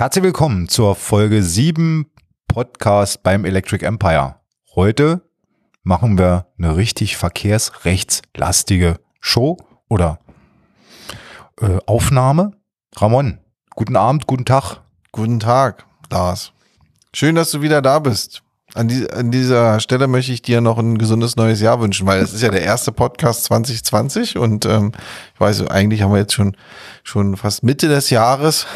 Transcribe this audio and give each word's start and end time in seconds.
Herzlich 0.00 0.24
willkommen 0.24 0.66
zur 0.66 0.94
Folge 0.94 1.42
7 1.42 2.10
Podcast 2.48 3.22
beim 3.22 3.44
Electric 3.44 3.84
Empire. 3.84 4.36
Heute 4.74 5.20
machen 5.82 6.16
wir 6.16 6.46
eine 6.56 6.74
richtig 6.74 7.18
verkehrsrechtslastige 7.18 8.98
Show 9.20 9.58
oder 9.90 10.18
äh, 11.60 11.76
Aufnahme. 11.84 12.52
Ramon, 12.96 13.40
guten 13.76 13.94
Abend, 13.94 14.26
guten 14.26 14.46
Tag. 14.46 14.78
Guten 15.12 15.38
Tag, 15.38 15.84
Lars. 16.10 16.54
Schön, 17.14 17.34
dass 17.34 17.50
du 17.50 17.60
wieder 17.60 17.82
da 17.82 17.98
bist. 17.98 18.42
An, 18.74 18.88
die, 18.88 19.10
an 19.10 19.30
dieser 19.30 19.80
Stelle 19.80 20.06
möchte 20.06 20.32
ich 20.32 20.42
dir 20.42 20.60
noch 20.60 20.78
ein 20.78 20.96
gesundes 20.98 21.36
neues 21.36 21.60
Jahr 21.60 21.80
wünschen, 21.80 22.06
weil 22.06 22.20
es 22.20 22.32
ist 22.32 22.42
ja 22.42 22.50
der 22.50 22.62
erste 22.62 22.92
Podcast 22.92 23.44
2020 23.44 24.38
und 24.38 24.64
ähm, 24.64 24.92
ich 25.34 25.40
weiß, 25.40 25.66
eigentlich 25.66 26.02
haben 26.02 26.12
wir 26.12 26.20
jetzt 26.20 26.34
schon, 26.34 26.56
schon 27.02 27.36
fast 27.36 27.64
Mitte 27.64 27.88
des 27.88 28.10
Jahres 28.10 28.66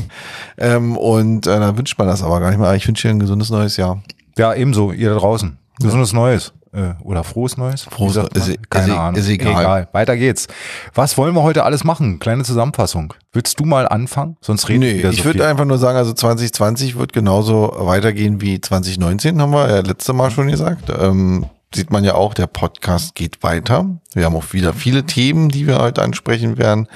ähm, 0.58 0.96
und 0.96 1.46
äh, 1.46 1.58
da 1.58 1.76
wünscht 1.78 1.98
man 1.98 2.08
das 2.08 2.22
aber 2.22 2.40
gar 2.40 2.50
nicht 2.50 2.58
mehr. 2.58 2.74
Ich 2.74 2.86
wünsche 2.86 3.08
dir 3.08 3.14
ein 3.14 3.20
gesundes 3.20 3.48
neues 3.48 3.78
Jahr. 3.78 4.02
Ja, 4.36 4.54
ebenso, 4.54 4.92
ihr 4.92 5.10
da 5.10 5.16
draußen. 5.16 5.56
Gesundes 5.80 6.12
Neues. 6.12 6.52
Äh, 6.78 6.94
oder 7.02 7.24
frohes 7.24 7.56
Neues? 7.56 7.82
Frohes 7.84 8.16
ist- 8.16 8.36
ist- 8.48 8.70
Keine 8.70 8.92
ist- 8.92 8.98
Ahnung. 8.98 9.20
ist 9.20 9.28
egal. 9.28 9.88
Weiter 9.92 10.16
geht's. 10.16 10.46
Was 10.94 11.18
wollen 11.18 11.34
wir 11.34 11.42
heute 11.42 11.64
alles 11.64 11.82
machen? 11.82 12.18
Kleine 12.20 12.44
Zusammenfassung. 12.44 13.14
Willst 13.32 13.58
du 13.58 13.64
mal 13.64 13.88
anfangen? 13.88 14.36
Sonst 14.40 14.68
reden 14.68 14.82
wir 14.82 14.92
Nee, 14.94 15.08
ich 15.10 15.18
so 15.18 15.24
würde 15.24 15.40
viel. 15.40 15.48
einfach 15.48 15.64
nur 15.64 15.78
sagen, 15.78 15.98
also 15.98 16.12
2020 16.12 16.96
wird 16.98 17.12
genauso 17.12 17.72
weitergehen 17.78 18.40
wie 18.40 18.60
2019, 18.60 19.40
haben 19.42 19.50
wir 19.52 19.68
ja 19.68 19.80
letzte 19.80 20.12
Mal 20.12 20.30
schon 20.30 20.48
gesagt. 20.48 20.90
Ähm, 20.96 21.46
sieht 21.74 21.90
man 21.90 22.04
ja 22.04 22.14
auch, 22.14 22.32
der 22.34 22.46
Podcast 22.46 23.14
geht 23.14 23.42
weiter. 23.42 23.84
Wir 24.14 24.24
haben 24.24 24.36
auch 24.36 24.52
wieder 24.52 24.72
viele 24.72 25.04
Themen, 25.04 25.48
die 25.48 25.66
wir 25.66 25.78
heute 25.78 26.02
ansprechen 26.02 26.58
werden. 26.58 26.86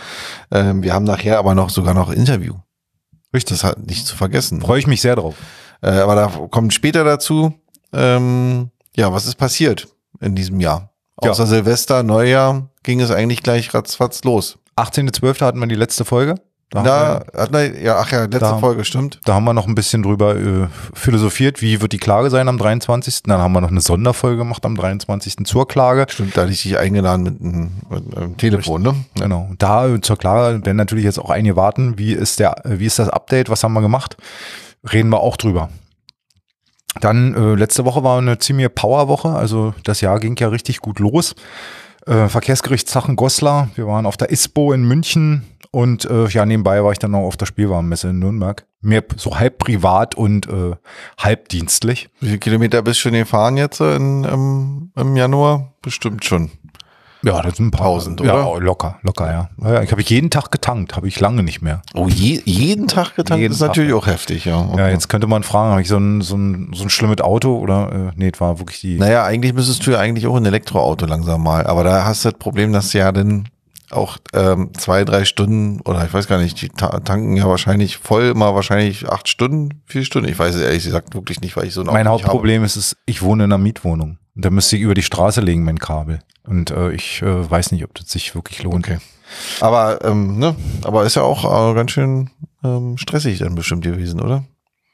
Ähm, 0.50 0.82
wir 0.82 0.94
haben 0.94 1.04
nachher 1.04 1.38
aber 1.38 1.54
noch 1.54 1.70
sogar 1.70 1.92
noch 1.94 2.10
Interview. 2.10 2.54
Richtig. 3.34 3.58
Das 3.58 3.64
hat 3.64 3.86
nicht 3.86 4.06
zu 4.06 4.16
vergessen. 4.16 4.60
Freue 4.60 4.78
ich 4.78 4.86
mich 4.86 5.00
sehr 5.00 5.16
drauf. 5.16 5.34
Äh, 5.82 5.90
aber 5.90 6.14
da 6.14 6.26
kommt 6.50 6.72
später 6.72 7.02
dazu. 7.04 7.54
Ähm, 7.94 8.70
ja, 8.96 9.12
was 9.12 9.26
ist 9.26 9.36
passiert 9.36 9.88
in 10.20 10.34
diesem 10.34 10.60
Jahr? 10.60 10.90
Ja. 11.22 11.30
Außer 11.30 11.46
Silvester, 11.46 12.02
Neujahr 12.02 12.68
ging 12.82 13.00
es 13.00 13.10
eigentlich 13.10 13.42
gleich 13.42 13.72
ratzfatz 13.74 14.24
los. 14.24 14.58
18.12. 14.76 15.40
hatten 15.44 15.58
wir 15.60 15.66
die 15.66 15.74
letzte 15.74 16.04
Folge. 16.04 16.36
Da, 16.70 16.82
Da, 16.82 17.22
wir, 17.34 17.40
hat 17.42 17.52
man, 17.52 17.82
ja, 17.82 17.98
ach 17.98 18.10
ja, 18.12 18.20
letzte 18.22 18.38
Da- 18.38 18.58
Folge, 18.58 18.84
stimmt. 18.86 19.20
da 19.26 19.34
haben 19.34 19.44
wir 19.44 19.52
noch 19.52 19.66
ein 19.68 19.74
bisschen 19.74 20.02
drüber 20.02 20.36
äh, 20.36 20.68
philosophiert, 20.94 21.60
wie 21.60 21.82
wird 21.82 21.92
die 21.92 21.98
Klage 21.98 22.30
sein 22.30 22.48
am 22.48 22.56
23. 22.56 23.24
Dann 23.24 23.40
haben 23.42 23.52
wir 23.52 23.60
noch 23.60 23.70
eine 23.70 23.82
Sonderfolge 23.82 24.38
gemacht 24.38 24.64
am 24.64 24.74
23. 24.74 25.44
zur 25.44 25.68
Klage. 25.68 26.06
Stimmt, 26.08 26.34
da 26.34 26.42
hatte 26.42 26.52
ich 26.52 26.62
dich 26.62 26.78
eingeladen 26.78 27.24
mit 27.24 27.40
einem, 27.42 27.72
mit 27.90 28.16
einem 28.16 28.36
Telefon, 28.38 28.80
ne? 28.82 28.94
Genau. 29.16 29.50
Da 29.58 29.86
äh, 29.86 30.00
zur 30.00 30.16
Klage 30.16 30.64
werden 30.64 30.78
natürlich 30.78 31.04
jetzt 31.04 31.18
auch 31.18 31.28
einige 31.28 31.56
warten. 31.56 31.98
Wie 31.98 32.14
ist 32.14 32.40
der, 32.40 32.64
äh, 32.64 32.78
wie 32.78 32.86
ist 32.86 32.98
das 32.98 33.10
Update? 33.10 33.50
Was 33.50 33.62
haben 33.64 33.74
wir 33.74 33.82
gemacht? 33.82 34.16
Reden 34.90 35.10
wir 35.10 35.20
auch 35.20 35.36
drüber. 35.36 35.68
Dann 37.00 37.34
äh, 37.34 37.54
letzte 37.54 37.84
Woche 37.84 38.04
war 38.04 38.18
eine 38.18 38.38
ziemliche 38.38 38.70
Powerwoche. 38.70 39.30
Also 39.30 39.74
das 39.84 40.00
Jahr 40.00 40.20
ging 40.20 40.36
ja 40.36 40.48
richtig 40.48 40.80
gut 40.80 40.98
los. 40.98 41.34
Äh, 42.06 42.28
Verkehrsgerichtssachen 42.28 43.16
Goslar. 43.16 43.70
Wir 43.74 43.86
waren 43.86 44.06
auf 44.06 44.16
der 44.16 44.30
ISPO 44.30 44.72
in 44.72 44.84
München 44.84 45.44
und 45.70 46.04
äh, 46.04 46.26
ja 46.26 46.44
nebenbei 46.44 46.82
war 46.84 46.92
ich 46.92 46.98
dann 46.98 47.12
noch 47.12 47.20
auf 47.20 47.36
der 47.36 47.46
Spielwarenmesse 47.46 48.10
in 48.10 48.18
Nürnberg. 48.18 48.66
Mehr 48.80 49.04
so 49.16 49.38
halb 49.38 49.58
privat 49.58 50.16
und 50.16 50.48
äh, 50.48 50.74
halb 51.18 51.48
dienstlich. 51.48 52.10
Wie 52.20 52.26
viele 52.26 52.38
Kilometer 52.38 52.82
bist 52.82 52.98
du 52.98 53.02
schon 53.02 53.12
gefahren 53.12 53.56
jetzt 53.56 53.80
in, 53.80 54.24
im, 54.24 54.92
im 54.96 55.16
Januar? 55.16 55.72
Bestimmt 55.80 56.24
schon. 56.24 56.50
Ja, 57.22 57.40
das 57.42 57.56
sind 57.56 57.66
ein 57.66 57.70
paar 57.70 57.86
Tausend, 57.86 58.20
Ja, 58.20 58.46
oder? 58.46 58.60
locker, 58.60 58.98
locker, 59.02 59.30
ja. 59.30 59.48
ja 59.70 59.82
ich 59.82 59.92
habe 59.92 60.02
jeden 60.02 60.30
Tag 60.30 60.50
getankt, 60.50 60.96
habe 60.96 61.08
ich 61.08 61.20
lange 61.20 61.42
nicht 61.42 61.62
mehr. 61.62 61.82
Oh, 61.94 62.08
je, 62.08 62.40
jeden 62.44 62.88
Tag 62.88 63.14
getankt 63.14 63.40
Jeden 63.40 63.52
ist 63.52 63.60
Tag, 63.60 63.68
natürlich 63.68 63.90
ja. 63.90 63.96
auch 63.96 64.06
heftig, 64.06 64.44
ja. 64.44 64.58
Okay. 64.58 64.78
Ja, 64.78 64.88
jetzt 64.88 65.08
könnte 65.08 65.26
man 65.26 65.42
fragen, 65.42 65.70
habe 65.70 65.82
ich 65.82 65.88
so 65.88 65.98
ein, 65.98 66.20
so 66.20 66.36
ein, 66.36 66.72
so 66.74 66.82
ein 66.82 66.90
schlimmes 66.90 67.20
Auto 67.20 67.56
oder 67.58 67.92
äh, 67.92 68.12
nee, 68.16 68.30
es 68.32 68.40
war 68.40 68.58
wirklich 68.58 68.80
die. 68.80 68.98
Naja, 68.98 69.24
eigentlich 69.24 69.54
müsstest 69.54 69.86
du 69.86 69.92
ja 69.92 69.98
eigentlich 69.98 70.26
auch 70.26 70.36
ein 70.36 70.46
Elektroauto 70.46 71.06
langsam 71.06 71.42
mal. 71.42 71.66
Aber 71.66 71.84
da 71.84 72.04
hast 72.04 72.24
du 72.24 72.30
das 72.30 72.38
Problem, 72.38 72.72
dass 72.72 72.90
du 72.90 72.98
ja 72.98 73.12
dann 73.12 73.48
auch 73.92 74.16
ähm, 74.32 74.70
zwei, 74.74 75.04
drei 75.04 75.24
Stunden 75.24 75.80
oder 75.82 76.04
ich 76.04 76.12
weiß 76.12 76.26
gar 76.26 76.38
nicht, 76.38 76.60
die 76.60 76.70
ta 76.70 77.00
tanken 77.00 77.36
ja 77.36 77.46
wahrscheinlich 77.46 77.98
voll 77.98 78.24
immer 78.24 78.54
wahrscheinlich 78.54 79.08
acht 79.08 79.28
Stunden, 79.28 79.82
vier 79.86 80.04
Stunden. 80.04 80.28
Ich 80.28 80.38
weiß 80.38 80.54
es 80.54 80.62
ehrlich 80.62 80.84
gesagt 80.84 81.14
wirklich 81.14 81.40
nicht, 81.40 81.56
weil 81.56 81.66
ich 81.66 81.74
so 81.74 81.82
ein 81.82 81.86
mein 81.86 82.06
Auto 82.06 82.16
nicht 82.16 82.26
Hauptproblem 82.26 82.64
ist 82.64 82.76
es, 82.76 82.96
ich 83.06 83.22
wohne 83.22 83.44
in 83.44 83.52
einer 83.52 83.62
Mietwohnung. 83.62 84.18
Und 84.34 84.44
da 84.44 84.50
müsste 84.50 84.76
ich 84.76 84.82
über 84.82 84.94
die 84.94 85.02
Straße 85.02 85.40
legen, 85.40 85.64
mein 85.64 85.78
Kabel. 85.78 86.20
Und 86.44 86.70
äh, 86.70 86.92
ich 86.92 87.22
äh, 87.22 87.50
weiß 87.50 87.72
nicht, 87.72 87.84
ob 87.84 87.94
das 87.94 88.08
sich 88.08 88.34
wirklich 88.34 88.62
lohnt. 88.62 88.86
Okay. 88.86 88.98
Aber 89.60 90.04
ähm, 90.04 90.38
ne, 90.38 90.56
aber 90.82 91.04
ist 91.04 91.16
ja 91.16 91.22
auch 91.22 91.44
äh, 91.44 91.74
ganz 91.74 91.92
schön 91.92 92.30
ähm, 92.64 92.98
stressig 92.98 93.38
dann 93.38 93.54
bestimmt 93.54 93.84
gewesen, 93.84 94.20
oder? 94.20 94.44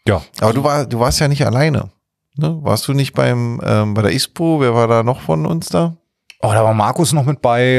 Ja. 0.06 0.22
Aber 0.40 0.52
du 0.52 0.64
war, 0.64 0.86
du 0.86 1.00
warst 1.00 1.20
ja 1.20 1.28
nicht 1.28 1.44
alleine. 1.44 1.90
Ne? 2.36 2.58
Warst 2.62 2.86
du 2.88 2.92
nicht 2.92 3.14
beim 3.14 3.60
ähm, 3.64 3.94
bei 3.94 4.02
der 4.02 4.12
ISPO? 4.12 4.60
Wer 4.60 4.74
war 4.74 4.86
da 4.86 5.02
noch 5.02 5.20
von 5.20 5.46
uns 5.46 5.68
da? 5.68 5.96
Oh, 6.40 6.52
da 6.52 6.62
war 6.62 6.72
Markus 6.72 7.12
noch 7.12 7.24
mit 7.24 7.42
bei, 7.42 7.78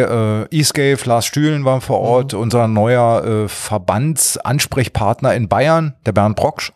äh, 0.51 0.57
Escape, 0.57 0.99
Lars 1.05 1.25
Stühlen 1.25 1.63
war 1.63 1.79
vor 1.79 1.99
Ort, 1.99 2.33
unser 2.33 2.67
neuer 2.67 3.23
äh, 3.23 3.47
Verbandsansprechpartner 3.47 5.33
in 5.33 5.47
Bayern, 5.47 5.95
der 6.05 6.11
Bernd 6.11 6.35
Brocksch. 6.35 6.73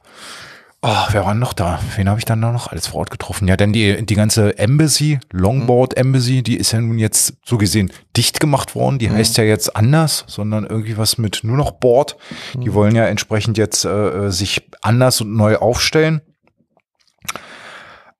Oh, 0.85 1.07
wer 1.11 1.25
war 1.25 1.33
noch 1.33 1.53
da? 1.53 1.79
Wen 1.95 2.09
habe 2.09 2.19
ich 2.19 2.25
dann 2.25 2.41
da 2.41 2.51
noch 2.51 2.67
alles 2.67 2.87
vor 2.87 2.99
Ort 2.99 3.09
getroffen? 3.09 3.47
Ja, 3.47 3.55
denn 3.55 3.71
die, 3.71 4.05
die 4.05 4.15
ganze 4.15 4.57
Embassy, 4.57 5.17
Longboard 5.31 5.95
Embassy, 5.95 6.43
die 6.43 6.57
ist 6.57 6.73
ja 6.73 6.81
nun 6.81 6.99
jetzt 6.99 7.35
so 7.45 7.57
gesehen 7.57 7.89
dicht 8.17 8.41
gemacht 8.41 8.75
worden. 8.75 8.99
Die 8.99 9.09
heißt 9.09 9.37
ja 9.37 9.45
jetzt 9.45 9.77
anders, 9.77 10.25
sondern 10.27 10.65
irgendwie 10.65 10.97
was 10.97 11.17
mit 11.17 11.39
nur 11.43 11.55
noch 11.55 11.71
Board. 11.71 12.17
Die 12.55 12.73
wollen 12.73 12.95
ja 12.95 13.05
entsprechend 13.05 13.57
jetzt 13.57 13.85
äh, 13.85 14.25
äh, 14.25 14.29
sich 14.29 14.69
anders 14.81 15.21
und 15.21 15.33
neu 15.33 15.55
aufstellen. 15.55 16.21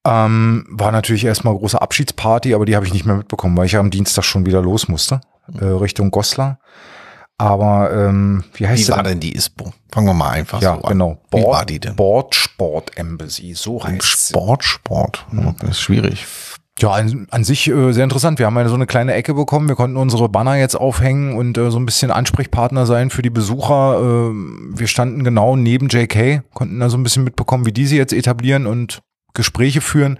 Ähm, 0.05 0.65
war 0.69 0.93
natürlich 0.93 1.25
erstmal 1.25 1.57
große 1.57 1.81
Abschiedsparty, 1.81 2.53
aber 2.53 2.65
die 2.65 2.77
habe 2.77 2.85
ich 2.85 2.93
nicht 2.93 3.05
mehr 3.05 3.17
mitbekommen, 3.17 3.57
weil 3.57 3.65
ich 3.65 3.73
ja 3.73 3.81
am 3.81 3.91
Dienstag 3.91 4.23
schon 4.23 4.45
wieder 4.45 4.61
los 4.61 4.87
musste, 4.87 5.19
äh, 5.59 5.65
Richtung 5.65 6.11
Goslar. 6.11 6.59
Aber 7.37 7.91
ähm, 7.91 8.43
wie 8.53 8.67
heißt 8.67 8.87
Wie 8.87 8.91
war 8.91 9.03
denn? 9.03 9.19
die 9.19 9.35
ISPO? 9.35 9.73
Fangen 9.91 10.07
wir 10.07 10.13
mal 10.13 10.29
einfach 10.29 10.61
Ja, 10.61 10.75
so 10.75 10.81
an. 10.83 10.89
genau. 10.91 11.17
Wie 11.31 11.43
war 11.43 11.65
die 11.65 11.79
denn? 11.79 11.95
Board 11.95 12.35
Sport 12.35 12.97
Embassy, 12.97 13.53
so 13.55 13.83
heißt 13.83 14.27
sie. 14.27 14.33
Sport, 14.33 14.63
Sport. 14.63 15.25
Das 15.59 15.71
ist 15.71 15.81
schwierig. 15.81 16.25
Ja, 16.79 16.91
an, 16.91 17.27
an 17.29 17.43
sich 17.43 17.67
äh, 17.69 17.91
sehr 17.91 18.03
interessant. 18.03 18.39
Wir 18.39 18.47
haben 18.47 18.55
ja 18.57 18.67
so 18.67 18.73
eine 18.75 18.87
kleine 18.87 19.13
Ecke 19.13 19.33
bekommen. 19.35 19.67
Wir 19.67 19.75
konnten 19.75 19.97
unsere 19.97 20.27
Banner 20.29 20.55
jetzt 20.55 20.75
aufhängen 20.75 21.35
und 21.35 21.57
äh, 21.57 21.69
so 21.69 21.79
ein 21.79 21.85
bisschen 21.85 22.09
Ansprechpartner 22.11 22.85
sein 22.85 23.09
für 23.11 23.21
die 23.21 23.29
Besucher. 23.29 23.99
Äh, 23.99 24.33
wir 24.79 24.87
standen 24.87 25.23
genau 25.23 25.55
neben 25.55 25.87
JK, 25.89 26.41
konnten 26.53 26.79
da 26.79 26.89
so 26.89 26.97
ein 26.97 27.03
bisschen 27.03 27.23
mitbekommen, 27.23 27.65
wie 27.65 27.73
die 27.73 27.85
sie 27.85 27.97
jetzt 27.97 28.13
etablieren 28.13 28.65
und 28.65 29.01
Gespräche 29.35 29.81
führen. 29.81 30.17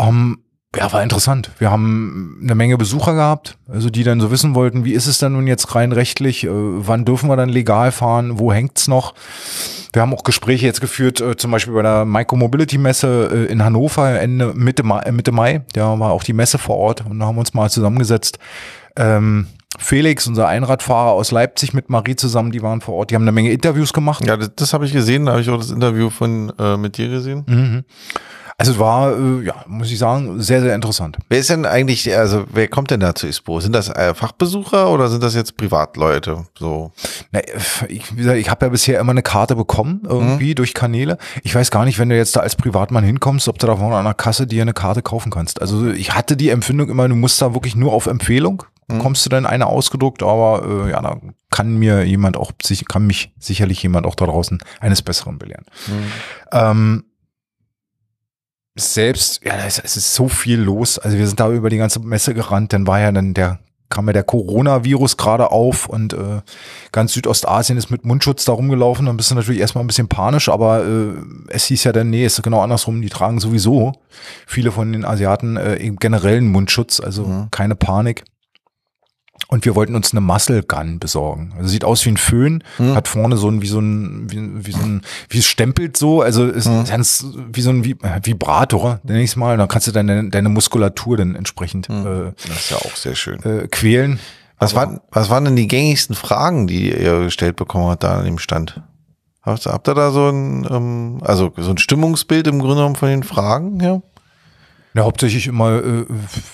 Ähm, 0.00 0.38
ja, 0.76 0.92
war 0.92 1.02
interessant. 1.02 1.50
Wir 1.58 1.70
haben 1.70 2.38
eine 2.42 2.54
Menge 2.54 2.76
Besucher 2.76 3.14
gehabt, 3.14 3.58
also 3.68 3.90
die 3.90 4.04
dann 4.04 4.20
so 4.20 4.30
wissen 4.30 4.54
wollten, 4.54 4.84
wie 4.84 4.92
ist 4.92 5.06
es 5.06 5.18
dann 5.18 5.32
nun 5.32 5.46
jetzt 5.46 5.74
rein 5.74 5.92
rechtlich, 5.92 6.44
äh, 6.44 6.50
wann 6.50 7.04
dürfen 7.04 7.28
wir 7.28 7.36
dann 7.36 7.48
legal 7.48 7.92
fahren, 7.92 8.38
wo 8.38 8.52
hängt's 8.52 8.88
noch. 8.88 9.14
Wir 9.92 10.02
haben 10.02 10.12
auch 10.12 10.24
Gespräche 10.24 10.66
jetzt 10.66 10.80
geführt, 10.80 11.20
äh, 11.20 11.36
zum 11.36 11.50
Beispiel 11.50 11.74
bei 11.74 11.82
der 11.82 12.04
Micromobility 12.04 12.78
Messe 12.78 13.30
äh, 13.32 13.52
in 13.52 13.64
Hannover 13.64 14.20
Ende 14.20 14.52
Mitte 14.54 14.82
Mai, 14.82 15.10
Mitte 15.10 15.32
Mai. 15.32 15.62
Da 15.72 15.98
war 15.98 16.12
auch 16.12 16.22
die 16.22 16.34
Messe 16.34 16.58
vor 16.58 16.76
Ort 16.76 17.04
und 17.08 17.18
da 17.18 17.26
haben 17.26 17.36
wir 17.36 17.40
uns 17.40 17.54
mal 17.54 17.70
zusammengesetzt. 17.70 18.38
Ähm, 18.96 19.46
Felix, 19.78 20.26
unser 20.26 20.48
Einradfahrer 20.48 21.12
aus 21.12 21.30
Leipzig 21.30 21.74
mit 21.74 21.90
Marie 21.90 22.16
zusammen, 22.16 22.50
die 22.50 22.62
waren 22.62 22.80
vor 22.80 22.94
Ort. 22.94 23.10
Die 23.10 23.14
haben 23.14 23.22
eine 23.22 23.32
Menge 23.32 23.52
Interviews 23.52 23.92
gemacht. 23.92 24.24
Ja, 24.26 24.36
das, 24.36 24.54
das 24.54 24.72
habe 24.72 24.86
ich 24.86 24.92
gesehen. 24.92 25.26
Da 25.26 25.32
habe 25.32 25.42
ich 25.42 25.50
auch 25.50 25.58
das 25.58 25.70
Interview 25.70 26.10
von 26.10 26.52
äh, 26.58 26.76
mit 26.76 26.96
dir 26.96 27.08
gesehen. 27.08 27.44
Mhm. 27.46 27.84
Also 28.58 28.72
es 28.72 28.78
war, 28.78 29.12
äh, 29.18 29.44
ja, 29.44 29.64
muss 29.66 29.90
ich 29.90 29.98
sagen, 29.98 30.40
sehr, 30.40 30.62
sehr 30.62 30.74
interessant. 30.74 31.18
Wer 31.28 31.38
ist 31.40 31.50
denn 31.50 31.66
eigentlich, 31.66 32.16
also 32.16 32.44
wer 32.50 32.68
kommt 32.68 32.90
denn 32.90 33.00
da 33.00 33.14
zu 33.14 33.26
ISPO? 33.26 33.60
Sind 33.60 33.74
das 33.74 33.90
äh, 33.90 34.14
Fachbesucher 34.14 34.90
oder 34.90 35.08
sind 35.08 35.22
das 35.22 35.34
jetzt 35.34 35.58
Privatleute? 35.58 36.46
So. 36.58 36.90
Na, 37.32 37.40
ich, 37.88 38.12
wie 38.16 38.16
gesagt, 38.16 38.38
ich 38.38 38.48
habe 38.48 38.64
ja 38.64 38.70
bisher 38.70 38.98
immer 38.98 39.10
eine 39.10 39.22
Karte 39.22 39.56
bekommen, 39.56 40.00
irgendwie 40.08 40.54
durch 40.54 40.72
Kanäle. 40.72 41.18
Ich 41.42 41.54
weiß 41.54 41.70
gar 41.70 41.84
nicht, 41.84 41.98
wenn 41.98 42.08
du 42.08 42.16
jetzt 42.16 42.34
da 42.34 42.40
als 42.40 42.56
Privatmann 42.56 43.04
hinkommst, 43.04 43.46
ob 43.48 43.58
du 43.58 43.66
da 43.66 43.76
vorne 43.76 43.96
an 43.96 44.04
der 44.06 44.14
Kasse 44.14 44.46
dir 44.46 44.62
eine 44.62 44.72
Karte 44.72 45.02
kaufen 45.02 45.30
kannst. 45.30 45.60
Also 45.60 45.90
ich 45.90 46.14
hatte 46.14 46.34
die 46.34 46.48
Empfindung 46.48 46.88
immer, 46.88 47.06
du 47.08 47.14
musst 47.14 47.42
da 47.42 47.52
wirklich 47.52 47.76
nur 47.76 47.92
auf 47.92 48.06
Empfehlung, 48.06 48.62
bekommst 48.88 49.26
du 49.26 49.28
dann 49.30 49.44
eine 49.44 49.66
ausgedruckt, 49.66 50.22
aber 50.22 50.86
äh, 50.86 50.90
ja, 50.92 51.02
da 51.02 51.18
kann 51.50 51.76
mir 51.76 52.04
jemand 52.04 52.38
auch, 52.38 52.52
sich- 52.62 52.86
kann 52.88 53.06
mich 53.06 53.32
sicherlich 53.38 53.82
jemand 53.82 54.06
auch 54.06 54.14
da 54.14 54.24
draußen 54.24 54.60
eines 54.80 55.02
Besseren 55.02 55.36
belehren. 55.38 55.66
Ähm, 56.52 57.04
selbst, 58.76 59.40
ja, 59.44 59.54
es, 59.66 59.78
es 59.78 59.96
ist 59.96 60.14
so 60.14 60.28
viel 60.28 60.60
los. 60.60 60.98
Also 60.98 61.16
wir 61.18 61.26
sind 61.26 61.40
da 61.40 61.50
über 61.50 61.70
die 61.70 61.78
ganze 61.78 62.00
Messe 62.00 62.34
gerannt, 62.34 62.72
dann 62.72 62.86
war 62.86 63.00
ja 63.00 63.10
dann 63.10 63.32
der, 63.32 63.58
kam 63.88 64.06
ja 64.06 64.12
der 64.12 64.22
Coronavirus 64.22 65.16
gerade 65.16 65.50
auf 65.50 65.88
und 65.88 66.12
äh, 66.12 66.42
ganz 66.92 67.14
Südostasien 67.14 67.78
ist 67.78 67.90
mit 67.90 68.04
Mundschutz 68.04 68.44
da 68.44 68.52
rumgelaufen. 68.52 69.06
Dann 69.06 69.16
bist 69.16 69.30
du 69.30 69.34
natürlich 69.34 69.60
erstmal 69.60 69.82
ein 69.82 69.86
bisschen 69.86 70.08
panisch, 70.08 70.48
aber 70.48 70.84
äh, 70.84 71.12
es 71.48 71.64
hieß 71.66 71.84
ja 71.84 71.92
dann, 71.92 72.10
nee, 72.10 72.24
es 72.24 72.38
ist 72.38 72.42
genau 72.42 72.60
andersrum, 72.60 73.00
die 73.00 73.08
tragen 73.08 73.40
sowieso 73.40 73.92
viele 74.46 74.70
von 74.72 74.92
den 74.92 75.04
Asiaten 75.04 75.56
äh, 75.56 75.90
generellen 75.98 76.48
Mundschutz, 76.48 77.00
also 77.00 77.46
keine 77.50 77.76
Panik. 77.76 78.24
Und 79.48 79.64
wir 79.64 79.76
wollten 79.76 79.94
uns 79.94 80.10
eine 80.12 80.20
Muscle 80.20 80.62
Gun 80.64 80.98
besorgen. 80.98 81.54
Also 81.56 81.68
sieht 81.68 81.84
aus 81.84 82.04
wie 82.04 82.10
ein 82.10 82.16
Föhn, 82.16 82.64
Hm. 82.78 82.94
hat 82.96 83.06
vorne 83.06 83.36
so 83.36 83.48
ein, 83.48 83.62
wie 83.62 83.68
so 83.68 83.78
ein, 83.78 84.26
wie, 84.30 84.66
wie 84.66 84.72
so 84.72 84.80
ein, 84.80 85.02
wie 85.28 85.38
es 85.38 85.46
stempelt 85.46 85.96
so, 85.96 86.20
also 86.20 86.46
ist 86.46 86.66
Hm. 86.66 86.84
ganz 86.84 87.24
wie 87.52 87.60
so 87.60 87.70
ein 87.70 87.84
äh, 87.84 88.20
Vibrator, 88.24 88.98
nenn 89.04 89.20
ich's 89.20 89.36
mal. 89.36 89.52
Und 89.52 89.58
dann 89.58 89.68
kannst 89.68 89.86
du 89.86 89.92
deine, 89.92 90.28
deine 90.30 90.48
Muskulatur 90.48 91.16
dann 91.16 91.36
entsprechend 91.36 91.88
Das 91.88 92.44
ist 92.44 92.70
ja 92.70 92.76
auch 92.78 92.96
sehr 92.96 93.14
schön. 93.14 93.40
äh, 93.44 93.58
äh, 93.64 93.68
quälen. 93.68 94.18
Was, 94.58 94.74
waren, 94.74 95.00
was 95.12 95.28
waren 95.30 95.44
denn 95.44 95.54
die 95.56 95.68
gängigsten 95.68 96.16
Fragen, 96.16 96.66
die 96.66 96.90
ihr 96.90 97.20
gestellt 97.24 97.56
bekommen 97.56 97.88
habt 97.88 98.02
da 98.02 98.18
an 98.18 98.24
dem 98.24 98.38
Stand? 98.38 98.82
Habt, 99.42 99.66
habt 99.66 99.86
ihr 99.86 99.94
da 99.94 100.10
so 100.10 100.28
ein, 100.28 100.66
ähm, 100.68 101.18
also 101.22 101.52
so 101.56 101.70
ein 101.70 101.78
Stimmungsbild 101.78 102.48
im 102.48 102.58
Grunde 102.58 102.76
genommen 102.76 102.96
von 102.96 103.08
den 103.10 103.22
Fragen 103.22 103.78
her? 103.80 104.02
Ja, 104.96 105.04
hauptsächlich 105.04 105.46
immer, 105.46 105.84
äh, 105.84 106.06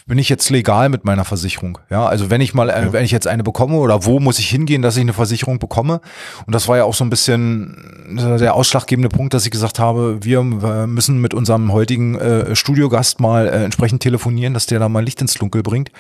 bin 0.07 0.19
ich 0.19 0.29
jetzt 0.29 0.51
legal 0.51 0.89
mit 0.89 1.05
meiner 1.05 1.25
Versicherung? 1.25 1.79
Ja, 1.91 2.07
also 2.07 2.29
wenn 2.29 2.41
ich 2.41 2.55
mal, 2.55 2.71
äh, 2.71 2.93
wenn 2.93 3.05
ich 3.05 3.13
jetzt 3.13 3.29
eine 3.29 3.45
bekomme 3.45 3.77
oder 3.77 4.05
wo 4.05 4.19
muss 4.19 4.41
ich 4.41 4.49
hingehen, 4.49 4.83
dass 4.83 4.97
ich 4.97 5.03
eine 5.03 5.13
Versicherung 5.13 5.61
bekomme? 5.61 6.01
Und 6.45 6.53
das 6.53 6.67
war 6.67 6.77
ja 6.77 6.83
auch 6.83 6.95
so 6.95 7.05
ein 7.05 7.11
bisschen 7.11 8.19
äh, 8.19 8.39
der 8.39 8.55
ausschlaggebende 8.55 9.11
Punkt, 9.11 9.33
dass 9.33 9.45
ich 9.45 9.53
gesagt 9.53 9.79
habe, 9.79 10.25
wir 10.25 10.41
äh, 10.41 10.89
müssen 10.89 11.21
mit 11.21 11.35
unserem 11.35 11.73
heutigen 11.73 12.17
äh, 12.17 12.57
Studiogast 12.57 13.21
mal 13.21 13.47
äh, 13.47 13.63
entsprechend 13.63 14.03
telefonieren, 14.03 14.55
dass 14.55 14.67
der 14.67 14.81
da 14.81 14.89
mal 14.89 15.05
Licht 15.05 15.21
ins 15.21 15.35
Dunkel 15.35 15.63
bringt. 15.63 15.93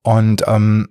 Und 0.00 0.44
ähm, 0.46 0.88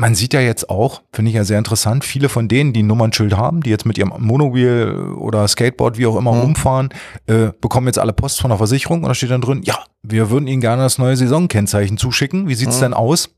man 0.00 0.14
sieht 0.14 0.32
ja 0.32 0.40
jetzt 0.40 0.70
auch, 0.70 1.02
finde 1.12 1.28
ich 1.30 1.34
ja 1.36 1.44
sehr 1.44 1.58
interessant, 1.58 2.04
viele 2.04 2.28
von 2.30 2.48
denen, 2.48 2.72
die 2.72 2.82
ein 2.82 2.86
Nummernschild 2.86 3.36
haben, 3.36 3.62
die 3.62 3.70
jetzt 3.70 3.84
mit 3.84 3.98
ihrem 3.98 4.12
Monowheel 4.18 5.12
oder 5.18 5.46
Skateboard, 5.46 5.98
wie 5.98 6.06
auch 6.06 6.16
immer, 6.16 6.32
Mhm. 6.32 6.40
rumfahren, 6.40 6.88
äh, 7.26 7.48
bekommen 7.60 7.86
jetzt 7.86 7.98
alle 7.98 8.12
Post 8.14 8.40
von 8.40 8.48
der 8.48 8.56
Versicherung 8.58 9.02
und 9.02 9.08
da 9.08 9.14
steht 9.14 9.30
dann 9.30 9.42
drin, 9.42 9.60
ja, 9.62 9.78
wir 10.02 10.30
würden 10.30 10.46
Ihnen 10.48 10.62
gerne 10.62 10.82
das 10.82 10.96
neue 10.98 11.16
Saisonkennzeichen 11.16 11.98
zuschicken. 11.98 12.48
Wie 12.48 12.54
sieht's 12.54 12.78
Mhm. 12.78 12.82
denn 12.82 12.94
aus? 12.94 13.28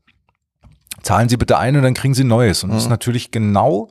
Zahlen 1.01 1.27
Sie 1.27 1.35
bitte 1.35 1.57
ein 1.57 1.75
und 1.75 1.83
dann 1.83 1.93
kriegen 1.95 2.13
Sie 2.13 2.23
neues. 2.23 2.63
Und 2.63 2.69
das 2.69 2.79
ist 2.79 2.85
Mhm. 2.85 2.91
natürlich 2.91 3.31
genau 3.31 3.89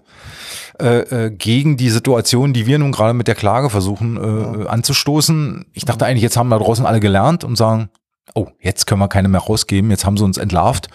äh, 0.80 1.26
äh, 1.26 1.30
gegen 1.30 1.76
die 1.76 1.90
Situation, 1.90 2.54
die 2.54 2.66
wir 2.66 2.78
nun 2.78 2.92
gerade 2.92 3.12
mit 3.12 3.28
der 3.28 3.34
Klage 3.34 3.68
versuchen 3.68 4.16
äh, 4.16 4.66
anzustoßen. 4.66 5.66
Ich 5.74 5.84
dachte 5.84 6.06
eigentlich, 6.06 6.22
jetzt 6.22 6.38
haben 6.38 6.48
da 6.48 6.58
draußen 6.58 6.86
alle 6.86 6.98
gelernt 6.98 7.44
und 7.44 7.56
sagen, 7.56 7.90
oh, 8.34 8.48
jetzt 8.60 8.86
können 8.86 9.00
wir 9.00 9.08
keine 9.08 9.28
mehr 9.28 9.40
rausgeben, 9.40 9.90
jetzt 9.90 10.04
haben 10.04 10.16
sie 10.16 10.24
uns 10.24 10.38
entlarvt. 10.38 10.88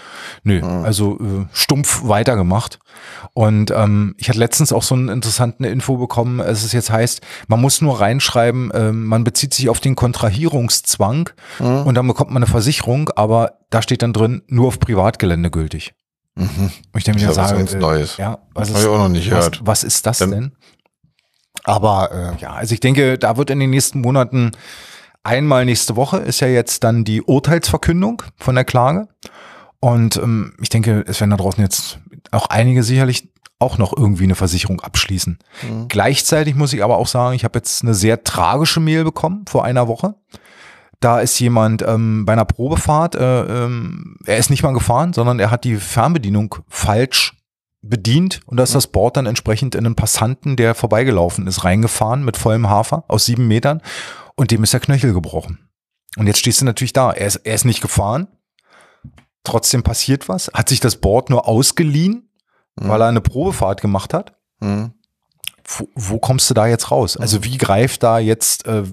Nö, 0.44 0.62
also 0.64 1.20
äh, 1.20 1.46
stumpf 1.52 2.08
weitergemacht. 2.08 2.80
Und 3.34 3.72
ähm, 3.72 4.16
ich 4.18 4.30
hatte 4.30 4.40
letztens 4.40 4.74
auch 4.74 4.84
so 4.84 4.96
einen 4.96 5.10
interessanten 5.10 5.64
Info 5.64 5.98
bekommen, 5.98 6.40
es 6.40 6.64
ist 6.64 6.74
jetzt 6.74 6.90
heißt, 6.90 7.22
man 7.48 7.62
muss 7.62 7.82
nur 7.82 8.00
reinschreiben, 8.00 8.72
ähm, 8.74 9.06
man 9.06 9.24
bezieht 9.24 9.54
sich 9.54 9.70
auf 9.70 9.80
den 9.80 9.96
Kontrahierungszwang 9.96 11.30
und 11.60 11.96
dann 11.96 12.08
bekommt 12.08 12.32
man 12.32 12.44
eine 12.44 12.52
Versicherung, 12.52 13.10
aber 13.16 13.54
da 13.70 13.82
steht 13.82 14.02
dann 14.02 14.14
drin, 14.14 14.42
nur 14.48 14.68
auf 14.68 14.80
Privatgelände 14.80 15.52
gültig. 15.52 15.94
Mhm. 16.36 16.48
Und 16.92 16.98
ich 16.98 17.04
denke 17.04 17.22
mir, 17.22 17.30
ist 17.30 17.36
sage, 17.36 17.58
ganz 17.58 17.74
äh, 17.74 17.78
Neues. 17.78 18.18
Ja, 18.18 18.40
was 18.54 18.70
Hab 18.74 18.80
ich 18.80 18.88
auch 18.88 18.98
noch 18.98 19.10
nicht 19.10 19.30
was, 19.32 19.52
gehört. 19.52 19.62
Was 19.64 19.84
ist 19.84 20.06
das 20.06 20.20
Dann- 20.20 20.32
denn? 20.32 20.52
Aber 21.64 22.12
äh, 22.38 22.42
ja, 22.42 22.54
also 22.54 22.74
ich 22.74 22.80
denke, 22.80 23.18
da 23.18 23.36
wird 23.36 23.50
in 23.50 23.60
den 23.60 23.72
nächsten 23.72 24.00
Monaten 24.02 24.52
einmal 25.28 25.66
nächste 25.66 25.96
Woche 25.96 26.18
ist 26.18 26.40
ja 26.40 26.48
jetzt 26.48 26.84
dann 26.84 27.04
die 27.04 27.22
Urteilsverkündung 27.22 28.24
von 28.38 28.56
der 28.56 28.66
Klage. 28.66 29.08
Und 29.80 30.16
ähm, 30.18 30.54
ich 30.60 30.70
denke, 30.70 31.04
es 31.08 31.20
werden 31.20 31.32
da 31.32 31.38
draußen 31.38 31.62
jetzt 31.62 32.00
auch 32.32 32.48
einige 32.48 32.82
sicherlich 32.82 33.30
auch 33.60 33.78
noch 33.78 33.96
irgendwie 33.96 34.24
eine 34.24 34.36
Versicherung 34.36 34.82
abschließen. 34.82 35.38
Mhm. 35.64 35.88
Gleichzeitig 35.88 36.56
muss 36.56 36.74
ich 36.74 36.84
aber 36.84 36.98
auch 36.98 37.08
sagen, 37.08 37.36
ich 37.36 37.44
habe 37.44 37.60
jetzt 37.60 37.84
eine 37.84 37.94
sehr 37.94 38.24
tragische 38.24 38.80
Mail 38.80 39.04
bekommen 39.04 39.46
vor 39.48 39.66
einer 39.66 39.88
Woche. 39.88 40.16
Da 41.00 41.20
ist 41.20 41.40
jemand 41.40 41.84
ähm, 41.84 42.26
bei 42.26 42.34
einer 42.34 42.46
Probefahrt, 42.46 43.16
äh, 43.16 43.66
ähm, 43.66 44.18
er 44.26 44.38
ist 44.38 44.50
nicht 44.50 44.64
mal 44.64 44.74
gefahren, 44.74 45.14
sondern 45.14 45.40
er 45.40 45.52
hat 45.52 45.64
die 45.64 45.76
Fernbedienung 45.76 46.56
falsch 46.68 47.36
bedient 47.82 48.42
und 48.46 48.58
da 48.58 48.64
ist 48.64 48.74
das 48.74 48.88
Board 48.88 49.18
dann 49.18 49.28
entsprechend 49.28 49.76
in 49.76 49.86
einen 49.86 49.96
Passanten, 49.96 50.56
der 50.56 50.74
vorbeigelaufen 50.74 51.46
ist, 51.46 51.64
reingefahren 51.64 52.26
mit 52.26 52.36
vollem 52.36 52.70
Hafer 52.70 53.04
aus 53.08 53.26
sieben 53.26 53.48
Metern 53.48 53.82
und 54.38 54.52
dem 54.52 54.64
ist 54.64 54.72
der 54.72 54.80
Knöchel 54.80 55.14
gebrochen. 55.14 55.70
Und 56.16 56.28
jetzt 56.28 56.40
stehst 56.40 56.62
du 56.62 56.66
natürlich 56.66 56.94
da. 56.94 57.12
Er 57.12 57.28
ist, 57.28 57.36
er 57.38 57.56
ist 57.56 57.66
nicht 57.66 57.82
gefahren, 57.82 58.28
trotzdem 59.44 59.84
passiert 59.84 60.30
was, 60.30 60.50
hat 60.54 60.70
sich 60.70 60.80
das 60.80 60.96
Board 60.96 61.30
nur 61.30 61.48
ausgeliehen, 61.48 62.30
weil 62.76 63.02
er 63.02 63.08
eine 63.08 63.22
Probefahrt 63.22 63.82
gemacht 63.82 64.14
hat. 64.14 64.38
Mhm. 64.60 64.94
Wo, 65.66 65.90
wo 65.96 66.20
kommst 66.20 66.50
du 66.50 66.54
da 66.54 66.68
jetzt 66.68 66.92
raus? 66.92 67.18
Also 67.18 67.44
wie 67.44 67.58
greift 67.58 68.04
da 68.04 68.20
jetzt 68.20 68.66
äh, 68.68 68.84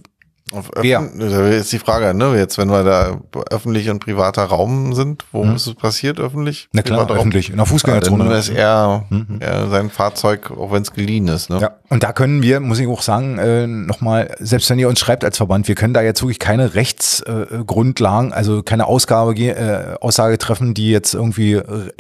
Auf 0.55 0.71
öffn- 0.77 1.19
Da 1.19 1.49
ist 1.49 1.73
die 1.73 1.79
Frage, 1.79 2.15
ne? 2.15 2.37
Jetzt, 2.39 2.59
wenn 2.59 2.69
wir 2.71 2.85
da 2.85 3.19
öffentlich 3.51 3.91
und 3.91 3.99
privater 4.01 4.45
Raum 4.45 4.95
sind, 4.95 5.25
wo 5.33 5.45
ist 5.45 5.67
es 5.67 5.75
passiert 5.75 6.21
öffentlich? 6.21 6.63
Hm. 6.63 6.69
Na 6.73 6.83
klar, 6.83 6.99
Privater 6.99 7.15
Raum? 7.15 7.21
öffentlich, 7.23 7.51
in 7.51 7.57
der 7.57 7.65
Ja, 7.65 7.71
Fußgängerzone. 7.71 8.25
dann 8.25 8.33
ist 8.39 8.49
er, 8.51 9.05
Mhm. 9.11 9.39
er 9.41 9.69
sein 9.69 9.91
Fahrzeug, 9.91 10.51
auch 10.51 10.73
wenn 10.73 10.83
es 10.83 10.93
geliehen 10.93 11.29
ist, 11.29 11.51
ne? 11.51 11.59
Ja, 11.61 11.71
und 11.89 12.03
da 12.03 12.13
können 12.13 12.43
wir, 12.43 12.61
muss 12.61 12.79
ich 12.79 12.87
auch 12.89 13.03
sagen, 13.03 13.39
äh, 13.39 13.67
nochmal, 13.67 14.35
selbst 14.39 14.71
wenn 14.71 14.79
ihr 14.79 14.89
uns 14.89 15.01
schreibt 15.01 15.25
als 15.25 15.37
Verband, 15.37 15.67
wir 15.69 15.75
können 15.75 15.95
da 15.95 16.03
jetzt 16.03 16.23
wirklich 16.23 16.39
keine 16.39 16.75
Rechtsgrundlagen, 16.75 18.31
äh, 18.33 18.35
also 18.35 18.63
keine 18.63 18.87
Ausgabe, 18.87 19.35
äh, 19.35 19.97
Aussage 20.01 20.39
treffen, 20.39 20.75
die 20.75 20.91
jetzt 20.91 21.15
irgendwie 21.15 21.55
re- 21.55 21.93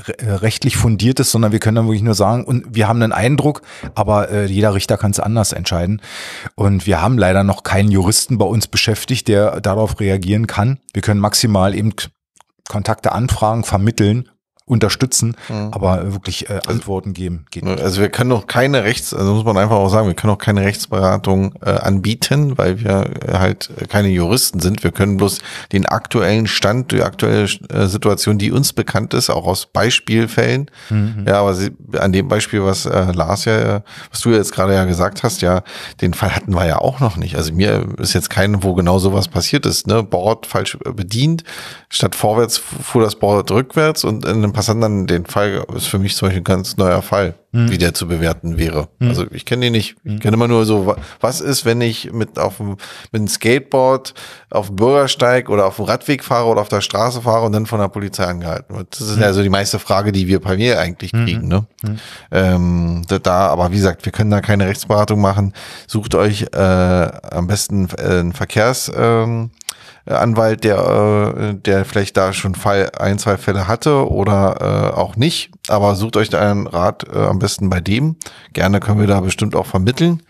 rechtlich 0.43 0.77
fundiert 0.77 1.21
ist, 1.21 1.31
sondern 1.31 1.53
wir 1.53 1.59
können 1.59 1.77
dann 1.77 1.87
wirklich 1.87 2.03
nur 2.03 2.15
sagen, 2.15 2.45
und 2.45 2.67
wir 2.75 2.89
haben 2.89 3.03
einen 3.03 3.13
Eindruck, 3.13 3.63
aber 3.95 4.31
äh, 4.31 4.45
jeder 4.47 4.75
Richter 4.75 4.97
kann 4.97 5.11
es 5.11 5.21
anders 5.21 5.53
entscheiden. 5.53 6.01
Und 6.55 6.87
wir 6.87 7.01
haben 7.03 7.19
leider 7.19 7.45
noch 7.45 7.63
keinen 7.63 7.91
Juristen 7.91 8.39
bei 8.45 8.51
uns 8.51 8.67
beschäftigt, 8.67 9.29
der 9.29 9.63
darauf 9.63 9.99
reagieren 10.01 10.47
kann. 10.47 10.79
Wir 10.93 11.01
können 11.01 11.21
maximal 11.21 11.75
eben 11.75 11.95
Kontakte 12.69 13.13
anfragen, 13.13 13.65
vermitteln, 13.65 14.29
unterstützen, 14.67 15.37
aber 15.73 16.13
wirklich 16.15 16.49
äh, 16.49 16.61
Antworten 16.67 17.13
geben 17.13 17.45
geht 17.51 17.65
nicht. 17.65 17.83
Also 17.83 18.01
wir 18.01 18.09
können 18.09 18.31
noch 18.31 18.47
keine 18.47 18.83
Rechts, 18.83 19.13
also 19.13 19.35
muss 19.35 19.45
man 19.45 19.59
einfach 19.59 19.77
auch 19.77 19.91
sagen, 19.91 20.07
wir 20.07 20.15
können 20.15 20.33
auch 20.33 20.39
keine 20.39 20.63
Rechtsberatung 20.63 21.55
äh, 21.61 21.71
anbieten, 21.71 22.57
weil 22.57 22.81
wir 22.81 23.11
äh, 23.27 23.39
halt 23.39 23.69
keine 23.91 24.09
Juristen 24.09 24.61
sind. 24.61 24.83
Wir 24.83 24.91
können 24.91 25.19
bloß 25.19 25.41
den 25.73 25.85
aktuellen 25.85 26.47
Stand, 26.47 26.93
die 26.93 27.03
aktuelle 27.03 27.45
äh, 27.69 27.87
Situation, 27.89 28.39
die 28.39 28.53
uns 28.53 28.73
bekannt 28.73 29.13
ist, 29.13 29.29
auch 29.29 29.47
aus 29.47 29.67
Beispielfällen. 29.67 30.71
Ja, 31.27 31.41
aber 31.41 31.55
sie, 31.55 31.73
an 31.99 32.13
dem 32.13 32.29
Beispiel, 32.29 32.65
was 32.65 32.87
äh, 32.87 33.13
Lars 33.13 33.45
ja, 33.45 33.83
was 34.11 34.21
du 34.21 34.31
jetzt 34.31 34.53
gerade 34.53 34.73
ja 34.73 34.87
gesagt 34.87 35.23
hast, 35.23 35.43
ja, 35.43 35.63
den 36.01 36.15
Fall 36.15 36.35
hatten 36.35 36.55
wir 36.55 36.67
ja 36.67 36.79
auch 36.79 37.01
noch 37.01 37.17
nicht. 37.17 37.37
Also 37.37 37.53
mir 37.53 37.87
ist 37.99 38.15
jetzt 38.15 38.31
kein, 38.31 38.63
wo 38.63 38.73
genau 38.73 38.99
sowas 38.99 39.29
passiert 39.29 39.67
ist. 39.67 39.87
Ne, 39.87 40.03
Board 40.03 40.47
falsch 40.47 40.79
äh, 40.87 40.93
bedient, 40.93 41.45
statt 41.91 42.15
vorwärts 42.15 42.57
fuhr 42.57 43.03
das 43.03 43.17
Board 43.17 43.51
rückwärts 43.51 44.05
und 44.05 44.25
in 44.25 44.37
einem 44.37 44.54
Passanten 44.55 44.81
dann 44.81 45.07
den 45.07 45.27
Fall 45.27 45.65
ist 45.77 45.87
für 45.89 45.99
mich 45.99 46.17
zum 46.17 46.29
Beispiel 46.29 46.41
ein 46.41 46.45
ganz 46.45 46.77
neuer 46.79 47.03
Fall, 47.03 47.35
wie 47.53 47.77
der 47.79 47.93
zu 47.95 48.09
bewerten 48.09 48.57
wäre. 48.57 48.89
Also 49.01 49.27
ich 49.31 49.45
kenne 49.45 49.67
den 49.67 49.73
nicht. 49.73 49.97
Ich 50.05 50.21
kenne 50.21 50.35
immer 50.35 50.49
nur 50.49 50.65
so, 50.65 50.87
wa- 50.87 50.97
was 51.21 51.41
ist, 51.41 51.65
wenn 51.65 51.81
ich 51.81 52.13
mit 52.13 52.39
auf 52.39 52.57
dem, 52.57 52.71
mit 52.71 52.79
einem 53.15 53.29
Skateboard 53.29 54.15
auf 54.51 54.69
dem 54.69 54.77
Bürgersteig 54.77 55.51
oder 55.51 55.67
auf 55.67 55.77
dem 55.77 55.85
Radweg 55.85 56.25
fahre 56.25 56.47
oder 56.49 56.61
auf 56.63 56.69
der 56.69 56.81
Straße 56.81 57.21
fahre 57.23 57.45
und 57.47 57.53
dann 57.53 57.67
von 57.67 57.79
der 57.79 57.89
Polizei 57.89 58.25
angehalten 58.25 58.75
wird. 58.77 58.89
Das 58.99 59.09
ist 59.09 59.19
ja 59.19 59.33
so 59.33 59.43
die 59.43 59.51
meiste 59.51 59.79
Frage, 59.79 60.11
die 60.13 60.27
wir 60.27 60.41
bei 60.41 60.57
mir 60.57 60.81
eigentlich 60.81 61.13
kriegen. 61.13 61.47
Ne? 61.49 61.67
Ähm, 62.33 63.03
da, 63.09 63.19
da, 63.19 63.49
aber 63.49 63.71
wie 63.71 63.77
gesagt, 63.77 64.05
wir 64.05 64.13
können 64.13 64.31
da 64.31 64.41
keine 64.41 64.67
Rechtsberatung 64.67 65.21
machen. 65.21 65.53
Sucht 65.87 66.15
euch 66.15 66.47
äh, 66.53 66.57
am 66.59 67.47
besten 67.47 67.89
äh, 67.99 68.21
einen 68.21 68.33
Verkehrs 68.33 68.91
ähm, 68.97 69.51
Anwalt, 70.07 70.65
der, 70.65 71.35
äh, 71.37 71.55
der 71.55 71.85
vielleicht 71.85 72.17
da 72.17 72.33
schon 72.33 72.55
Fall, 72.55 72.91
ein, 72.99 73.19
zwei 73.19 73.37
Fälle 73.37 73.67
hatte 73.69 74.11
oder 74.11 74.93
äh, 74.95 74.97
auch 74.97 75.17
nicht. 75.17 75.51
Aber 75.69 75.95
sucht 75.95 76.17
euch 76.17 76.29
da 76.29 76.41
einen 76.41 76.67
Rat 76.67 77.05
äh, 77.09 77.19
am 77.19 77.39
besten 77.39 77.71
bei 77.71 77.81
dem. 77.81 78.17
Gerne 78.53 78.81
können 78.81 79.01
wir 79.01 79.07
da 79.07 79.21
bestimmt 79.21 79.57
auch 79.57 79.67
vermitteln. 79.67 80.23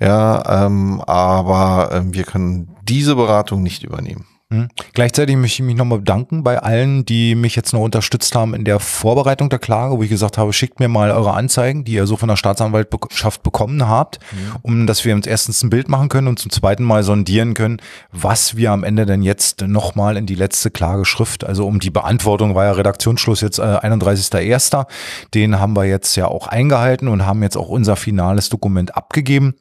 Ja, 0.00 0.66
ähm, 0.66 1.00
aber 1.02 1.90
ähm, 1.92 2.12
wir 2.12 2.24
können 2.24 2.74
diese 2.82 3.14
Beratung 3.14 3.62
nicht 3.62 3.84
übernehmen. 3.84 4.26
Mhm. 4.52 4.68
Gleichzeitig 4.92 5.36
möchte 5.36 5.62
ich 5.62 5.66
mich 5.66 5.76
nochmal 5.76 5.98
bedanken 5.98 6.44
bei 6.44 6.58
allen, 6.58 7.06
die 7.06 7.34
mich 7.34 7.56
jetzt 7.56 7.72
noch 7.72 7.80
unterstützt 7.80 8.34
haben 8.34 8.54
in 8.54 8.64
der 8.64 8.80
Vorbereitung 8.80 9.48
der 9.48 9.58
Klage, 9.58 9.96
wo 9.96 10.02
ich 10.02 10.10
gesagt 10.10 10.36
habe, 10.36 10.52
schickt 10.52 10.78
mir 10.78 10.88
mal 10.88 11.10
eure 11.10 11.32
Anzeigen, 11.32 11.84
die 11.84 11.94
ihr 11.94 12.06
so 12.06 12.16
von 12.16 12.28
der 12.28 12.36
Staatsanwaltschaft 12.36 13.42
bekommen 13.42 13.88
habt, 13.88 14.20
um 14.62 14.86
dass 14.86 15.04
wir 15.04 15.14
uns 15.14 15.26
erstens 15.26 15.62
ein 15.62 15.70
Bild 15.70 15.88
machen 15.88 16.08
können 16.08 16.28
und 16.28 16.38
zum 16.38 16.50
zweiten 16.50 16.84
Mal 16.84 17.02
sondieren 17.02 17.54
können, 17.54 17.80
was 18.10 18.56
wir 18.56 18.72
am 18.72 18.84
Ende 18.84 19.06
denn 19.06 19.22
jetzt 19.22 19.62
nochmal 19.62 20.16
in 20.16 20.26
die 20.26 20.34
letzte 20.34 20.70
Klageschrift, 20.70 21.44
also 21.44 21.66
um 21.66 21.80
die 21.80 21.90
Beantwortung 21.90 22.54
war 22.54 22.64
ja 22.66 22.72
Redaktionsschluss 22.72 23.40
jetzt 23.40 23.58
äh, 23.58 23.62
31.01., 23.62 24.86
den 25.32 25.58
haben 25.58 25.74
wir 25.74 25.84
jetzt 25.84 26.16
ja 26.16 26.26
auch 26.26 26.46
eingehalten 26.46 27.08
und 27.08 27.24
haben 27.24 27.42
jetzt 27.42 27.56
auch 27.56 27.68
unser 27.68 27.96
finales 27.96 28.50
Dokument 28.50 28.96
abgegeben. 28.96 29.54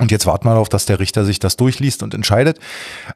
Und 0.00 0.10
jetzt 0.10 0.26
warten 0.26 0.46
wir 0.46 0.50
darauf, 0.50 0.68
dass 0.68 0.86
der 0.86 0.98
Richter 0.98 1.24
sich 1.24 1.38
das 1.38 1.56
durchliest 1.56 2.02
und 2.02 2.14
entscheidet. 2.14 2.58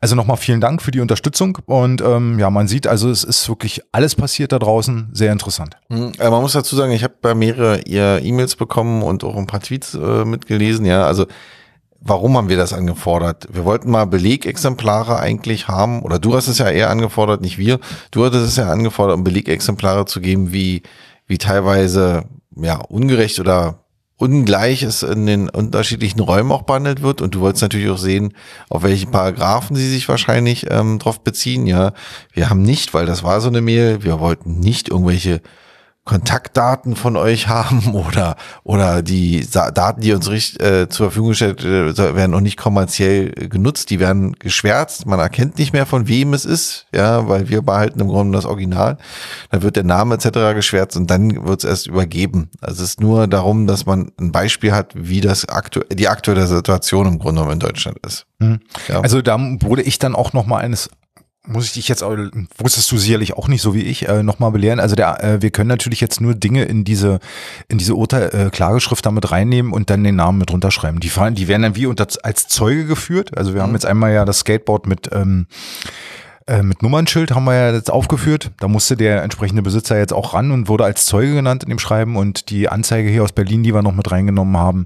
Also 0.01 0.15
nochmal 0.15 0.37
vielen 0.37 0.61
Dank 0.61 0.81
für 0.81 0.93
die 0.93 1.01
Unterstützung. 1.01 1.59
Und 1.67 2.01
ähm, 2.01 2.39
ja, 2.39 2.51
man 2.51 2.69
sieht 2.69 2.87
also, 2.87 3.11
es 3.11 3.25
ist 3.25 3.49
wirklich 3.49 3.83
alles 3.91 4.15
passiert 4.15 4.53
da 4.53 4.61
draußen. 4.61 5.09
Sehr 5.13 5.33
interessant. 5.33 5.77
Hm, 5.89 6.13
äh, 6.19 6.31
man 6.31 6.41
muss 6.41 6.53
dazu 6.53 6.77
sagen, 6.77 6.93
ich 6.93 7.03
habe 7.03 7.15
bei 7.21 7.35
mehrere 7.35 7.81
E-Mails 7.81 8.55
bekommen 8.55 9.03
und 9.03 9.25
auch 9.25 9.37
ein 9.37 9.49
paar 9.49 9.61
Tweets 9.61 9.95
äh, 9.95 10.25
mitgelesen. 10.25 10.87
Ja, 10.87 11.05
also 11.05 11.27
warum 12.01 12.37
haben 12.37 12.49
wir 12.49 12.57
das 12.57 12.73
angefordert? 12.73 13.49
Wir 13.51 13.65
wollten 13.65 13.91
mal 13.91 14.05
Belegexemplare 14.05 15.19
eigentlich 15.19 15.67
haben, 15.67 16.03
oder 16.03 16.21
du 16.21 16.37
hast 16.37 16.47
es 16.47 16.59
ja 16.59 16.71
eher 16.71 16.91
angefordert, 16.91 17.41
nicht 17.41 17.59
wir. 17.59 17.81
Du 18.13 18.25
hattest 18.25 18.47
es 18.47 18.57
ja 18.57 18.71
angefordert, 18.71 19.17
um 19.17 19.25
Belegexemplare 19.25 20.05
zu 20.07 20.21
geben, 20.21 20.53
wie, 20.53 20.83
wie 21.27 21.39
teilweise, 21.39 22.25
ja, 22.55 22.77
ungerecht 22.77 23.41
oder 23.41 23.81
ungleich 24.19 24.83
es 24.83 25.03
in 25.03 25.27
den 25.27 25.49
unterschiedlichen 25.49 26.21
Räumen 26.21 26.53
auch 26.53 26.63
behandelt 26.63 27.03
wird. 27.03 27.23
Und 27.23 27.35
du 27.35 27.41
wolltest 27.41 27.63
natürlich 27.63 27.89
auch 27.89 27.99
sehen, 27.99 28.35
auf 28.69 28.83
welche 28.83 29.07
Paragraphen 29.07 29.77
sie 29.77 29.89
sich 29.89 30.09
wahrscheinlich 30.09 30.67
ähm, 30.71 30.99
drauf 30.99 31.21
beziehen. 31.21 31.67
Ja, 31.67 31.93
wir 32.33 32.51
haben 32.51 32.63
nicht, 32.63 32.93
weil 32.93 33.07
das 33.07 33.23
war 33.23 33.41
so 33.41 33.49
eine 33.49 33.63
Mail, 33.63 34.03
wir 34.03 34.21
wollten 34.21 34.61
nicht 34.61 34.89
irgendwelche 34.89 35.41
Kontaktdaten 36.09 36.97
von 36.97 37.17
euch 37.17 37.49
haben 37.49 37.95
oder 37.95 38.37
oder 38.65 39.03
die 39.03 39.47
Daten, 39.49 40.01
die 40.01 40.13
uns 40.13 40.29
richt, 40.31 40.61
äh, 40.61 40.89
zur 40.89 41.07
Verfügung 41.07 41.31
gestellt 41.31 41.63
äh, 41.65 41.97
werden 41.97 42.31
noch 42.33 42.41
nicht 42.41 42.57
kommerziell 42.57 43.31
genutzt, 43.31 43.91
die 43.91 44.01
werden 44.01 44.33
geschwärzt, 44.33 45.07
man 45.07 45.21
erkennt 45.21 45.59
nicht 45.59 45.73
mehr 45.73 45.85
von 45.85 46.09
wem 46.09 46.33
es 46.33 46.47
ist, 46.47 46.87
ja, 46.95 47.29
weil 47.29 47.51
wir 47.51 47.63
behalten 47.63 48.01
im 48.01 48.09
Grunde 48.09 48.37
das 48.37 48.47
Original. 48.47 48.97
Dann 49.51 49.63
wird 49.63 49.77
der 49.77 49.85
Name 49.85 50.15
etc. 50.15 50.55
geschwärzt 50.55 50.97
und 50.97 51.11
dann 51.11 51.47
wird 51.47 51.63
es 51.63 51.69
erst 51.69 51.87
übergeben. 51.87 52.49
Also 52.61 52.83
es 52.83 52.91
ist 52.91 53.01
nur 53.01 53.27
darum, 53.27 53.67
dass 53.67 53.85
man 53.85 54.11
ein 54.19 54.33
Beispiel 54.33 54.73
hat, 54.73 54.93
wie 54.95 55.21
das 55.21 55.47
aktu 55.47 55.81
die 55.93 56.09
aktuelle 56.09 56.47
Situation 56.47 57.07
im 57.07 57.19
Grunde 57.19 57.43
genommen 57.43 57.53
in 57.53 57.61
Deutschland 57.61 57.99
ist. 58.07 58.25
Mhm. 58.39 58.61
Ja. 58.89 59.01
Also 59.01 59.21
da 59.21 59.39
wurde 59.39 59.83
ich 59.83 59.99
dann 59.99 60.15
auch 60.15 60.33
noch 60.33 60.47
mal 60.47 60.59
eines 60.59 60.89
muss 61.49 61.65
ich 61.65 61.73
dich 61.73 61.89
jetzt, 61.89 62.03
wusstest 62.03 62.93
du 62.93 62.99
sicherlich 62.99 63.35
auch 63.35 63.49
nicht 63.49 63.63
so 63.63 63.75
wie 63.75 63.83
ich, 63.83 64.09
äh, 64.09 64.23
nochmal 64.23 64.51
belehren. 64.51 64.81
Also 64.81 64.95
der, 64.95 65.23
äh, 65.25 65.43
wir 65.43 65.51
können 65.51 65.69
natürlich 65.69 66.01
jetzt 66.01 66.21
nur 66.21 66.35
Dinge 66.35 66.65
in 66.65 66.85
diese, 66.85 67.21
in 67.69 67.79
diese 67.79 67.95
Urteil, 67.95 68.31
äh, 68.35 68.51
Klageschrift 68.51 69.05
damit 69.05 69.31
reinnehmen 69.31 69.73
und 69.73 69.91
dann 69.91 70.05
den 70.05 70.17
Namen 70.17 70.39
mit 70.39 70.53
runterschreiben. 70.53 71.01
Die 71.01 71.09
fahren, 71.09 71.35
die 71.35 71.49
werden 71.49 71.63
dann 71.63 71.77
wie 71.77 71.87
unter, 71.87 72.07
als 72.23 72.49
Zeuge 72.49 72.85
geführt. 72.85 73.37
Also 73.37 73.55
wir 73.55 73.61
mhm. 73.61 73.67
haben 73.67 73.73
jetzt 73.73 73.87
einmal 73.87 74.13
ja 74.13 74.25
das 74.25 74.41
Skateboard 74.41 74.87
mit, 74.87 75.09
ähm, 75.13 75.47
äh, 76.47 76.63
mit 76.63 76.83
Nummernschild 76.83 77.33
haben 77.33 77.45
wir 77.45 77.55
ja 77.55 77.73
jetzt 77.73 77.91
aufgeführt. 77.91 78.51
Da 78.61 78.69
musste 78.69 78.97
der 78.97 79.23
entsprechende 79.23 79.63
Besitzer 79.63 79.99
jetzt 79.99 80.13
auch 80.13 80.35
ran 80.35 80.51
und 80.51 80.69
wurde 80.69 80.85
als 80.85 81.07
Zeuge 81.07 81.35
genannt 81.35 81.63
in 81.63 81.71
dem 81.71 81.79
Schreiben 81.79 82.17
und 82.17 82.51
die 82.51 82.69
Anzeige 82.69 83.09
hier 83.09 83.23
aus 83.23 83.33
Berlin, 83.33 83.63
die 83.63 83.75
wir 83.75 83.83
noch 83.83 83.95
mit 83.95 84.11
reingenommen 84.11 84.57
haben, 84.57 84.85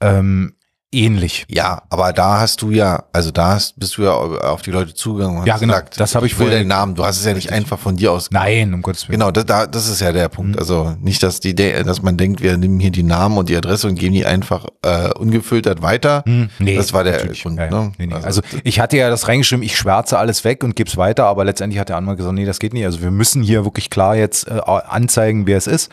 ähm, 0.00 0.54
ähnlich. 0.92 1.44
Ja, 1.48 1.82
aber 1.90 2.12
da 2.12 2.40
hast 2.40 2.62
du 2.62 2.70
ja, 2.70 3.04
also 3.12 3.30
da 3.30 3.54
hast, 3.54 3.78
bist 3.78 3.98
du 3.98 4.04
ja 4.04 4.12
auf 4.12 4.62
die 4.62 4.70
Leute 4.70 4.94
zugegangen 4.94 5.40
und 5.40 5.46
ja, 5.46 5.58
genau, 5.58 5.74
gesagt, 5.74 6.00
das 6.00 6.14
habe 6.14 6.26
ich, 6.26 6.32
ich 6.32 6.38
will 6.38 6.50
den 6.50 6.68
Namen. 6.68 6.94
Du 6.94 7.04
hast 7.04 7.18
es 7.18 7.26
ja 7.26 7.34
nicht 7.34 7.52
einfach 7.52 7.78
von 7.78 7.96
dir 7.96 8.12
aus. 8.12 8.30
Nein, 8.30 8.72
um 8.72 8.80
Gottes 8.80 9.06
Willen. 9.08 9.18
Genau, 9.18 9.30
das, 9.30 9.44
da, 9.44 9.66
das 9.66 9.88
ist 9.88 10.00
ja 10.00 10.12
der 10.12 10.28
Punkt. 10.28 10.52
Mhm. 10.52 10.58
Also 10.58 10.96
nicht, 11.00 11.22
dass 11.22 11.40
die, 11.40 11.54
dass 11.54 12.02
man 12.02 12.16
denkt, 12.16 12.42
wir 12.42 12.56
nehmen 12.56 12.80
hier 12.80 12.90
die 12.90 13.02
Namen 13.02 13.36
und 13.36 13.50
die 13.50 13.56
Adresse 13.56 13.86
und 13.86 13.96
geben 13.96 14.14
die 14.14 14.24
einfach 14.24 14.66
äh, 14.82 15.10
ungefiltert 15.12 15.82
weiter. 15.82 16.22
Mhm. 16.26 16.48
Nee, 16.58 16.76
das 16.76 16.92
war 16.92 17.04
der 17.04 17.26
Grund. 17.26 17.58
Ja. 17.58 17.70
Ne? 17.70 17.92
Nee, 17.98 18.06
nee. 18.06 18.14
Also, 18.14 18.26
also, 18.26 18.42
ich 18.64 18.80
hatte 18.80 18.96
ja 18.96 19.10
das 19.10 19.28
reingeschrieben, 19.28 19.62
ich 19.62 19.76
schwärze 19.76 20.18
alles 20.18 20.44
weg 20.44 20.64
und 20.64 20.74
gebe 20.74 20.88
es 20.88 20.96
weiter, 20.96 21.26
aber 21.26 21.44
letztendlich 21.44 21.78
hat 21.78 21.90
der 21.90 21.96
Anwalt 21.96 22.16
gesagt, 22.16 22.34
nee, 22.34 22.46
das 22.46 22.58
geht 22.58 22.72
nicht. 22.72 22.84
Also 22.84 23.02
wir 23.02 23.10
müssen 23.10 23.42
hier 23.42 23.64
wirklich 23.64 23.90
klar 23.90 24.16
jetzt 24.16 24.48
äh, 24.48 24.60
anzeigen, 24.64 25.46
wer 25.46 25.58
es 25.58 25.66
ist 25.66 25.90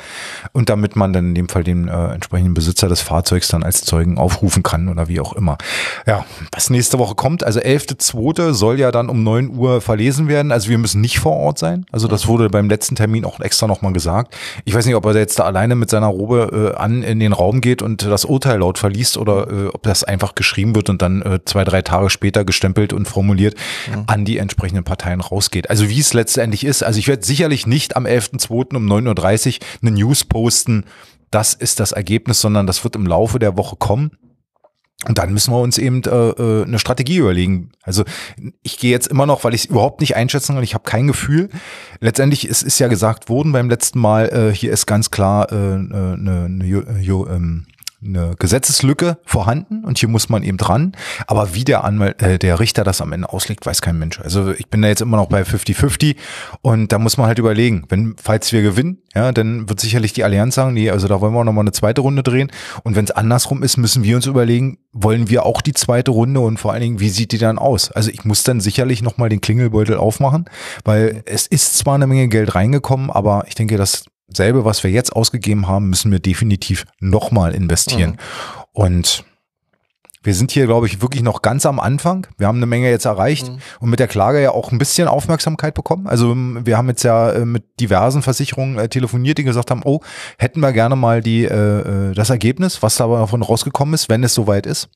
und 0.53 0.69
damit 0.69 0.95
man 0.95 1.11
dann 1.11 1.29
in 1.29 1.35
dem 1.35 1.49
Fall 1.49 1.63
den 1.63 1.87
äh, 1.89 2.13
entsprechenden 2.13 2.53
Besitzer 2.53 2.87
des 2.87 3.01
Fahrzeugs 3.01 3.49
dann 3.49 3.63
als 3.63 3.83
Zeugen 3.83 4.17
aufrufen 4.17 4.63
kann 4.63 4.84
oder 4.89 5.07
wie 5.07 5.19
auch 5.19 5.33
immer. 5.33 5.57
Ja, 6.05 6.25
was 6.51 6.69
nächste 6.69 6.99
Woche 6.99 7.15
kommt, 7.15 7.43
also 7.43 7.59
11.2. 7.59 8.53
soll 8.53 8.79
ja 8.79 8.91
dann 8.91 9.09
um 9.09 9.23
9 9.23 9.55
Uhr 9.55 9.81
verlesen 9.81 10.27
werden. 10.27 10.51
Also 10.51 10.69
wir 10.69 10.77
müssen 10.77 11.01
nicht 11.01 11.19
vor 11.19 11.33
Ort 11.33 11.59
sein. 11.59 11.85
Also 11.91 12.07
das 12.07 12.27
wurde 12.27 12.49
beim 12.49 12.69
letzten 12.69 12.95
Termin 12.95 13.25
auch 13.25 13.39
extra 13.39 13.67
nochmal 13.67 13.93
gesagt. 13.93 14.35
Ich 14.65 14.73
weiß 14.73 14.85
nicht, 14.85 14.95
ob 14.95 15.05
er 15.05 15.15
jetzt 15.15 15.39
da 15.39 15.43
alleine 15.43 15.75
mit 15.75 15.89
seiner 15.89 16.07
Robe 16.07 16.73
äh, 16.75 16.77
an 16.77 17.03
in 17.03 17.19
den 17.19 17.33
Raum 17.33 17.61
geht 17.61 17.81
und 17.81 18.03
das 18.03 18.25
Urteil 18.25 18.59
laut 18.59 18.77
verliest 18.77 19.17
oder 19.17 19.49
äh, 19.49 19.67
ob 19.67 19.83
das 19.83 20.03
einfach 20.03 20.35
geschrieben 20.35 20.75
wird 20.75 20.89
und 20.89 21.01
dann 21.01 21.21
äh, 21.21 21.39
zwei, 21.45 21.63
drei 21.63 21.81
Tage 21.81 22.09
später 22.09 22.45
gestempelt 22.45 22.93
und 22.93 23.07
formuliert 23.07 23.55
mhm. 23.87 24.03
an 24.07 24.25
die 24.25 24.37
entsprechenden 24.37 24.83
Parteien 24.83 25.21
rausgeht. 25.21 25.69
Also 25.69 25.89
wie 25.89 25.99
es 25.99 26.13
letztendlich 26.13 26.65
ist. 26.65 26.83
Also 26.83 26.99
ich 26.99 27.07
werde 27.07 27.25
sicherlich 27.25 27.67
nicht 27.67 27.95
am 27.95 28.05
11.2. 28.05 28.75
um 28.75 28.85
9.30 28.85 29.61
Uhr 29.61 29.67
eine 29.81 29.91
News 29.91 30.23
posten, 30.23 30.85
das 31.31 31.53
ist 31.53 31.81
das 31.81 31.91
Ergebnis, 31.91 32.39
sondern 32.39 32.65
das 32.65 32.83
wird 32.83 32.95
im 32.95 33.05
Laufe 33.05 33.39
der 33.39 33.57
Woche 33.57 33.75
kommen. 33.75 34.11
Und 35.07 35.17
dann 35.17 35.33
müssen 35.33 35.53
wir 35.53 35.59
uns 35.59 35.77
eben 35.77 36.03
äh, 36.03 36.09
äh, 36.09 36.63
eine 36.63 36.79
Strategie 36.79 37.17
überlegen. 37.17 37.71
Also 37.83 38.03
ich 38.63 38.77
gehe 38.77 38.91
jetzt 38.91 39.07
immer 39.07 39.25
noch, 39.25 39.43
weil 39.43 39.53
ich 39.53 39.65
es 39.65 39.69
überhaupt 39.69 40.01
nicht 40.01 40.15
einschätzen 40.15 40.55
kann, 40.55 40.63
ich 40.63 40.73
habe 40.73 40.83
kein 40.83 41.07
Gefühl. 41.07 41.49
Letztendlich 41.99 42.49
es 42.49 42.63
ist 42.63 42.79
ja 42.79 42.87
gesagt 42.87 43.29
worden 43.29 43.51
beim 43.51 43.69
letzten 43.69 43.99
Mal, 43.99 44.29
äh, 44.29 44.55
hier 44.55 44.71
ist 44.71 44.85
ganz 44.85 45.11
klar 45.11 45.51
äh, 45.51 45.55
eine, 45.55 46.17
eine, 46.19 46.45
eine, 46.45 47.05
ähm, 47.07 47.65
eine 48.03 48.35
Gesetzeslücke 48.37 49.17
vorhanden 49.25 49.83
und 49.83 49.97
hier 49.97 50.09
muss 50.09 50.29
man 50.29 50.43
eben 50.43 50.57
dran. 50.57 50.93
Aber 51.27 51.53
wie 51.55 51.63
der 51.63 51.83
Anwalt, 51.83 52.21
äh, 52.21 52.39
der 52.39 52.59
Richter 52.59 52.83
das 52.83 53.01
am 53.01 53.13
Ende 53.13 53.29
auslegt, 53.29 53.65
weiß 53.65 53.81
kein 53.81 53.97
Mensch. 53.97 54.19
Also 54.19 54.51
ich 54.51 54.67
bin 54.67 54.81
da 54.81 54.87
jetzt 54.87 55.01
immer 55.01 55.17
noch 55.17 55.27
bei 55.27 55.41
50-50 55.41 56.15
und 56.61 56.91
da 56.91 56.99
muss 56.99 57.17
man 57.17 57.27
halt 57.27 57.39
überlegen, 57.39 57.85
wenn, 57.89 58.15
falls 58.21 58.51
wir 58.51 58.61
gewinnen, 58.61 58.99
ja, 59.15 59.31
dann 59.31 59.69
wird 59.69 59.79
sicherlich 59.79 60.13
die 60.13 60.23
Allianz 60.23 60.55
sagen, 60.55 60.73
nee, 60.73 60.89
also 60.89 61.07
da 61.07 61.21
wollen 61.21 61.33
wir 61.33 61.43
nochmal 61.43 61.63
eine 61.63 61.71
zweite 61.71 62.01
Runde 62.01 62.21
drehen. 62.21 62.51
Und 62.83 62.95
wenn 62.95 63.05
es 63.05 63.11
andersrum 63.11 63.63
ist, 63.63 63.77
müssen 63.77 64.03
wir 64.03 64.15
uns 64.15 64.25
überlegen, 64.25 64.77
wollen 64.91 65.29
wir 65.29 65.45
auch 65.45 65.61
die 65.61 65.73
zweite 65.73 66.11
Runde 66.11 66.41
und 66.41 66.59
vor 66.59 66.73
allen 66.73 66.81
Dingen, 66.81 66.99
wie 66.99 67.09
sieht 67.09 67.31
die 67.31 67.37
dann 67.37 67.57
aus? 67.57 67.91
Also 67.91 68.11
ich 68.11 68.25
muss 68.25 68.43
dann 68.43 68.59
sicherlich 68.59 69.01
nochmal 69.01 69.29
den 69.29 69.41
Klingelbeutel 69.41 69.97
aufmachen, 69.97 70.45
weil 70.83 71.23
es 71.25 71.47
ist 71.47 71.77
zwar 71.77 71.95
eine 71.95 72.07
Menge 72.07 72.27
Geld 72.27 72.55
reingekommen, 72.55 73.09
aber 73.09 73.45
ich 73.47 73.55
denke, 73.55 73.77
das 73.77 74.05
selbe, 74.27 74.65
was 74.65 74.83
wir 74.83 74.91
jetzt 74.91 75.13
ausgegeben 75.15 75.67
haben, 75.67 75.89
müssen 75.89 76.11
wir 76.11 76.19
definitiv 76.19 76.85
nochmal 76.99 77.53
investieren. 77.53 78.11
Mhm. 78.11 78.17
Und 78.71 79.25
wir 80.25 80.33
sind 80.33 80.51
hier, 80.51 80.65
glaube 80.65 80.87
ich, 80.87 81.01
wirklich 81.01 81.21
noch 81.21 81.43
ganz 81.43 81.65
am 81.67 81.79
Anfang. 81.79 82.25
Wir 82.37 82.47
haben 82.47 82.57
eine 82.57 82.65
Menge 82.65 82.89
jetzt 82.89 83.05
erreicht 83.05 83.47
mhm. 83.47 83.59
und 83.79 83.89
mit 83.91 83.99
der 83.99 84.07
Klage 84.07 84.41
ja 84.41 84.51
auch 84.51 84.71
ein 84.71 84.79
bisschen 84.79 85.07
Aufmerksamkeit 85.07 85.75
bekommen. 85.75 86.07
Also 86.07 86.35
wir 86.35 86.77
haben 86.77 86.89
jetzt 86.89 87.03
ja 87.03 87.31
äh, 87.31 87.45
mit 87.45 87.79
diversen 87.79 88.23
Versicherungen 88.23 88.79
äh, 88.79 88.89
telefoniert, 88.89 89.37
die 89.37 89.43
gesagt 89.43 89.69
haben, 89.69 89.83
oh, 89.85 89.99
hätten 90.39 90.61
wir 90.61 90.73
gerne 90.73 90.95
mal 90.95 91.21
die, 91.21 91.45
äh, 91.45 92.13
das 92.13 92.31
Ergebnis, 92.31 92.81
was 92.81 92.95
da 92.97 93.07
davon 93.07 93.43
rausgekommen 93.43 93.93
ist, 93.93 94.09
wenn 94.09 94.23
es 94.23 94.33
soweit 94.33 94.65
ist. 94.65 94.89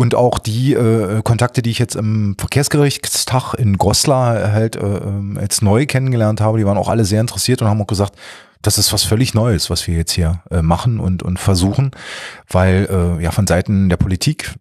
Und 0.00 0.14
auch 0.14 0.38
die 0.38 0.72
äh, 0.72 1.20
Kontakte, 1.22 1.60
die 1.60 1.68
ich 1.68 1.78
jetzt 1.78 1.94
im 1.94 2.34
Verkehrsgerichtstag 2.38 3.52
in 3.52 3.76
Goslar 3.76 4.50
halt 4.50 4.76
äh, 4.76 4.80
ähm, 4.80 5.38
jetzt 5.38 5.60
neu 5.60 5.84
kennengelernt 5.84 6.40
habe, 6.40 6.56
die 6.56 6.64
waren 6.64 6.78
auch 6.78 6.88
alle 6.88 7.04
sehr 7.04 7.20
interessiert 7.20 7.60
und 7.60 7.68
haben 7.68 7.82
auch 7.82 7.86
gesagt, 7.86 8.14
das 8.62 8.78
ist 8.78 8.94
was 8.94 9.04
völlig 9.04 9.34
Neues, 9.34 9.68
was 9.68 9.86
wir 9.86 9.94
jetzt 9.94 10.12
hier 10.12 10.42
äh, 10.50 10.62
machen 10.62 11.00
und, 11.00 11.22
und 11.22 11.38
versuchen, 11.38 11.90
weil 12.48 12.88
äh, 12.90 13.22
ja 13.22 13.30
von 13.30 13.46
Seiten 13.46 13.90
der 13.90 13.98
Politik 13.98 14.54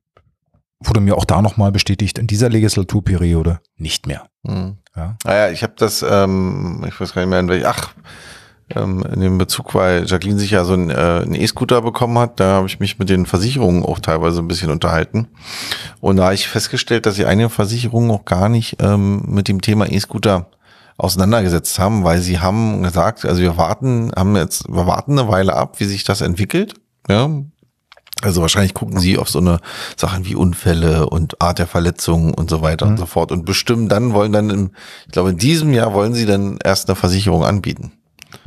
wurde 0.81 0.99
mir 0.99 1.15
auch 1.15 1.23
da 1.23 1.41
nochmal 1.41 1.71
bestätigt, 1.71 2.19
in 2.19 2.27
dieser 2.27 2.49
Legislaturperiode 2.49 3.61
nicht 3.77 4.07
mehr. 4.07 4.25
Mhm. 4.43 4.75
Ja. 4.93 5.15
Naja, 5.23 5.45
ah 5.45 5.51
ich 5.51 5.63
habe 5.63 5.73
das, 5.77 6.03
ähm, 6.03 6.83
ich 6.85 6.99
weiß 6.99 7.13
gar 7.13 7.21
nicht 7.21 7.29
mehr 7.29 7.39
in 7.39 7.47
welch, 7.47 7.65
ach, 7.65 7.93
ähm, 8.75 9.03
in 9.13 9.21
dem 9.21 9.37
Bezug, 9.37 9.75
weil 9.75 10.05
Jacqueline 10.05 10.39
sich 10.39 10.51
ja 10.51 10.63
so 10.63 10.73
einen 10.73 10.89
äh, 10.89 11.23
E-Scooter 11.43 11.81
bekommen 11.81 12.17
hat, 12.17 12.39
da 12.39 12.55
habe 12.55 12.67
ich 12.67 12.79
mich 12.79 12.99
mit 12.99 13.09
den 13.09 13.25
Versicherungen 13.25 13.83
auch 13.83 13.99
teilweise 13.99 14.39
ein 14.39 14.47
bisschen 14.47 14.71
unterhalten. 14.71 15.27
Und 16.01 16.17
da 16.17 16.25
habe 16.25 16.35
ich 16.35 16.47
festgestellt, 16.47 17.05
dass 17.05 17.15
sie 17.15 17.25
einige 17.25 17.49
Versicherungen 17.49 18.11
auch 18.11 18.25
gar 18.25 18.49
nicht 18.49 18.77
ähm, 18.81 19.23
mit 19.25 19.47
dem 19.47 19.61
Thema 19.61 19.89
E-Scooter 19.91 20.47
auseinandergesetzt 20.97 21.79
haben, 21.79 22.03
weil 22.03 22.19
sie 22.19 22.39
haben 22.39 22.83
gesagt, 22.83 23.25
also 23.25 23.41
wir 23.41 23.57
warten, 23.57 24.11
haben 24.15 24.35
jetzt, 24.35 24.67
wir 24.67 24.85
warten 24.85 25.17
eine 25.17 25.29
Weile 25.29 25.53
ab, 25.53 25.79
wie 25.79 25.85
sich 25.85 26.03
das 26.03 26.21
entwickelt. 26.21 26.73
Ja, 27.07 27.29
also 28.21 28.41
wahrscheinlich 28.41 28.73
gucken 28.73 28.99
sie 28.99 29.17
auf 29.17 29.29
so 29.29 29.39
eine 29.39 29.59
Sachen 29.95 30.25
wie 30.25 30.35
Unfälle 30.35 31.09
und 31.09 31.41
Art 31.41 31.59
der 31.59 31.67
Verletzungen 31.67 32.33
und 32.33 32.49
so 32.49 32.61
weiter 32.61 32.85
mhm. 32.85 32.91
und 32.91 32.97
so 32.97 33.05
fort 33.05 33.31
und 33.31 33.45
bestimmen 33.45 33.87
dann, 33.87 34.13
wollen 34.13 34.33
dann 34.33 34.49
im, 34.49 34.71
ich 35.05 35.13
glaube 35.13 35.29
in 35.29 35.37
diesem 35.37 35.73
Jahr 35.73 35.93
wollen 35.93 36.13
sie 36.13 36.25
dann 36.25 36.59
erst 36.63 36.89
eine 36.89 36.95
Versicherung 36.97 37.45
anbieten. 37.45 37.93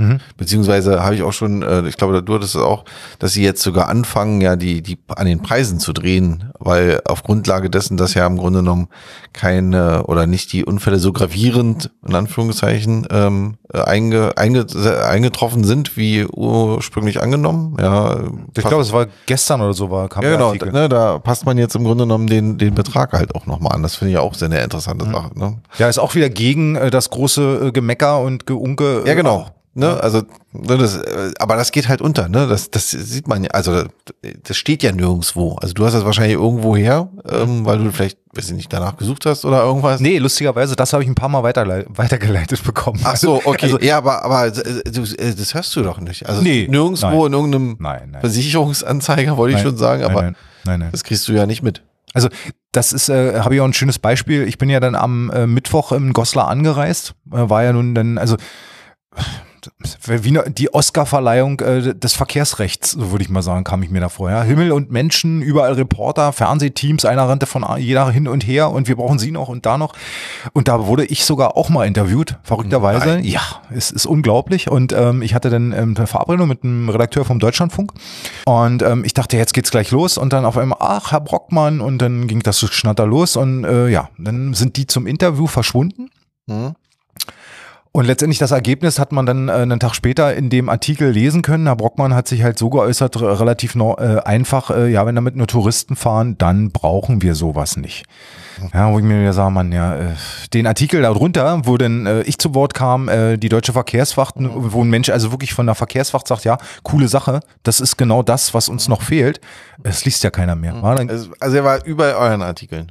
Mhm. 0.02 0.18
Beziehungsweise 0.37 1.02
habe 1.02 1.14
ich 1.14 1.23
auch 1.23 1.32
schon, 1.32 1.62
äh, 1.62 1.87
ich 1.87 1.97
glaube, 1.97 2.23
du 2.23 2.35
hattest 2.35 2.54
es 2.54 2.61
auch, 2.61 2.85
dass 3.18 3.32
sie 3.32 3.42
jetzt 3.42 3.62
sogar 3.62 3.88
anfangen, 3.88 4.40
ja, 4.40 4.56
die, 4.56 4.82
die 4.82 4.99
an 5.14 5.26
den 5.26 5.42
Preisen 5.42 5.78
zu 5.78 5.92
drehen, 5.92 6.52
weil 6.59 7.00
auf 7.04 7.23
Grundlage 7.23 7.71
dessen, 7.71 7.97
dass 7.97 8.14
ja 8.14 8.26
im 8.26 8.37
Grunde 8.37 8.61
genommen 8.61 8.88
keine 9.32 10.04
oder 10.06 10.26
nicht 10.26 10.52
die 10.52 10.64
Unfälle 10.64 10.99
so 10.99 11.12
gravierend, 11.12 11.90
in 12.06 12.14
Anführungszeichen, 12.14 13.06
ähm, 13.11 13.56
einge, 13.73 14.37
einge, 14.37 14.66
eingetroffen 15.06 15.64
sind, 15.64 15.97
wie 15.97 16.26
ursprünglich 16.26 17.23
angenommen. 17.23 17.76
Ja, 17.80 18.21
ich 18.56 18.64
glaube, 18.64 18.82
es 18.82 18.92
war 18.92 19.06
gestern 19.26 19.61
oder 19.61 19.73
so 19.73 19.90
war 19.90 20.09
kam 20.09 20.25
Ja, 20.25 20.32
genau, 20.32 20.52
ne, 20.52 20.88
da 20.88 21.18
passt 21.18 21.47
man 21.47 21.59
jetzt 21.59 21.75
im 21.76 21.85
Grunde 21.85 22.04
genommen 22.04 22.26
den, 22.26 22.59
den 22.59 22.75
Betrag 22.75 23.12
halt 23.12 23.35
auch 23.35 23.47
nochmal 23.47 23.73
an. 23.75 23.82
Das 23.82 23.97
finde 23.97 24.12
ich 24.12 24.18
auch 24.18 24.35
sehr 24.35 24.47
eine 24.47 24.61
interessante 24.61 25.06
mhm. 25.06 25.12
Sache. 25.12 25.38
Ne? 25.38 25.59
Ja, 25.78 25.88
ist 25.88 25.99
auch 25.99 26.14
wieder 26.14 26.28
gegen 26.28 26.76
äh, 26.76 26.90
das 26.90 27.11
große 27.11 27.68
äh, 27.68 27.73
Gemecker 27.73 28.21
und 28.21 28.47
Geunke. 28.47 29.02
Äh, 29.04 29.09
ja, 29.09 29.14
genau. 29.14 29.50
Ne? 29.75 29.99
Also, 30.02 30.23
ne, 30.52 30.76
das, 30.76 30.99
äh, 30.99 31.33
aber 31.38 31.57
das 31.57 31.73
geht 31.73 31.88
halt 31.88 32.02
unter, 32.02 32.29
ne? 32.29 32.47
Das, 32.47 32.71
das 32.71 32.91
sieht 32.91 33.26
man 33.26 33.45
ja, 33.45 33.50
also 33.52 33.85
das 34.43 34.57
steht 34.59 34.83
ja 34.83 34.93
nirgendwo. 34.93 35.55
Also 35.55 35.73
du 35.73 35.87
hast 35.87 35.95
das 35.95 36.05
wahrscheinlich 36.05 36.35
irgendwo 36.35 36.76
her, 36.76 37.09
ähm, 37.26 37.64
weil 37.64 37.79
du 37.79 37.91
vielleicht, 37.91 38.19
weiß 38.35 38.50
ich 38.50 38.57
nicht, 38.57 38.71
danach 38.71 38.99
gesucht 38.99 39.25
hast 39.25 39.47
oder 39.47 39.62
irgendwas. 39.62 40.00
Nee, 40.00 40.19
lustigerweise, 40.19 40.76
das 40.76 40.93
habe 40.93 41.02
ich 41.02 41.09
ein 41.09 41.14
paar 41.14 41.31
Mal 41.31 41.43
weiterle 41.43 41.87
weitergeleitet 41.88 42.62
bekommen. 42.64 43.00
Ach 43.02 43.17
so, 43.17 43.41
okay. 43.45 43.64
Also, 43.64 43.81
ja, 43.81 43.97
aber, 43.97 44.23
aber 44.23 44.49
äh, 44.49 44.83
du, 44.91 45.02
äh, 45.05 45.35
das 45.35 45.55
hörst 45.55 45.75
du 45.75 45.83
doch 45.83 46.00
nicht. 46.00 46.29
Also 46.29 46.43
Nee, 46.43 46.67
nirgendwo 46.69 47.07
nein. 47.07 47.26
in 47.26 47.33
irgendeinem 47.33 47.76
nein, 47.79 48.09
nein. 48.12 48.21
Versicherungsanzeiger, 48.21 49.38
wollte 49.38 49.57
ich 49.57 49.62
schon 49.62 49.79
sagen, 49.79 50.05
aber 50.05 50.23
nein, 50.23 50.37
nein, 50.64 50.81
nein. 50.81 50.88
das 50.93 51.02
kriegst 51.02 51.26
du 51.29 51.33
ja 51.33 51.47
nicht 51.47 51.62
mit. 51.62 51.83
Also 52.12 52.29
das 52.73 52.93
ist, 52.93 53.09
äh, 53.09 53.41
habe 53.41 53.55
ich 53.55 53.61
auch 53.62 53.67
ein 53.67 53.73
schönes 53.73 53.99
Beispiel. 53.99 54.47
Ich 54.47 54.59
bin 54.59 54.69
ja 54.69 54.81
dann 54.81 54.95
am 54.95 55.31
äh, 55.31 55.47
Mittwoch 55.47 55.93
im 55.93 56.12
Goslar 56.12 56.49
angereist, 56.49 57.14
äh, 57.33 57.49
war 57.49 57.62
ja 57.64 57.73
nun 57.73 57.95
dann, 57.95 58.19
also 58.19 58.37
wie 60.07 60.38
die 60.52 60.75
Oscar-Verleihung 60.75 61.61
äh, 61.61 61.95
des 61.95 62.14
Verkehrsrechts, 62.14 62.92
so 62.92 63.11
würde 63.11 63.25
ich 63.25 63.31
mal 63.31 63.42
sagen, 63.42 63.64
kam 63.64 63.83
ich 63.83 63.90
mir 63.90 64.00
da 64.00 64.09
vor. 64.09 64.31
Ja. 64.31 64.42
Himmel 64.42 64.73
und 64.73 64.90
Menschen, 64.90 65.42
überall 65.42 65.75
Reporter, 65.75 66.33
Fernsehteams, 66.33 67.04
einer 67.04 67.28
rannte 67.28 67.47
von 67.47 67.64
jeder 67.78 68.11
hin 68.11 68.28
und 68.28 68.47
her 68.47 68.71
und 68.71 68.88
wir 68.88 68.97
brauchen 68.97 69.19
sie 69.19 69.31
noch 69.31 69.49
und 69.49 69.66
da 69.66 69.78
noch. 69.78 69.95
Und 70.52 70.69
da 70.69 70.87
wurde 70.87 71.04
ich 71.04 71.25
sogar 71.25 71.57
auch 71.57 71.69
mal 71.69 71.87
interviewt, 71.87 72.38
verrückterweise. 72.42 73.07
Nein. 73.07 73.25
Ja, 73.25 73.42
es 73.71 73.90
ist 73.90 74.07
unglaublich. 74.07 74.71
Und 74.71 74.92
ähm, 74.92 75.23
ich 75.23 75.35
hatte 75.35 75.50
dann 75.50 75.73
ähm, 75.73 75.95
eine 75.97 76.07
Verabredung 76.07 76.49
mit 76.49 76.64
einem 76.64 76.88
Redakteur 76.88 77.25
vom 77.25 77.38
Deutschlandfunk. 77.38 77.92
Und 78.47 78.83
ähm, 78.83 79.04
ich 79.04 79.14
dachte, 79.14 79.37
jetzt 79.37 79.54
geht's 79.54 79.71
gleich 79.71 79.90
los. 79.90 80.19
Und 80.19 80.33
dann 80.33 80.45
auf 80.45 80.59
einmal, 80.59 80.78
ach, 80.81 81.12
Herr 81.12 81.21
Brockmann. 81.21 81.81
Und 81.81 81.99
dann 81.99 82.26
ging 82.26 82.40
das 82.40 82.59
so 82.59 82.66
schnatter 82.66 83.07
los. 83.07 83.37
Und 83.37 83.64
äh, 83.64 83.88
ja, 83.88 84.09
dann 84.19 84.54
sind 84.54 84.76
die 84.76 84.87
zum 84.87 85.07
Interview 85.07 85.47
verschwunden. 85.47 86.11
Hm? 86.49 86.75
Und 87.94 88.06
letztendlich 88.06 88.38
das 88.38 88.52
Ergebnis 88.52 88.99
hat 88.99 89.12
man 89.12 89.26
dann 89.26 89.50
äh, 89.50 89.52
einen 89.52 89.78
Tag 89.78 89.94
später 89.94 90.34
in 90.34 90.49
dem 90.49 90.70
Artikel 90.70 91.11
lesen 91.11 91.42
können. 91.42 91.66
Herr 91.66 91.76
Brockmann 91.76 92.14
hat 92.14 92.26
sich 92.26 92.42
halt 92.42 92.58
so 92.58 92.70
geäußert, 92.70 93.20
relativ 93.20 93.75
no, 93.75 93.96
äh, 93.99 94.18
einfach, 94.25 94.70
äh, 94.70 94.90
ja, 94.90 95.04
wenn 95.04 95.14
damit 95.14 95.37
nur 95.37 95.46
Touristen 95.46 95.94
fahren, 95.94 96.38
dann 96.38 96.70
brauchen 96.70 97.20
wir 97.20 97.34
sowas 97.34 97.76
nicht. 97.76 98.04
Ja, 98.72 98.90
wo 98.90 98.99
ich 98.99 99.04
mir 99.04 99.20
wieder 99.20 99.34
sage, 99.34 99.50
man, 99.50 99.72
ja, 99.72 99.94
äh, 99.94 100.14
den 100.54 100.66
Artikel 100.66 101.02
darunter, 101.02 101.66
wo 101.66 101.76
dann 101.76 102.06
äh, 102.06 102.22
ich 102.22 102.38
zu 102.38 102.54
Wort 102.54 102.72
kam, 102.72 103.11
äh, 103.11 103.37
die 103.37 103.50
deutsche 103.50 103.75
Verkehrswacht, 103.75 104.37
wo 104.38 104.82
ein 104.82 104.88
Mensch 104.88 105.11
also 105.11 105.30
wirklich 105.30 105.52
von 105.52 105.66
der 105.66 105.75
Verkehrswacht 105.75 106.26
sagt, 106.26 106.44
ja, 106.44 106.56
coole 106.82 107.08
Sache, 107.08 107.40
das 107.62 107.80
ist 107.80 107.99
genau 107.99 108.22
das, 108.22 108.54
was 108.54 108.70
uns 108.70 108.88
noch 108.88 109.02
fehlt. 109.02 109.38
Es 109.82 110.06
liest 110.06 110.25
ja 110.25 110.30
keiner 110.30 110.56
mehr. 110.56 110.75
Ja, 110.82 110.94
dann, 110.94 111.11
Also, 111.11 111.30
also 111.40 111.56
er 111.56 111.64
war 111.64 111.84
über 111.84 112.16
euren 112.16 112.40
Artikeln. 112.40 112.90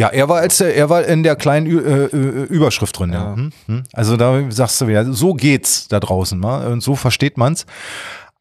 Ja, 0.00 0.08
er 0.08 0.30
war 0.30 0.38
als 0.38 0.58
er 0.62 0.88
war 0.88 1.04
in 1.04 1.22
der 1.22 1.36
kleinen 1.36 1.66
Ü 1.66 1.78
äh, 1.78 2.04
äh, 2.06 2.44
Überschrift 2.44 2.98
drin. 2.98 3.12
Ja. 3.12 3.34
Hm, 3.34 3.52
hm. 3.66 3.82
Also 3.92 4.16
da 4.16 4.50
sagst 4.50 4.80
du 4.80 4.86
wieder, 4.86 5.12
so 5.12 5.34
geht's 5.34 5.88
da 5.88 6.00
draußen, 6.00 6.40
mal 6.40 6.66
und 6.72 6.82
so 6.82 6.96
versteht 6.96 7.36
man's. 7.36 7.66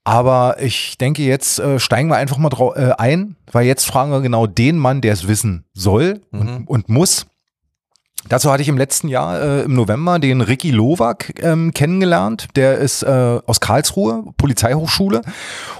Aber 0.05 0.55
ich 0.61 0.97
denke, 0.97 1.21
jetzt 1.23 1.59
äh, 1.59 1.77
steigen 1.77 2.07
wir 2.07 2.15
einfach 2.15 2.37
mal 2.37 2.49
äh, 2.75 2.93
ein, 2.97 3.35
weil 3.51 3.65
jetzt 3.65 3.85
fragen 3.85 4.09
wir 4.09 4.21
genau 4.21 4.47
den 4.47 4.77
Mann, 4.77 5.01
der 5.01 5.11
es 5.11 5.27
wissen 5.27 5.65
soll 5.73 6.21
und, 6.31 6.65
und 6.65 6.87
muss. 6.87 7.27
Dazu 8.29 8.51
hatte 8.51 8.61
ich 8.61 8.69
im 8.69 8.77
letzten 8.77 9.07
Jahr 9.07 9.41
äh, 9.41 9.61
im 9.63 9.73
November 9.73 10.19
den 10.19 10.41
Ricky 10.41 10.71
Lowak 10.71 11.33
ähm, 11.43 11.73
kennengelernt. 11.73 12.47
Der 12.55 12.77
ist 12.77 13.01
äh, 13.03 13.39
aus 13.45 13.59
Karlsruhe, 13.59 14.23
Polizeihochschule 14.37 15.21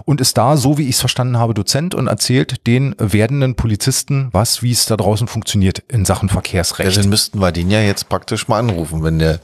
und 0.06 0.20
ist 0.20 0.38
da, 0.38 0.58
so 0.58 0.78
wie 0.78 0.84
ich 0.90 0.96
es 0.96 1.00
verstanden 1.00 1.38
habe, 1.38 1.54
Dozent 1.54 1.94
und 1.96 2.08
erzählt 2.08 2.66
den 2.68 2.96
werdenden 2.98 3.56
Polizisten, 3.56 4.30
was, 4.32 4.64
wie 4.64 4.72
es 4.72 4.86
da 4.88 4.98
draußen 4.98 5.28
funktioniert 5.28 5.80
in 5.88 6.06
Sachen 6.06 6.28
Ja, 6.30 6.34
Verkehrsrecht. 6.34 6.98
dann 6.98 7.10
müssten 7.10 7.40
wir 7.40 7.52
den 7.52 7.70
ja 7.70 7.82
jetzt 7.82 8.10
praktisch 8.10 8.48
mal 8.48 8.60
anrufen, 8.60 9.04
wenn 9.04 9.20
der 9.20 9.40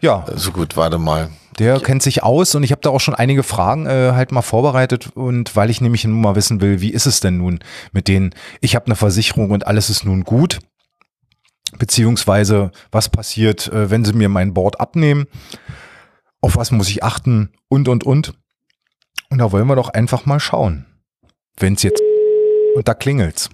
Ja, 0.00 0.26
so 0.34 0.52
gut, 0.52 0.76
warte 0.76 0.98
mal. 0.98 1.30
der 1.58 1.80
kennt 1.80 2.02
sich 2.02 2.22
aus 2.22 2.54
und 2.54 2.62
ich 2.64 2.70
habe 2.72 2.82
da 2.82 2.90
auch 2.90 3.00
schon 3.00 3.14
einige 3.14 3.42
Fragen 3.42 3.86
äh, 3.86 4.12
halt 4.12 4.30
mal 4.30 4.42
vorbereitet 4.42 5.08
und 5.14 5.56
weil 5.56 5.70
ich 5.70 5.80
nämlich 5.80 6.04
nun 6.04 6.20
mal 6.20 6.34
wissen 6.36 6.60
will, 6.60 6.80
wie 6.82 6.90
ist 6.90 7.06
es 7.06 7.20
denn 7.20 7.38
nun 7.38 7.60
mit 7.92 8.08
denen, 8.08 8.34
ich 8.60 8.74
habe 8.74 8.86
eine 8.86 8.96
Versicherung 8.96 9.50
und 9.52 9.66
alles 9.66 9.88
ist 9.90 10.04
nun 10.04 10.24
gut, 10.24 10.58
beziehungsweise 11.78 12.70
was 12.90 13.08
passiert, 13.08 13.68
äh, 13.68 13.90
wenn 13.90 14.04
sie 14.04 14.12
mir 14.12 14.28
mein 14.28 14.54
Board 14.54 14.80
abnehmen, 14.80 15.26
auf 16.40 16.56
was 16.56 16.70
muss 16.70 16.88
ich 16.88 17.02
achten 17.02 17.52
und 17.68 17.88
und 17.88 18.04
und. 18.04 18.34
Und 19.30 19.38
da 19.38 19.52
wollen 19.52 19.66
wir 19.66 19.76
doch 19.76 19.88
einfach 19.88 20.26
mal 20.26 20.40
schauen, 20.40 20.86
wenn 21.56 21.74
es 21.74 21.82
jetzt 21.82 22.02
und 22.74 22.86
da 22.88 22.94
klingelt's. 22.94 23.48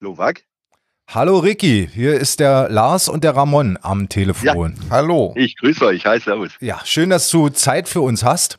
Novak? 0.00 0.44
Hallo 1.08 1.38
Ricky, 1.38 1.88
hier 1.92 2.18
ist 2.18 2.40
der 2.40 2.68
Lars 2.68 3.08
und 3.08 3.22
der 3.22 3.36
Ramon 3.36 3.78
am 3.80 4.08
Telefon. 4.08 4.74
Hallo. 4.90 5.32
Ich 5.36 5.56
grüße 5.56 5.86
euch. 5.86 6.04
Hi, 6.04 6.18
servus. 6.18 6.50
Ja, 6.60 6.80
schön, 6.84 7.10
dass 7.10 7.30
du 7.30 7.48
Zeit 7.48 7.88
für 7.88 8.00
uns 8.00 8.24
hast. 8.24 8.58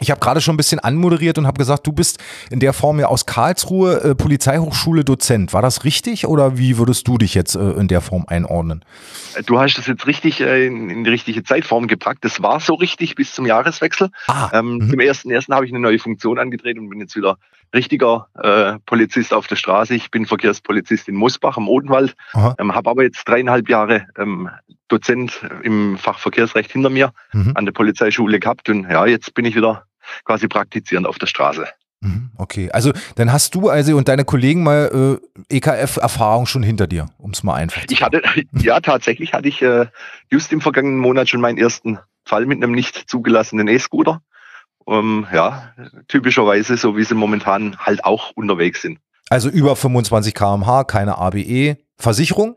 Ich 0.00 0.10
habe 0.10 0.20
gerade 0.20 0.40
schon 0.40 0.54
ein 0.54 0.56
bisschen 0.56 0.80
anmoderiert 0.80 1.38
und 1.38 1.46
habe 1.46 1.56
gesagt, 1.56 1.86
du 1.86 1.92
bist 1.92 2.18
in 2.50 2.58
der 2.58 2.72
Form 2.72 2.98
ja 2.98 3.06
aus 3.06 3.26
Karlsruhe 3.26 4.02
äh, 4.02 4.14
Polizeihochschule 4.14 5.04
Dozent. 5.04 5.52
War 5.52 5.62
das 5.62 5.84
richtig 5.84 6.26
oder 6.26 6.58
wie 6.58 6.78
würdest 6.78 7.06
du 7.06 7.16
dich 7.16 7.34
jetzt 7.34 7.54
äh, 7.54 7.70
in 7.72 7.86
der 7.86 8.00
Form 8.00 8.24
einordnen? 8.26 8.84
Du 9.46 9.60
hast 9.60 9.74
das 9.74 9.86
jetzt 9.86 10.06
richtig 10.06 10.40
äh, 10.40 10.66
in, 10.66 10.90
in 10.90 11.04
die 11.04 11.10
richtige 11.10 11.44
Zeitform 11.44 11.86
gepackt. 11.86 12.24
Das 12.24 12.42
war 12.42 12.58
so 12.58 12.74
richtig 12.74 13.14
bis 13.14 13.32
zum 13.32 13.46
Jahreswechsel. 13.46 14.10
Ah, 14.26 14.50
Ähm, 14.52 14.78
mhm. 14.78 14.90
Zum 14.90 15.00
ersten 15.00 15.30
ersten 15.30 15.54
habe 15.54 15.64
ich 15.64 15.72
eine 15.72 15.80
neue 15.80 15.98
Funktion 15.98 16.38
angetreten 16.38 16.80
und 16.80 16.88
bin 16.90 16.98
jetzt 17.00 17.14
wieder 17.14 17.38
richtiger 17.74 18.28
äh, 18.34 18.78
Polizist 18.86 19.34
auf 19.34 19.46
der 19.46 19.56
Straße. 19.56 19.94
Ich 19.94 20.10
bin 20.10 20.26
Verkehrspolizist 20.26 21.08
in 21.08 21.16
Mosbach 21.16 21.56
am 21.56 21.68
Odenwald, 21.68 22.14
ähm, 22.34 22.74
habe 22.74 22.90
aber 22.90 23.02
jetzt 23.02 23.24
dreieinhalb 23.24 23.68
Jahre 23.68 24.06
ähm, 24.16 24.48
Dozent 24.88 25.40
im 25.62 25.98
Fach 25.98 26.18
Verkehrsrecht 26.18 26.72
hinter 26.72 26.90
mir 26.90 27.12
mhm, 27.32 27.52
an 27.54 27.64
der 27.64 27.72
Polizeischule 27.72 28.38
gehabt 28.38 28.68
und 28.68 28.88
ja, 28.88 29.06
jetzt 29.06 29.34
bin 29.34 29.44
ich 29.44 29.56
wieder 29.56 29.84
quasi 30.24 30.48
praktizierend 30.48 31.06
auf 31.06 31.18
der 31.18 31.26
Straße. 31.26 31.66
mhm, 32.00 32.30
okay. 32.36 32.70
Also 32.70 32.92
dann 33.16 33.32
hast 33.32 33.54
du 33.54 33.68
also 33.68 33.96
und 33.96 34.08
deine 34.08 34.24
Kollegen 34.24 34.62
mal 34.62 35.18
äh, 35.50 35.56
EKF-Erfahrung 35.56 36.46
schon 36.46 36.62
hinter 36.62 36.86
dir, 36.86 37.06
um 37.18 37.30
es 37.30 37.42
mal 37.42 37.54
einfach 37.54 37.84
zu 37.86 37.92
Ich 37.92 38.02
hatte, 38.02 38.22
ja, 38.52 38.80
tatsächlich 38.80 39.32
hatte 39.32 39.48
ich 39.48 39.62
äh, 39.62 39.86
just 40.30 40.52
im 40.52 40.60
vergangenen 40.60 40.98
Monat 40.98 41.28
schon 41.28 41.40
meinen 41.40 41.58
ersten 41.58 41.98
Fall 42.24 42.46
mit 42.46 42.62
einem 42.62 42.72
nicht 42.72 43.08
zugelassenen 43.08 43.68
E-Scooter. 43.68 44.22
Ähm, 44.86 45.26
ja, 45.32 45.72
typischerweise, 46.08 46.76
so 46.76 46.96
wie 46.96 47.04
sie 47.04 47.14
momentan 47.14 47.76
halt 47.78 48.04
auch 48.04 48.32
unterwegs 48.34 48.82
sind. 48.82 48.98
Also 49.30 49.48
über 49.48 49.76
25 49.76 50.34
km/h, 50.34 50.84
keine 50.84 51.16
ABE. 51.18 51.78
Versicherung? 51.96 52.56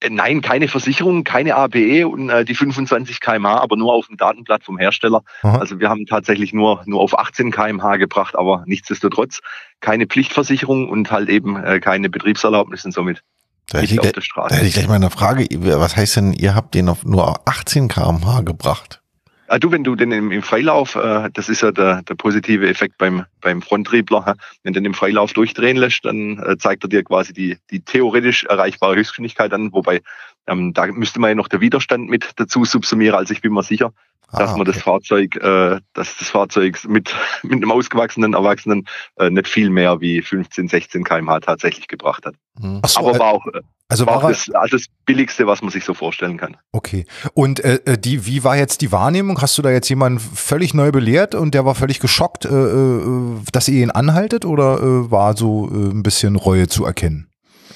Äh, 0.00 0.10
nein, 0.10 0.42
keine 0.42 0.68
Versicherung, 0.68 1.24
keine 1.24 1.54
ABE 1.54 2.06
und 2.06 2.28
äh, 2.28 2.44
die 2.44 2.54
25 2.54 3.20
kmh, 3.20 3.58
aber 3.58 3.76
nur 3.76 3.92
auf 3.94 4.08
dem 4.08 4.16
Datenblatt 4.16 4.64
vom 4.64 4.76
Hersteller. 4.78 5.22
Aha. 5.42 5.58
Also 5.58 5.80
wir 5.80 5.88
haben 5.88 6.04
tatsächlich 6.06 6.52
nur, 6.52 6.82
nur 6.86 7.00
auf 7.00 7.18
18 7.18 7.50
kmh 7.52 7.96
gebracht, 7.96 8.36
aber 8.36 8.64
nichtsdestotrotz 8.66 9.40
keine 9.80 10.06
Pflichtversicherung 10.06 10.88
und 10.88 11.10
halt 11.10 11.28
eben 11.30 11.56
äh, 11.62 11.80
keine 11.80 12.10
Betriebserlaubnis 12.10 12.84
und 12.84 12.92
somit 12.92 13.22
Da 13.70 13.78
hätte, 13.78 13.82
nicht 13.84 13.92
ich, 13.92 13.98
auf 14.00 14.02
gleich- 14.02 14.12
der 14.12 14.20
da 14.20 14.24
Straße. 14.24 14.54
hätte 14.56 14.66
ich 14.66 14.74
gleich 14.74 14.88
mal 14.88 14.94
eine 14.96 15.10
Frage. 15.10 15.46
Was 15.80 15.96
heißt 15.96 16.16
denn, 16.16 16.32
ihr 16.34 16.54
habt 16.54 16.74
den 16.74 16.88
auf 16.90 17.04
nur 17.04 17.28
auf 17.28 17.36
18 17.46 17.88
km/h 17.88 18.40
gebracht? 18.42 19.01
Ah, 19.48 19.58
du, 19.58 19.70
wenn 19.70 19.84
du 19.84 19.96
den 19.96 20.12
im, 20.12 20.30
im 20.30 20.42
Freilauf, 20.42 20.94
äh, 20.94 21.28
das 21.32 21.48
ist 21.48 21.62
ja 21.62 21.72
der, 21.72 22.02
der 22.02 22.14
positive 22.14 22.68
Effekt 22.68 22.96
beim, 22.96 23.26
beim 23.40 23.60
Fronttriebler, 23.60 24.24
hä? 24.24 24.32
wenn 24.62 24.72
du 24.72 24.80
den 24.80 24.86
im 24.86 24.94
Freilauf 24.94 25.32
durchdrehen 25.32 25.76
lässt, 25.76 26.04
dann 26.04 26.38
äh, 26.38 26.56
zeigt 26.56 26.84
er 26.84 26.88
dir 26.88 27.04
quasi 27.04 27.32
die, 27.32 27.58
die 27.70 27.80
theoretisch 27.80 28.44
erreichbare 28.44 28.96
Höchstgeschwindigkeit 28.96 29.52
an, 29.52 29.72
wobei 29.72 30.00
ähm, 30.46 30.72
da 30.72 30.86
müsste 30.86 31.20
man 31.20 31.30
ja 31.30 31.34
noch 31.34 31.48
der 31.48 31.60
Widerstand 31.60 32.08
mit 32.08 32.30
dazu 32.36 32.64
subsumieren. 32.64 33.14
Also 33.14 33.34
ich 33.34 33.42
bin 33.42 33.52
mir 33.52 33.62
sicher, 33.62 33.92
dass 34.32 34.50
Ah, 34.50 34.56
man 34.56 34.64
das 34.64 34.80
Fahrzeug, 34.80 35.36
äh, 35.36 35.78
dass 35.92 36.16
das 36.16 36.28
Fahrzeug 36.30 36.78
mit, 36.88 37.14
mit 37.42 37.52
einem 37.52 37.70
ausgewachsenen 37.70 38.34
Erwachsenen 38.34 38.86
äh, 39.16 39.30
nicht 39.30 39.48
viel 39.48 39.70
mehr 39.70 40.00
wie 40.00 40.22
15, 40.22 40.68
16 40.68 41.04
kmh 41.04 41.40
tatsächlich 41.40 41.86
gebracht 41.88 42.24
hat. 42.26 42.34
Hm. 42.60 42.80
Ach 42.82 42.88
so, 42.88 43.00
Aber 43.00 43.16
äh, 43.16 43.18
war 43.18 43.32
auch, 43.32 43.46
äh, 43.46 43.60
also 43.88 44.06
war 44.06 44.22
war 44.22 44.30
das, 44.30 44.50
also 44.54 44.78
das 44.78 44.86
Billigste, 45.04 45.46
was 45.46 45.60
man 45.60 45.70
sich 45.70 45.84
so 45.84 45.92
vorstellen 45.92 46.38
kann. 46.38 46.56
Okay. 46.72 47.04
Und 47.34 47.60
äh, 47.60 47.80
äh, 47.84 47.98
die, 47.98 48.26
wie 48.26 48.42
war 48.42 48.56
jetzt 48.56 48.80
die 48.80 48.90
Wahrnehmung? 48.90 49.40
Hast 49.42 49.58
du 49.58 49.62
da 49.62 49.70
jetzt 49.70 49.88
jemanden 49.90 50.18
völlig 50.18 50.72
neu 50.72 50.90
belehrt 50.92 51.34
und 51.34 51.52
der 51.54 51.66
war 51.66 51.74
völlig 51.74 52.00
geschockt, 52.00 52.46
äh, 52.46 52.48
äh, 52.48 53.38
dass 53.52 53.68
ihr 53.68 53.82
ihn 53.82 53.90
anhaltet 53.90 54.46
oder 54.46 54.80
äh, 54.80 55.10
war 55.10 55.36
so 55.36 55.68
äh, 55.68 55.90
ein 55.90 56.02
bisschen 56.02 56.36
Reue 56.36 56.68
zu 56.68 56.86
erkennen? 56.86 57.31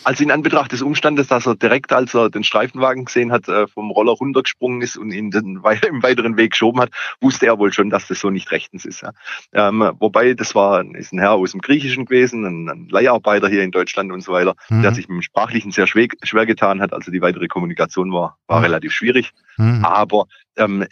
Also 0.06 0.22
in 0.22 0.30
Anbetracht 0.30 0.70
des 0.70 0.82
Umstandes, 0.82 1.26
dass 1.26 1.46
er 1.46 1.56
direkt, 1.56 1.92
als 1.92 2.14
er 2.14 2.30
den 2.30 2.44
Streifenwagen 2.44 3.06
gesehen 3.06 3.32
hat, 3.32 3.48
äh, 3.48 3.66
vom 3.66 3.90
Roller 3.90 4.12
runtergesprungen 4.12 4.80
ist 4.80 4.96
und 4.96 5.10
ihn 5.10 5.32
den, 5.32 5.56
im 5.88 6.02
weiteren 6.04 6.36
Weg 6.36 6.52
geschoben 6.52 6.80
hat, 6.80 6.90
wusste 7.20 7.46
er 7.46 7.58
wohl 7.58 7.72
schon, 7.72 7.90
dass 7.90 8.06
das 8.06 8.20
so 8.20 8.30
nicht 8.30 8.52
rechtens 8.52 8.84
ist. 8.84 9.02
Ja. 9.02 9.10
Ähm, 9.52 9.90
wobei, 9.98 10.34
das 10.34 10.54
war 10.54 10.84
ist 10.94 11.12
ein 11.12 11.18
Herr 11.18 11.32
aus 11.32 11.50
dem 11.50 11.60
Griechischen 11.60 12.04
gewesen, 12.04 12.44
ein, 12.44 12.68
ein 12.68 12.88
Leiharbeiter 12.88 13.48
hier 13.48 13.64
in 13.64 13.72
Deutschland 13.72 14.12
und 14.12 14.20
so 14.20 14.32
weiter, 14.32 14.54
Mhm. 14.70 14.82
der 14.82 14.94
sich 14.94 15.08
mit 15.08 15.16
dem 15.16 15.22
Sprachlichen 15.22 15.72
sehr 15.72 15.88
schwer, 15.88 16.06
schwer 16.22 16.46
getan 16.46 16.80
hat. 16.80 16.92
Also 16.92 17.10
die 17.10 17.20
weitere 17.20 17.48
Kommunikation 17.48 18.12
war, 18.12 18.38
war 18.46 18.58
Mhm. 18.60 18.64
relativ 18.64 18.92
schwierig. 18.92 19.32
Mhm. 19.56 19.84
Aber 19.84 20.26
ähm, 20.56 20.86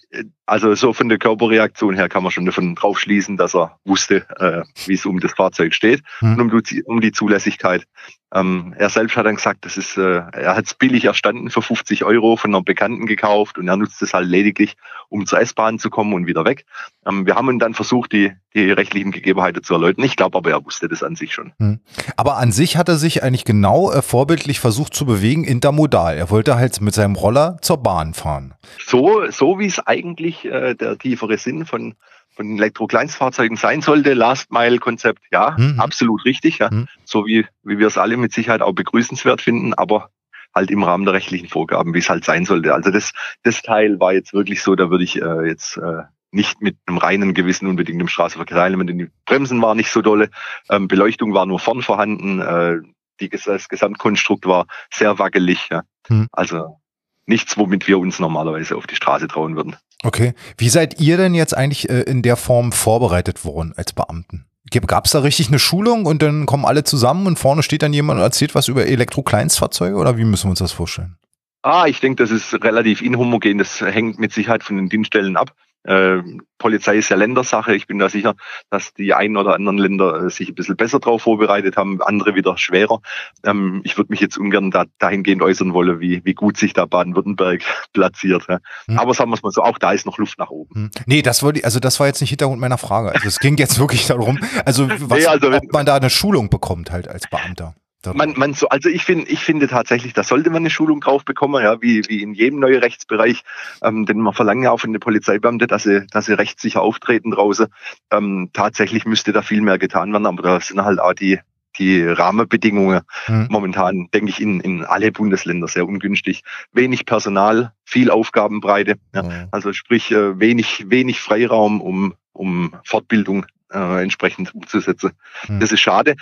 also 0.47 0.75
so 0.75 0.93
von 0.93 1.09
der 1.09 1.19
Körperreaktion 1.19 1.95
her 1.95 2.09
kann 2.09 2.23
man 2.23 2.33
schon 2.33 2.45
davon 2.45 2.75
drauf 2.75 2.99
schließen, 2.99 3.37
dass 3.37 3.55
er 3.55 3.79
wusste, 3.85 4.27
äh, 4.39 4.63
wie 4.87 4.95
es 4.95 5.07
um 5.07 5.21
das 5.21 5.33
Fahrzeug 5.33 5.75
steht 5.75 6.03
mhm. 6.21 6.39
und 6.39 6.53
um 6.53 6.63
die, 6.63 6.83
um 6.83 7.01
die 7.01 7.13
Zulässigkeit. 7.13 7.87
Ähm, 8.35 8.75
er 8.77 8.91
selbst 8.91 9.17
hat 9.17 9.27
dann 9.27 9.37
gesagt, 9.37 9.65
das 9.65 9.77
ist, 9.77 9.97
äh, 9.97 10.23
er 10.33 10.57
hat 10.57 10.67
es 10.67 10.75
billig 10.75 11.05
erstanden 11.05 11.51
für 11.51 11.63
50 11.63 12.05
Euro 12.05 12.37
von 12.37 12.53
einer 12.53 12.65
Bekannten 12.65 13.07
gekauft 13.07 13.59
und 13.59 13.69
er 13.69 13.77
nutzt 13.77 14.03
es 14.03 14.13
halt 14.13 14.29
lediglich, 14.29 14.77
um 15.09 15.25
zur 15.25 15.41
S-Bahn 15.41 15.79
zu 15.79 15.89
kommen 15.89 16.13
und 16.15 16.27
wieder 16.27 16.45
weg. 16.45 16.67
Ähm, 17.07 17.27
wir 17.27 17.37
haben 17.37 17.49
ihn 17.49 17.61
dann 17.61 17.75
versucht, 17.75 18.13
die, 18.13 18.33
die 18.53 18.73
rechtlichen 18.73 19.13
Gegebenheiten 19.13 19.63
zu 19.63 19.75
erläutern. 19.75 20.05
Ich 20.05 20.17
glaube 20.17 20.37
aber, 20.37 20.51
er 20.51 20.65
wusste 20.65 20.89
das 20.89 21.05
an 21.05 21.15
sich 21.15 21.33
schon. 21.33 21.53
Mhm. 21.59 21.79
Aber 22.17 22.39
an 22.39 22.51
sich 22.51 22.77
hat 22.77 22.89
er 22.89 22.97
sich 22.97 23.23
eigentlich 23.23 23.45
genau 23.45 23.93
äh, 23.93 24.03
vorbildlich 24.03 24.59
versucht 24.59 24.95
zu 24.95 25.07
bewegen, 25.07 25.45
intermodal. 25.45 26.17
Er 26.17 26.29
wollte 26.29 26.57
halt 26.57 26.81
mit 26.81 26.93
seinem 26.93 27.15
Roller 27.15 27.59
zur 27.63 27.77
Bahn 27.85 28.15
fahren. 28.15 28.55
So, 28.85 29.31
so 29.31 29.54
wie 29.59 29.67
es 29.67 29.79
eigentlich 29.79 30.45
äh, 30.45 30.75
der 30.75 30.99
tiefere 30.99 31.39
Sinn 31.39 31.67
von 31.67 31.95
von 32.35 32.57
Elektrokleinstfahrzeugen 32.57 33.57
sein 33.57 33.81
sollte, 33.81 34.13
Last-Mile-Konzept, 34.13 35.23
ja, 35.31 35.57
mhm. 35.57 35.79
absolut 35.79 36.25
richtig, 36.25 36.59
ja. 36.59 36.71
Mhm. 36.71 36.89
So 37.05 37.27
wie, 37.27 37.47
wie 37.63 37.79
wir 37.79 37.87
es 37.87 37.99
alle 37.99 38.17
mit 38.17 38.33
Sicherheit 38.33 38.61
auch 38.61 38.73
begrüßenswert 38.73 39.41
finden, 39.41 39.73
aber 39.75 40.11
halt 40.55 40.71
im 40.71 40.83
Rahmen 40.83 41.05
der 41.05 41.15
rechtlichen 41.15 41.49
Vorgaben, 41.49 41.95
wie 41.95 41.99
es 41.99 42.09
halt 42.09 42.25
sein 42.25 42.45
sollte. 42.45 42.75
Also 42.75 42.91
das, 42.91 43.13
das 43.43 43.63
Teil 43.63 43.99
war 44.01 44.13
jetzt 44.13 44.33
wirklich 44.33 44.63
so, 44.63 44.75
da 44.75 44.91
würde 44.91 45.05
ich 45.05 45.21
äh, 45.21 45.47
jetzt 45.47 45.77
äh, 45.77 46.03
nicht 46.31 46.61
mit 46.61 46.77
einem 46.87 46.99
reinen 46.99 47.35
Gewissen 47.35 47.67
unbedingt 47.67 48.01
im 48.01 48.09
Straßenverkehr 48.09 48.57
teilnehmen, 48.57 48.87
denn 48.87 48.99
die 48.99 49.11
Bremsen 49.25 49.61
waren 49.63 49.77
nicht 49.77 49.91
so 49.91 50.03
dolle, 50.03 50.31
ähm, 50.69 50.89
Beleuchtung 50.89 51.35
war 51.35 51.47
nur 51.47 51.59
vorn 51.59 51.83
vorhanden, 51.83 52.41
äh, 52.41 52.79
die, 53.21 53.29
das 53.29 53.69
Gesamtkonstrukt 53.69 54.47
war 54.47 54.67
sehr 54.93 55.19
wackelig. 55.19 55.69
Ja. 55.71 55.83
Mhm. 56.09 56.27
Also 56.33 56.81
nichts, 57.27 57.57
womit 57.57 57.89
wir 57.89 57.99
uns 57.99 58.19
normalerweise 58.19 58.77
auf 58.77 58.87
die 58.87 58.97
Straße 58.97 59.29
trauen 59.29 59.57
würden. 59.57 59.77
Okay. 60.03 60.35
Wie 60.59 60.69
seid 60.69 61.01
ihr 61.01 61.17
denn 61.17 61.35
jetzt 61.35 61.57
eigentlich 61.57 61.89
äh, 61.89 62.03
in 62.03 62.23
der 62.23 62.37
Form 62.37 62.73
vorbereitet 62.73 63.45
worden 63.45 63.73
als 63.77 63.93
Beamten? 63.93 64.47
Gab 64.87 65.05
es 65.05 65.13
da 65.13 65.21
richtig 65.21 65.49
eine 65.49 65.59
Schulung 65.59 66.05
und 66.05 66.23
dann 66.23 66.47
kommen 66.47 66.65
alle 66.65 66.85
zusammen 66.85 67.27
und 67.27 67.39
vorne 67.39 67.63
steht 67.63 67.83
dann 67.83 67.93
jemand 67.93 68.19
und 68.19 68.25
erzählt 68.25 68.55
was 68.55 68.67
über 68.69 68.87
Elektrokleinstfahrzeuge 68.87 69.95
oder 69.95 70.19
wie 70.19 70.25
müssen 70.25 70.47
wir 70.47 70.51
uns 70.51 70.59
das 70.59 70.73
vorstellen? 70.73 71.17
Ah, 71.63 71.87
ich 71.87 72.01
denke, 72.01 72.23
das 72.23 72.31
ist 72.31 72.53
relativ 72.65 73.01
inhomogen. 73.01 73.59
Das 73.59 73.81
hängt 73.81 74.19
mit 74.19 74.33
Sicherheit 74.33 74.63
von 74.63 74.77
den 74.77 74.89
Dienststellen 74.89 75.37
ab. 75.37 75.55
Äh, 75.85 76.23
Polizei 76.59 76.97
ist 76.97 77.11
ja 77.11 77.17
Ländersache. 77.17 77.75
Ich 77.75 77.87
bin 77.87 77.99
da 77.99 78.09
sicher, 78.09 78.35
dass 78.71 78.95
die 78.95 79.13
einen 79.13 79.37
oder 79.37 79.55
anderen 79.55 79.77
Länder 79.77 80.25
äh, 80.25 80.31
sich 80.31 80.49
ein 80.49 80.55
bisschen 80.55 80.77
besser 80.77 80.99
darauf 80.99 81.23
vorbereitet 81.23 81.77
haben, 81.77 82.01
andere 82.01 82.35
wieder 82.35 82.57
schwerer. 82.57 83.01
Ähm, 83.45 83.83
ich 83.85 83.99
würde 83.99 84.11
mich 84.11 84.21
jetzt 84.21 84.39
ungern 84.39 84.71
da, 84.71 84.85
dahingehend 84.99 85.43
äußern 85.43 85.75
wollen, 85.75 86.01
wie, 86.01 86.25
wie 86.25 86.35
gut 86.35 86.57
sich 86.57 86.73
da 86.73 86.87
Baden-Württemberg 86.87 87.63
platziert. 87.93 88.47
Ja. 88.49 88.61
Hm. 88.87 88.99
Aber 88.99 89.13
sagen 89.13 89.31
wir 89.31 89.35
es 89.35 89.43
mal 89.43 89.51
so, 89.51 89.63
auch 89.63 89.79
da 89.79 89.93
ist 89.93 90.07
noch 90.07 90.17
Luft 90.17 90.39
nach 90.39 90.51
oben. 90.51 90.75
Hm. 90.75 90.91
Nee, 91.07 91.23
das 91.23 91.43
wollte 91.43 91.65
also 91.65 91.81
das 91.81 92.01
war 92.01 92.07
jetzt 92.07 92.21
nicht 92.21 92.31
Hintergrund 92.31 92.61
meiner 92.61 92.79
Frage. 92.79 93.13
Also 93.13 93.29
es 93.29 93.39
ging 93.39 93.57
jetzt 93.59 93.79
wirklich 93.85 94.07
darum, 94.07 94.39
also, 94.65 94.89
was, 94.89 95.19
nee, 95.19 95.27
also 95.27 95.53
ob 95.53 95.73
man 95.73 95.85
da 95.85 95.97
eine 95.97 96.11
Schulung 96.11 96.49
bekommt 96.49 96.91
halt 96.91 97.09
als 97.09 97.29
Beamter. 97.29 97.75
Man, 98.13 98.35
man 98.37 98.55
so, 98.55 98.69
also 98.69 98.89
ich 98.89 99.05
finde, 99.05 99.31
ich 99.31 99.41
finde 99.41 99.69
tatsächlich, 99.69 100.13
da 100.13 100.23
sollte 100.23 100.51
man 100.51 100.63
eine 100.63 100.71
Schulung 100.71 101.01
drauf 101.01 101.25
bekommen, 101.25 101.63
ja, 101.63 101.81
wie, 101.81 102.03
wie 102.09 102.23
in 102.23 102.35
jedem 102.35 102.61
neuen 102.61 102.81
Rechtsbereich, 102.81 103.43
ähm, 103.83 104.05
denn 104.07 104.19
man 104.19 104.35
verlangt 104.35 104.65
ja 104.65 104.71
auch 104.71 104.81
von 104.81 104.93
den 104.93 105.01
Polizeibeamten, 105.01 105.69
dass 105.69 105.85
sie, 105.85 106.07
dass 106.09 106.27
sie 106.27 106.35
rechtssicher 106.35 106.83
auftreten 106.83 107.31
draußen. 107.31 107.67
Ähm, 108.11 108.51
tatsächlich 108.53 109.07
müsste 109.07 109.33
da 109.33 109.43
viel 109.43 109.61
mehr 109.61 109.79
getan 109.79 110.13
werden, 110.13 110.27
aber 110.27 110.43
da 110.43 110.61
sind 110.61 110.83
halt 110.85 111.01
auch 111.01 111.15
die, 111.15 111.39
die 111.79 112.03
Rahmenbedingungen 112.03 113.01
mhm. 113.29 113.49
momentan, 113.51 114.09
denke 114.13 114.31
ich, 114.31 114.41
in, 114.41 114.61
in 114.61 114.85
alle 114.85 115.13
Bundesländer 115.13 115.69
sehr 115.69 115.87
ungünstig. 115.87 116.43
Wenig 116.73 117.07
Personal, 117.07 117.73
viel 117.85 118.11
Aufgabenbreite, 118.11 118.97
ja, 119.15 119.23
mhm. 119.23 119.49
also 119.51 119.73
sprich 119.73 120.11
äh, 120.13 120.39
wenig, 120.39 120.85
wenig 120.89 121.21
Freiraum, 121.21 121.81
um, 121.81 122.15
um 122.33 122.75
Fortbildung 122.85 123.47
äh, 123.73 124.03
entsprechend 124.03 124.55
umzusetzen. 124.55 125.13
Mhm. 125.49 125.61
Das 125.61 125.73
ist 125.73 125.81
schade. 125.81 126.17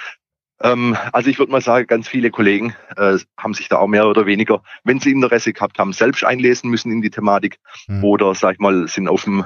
Ähm, 0.63 0.97
also 1.13 1.29
ich 1.29 1.39
würde 1.39 1.53
mal 1.53 1.61
sagen, 1.61 1.87
ganz 1.87 2.09
viele 2.09 2.31
Kollegen 2.31 2.75
äh, 2.97 3.19
haben 3.37 3.55
sich 3.55 3.69
da 3.69 3.79
auch 3.79 3.89
mehr 3.89 4.07
oder 4.07 4.27
weniger, 4.27 4.63
wenn 4.85 5.01
sie 5.01 5.11
Interesse 5.11 5.53
gehabt 5.53 5.79
haben, 5.79 5.93
selbst 5.93 6.25
einlesen 6.25 6.71
müssen 6.71 6.93
in 6.93 7.03
die 7.03 7.11
Thematik 7.11 7.59
mhm. 7.89 8.05
oder, 8.05 8.35
sag 8.35 8.55
ich 8.55 8.59
mal, 8.59 8.87
sind 8.89 9.09
auf 9.09 9.25
dem 9.25 9.45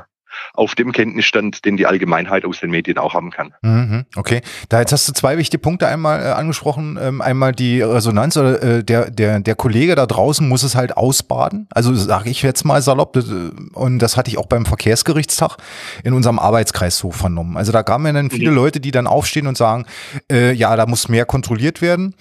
auf 0.55 0.75
dem 0.75 0.93
Kenntnisstand, 0.93 1.65
den 1.65 1.77
die 1.77 1.87
Allgemeinheit 1.87 2.45
aus 2.45 2.61
den 2.61 2.71
Medien 2.71 2.99
auch 2.99 3.15
haben 3.15 3.31
kann. 3.31 3.55
Mhm, 3.63 4.05
okay, 4.17 4.41
da 4.69 4.81
jetzt 4.81 4.93
hast 4.93 5.09
du 5.09 5.13
zwei 5.13 5.39
wichtige 5.39 5.61
Punkte 5.61 5.89
einmal 5.89 6.21
äh, 6.21 6.29
angesprochen. 6.31 6.99
Ähm, 7.01 7.21
einmal 7.21 7.53
die 7.53 7.83
Resonanz 7.83 8.37
oder 8.37 8.63
äh, 8.63 8.85
der, 8.85 9.11
der, 9.11 9.41
der 9.41 9.55
Kollege 9.55 9.95
da 9.95 10.07
draußen 10.07 10.49
muss 10.49 10.63
es 10.63 10.75
halt 10.75 10.97
ausbaden. 10.97 11.69
Also 11.71 11.95
sage 11.95 12.31
ich 12.31 12.43
jetzt 12.43 12.65
mal 12.65 12.83
salopp, 12.83 13.13
das, 13.13 13.29
äh, 13.29 13.51
und 13.73 13.99
das 13.99 14.17
hatte 14.17 14.31
ich 14.31 14.39
auch 14.39 14.47
beim 14.47 14.67
Verkehrsgerichtstag 14.67 15.57
in 16.05 16.13
unserem 16.13 16.39
Arbeitskreis 16.39 16.99
so 16.99 17.11
vernommen. 17.11 17.57
Also 17.57 17.73
da 17.73 17.83
kamen 17.83 18.15
dann 18.15 18.31
viele 18.31 18.51
mhm. 18.51 18.57
Leute, 18.57 18.81
die 18.81 18.91
dann 18.91 19.07
aufstehen 19.07 19.47
und 19.47 19.57
sagen, 19.57 19.87
äh, 20.31 20.53
ja, 20.53 20.75
da 20.77 20.87
muss 20.87 21.09
mehr 21.09 21.25
kontrolliert 21.25 21.83
werden. 21.83 22.15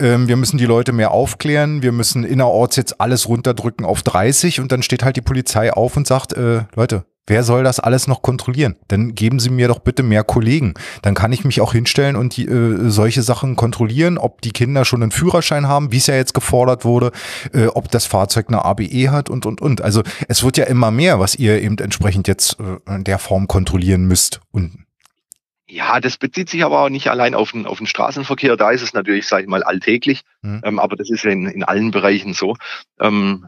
Ähm, 0.00 0.28
wir 0.28 0.36
müssen 0.36 0.58
die 0.58 0.66
Leute 0.66 0.92
mehr 0.92 1.10
aufklären. 1.10 1.82
Wir 1.82 1.92
müssen 1.92 2.24
innerorts 2.24 2.76
jetzt 2.76 3.00
alles 3.00 3.28
runterdrücken 3.28 3.84
auf 3.84 4.02
30 4.02 4.60
und 4.60 4.72
dann 4.72 4.82
steht 4.82 5.02
halt 5.02 5.16
die 5.16 5.22
Polizei 5.22 5.72
auf 5.72 5.96
und 5.96 6.06
sagt, 6.06 6.32
äh, 6.32 6.64
Leute, 6.74 7.04
Wer 7.26 7.44
soll 7.44 7.62
das 7.62 7.78
alles 7.78 8.06
noch 8.08 8.22
kontrollieren? 8.22 8.76
Dann 8.88 9.14
geben 9.14 9.38
Sie 9.38 9.50
mir 9.50 9.68
doch 9.68 9.78
bitte 9.78 10.02
mehr 10.02 10.24
Kollegen. 10.24 10.74
Dann 11.02 11.14
kann 11.14 11.32
ich 11.32 11.44
mich 11.44 11.60
auch 11.60 11.72
hinstellen 11.72 12.16
und 12.16 12.36
die, 12.36 12.46
äh, 12.46 12.90
solche 12.90 13.22
Sachen 13.22 13.54
kontrollieren, 13.56 14.18
ob 14.18 14.40
die 14.42 14.50
Kinder 14.50 14.84
schon 14.84 15.02
einen 15.02 15.12
Führerschein 15.12 15.68
haben, 15.68 15.92
wie 15.92 15.98
es 15.98 16.08
ja 16.08 16.16
jetzt 16.16 16.34
gefordert 16.34 16.84
wurde, 16.84 17.12
äh, 17.52 17.66
ob 17.66 17.90
das 17.90 18.06
Fahrzeug 18.06 18.46
eine 18.48 18.64
ABE 18.64 19.10
hat 19.10 19.30
und, 19.30 19.46
und, 19.46 19.60
und. 19.60 19.80
Also 19.80 20.02
es 20.28 20.42
wird 20.42 20.56
ja 20.56 20.64
immer 20.64 20.90
mehr, 20.90 21.20
was 21.20 21.36
ihr 21.36 21.62
eben 21.62 21.78
entsprechend 21.78 22.26
jetzt 22.26 22.58
äh, 22.58 22.94
in 22.94 23.04
der 23.04 23.18
Form 23.18 23.46
kontrollieren 23.46 24.06
müsst. 24.06 24.40
Und 24.50 24.86
ja, 25.70 26.00
das 26.00 26.16
bezieht 26.16 26.50
sich 26.50 26.64
aber 26.64 26.80
auch 26.80 26.88
nicht 26.88 27.08
allein 27.08 27.34
auf 27.34 27.52
den, 27.52 27.64
auf 27.64 27.78
den 27.78 27.86
Straßenverkehr. 27.86 28.56
Da 28.56 28.72
ist 28.72 28.82
es 28.82 28.92
natürlich, 28.92 29.28
sage 29.28 29.44
ich 29.44 29.48
mal, 29.48 29.62
alltäglich. 29.62 30.22
Mhm. 30.42 30.62
Ähm, 30.64 30.78
aber 30.80 30.96
das 30.96 31.10
ist 31.10 31.24
in, 31.24 31.46
in 31.46 31.62
allen 31.62 31.92
Bereichen 31.92 32.34
so. 32.34 32.56
Ähm, 32.98 33.46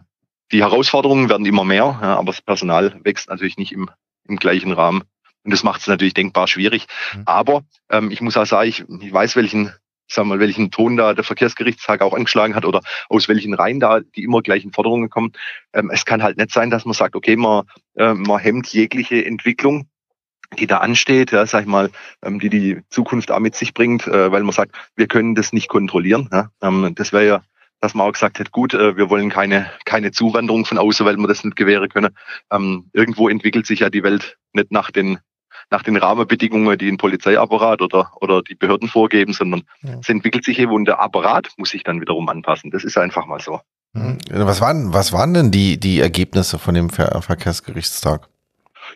die 0.53 0.63
Herausforderungen 0.63 1.29
werden 1.29 1.47
immer 1.47 1.65
mehr, 1.65 1.99
ja, 2.03 2.17
aber 2.17 2.33
das 2.33 2.43
Personal 2.43 2.95
wächst 3.05 3.29
natürlich 3.29 3.57
nicht 3.57 3.73
im, 3.73 3.91
im 4.29 4.37
gleichen 4.37 4.73
Rahmen. 4.73 5.03
Und 5.45 5.51
das 5.51 5.65
macht 5.65 5.81
es 5.81 5.87
natürlich 5.89 6.15
denkbar 6.15 6.47
schwierig. 6.47 6.87
Mhm. 7.15 7.23
Aber 7.25 7.63
ähm, 7.91 8.11
ich 8.11 8.21
muss 8.21 8.37
auch 8.37 8.47
sagen, 8.47 8.69
ich, 8.69 8.85
ich 9.01 9.13
weiß, 9.13 9.35
welchen, 9.35 9.73
sag 10.07 10.27
mal, 10.27 10.39
welchen 10.39 10.71
Ton 10.71 10.97
da 10.97 11.15
der 11.15 11.25
Verkehrsgerichtstag 11.25 12.03
auch 12.03 12.15
angeschlagen 12.15 12.55
hat 12.55 12.65
oder 12.65 12.81
aus 13.09 13.29
welchen 13.29 13.55
Reihen 13.55 13.81
da 13.81 14.01
die 14.01 14.23
immer 14.23 14.43
gleichen 14.43 14.73
Forderungen 14.73 15.11
kommen. 15.11 15.33
Ähm, 15.73 15.91
es 15.91 16.05
kann 16.05 16.23
halt 16.23 16.37
nicht 16.37 16.53
sein, 16.53 16.71
dass 16.71 16.85
man 16.85 16.95
sagt, 16.95 17.17
okay, 17.17 17.37
man, 17.37 17.65
äh, 17.97 18.15
man 18.15 18.39
hemmt 18.39 18.69
jegliche 18.69 19.25
Entwicklung 19.25 19.89
die 20.59 20.67
da 20.67 20.79
ansteht, 20.79 21.33
ja, 21.33 21.47
sag 21.47 21.63
ich 21.63 21.67
mal, 21.67 21.91
ähm, 22.23 22.39
die 22.39 22.51
die 22.51 22.83
Zukunft 22.91 23.31
auch 23.31 23.39
mit 23.39 23.55
sich 23.55 23.73
bringt, 23.73 24.07
äh, 24.07 24.31
weil 24.31 24.43
man 24.43 24.53
sagt, 24.53 24.77
wir 24.97 25.07
können 25.07 25.35
das 25.35 25.55
nicht 25.55 25.69
kontrollieren. 25.69 26.29
Ja. 26.31 26.51
Ähm, 26.61 26.95
das 26.95 27.15
wäre 27.15 27.27
ja 27.27 27.43
dass 27.83 27.95
man 27.95 28.07
auch 28.07 28.13
gesagt 28.13 28.39
hat, 28.39 28.53
gut, 28.53 28.75
äh, 28.75 28.97
wir 28.97 29.11
wollen 29.11 29.29
keine, 29.29 29.67
keine 29.85 30.13
Zuwanderung 30.13 30.65
von 30.65 30.79
außen, 30.79 31.05
weil 31.05 31.17
wir 31.17 31.27
das 31.27 31.45
nicht 31.45 31.57
gewähren 31.57 31.89
können. 31.89 32.17
Ähm, 32.51 32.89
irgendwo 32.93 33.29
entwickelt 33.29 33.67
sich 33.67 33.81
ja 33.81 33.91
die 33.91 34.05
Welt 34.05 34.39
nicht 34.53 34.71
nach 34.71 34.93
den, 34.93 35.19
nach 35.69 35.83
den 35.83 35.97
Rahmenbedingungen, 35.97 36.79
die 36.79 36.89
ein 36.89 36.97
Polizeiapparat 36.97 37.83
oder, 37.83 38.13
oder 38.21 38.41
die 38.43 38.55
Behörden 38.55 38.89
vorgeben, 38.89 39.33
sondern 39.33 39.65
ja. 39.83 39.99
es 40.01 40.09
entwickelt 40.09 40.45
sich 40.45 40.61
eben 40.61 40.73
und 40.73 40.85
der 40.85 41.01
Apparat 41.01 41.49
muss 41.57 41.71
sich 41.71 41.83
dann 41.83 42.01
wiederum 42.01 42.29
anpassen. 42.29 42.71
Das 42.71 42.85
ist 42.85 42.97
einfach 42.97 43.27
mal 43.27 43.41
so. 43.41 43.61
Mhm. 43.95 44.19
Was 44.31 44.61
waren, 44.61 44.95
was 44.95 45.13
waren 45.13 45.35
denn 45.35 45.51
die, 45.51 45.79
die 45.79 45.99
Ergebnisse 45.99 46.61
von 46.61 46.75
dem 46.75 46.89
Ver 46.89 47.21
Verkehrsgerichtstag? 47.21 48.29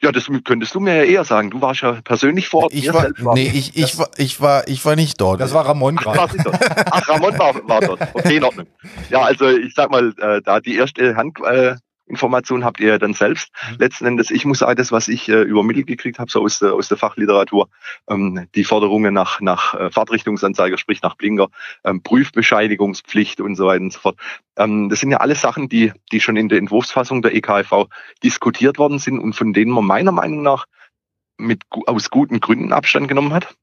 Ja, 0.02 0.12
das 0.12 0.28
könntest 0.44 0.74
du 0.74 0.80
mir 0.80 0.96
ja 0.96 1.02
eher 1.04 1.24
sagen. 1.24 1.50
Du 1.50 1.60
warst 1.60 1.82
ja 1.82 2.00
persönlich 2.02 2.48
vor 2.48 2.64
Ort. 2.64 2.74
Ich 2.74 2.92
war, 2.92 3.08
nee, 3.34 3.50
ich, 3.52 3.76
ich, 3.76 3.98
war, 3.98 4.10
ich, 4.16 4.40
war, 4.40 4.68
ich 4.68 4.84
war 4.84 4.96
nicht 4.96 5.20
dort. 5.20 5.40
Das 5.40 5.54
war 5.54 5.66
Ramon 5.66 5.96
gerade. 5.96 6.20
Ach, 6.20 6.84
Ach, 6.90 7.08
Ramon 7.08 7.38
war, 7.38 7.54
war 7.68 7.80
dort. 7.80 8.00
Okay, 8.14 8.36
in 8.36 8.44
Ordnung. 8.44 8.66
Ja, 9.10 9.22
also 9.22 9.48
ich 9.48 9.74
sag 9.74 9.90
mal, 9.90 10.12
äh, 10.18 10.40
da 10.42 10.60
die 10.60 10.76
erste 10.76 11.16
Hand, 11.16 11.38
äh, 11.44 11.76
Information 12.06 12.64
habt 12.64 12.80
ihr 12.80 12.98
dann 12.98 13.14
selbst. 13.14 13.50
Mhm. 13.70 13.76
Letzten 13.78 14.06
Endes, 14.06 14.30
ich 14.30 14.44
muss 14.44 14.60
sagen, 14.60 14.76
das, 14.76 14.92
was 14.92 15.08
ich 15.08 15.28
äh, 15.28 15.42
übermittelt 15.42 15.86
gekriegt 15.86 16.18
habe, 16.18 16.30
so 16.30 16.42
aus 16.42 16.58
der, 16.58 16.74
aus 16.74 16.88
der 16.88 16.96
Fachliteratur, 16.96 17.68
ähm, 18.08 18.46
die 18.54 18.64
Forderungen 18.64 19.12
nach, 19.12 19.40
nach 19.40 19.74
äh, 19.74 19.90
Fahrtrichtungsanzeiger, 19.90 20.78
sprich 20.78 21.02
nach 21.02 21.16
Blinker, 21.16 21.48
ähm, 21.84 22.02
Prüfbescheinigungspflicht 22.02 23.40
und 23.40 23.56
so 23.56 23.66
weiter 23.66 23.82
und 23.82 23.92
so 23.92 23.98
fort. 23.98 24.16
Ähm, 24.56 24.88
das 24.88 25.00
sind 25.00 25.10
ja 25.10 25.18
alles 25.18 25.40
Sachen, 25.40 25.68
die, 25.68 25.92
die 26.12 26.20
schon 26.20 26.36
in 26.36 26.48
der 26.48 26.58
Entwurfsfassung 26.58 27.22
der 27.22 27.34
EKFV 27.34 27.88
diskutiert 28.22 28.78
worden 28.78 28.98
sind 28.98 29.18
und 29.18 29.34
von 29.34 29.52
denen 29.52 29.72
man 29.72 29.84
meiner 29.84 30.12
Meinung 30.12 30.42
nach 30.42 30.66
mit, 31.38 31.62
aus 31.86 32.10
guten 32.10 32.40
Gründen 32.40 32.72
Abstand 32.72 33.08
genommen 33.08 33.32
hat. 33.32 33.54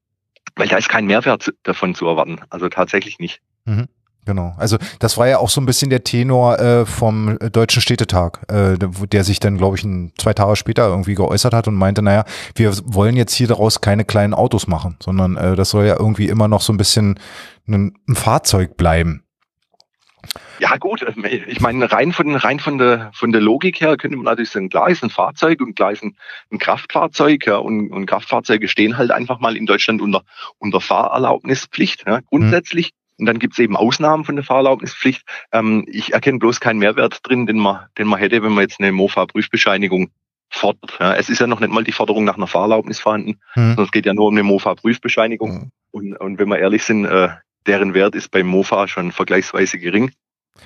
Weil 0.56 0.68
da 0.68 0.76
ist 0.76 0.88
kein 0.88 1.06
Mehrwert 1.06 1.52
davon 1.64 1.94
zu 1.94 2.06
erwarten. 2.06 2.40
Also 2.50 2.68
tatsächlich 2.68 3.18
nicht. 3.18 3.40
Mhm. 3.64 3.88
Genau. 4.26 4.54
Also 4.56 4.78
das 5.00 5.18
war 5.18 5.28
ja 5.28 5.38
auch 5.38 5.50
so 5.50 5.60
ein 5.60 5.66
bisschen 5.66 5.90
der 5.90 6.04
Tenor 6.04 6.58
äh, 6.58 6.86
vom 6.86 7.38
Deutschen 7.52 7.82
Städtetag, 7.82 8.40
äh, 8.48 8.78
der 8.78 9.24
sich 9.24 9.38
dann, 9.38 9.58
glaube 9.58 9.76
ich, 9.76 9.84
ein, 9.84 10.12
zwei 10.18 10.32
Tage 10.32 10.56
später 10.56 10.88
irgendwie 10.88 11.14
geäußert 11.14 11.52
hat 11.52 11.68
und 11.68 11.74
meinte, 11.74 12.02
naja, 12.02 12.24
wir 12.54 12.72
wollen 12.84 13.16
jetzt 13.16 13.34
hier 13.34 13.48
daraus 13.48 13.80
keine 13.80 14.04
kleinen 14.04 14.34
Autos 14.34 14.66
machen, 14.66 14.96
sondern 15.00 15.36
äh, 15.36 15.56
das 15.56 15.70
soll 15.70 15.86
ja 15.86 15.96
irgendwie 15.98 16.28
immer 16.28 16.48
noch 16.48 16.62
so 16.62 16.72
ein 16.72 16.78
bisschen 16.78 17.18
ein, 17.68 17.94
ein 18.08 18.14
Fahrzeug 18.14 18.76
bleiben. 18.76 19.24
Ja 20.58 20.76
gut, 20.76 21.02
äh, 21.02 21.36
ich 21.46 21.60
meine 21.60 21.90
rein 21.90 22.12
von 22.12 22.34
rein 22.34 22.60
von 22.60 22.78
der 22.78 23.10
von 23.12 23.32
der 23.32 23.40
Logik 23.40 23.80
her 23.80 23.96
könnte 23.96 24.16
man 24.16 24.24
natürlich 24.24 24.50
sagen, 24.50 24.70
klar 24.70 24.88
ist 24.88 25.02
ein 25.02 25.10
Fahrzeug 25.10 25.60
und 25.60 25.74
klar 25.74 25.92
ist 25.92 26.02
ein, 26.02 26.16
ein 26.50 26.58
Kraftfahrzeug 26.58 27.46
ja, 27.46 27.56
und, 27.56 27.90
und 27.90 28.06
Kraftfahrzeuge 28.06 28.68
stehen 28.68 28.96
halt 28.96 29.10
einfach 29.10 29.40
mal 29.40 29.56
in 29.56 29.66
Deutschland 29.66 30.00
unter 30.00 30.22
unter 30.58 30.80
Fahrerlaubnispflicht 30.80 32.04
ja, 32.06 32.20
grundsätzlich. 32.20 32.92
Mhm. 32.92 33.03
Und 33.18 33.26
dann 33.26 33.38
gibt 33.38 33.54
es 33.54 33.58
eben 33.58 33.76
Ausnahmen 33.76 34.24
von 34.24 34.36
der 34.36 34.44
Fahrerlaubnispflicht. 34.44 35.22
Ähm, 35.52 35.84
ich 35.86 36.12
erkenne 36.12 36.38
bloß 36.38 36.60
keinen 36.60 36.78
Mehrwert 36.78 37.20
drin, 37.22 37.46
den 37.46 37.58
man 37.58 37.86
den 37.98 38.08
man 38.08 38.18
hätte, 38.18 38.42
wenn 38.42 38.52
man 38.52 38.62
jetzt 38.62 38.80
eine 38.80 38.92
Mofa-Prüfbescheinigung 38.92 40.10
fordert. 40.50 40.98
Ja, 41.00 41.14
es 41.14 41.28
ist 41.28 41.40
ja 41.40 41.46
noch 41.46 41.60
nicht 41.60 41.72
mal 41.72 41.84
die 41.84 41.92
Forderung 41.92 42.24
nach 42.24 42.36
einer 42.36 42.46
Fahrerlaubnis 42.46 43.00
vorhanden, 43.00 43.40
mhm. 43.54 43.68
sondern 43.68 43.84
es 43.84 43.92
geht 43.92 44.06
ja 44.06 44.14
nur 44.14 44.26
um 44.26 44.34
eine 44.34 44.42
Mofa-Prüfbescheinigung. 44.42 45.52
Mhm. 45.52 45.70
Und, 45.90 46.16
und 46.16 46.38
wenn 46.38 46.48
wir 46.48 46.58
ehrlich 46.58 46.84
sind, 46.84 47.04
äh, 47.04 47.28
deren 47.66 47.94
Wert 47.94 48.14
ist 48.14 48.30
beim 48.30 48.46
Mofa 48.46 48.88
schon 48.88 49.12
vergleichsweise 49.12 49.78
gering. 49.78 50.10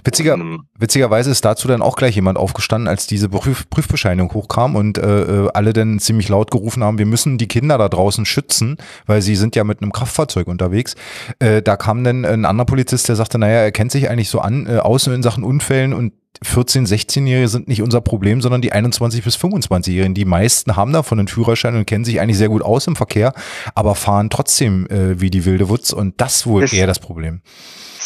Witziger, 0.05 0.35
und, 0.35 0.61
witzigerweise 0.79 1.31
ist 1.31 1.45
dazu 1.45 1.67
dann 1.67 1.83
auch 1.83 1.97
gleich 1.97 2.15
jemand 2.15 2.39
aufgestanden, 2.39 2.89
als 2.89 3.07
diese 3.07 3.29
Prüf 3.29 3.69
Prüfbescheinigung 3.69 4.33
hochkam 4.33 4.77
und 4.77 4.99
äh, 4.99 5.23
äh, 5.23 5.49
alle 5.55 5.73
dann 5.73 5.99
ziemlich 5.99 6.29
laut 6.29 6.51
gerufen 6.51 6.85
haben, 6.85 6.99
wir 6.99 7.07
müssen 7.07 7.39
die 7.39 7.49
Kinder 7.49 7.79
da 7.79 7.89
draußen 7.89 8.25
schützen, 8.25 8.77
weil 9.07 9.23
sie 9.23 9.35
sind 9.35 9.57
ja 9.57 9.65
mit 9.65 9.83
einem 9.83 9.93
Kraftfahrzeug 9.93 10.47
unterwegs. 10.47 10.95
Äh, 11.39 11.63
da 11.63 11.77
kam 11.77 12.05
dann 12.05 12.25
ein 12.25 12.45
anderer 12.45 12.67
Polizist, 12.67 13.09
der 13.09 13.17
sagte, 13.17 13.39
naja, 13.39 13.61
er 13.61 13.73
kennt 13.73 13.91
sich 13.91 14.09
eigentlich 14.09 14.29
so 14.29 14.41
an, 14.41 14.67
äh, 14.67 14.79
aus 14.79 15.07
in 15.07 15.23
Sachen 15.23 15.43
Unfällen 15.43 15.93
und 15.95 16.13
14-, 16.45 16.87
16-Jährige 16.87 17.49
sind 17.49 17.67
nicht 17.67 17.83
unser 17.83 18.01
Problem, 18.01 18.41
sondern 18.41 18.63
die 18.63 18.73
21- 18.73 19.25
bis 19.25 19.37
25-Jährigen. 19.37 20.15
Die 20.15 20.25
meisten 20.25 20.77
haben 20.77 20.93
davon 20.93 21.19
einen 21.19 21.29
Führerschein 21.29 21.75
und 21.75 21.87
kennen 21.87 22.05
sich 22.05 22.21
eigentlich 22.21 22.39
sehr 22.39 22.49
gut 22.49 22.63
aus 22.63 22.87
im 22.87 22.95
Verkehr, 22.95 23.33
aber 23.75 23.95
fahren 23.95 24.31
trotzdem 24.31 24.87
äh, 24.89 25.21
wie 25.21 25.31
die 25.31 25.45
wilde 25.45 25.69
Wutz 25.69 25.93
und 25.93 26.21
das 26.21 26.47
wohl 26.47 26.61
das, 26.61 26.73
eher 26.73 26.87
das 26.87 27.01
Problem. 27.01 27.41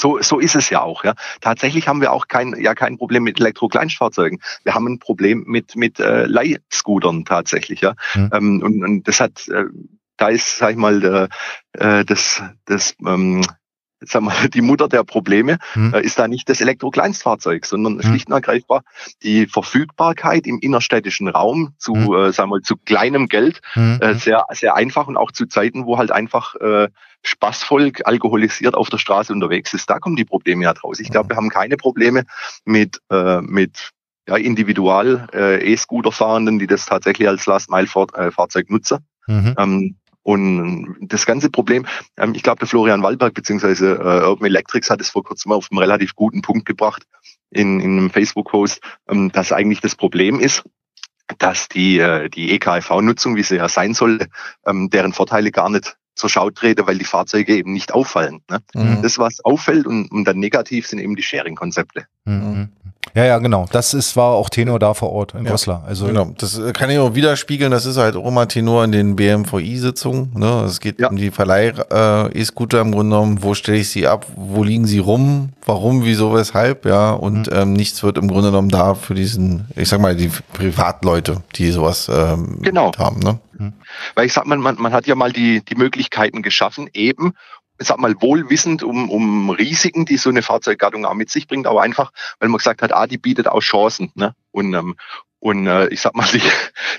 So, 0.03 0.21
so 0.21 0.41
ist 0.41 0.57
es 0.57 0.69
ja 0.69 0.83
auch. 0.83 1.05
Ja. 1.05 1.15
Tatsächlich 1.41 1.87
haben 1.87 2.01
wir 2.01 2.13
auch 2.13 2.27
kein, 2.27 2.61
ja, 2.61 2.75
kein 2.75 2.99
Problem 2.99 3.23
mit 3.23 3.39
Elektrokleinstfahrzeugen. 3.39 4.43
Wir 4.65 4.75
haben 4.75 4.89
ein 4.89 4.99
Problem 4.99 5.45
mit, 5.47 5.77
mit 5.77 6.01
äh, 6.01 6.25
Leihscootern 6.25 7.25
tatsächlich. 7.25 7.83
Ja. 7.83 7.95
Hm. 8.15 8.31
Ähm, 8.33 8.63
und, 8.65 8.83
und 8.85 9.07
das 9.07 9.21
hat 9.21 9.47
äh, 9.47 9.67
da 10.17 10.29
ist, 10.29 10.59
sag 10.59 10.73
ich 10.73 10.77
mal, 10.77 11.29
äh, 11.73 12.05
das, 12.05 12.43
das 12.65 12.97
ähm, 13.07 13.43
sag 14.05 14.23
mal, 14.23 14.49
die 14.49 14.61
Mutter 14.61 14.89
der 14.89 15.05
Probleme 15.05 15.59
hm. 15.73 15.95
äh, 15.95 16.01
ist 16.03 16.19
da 16.19 16.29
nicht 16.29 16.49
das 16.49 16.61
Elektrokleinstfahrzeug, 16.61 17.67
sondern 17.67 17.95
hm. 17.95 18.03
schlicht 18.03 18.29
und 18.29 18.35
ergreifbar 18.35 18.83
die 19.23 19.47
Verfügbarkeit 19.47 20.47
im 20.47 20.59
innerstädtischen 20.61 21.29
Raum 21.29 21.75
zu, 21.79 21.95
hm. 21.95 22.15
äh, 22.15 22.33
sagen 22.33 22.51
wir 22.51 22.59
mal, 22.59 22.63
zu 22.63 22.77
kleinem 22.77 23.29
Geld, 23.29 23.61
hm. 23.73 23.99
äh, 24.01 24.15
sehr, 24.15 24.45
sehr 24.51 24.75
einfach 24.77 25.07
und 25.07 25.17
auch 25.17 25.33
zu 25.33 25.47
Zeiten, 25.47 25.87
wo 25.87 25.99
halt 25.99 26.13
einfach 26.13 26.55
äh, 26.57 26.89
Spaßvolk 27.25 28.07
alkoholisiert 28.07 28.75
auf 28.75 28.91
der 28.91 28.99
Straße 28.99 29.33
unterwegs 29.33 29.73
ist. 29.75 29.89
Da 29.89 29.99
kommen 29.99 30.17
die 30.17 30.25
Probleme 30.25 30.65
ja 30.65 30.75
draus. 30.75 30.99
Ich 31.01 31.11
glaube, 31.11 31.31
wir 31.31 31.37
haben 31.37 31.51
keine 31.51 31.77
Probleme 31.77 32.25
mit, 32.65 33.01
äh, 33.11 33.41
mit 33.41 33.93
ja, 34.29 34.37
individual 34.37 35.29
äh, 35.33 35.73
E-Scooter-Fahrenden, 35.73 36.59
die 36.59 36.67
das 36.67 36.87
tatsächlich 36.87 37.29
als 37.29 37.47
Last-Mile-Fahrzeug 37.47 38.67
äh, 38.69 38.73
nutzen. 38.73 38.99
Mhm. 39.27 39.55
Ähm, 39.59 39.97
und 40.23 40.97
das 41.01 41.27
ganze 41.27 41.51
Problem, 41.51 41.87
ähm, 42.17 42.35
ich 42.35 42.43
glaube, 42.43 42.61
der 42.61 42.69
Florian 42.69 43.03
Waldberg 43.03 43.35
beziehungsweise 43.35 43.95
äh, 43.95 44.27
Urban 44.27 44.47
Electrics 44.47 44.91
hat 44.91 45.01
es 45.01 45.11
vor 45.11 45.25
kurzem 45.25 45.53
auf 45.53 45.69
einen 45.71 45.79
relativ 45.79 46.15
guten 46.15 46.43
Punkt 46.43 46.65
gebracht 46.67 47.05
in, 47.51 47.81
in 47.81 47.99
einem 47.99 48.11
Facebook-Post, 48.11 48.81
ähm, 49.09 49.33
dass 49.33 49.53
eigentlich 49.53 49.81
das 49.81 49.97
Problem 49.97 50.39
ist, 50.39 50.63
dass 51.39 51.69
die, 51.69 51.99
äh, 51.99 52.29
die 52.29 52.53
EKFV-Nutzung, 52.53 53.37
wie 53.37 53.43
sie 53.43 53.57
ja 53.57 53.69
sein 53.69 53.95
sollte, 53.95 54.29
ähm, 54.67 54.91
deren 54.91 55.13
Vorteile 55.13 55.51
gar 55.51 55.71
nicht 55.71 55.97
zur 56.15 56.29
Schau 56.29 56.51
trete, 56.51 56.87
weil 56.87 56.99
die 56.99 57.05
Fahrzeuge 57.05 57.57
eben 57.57 57.73
nicht 57.73 57.93
auffallen. 57.93 58.43
Ne? 58.51 58.61
Mhm. 58.75 59.03
Das, 59.03 59.19
was 59.19 59.45
auffällt 59.45 59.87
und, 59.87 60.11
und 60.11 60.25
dann 60.25 60.39
negativ, 60.39 60.87
sind 60.87 60.99
eben 60.99 61.17
die 61.17 61.23
Sharing-Konzepte. 61.23 62.07
Mhm. 62.25 62.69
Ja, 63.15 63.25
ja, 63.27 63.39
genau. 63.39 63.67
Das 63.71 63.93
ist, 63.93 64.17
war 64.17 64.33
auch 64.33 64.49
Tenor 64.49 64.79
da 64.79 64.95
vor 64.95 65.13
Ort 65.13 65.35
in 65.35 65.45
ja, 65.45 65.51
Goslar. 65.51 65.85
Also 65.87 66.07
genau, 66.07 66.33
das 66.39 66.59
äh, 66.59 66.73
kann 66.73 66.89
ich 66.89 66.99
auch 66.99 67.15
widerspiegeln. 67.15 67.71
Das 67.71 67.85
ist 67.85 67.99
halt 67.99 68.17
auch 68.17 68.27
immer 68.27 68.49
Tenor 68.49 68.85
in 68.85 68.93
den 68.93 69.17
BMVI-Sitzungen. 69.17 70.33
Ne? 70.35 70.65
Es 70.67 70.81
geht 70.81 70.99
ja. 70.99 71.09
um 71.09 71.17
die 71.17 71.31
Verleih-E-Scooter 71.31 72.81
im 72.81 72.93
Grunde 72.93 73.15
genommen. 73.17 73.43
Wo 73.43 73.53
stelle 73.55 73.79
ich 73.79 73.91
sie 73.91 74.07
ab? 74.07 74.27
Wo 74.35 74.65
liegen 74.65 74.87
sie 74.87 74.99
rum? 74.99 75.51
Warum? 75.67 76.05
Wieso? 76.05 76.33
Weshalb? 76.33 76.87
Ja, 76.87 77.13
und 77.13 77.51
mhm. 77.51 77.57
ähm, 77.57 77.73
nichts 77.75 78.03
wird 78.03 78.17
im 78.17 78.29
Grunde 78.29 78.49
genommen 78.49 78.71
da 78.71 78.95
für 78.95 79.15
diesen, 79.15 79.67
ich 79.77 79.91
sag 79.91 80.01
mal, 80.01 80.17
die 80.17 80.31
Privatleute, 80.55 81.43
die 81.57 81.71
sowas 81.71 82.11
ähm, 82.13 82.61
genau. 82.63 82.93
haben. 82.97 83.21
Ne? 83.21 83.39
Mhm. 83.59 83.73
Weil 84.15 84.27
ich 84.27 84.33
sag 84.33 84.47
mal, 84.47 84.57
man, 84.57 84.77
man 84.81 84.93
hat 84.93 85.07
ja 85.07 85.15
mal 85.15 85.33
die, 85.33 85.63
die 85.63 85.75
Möglichkeiten 85.75 86.41
geschaffen, 86.41 86.89
eben 86.95 87.35
ich 87.79 87.87
sag 87.87 87.99
mal, 87.99 88.15
wohlwissend 88.21 88.83
um, 88.83 89.11
um 89.11 89.51
Risiken, 89.51 90.05
die 90.05 90.17
so 90.17 90.31
eine 90.31 90.43
Fahrzeuggattung 90.43 91.05
auch 91.05 91.15
mit 91.15 91.31
sich 91.31 91.49
bringt, 91.49 91.67
aber 91.67 91.83
einfach, 91.83 92.13
weil 92.39 92.49
man 92.49 92.59
gesagt 92.59 92.83
hat, 92.83 92.93
ah, 92.93 93.07
die 93.07 93.19
bietet 93.19 93.49
auch 93.49 93.61
Chancen. 93.61 94.13
Ne? 94.15 94.35
Und, 94.51 94.75
ähm, 94.75 94.97
und 95.41 95.67
äh, 95.67 95.89
ich 95.89 96.01
sag 96.01 96.15
mal, 96.15 96.29
die, 96.33 96.43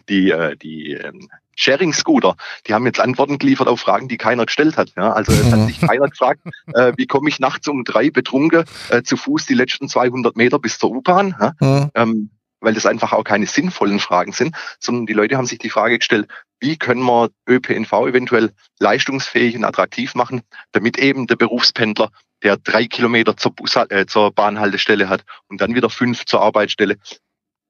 die, 0.09 0.31
äh, 0.31 0.55
die 0.57 0.93
ähm, 0.93 1.29
Sharing-Scooter, 1.55 2.35
die 2.67 2.73
haben 2.73 2.85
jetzt 2.85 2.99
Antworten 2.99 3.37
geliefert 3.37 3.67
auf 3.67 3.79
Fragen, 3.79 4.07
die 4.07 4.17
keiner 4.17 4.45
gestellt 4.45 4.77
hat. 4.77 4.91
Ja? 4.97 5.13
Also 5.13 5.31
es 5.31 5.51
hat 5.51 5.67
sich 5.67 5.79
keiner 5.79 6.09
gefragt, 6.09 6.41
äh, 6.73 6.93
wie 6.97 7.07
komme 7.07 7.29
ich 7.29 7.39
nachts 7.39 7.67
um 7.67 7.83
drei 7.83 8.09
betrunken 8.09 8.65
äh, 8.89 9.03
zu 9.03 9.17
Fuß 9.17 9.45
die 9.45 9.53
letzten 9.53 9.87
200 9.87 10.35
Meter 10.35 10.59
bis 10.59 10.79
zur 10.79 10.91
U-Bahn. 10.91 11.35
Ja? 11.39 11.53
Mhm. 11.59 11.91
Ähm, 11.95 12.29
weil 12.63 12.73
das 12.73 12.85
einfach 12.85 13.13
auch 13.13 13.23
keine 13.23 13.45
sinnvollen 13.45 13.99
Fragen 13.99 14.31
sind, 14.31 14.55
sondern 14.79 15.05
die 15.05 15.13
Leute 15.13 15.37
haben 15.37 15.45
sich 15.45 15.59
die 15.59 15.69
Frage 15.69 15.99
gestellt, 15.99 16.27
wie 16.59 16.77
können 16.77 17.03
wir 17.03 17.29
ÖPNV 17.47 17.91
eventuell 18.07 18.53
leistungsfähig 18.79 19.55
und 19.55 19.65
attraktiv 19.65 20.15
machen, 20.15 20.41
damit 20.71 20.97
eben 20.97 21.27
der 21.27 21.35
Berufspendler, 21.35 22.09
der 22.41 22.57
drei 22.57 22.85
Kilometer 22.85 23.37
zur, 23.37 23.53
Bus, 23.53 23.75
äh, 23.75 24.05
zur 24.05 24.31
Bahnhaltestelle 24.31 25.09
hat 25.09 25.23
und 25.47 25.61
dann 25.61 25.75
wieder 25.75 25.89
fünf 25.89 26.25
zur 26.25 26.41
Arbeitsstelle, 26.41 26.97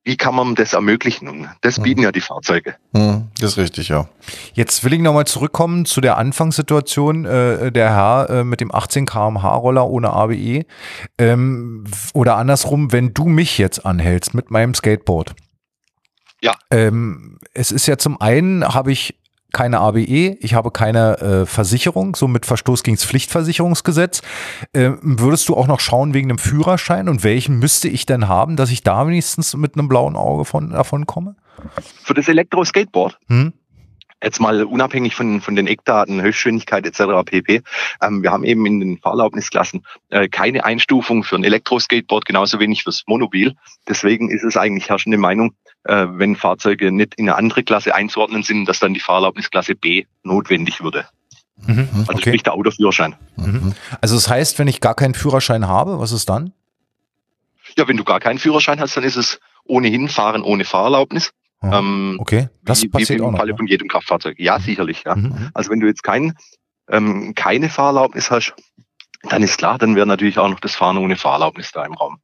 wie 0.03 0.17
kann 0.17 0.35
man 0.35 0.55
das 0.55 0.73
ermöglichen? 0.73 1.49
Das 1.61 1.79
bieten 1.79 1.99
hm. 1.99 2.03
ja 2.05 2.11
die 2.11 2.21
Fahrzeuge. 2.21 2.75
Hm, 2.93 3.29
das 3.39 3.51
ist 3.51 3.57
richtig, 3.57 3.87
ja. 3.87 4.07
Jetzt 4.53 4.83
will 4.83 4.93
ich 4.93 4.99
nochmal 4.99 5.25
zurückkommen 5.25 5.85
zu 5.85 6.01
der 6.01 6.17
Anfangssituation. 6.17 7.25
Äh, 7.25 7.71
der 7.71 7.89
Herr 7.91 8.29
äh, 8.29 8.43
mit 8.43 8.59
dem 8.59 8.73
18 8.73 9.05
km/h 9.05 9.55
Roller 9.55 9.87
ohne 9.87 10.11
ABE. 10.11 10.65
Ähm, 11.17 11.85
oder 12.13 12.35
andersrum, 12.35 12.91
wenn 12.91 13.13
du 13.13 13.25
mich 13.25 13.57
jetzt 13.57 13.85
anhältst 13.85 14.33
mit 14.33 14.51
meinem 14.51 14.73
Skateboard. 14.73 15.35
Ja. 16.41 16.53
Ähm, 16.69 17.39
es 17.53 17.71
ist 17.71 17.87
ja 17.87 17.97
zum 17.97 18.19
einen, 18.19 18.67
habe 18.67 18.91
ich 18.91 19.15
keine 19.53 19.79
ABE, 19.79 20.35
ich 20.39 20.53
habe 20.55 20.71
keine 20.71 21.19
äh, 21.19 21.45
Versicherung, 21.45 22.15
so 22.15 22.27
mit 22.27 22.45
Verstoß 22.45 22.83
gegen 22.83 22.97
das 22.97 23.05
Pflichtversicherungsgesetz. 23.05 24.21
Äh, 24.73 24.91
würdest 25.01 25.47
du 25.47 25.55
auch 25.55 25.67
noch 25.67 25.79
schauen 25.79 26.13
wegen 26.13 26.27
dem 26.27 26.39
Führerschein 26.39 27.07
und 27.07 27.23
welchen 27.23 27.59
müsste 27.59 27.87
ich 27.87 28.05
denn 28.05 28.27
haben, 28.27 28.57
dass 28.57 28.71
ich 28.71 28.83
da 28.83 29.07
wenigstens 29.07 29.55
mit 29.55 29.75
einem 29.75 29.87
blauen 29.87 30.15
Auge 30.15 30.43
von, 30.43 30.71
davon 30.71 31.05
komme? 31.05 31.35
Für 32.03 32.15
das 32.15 32.27
Elektro-Skateboard? 32.27 33.19
Hm? 33.29 33.53
Jetzt 34.23 34.39
mal 34.39 34.63
unabhängig 34.63 35.15
von, 35.15 35.41
von 35.41 35.55
den 35.55 35.67
Eckdaten, 35.67 36.21
Höchstgeschwindigkeit 36.21 36.87
etc. 36.87 37.23
pp. 37.25 37.61
Ähm, 38.01 38.23
wir 38.23 38.31
haben 38.31 38.45
eben 38.45 38.65
in 38.65 38.79
den 38.79 38.97
Fahrerlaubnisklassen 38.97 39.85
äh, 40.09 40.29
keine 40.29 40.63
Einstufung 40.63 41.23
für 41.23 41.35
ein 41.35 41.43
Elektroskateboard, 41.43 42.25
genauso 42.25 42.59
wenig 42.59 42.83
fürs 42.83 43.03
Monobil. 43.05 43.55
Deswegen 43.87 44.31
ist 44.31 44.43
es 44.43 44.55
eigentlich 44.55 44.89
herrschende 44.89 45.17
Meinung, 45.17 45.53
äh, 45.84 46.08
wenn 46.10 46.36
Fahrzeuge 46.36 46.91
nicht 46.91 47.15
in 47.15 47.30
eine 47.30 47.38
andere 47.38 47.63
Klasse 47.63 47.96
einzuordnen 47.96 48.43
sind, 48.43 48.65
dass 48.65 48.80
dann 48.80 48.93
die 48.93 49.00
Fahrerlaubnisklasse 49.00 49.76
B 49.76 50.06
notwendig 50.24 50.82
würde. 50.82 51.06
Mhm, 51.58 51.88
also 51.91 52.13
okay. 52.13 52.22
sprich 52.22 52.43
der 52.43 52.54
Autoführerschein. 52.54 53.15
Mhm. 53.36 53.74
Also 54.02 54.15
das 54.15 54.30
heißt, 54.30 54.60
wenn 54.60 54.67
ich 54.67 54.82
gar 54.82 54.96
keinen 54.96 55.13
Führerschein 55.13 55.67
habe, 55.67 56.00
was 56.00 56.12
ist 56.12 56.30
dann? 56.30 56.54
Ja, 57.78 57.88
wenn 57.88 57.98
du 57.98 58.04
gar 58.04 58.19
keinen 58.19 58.39
Führerschein 58.39 58.80
hast, 58.80 58.98
dann 58.98 59.04
ist 59.04 59.15
es 59.15 59.39
ohnehin 59.65 60.10
Fahren 60.10 60.43
ohne 60.43 60.65
Fahrerlaubnis. 60.65 61.32
Ähm, 61.63 62.17
okay, 62.19 62.50
das 62.63 62.84
wie, 62.84 62.89
passiert 62.89 63.19
wie 63.19 63.24
im 63.24 63.36
auch 63.36 63.38
Falle 63.38 63.52
noch, 63.52 63.58
von 63.58 63.67
jedem 63.67 63.88
Kraftfahrzeug. 63.88 64.38
Ja, 64.39 64.58
mhm. 64.58 64.63
sicherlich. 64.63 65.04
Ja. 65.06 65.15
Mhm. 65.15 65.50
Also 65.54 65.72
wenn 65.72 65.80
du 65.80 65.88
jetzt 65.88 66.04
kein, 66.04 66.34
ähm, 66.89 67.34
keine 67.36 67.69
Fahrerlaubnis 67.69 68.30
hast, 68.30 68.54
dann 69.24 69.41
ist 69.41 69.58
klar, 69.58 69.78
dann 69.78 69.96
wäre 69.96 70.06
natürlich 70.06 70.38
auch 70.38 70.50
noch 70.50 70.60
das 70.60 70.76
Fahren 70.76 70.98
ohne 70.98 71.15
Fahrerlaubnis 71.15 71.72
da 71.72 71.86
im 71.86 71.93
Raum. 71.93 72.19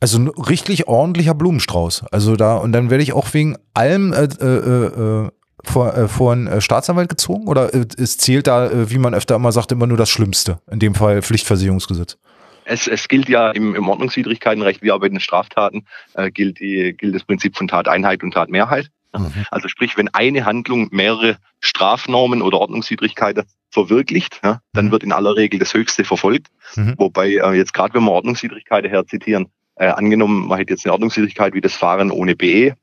Also 0.00 0.18
ein 0.18 0.28
richtig 0.28 0.88
ordentlicher 0.88 1.34
Blumenstrauß. 1.34 2.04
Also 2.12 2.36
da, 2.36 2.56
und 2.56 2.72
dann 2.72 2.90
werde 2.90 3.02
ich 3.02 3.12
auch 3.12 3.32
wegen 3.32 3.56
allem 3.72 4.12
äh, 4.12 4.24
äh, 4.24 5.24
äh, 5.24 5.30
vor, 5.64 5.94
äh, 5.96 6.08
vor 6.08 6.32
einen 6.32 6.46
äh, 6.46 6.60
Staatsanwalt 6.60 7.08
gezogen? 7.08 7.48
Oder 7.48 7.74
äh, 7.74 7.86
es 7.98 8.18
zählt 8.18 8.46
da, 8.46 8.66
äh, 8.66 8.90
wie 8.90 8.98
man 8.98 9.14
öfter 9.14 9.34
immer 9.34 9.52
sagt, 9.52 9.72
immer 9.72 9.86
nur 9.86 9.96
das 9.96 10.10
Schlimmste? 10.10 10.60
In 10.70 10.78
dem 10.78 10.94
Fall 10.94 11.22
Pflichtversicherungsgesetz. 11.22 12.18
Es, 12.64 12.88
es 12.88 13.06
gilt 13.08 13.28
ja 13.28 13.50
im, 13.50 13.74
im 13.74 13.88
Ordnungswidrigkeitenrecht 13.88 14.82
wie 14.82 14.90
auch 14.90 15.00
bei 15.00 15.08
den 15.08 15.20
Straftaten, 15.20 15.86
äh, 16.14 16.30
gilt, 16.30 16.58
die, 16.58 16.94
gilt 16.96 17.14
das 17.14 17.24
Prinzip 17.24 17.56
von 17.56 17.68
Tateinheit 17.68 18.22
und 18.22 18.32
Tatmehrheit. 18.32 18.90
Mhm. 19.16 19.46
Also 19.50 19.68
sprich, 19.68 19.96
wenn 19.96 20.08
eine 20.08 20.44
Handlung 20.44 20.88
mehrere 20.90 21.38
Strafnormen 21.60 22.42
oder 22.42 22.58
Ordnungswidrigkeiten 22.60 23.44
verwirklicht, 23.70 24.40
ja, 24.42 24.60
dann 24.72 24.86
mhm. 24.86 24.90
wird 24.90 25.04
in 25.04 25.12
aller 25.12 25.36
Regel 25.36 25.58
das 25.58 25.74
Höchste 25.74 26.04
verfolgt. 26.04 26.48
Mhm. 26.74 26.94
Wobei 26.98 27.28
äh, 27.34 27.52
jetzt 27.54 27.72
gerade, 27.72 27.94
wenn 27.94 28.02
wir 28.04 28.12
Ordnungswidrigkeiten 28.12 28.90
herzitieren, 28.90 29.46
äh, 29.76 29.86
angenommen, 29.86 30.48
man 30.48 30.58
hätte 30.58 30.72
jetzt 30.72 30.84
eine 30.84 30.92
Ordnungswidrigkeit 30.92 31.54
wie 31.54 31.60
das 31.60 31.74
Fahren 31.74 32.10
ohne 32.10 32.34
BE, 32.34 32.74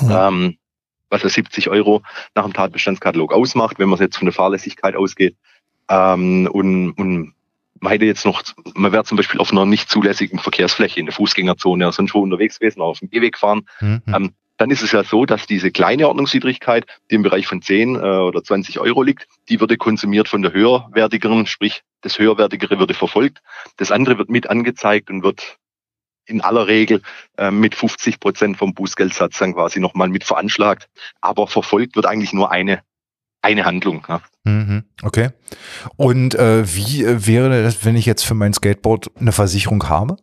mhm. 0.00 0.10
ähm, 0.10 0.56
was 1.10 1.22
ja 1.22 1.28
70 1.28 1.68
Euro 1.68 2.02
nach 2.34 2.44
dem 2.44 2.52
Tatbestandskatalog 2.52 3.32
ausmacht, 3.32 3.78
wenn 3.78 3.88
man 3.88 3.98
jetzt 3.98 4.16
von 4.16 4.26
der 4.26 4.32
Fahrlässigkeit 4.32 4.96
ausgeht. 4.96 5.36
Ähm, 5.88 6.48
und, 6.50 6.92
und 6.92 7.34
man 7.80 7.92
hätte 7.92 8.04
jetzt 8.04 8.24
noch, 8.24 8.42
man 8.74 8.92
wäre 8.92 9.04
zum 9.04 9.16
Beispiel 9.16 9.40
auf 9.40 9.50
einer 9.50 9.66
nicht 9.66 9.90
zulässigen 9.90 10.38
Verkehrsfläche 10.38 11.00
in 11.00 11.06
der 11.06 11.14
Fußgängerzone 11.14 11.84
oder 11.84 11.92
sonst 11.92 12.14
wo 12.14 12.20
unterwegs 12.20 12.58
gewesen, 12.58 12.80
auf 12.80 13.00
dem 13.00 13.10
Gehweg 13.10 13.36
fahren. 13.38 13.66
Mhm. 13.80 14.02
Ähm, 14.06 14.34
dann 14.56 14.70
ist 14.70 14.82
es 14.82 14.92
ja 14.92 15.02
so, 15.02 15.26
dass 15.26 15.46
diese 15.46 15.72
kleine 15.72 16.06
Ordnungswidrigkeit, 16.06 16.86
die 17.10 17.16
im 17.16 17.22
Bereich 17.22 17.46
von 17.46 17.60
10 17.60 17.96
äh, 17.96 17.98
oder 17.98 18.44
20 18.44 18.78
Euro 18.78 19.02
liegt, 19.02 19.26
die 19.48 19.58
würde 19.58 19.76
konsumiert 19.76 20.28
von 20.28 20.42
der 20.42 20.52
höherwertigeren, 20.52 21.46
sprich 21.46 21.82
das 22.02 22.18
höherwertigere 22.18 22.78
würde 22.78 22.94
verfolgt. 22.94 23.42
Das 23.76 23.90
andere 23.90 24.18
wird 24.18 24.30
mit 24.30 24.48
angezeigt 24.48 25.10
und 25.10 25.24
wird 25.24 25.58
in 26.26 26.40
aller 26.40 26.66
Regel 26.66 27.02
äh, 27.36 27.50
mit 27.50 27.74
50 27.74 28.20
Prozent 28.20 28.56
vom 28.56 28.74
Bußgeldsatz 28.74 29.38
dann 29.38 29.54
quasi 29.54 29.80
nochmal 29.80 30.08
mit 30.08 30.24
veranschlagt. 30.24 30.88
Aber 31.20 31.46
verfolgt 31.46 31.96
wird 31.96 32.06
eigentlich 32.06 32.32
nur 32.32 32.50
eine, 32.50 32.82
eine 33.40 33.64
Handlung. 33.64 34.04
Ja. 34.08 34.22
Mhm, 34.44 34.84
okay. 35.02 35.30
Und 35.96 36.34
äh, 36.34 36.64
wie 36.74 37.04
äh, 37.04 37.26
wäre 37.26 37.62
das, 37.62 37.84
wenn 37.84 37.96
ich 37.96 38.06
jetzt 38.06 38.24
für 38.24 38.34
mein 38.34 38.52
Skateboard 38.52 39.10
eine 39.18 39.32
Versicherung 39.32 39.88
habe? 39.88 40.16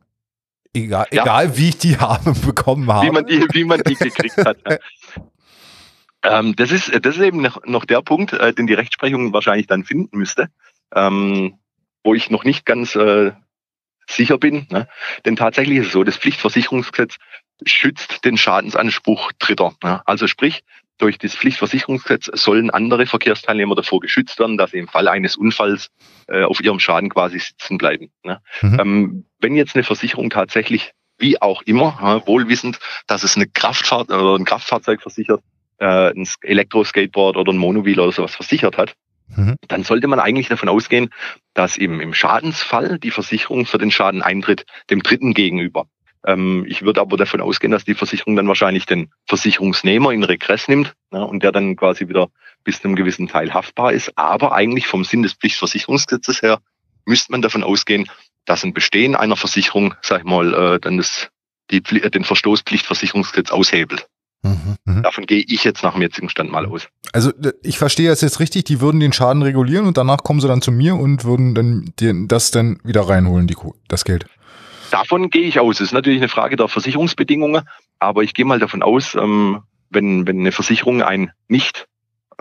Egal, 0.74 1.08
ja. 1.12 1.24
egal 1.24 1.58
wie 1.58 1.70
ich 1.70 1.78
die 1.78 1.98
habe 2.00 2.34
bekommen 2.34 2.92
habe. 2.92 3.08
Wie 3.08 3.12
man 3.12 3.26
die, 3.26 3.46
wie 3.52 3.64
man 3.64 3.82
die 3.82 3.96
gekriegt 3.96 4.38
hat. 4.38 4.58
ähm, 6.24 6.56
das, 6.56 6.72
ist, 6.72 6.92
das 7.06 7.16
ist 7.16 7.22
eben 7.22 7.42
noch, 7.42 7.64
noch 7.66 7.86
der 7.86 8.02
Punkt, 8.02 8.34
äh, 8.34 8.54
den 8.54 8.68
die 8.68 8.74
Rechtsprechung 8.74 9.34
wahrscheinlich 9.34 9.68
dann 9.68 9.84
finden 9.84 10.18
müsste, 10.18 10.50
ähm, 10.94 11.58
wo 12.04 12.14
ich 12.14 12.30
noch 12.30 12.44
nicht 12.44 12.66
ganz 12.66 12.96
äh, 12.96 13.32
sicher 14.10 14.38
bin. 14.38 14.67
Ne? 14.69 14.88
Denn 15.26 15.36
tatsächlich 15.36 15.80
ist 15.80 15.88
es 15.88 15.91
so, 15.93 16.04
das 16.04 16.17
Pflichtversicherungsgesetz 16.17 17.17
schützt 17.65 18.26
den 18.26 18.38
Schadensanspruch 18.38 19.32
Dritter. 19.39 19.74
Ne? 19.84 20.02
Also 20.06 20.28
sprich, 20.28 20.63
durch 20.98 21.17
das 21.17 21.36
Pflichtversicherungsgesetz 21.36 22.30
sollen 22.34 22.69
andere 22.69 23.06
Verkehrsteilnehmer 23.06 23.76
davor 23.76 24.02
geschützt 24.02 24.39
werden, 24.39 24.58
dass 24.58 24.72
sie 24.72 24.80
im 24.80 24.88
Fall 24.88 25.08
eines 25.08 25.38
Unfalls 25.38 25.91
äh, 26.28 26.43
auf 26.43 26.62
ihrem 26.62 26.80
Schaden 26.80 27.10
quasi 27.10 27.39
sitzen 27.39 27.78
bleiben. 27.78 28.12
Ne? 28.24 28.41
Mhm. 28.62 28.80
Ähm, 28.80 29.26
wenn 29.39 29.56
jetzt 29.56 29.76
eine 29.76 29.84
Versicherung 29.84 30.30
tatsächlich, 30.30 30.91
wie 31.17 31.41
auch 31.41 31.62
immer, 31.63 32.24
wohlwissend, 32.26 32.80
dass 33.08 33.24
es 33.24 33.36
eine 33.36 33.48
Kraftfahrt 33.48 34.10
oder 34.10 34.36
ein 34.36 34.45
Kraftfahrzeug 34.45 35.02
versichert, 35.02 35.41
äh, 35.80 36.12
ein 36.12 36.28
Elektroskateboard 36.41 37.38
oder 37.38 37.52
ein 37.52 37.58
Monowheel 37.58 38.00
oder 38.00 38.12
sowas 38.12 38.36
versichert 38.36 38.78
hat, 38.78 38.95
mhm. 39.36 39.56
dann 39.68 39.84
sollte 39.84 40.08
man 40.08 40.20
eigentlich 40.20 40.50
davon 40.50 40.70
ausgehen, 40.70 41.10
dass 41.54 41.78
im, 41.78 42.00
im 42.02 42.13
Schadensfall 42.13 43.00
die 43.00 43.12
Versicherung 43.12 43.65
für 43.65 43.78
den 43.78 43.92
Schaden 43.92 44.22
eintritt, 44.22 44.65
dem 44.89 45.02
Dritten 45.02 45.34
gegenüber. 45.34 45.86
Ähm, 46.26 46.65
ich 46.68 46.82
würde 46.82 47.02
aber 47.02 47.18
davon 47.18 47.42
ausgehen, 47.42 47.72
dass 47.72 47.86
die 47.86 47.96
Versicherung 47.96 48.36
dann 48.36 48.48
wahrscheinlich 48.48 48.86
den 48.86 49.12
Versicherungsnehmer 49.28 50.12
in 50.12 50.24
Regress 50.24 50.68
nimmt 50.68 50.94
ja, 51.12 51.22
und 51.22 51.44
der 51.44 51.52
dann 51.52 51.76
quasi 51.76 52.08
wieder 52.08 52.30
bis 52.63 52.82
zu 52.82 52.88
einem 52.88 52.96
gewissen 52.96 53.28
Teil 53.28 53.54
haftbar 53.54 53.94
ist. 53.94 54.18
Aber 54.18 54.54
eigentlich 54.54 54.88
vom 54.88 55.04
Sinn 55.04 55.24
des 55.24 55.34
Pflichtversicherungsgesetzes 55.34 56.42
her 56.42 56.60
müsste 57.06 57.32
man 57.32 57.42
davon 57.42 57.63
ausgehen, 57.63 58.10
dass 58.46 58.63
ein 58.63 58.74
Bestehen 58.74 59.15
einer 59.15 59.38
Versicherung, 59.38 59.96
sag 60.02 60.20
ich 60.20 60.26
mal, 60.26 60.54
äh, 60.54 60.80
dann 60.80 60.98
das, 60.98 61.30
die, 61.72 61.82
den 61.82 62.24
Verstoß 62.24 62.62
Pflichtversicherungsgesetz 62.62 63.52
aushebelt. 63.52 64.08
Mhm, 64.41 64.75
mh. 64.86 65.02
Davon 65.02 65.25
gehe 65.25 65.43
ich 65.45 65.63
jetzt 65.63 65.84
nach 65.84 65.93
dem 65.93 66.02
jetzigen 66.02 66.30
Stand 66.30 66.52
mal 66.52 66.65
aus. 66.65 66.88
Also 67.12 67.32
ich 67.62 67.78
verstehe 67.78 68.10
das 68.10 68.21
jetzt 68.21 68.39
richtig, 68.39 68.63
die 68.63 68.80
würden 68.80 68.99
den 68.99 69.13
Schaden 69.13 69.41
regulieren 69.41 69.86
und 69.86 69.97
danach 69.97 70.23
kommen 70.23 70.39
sie 70.39 70.47
dann 70.47 70.62
zu 70.62 70.71
mir 70.71 70.95
und 70.95 71.25
würden 71.25 71.56
dann 71.56 71.93
den, 71.99 72.28
das 72.28 72.52
dann 72.52 72.80
wieder 72.84 73.02
reinholen, 73.02 73.47
die, 73.47 73.58
das 73.88 74.06
Geld. 74.06 74.25
Davon 74.91 75.30
gehe 75.30 75.43
ich 75.43 75.60
aus. 75.60 75.75
Es 75.75 75.88
ist 75.88 75.93
natürlich 75.93 76.19
eine 76.19 76.30
Frage 76.30 76.56
der 76.56 76.67
Versicherungsbedingungen, 76.67 77.63
aber 77.99 78.23
ich 78.23 78.34
gehe 78.34 78.45
mal 78.45 78.60
davon 78.60 78.82
aus, 78.82 79.15
ähm, 79.15 79.62
wenn, 79.89 80.25
wenn 80.25 80.39
eine 80.39 80.52
Versicherung 80.52 81.02
ein 81.02 81.32
nicht 81.47 81.88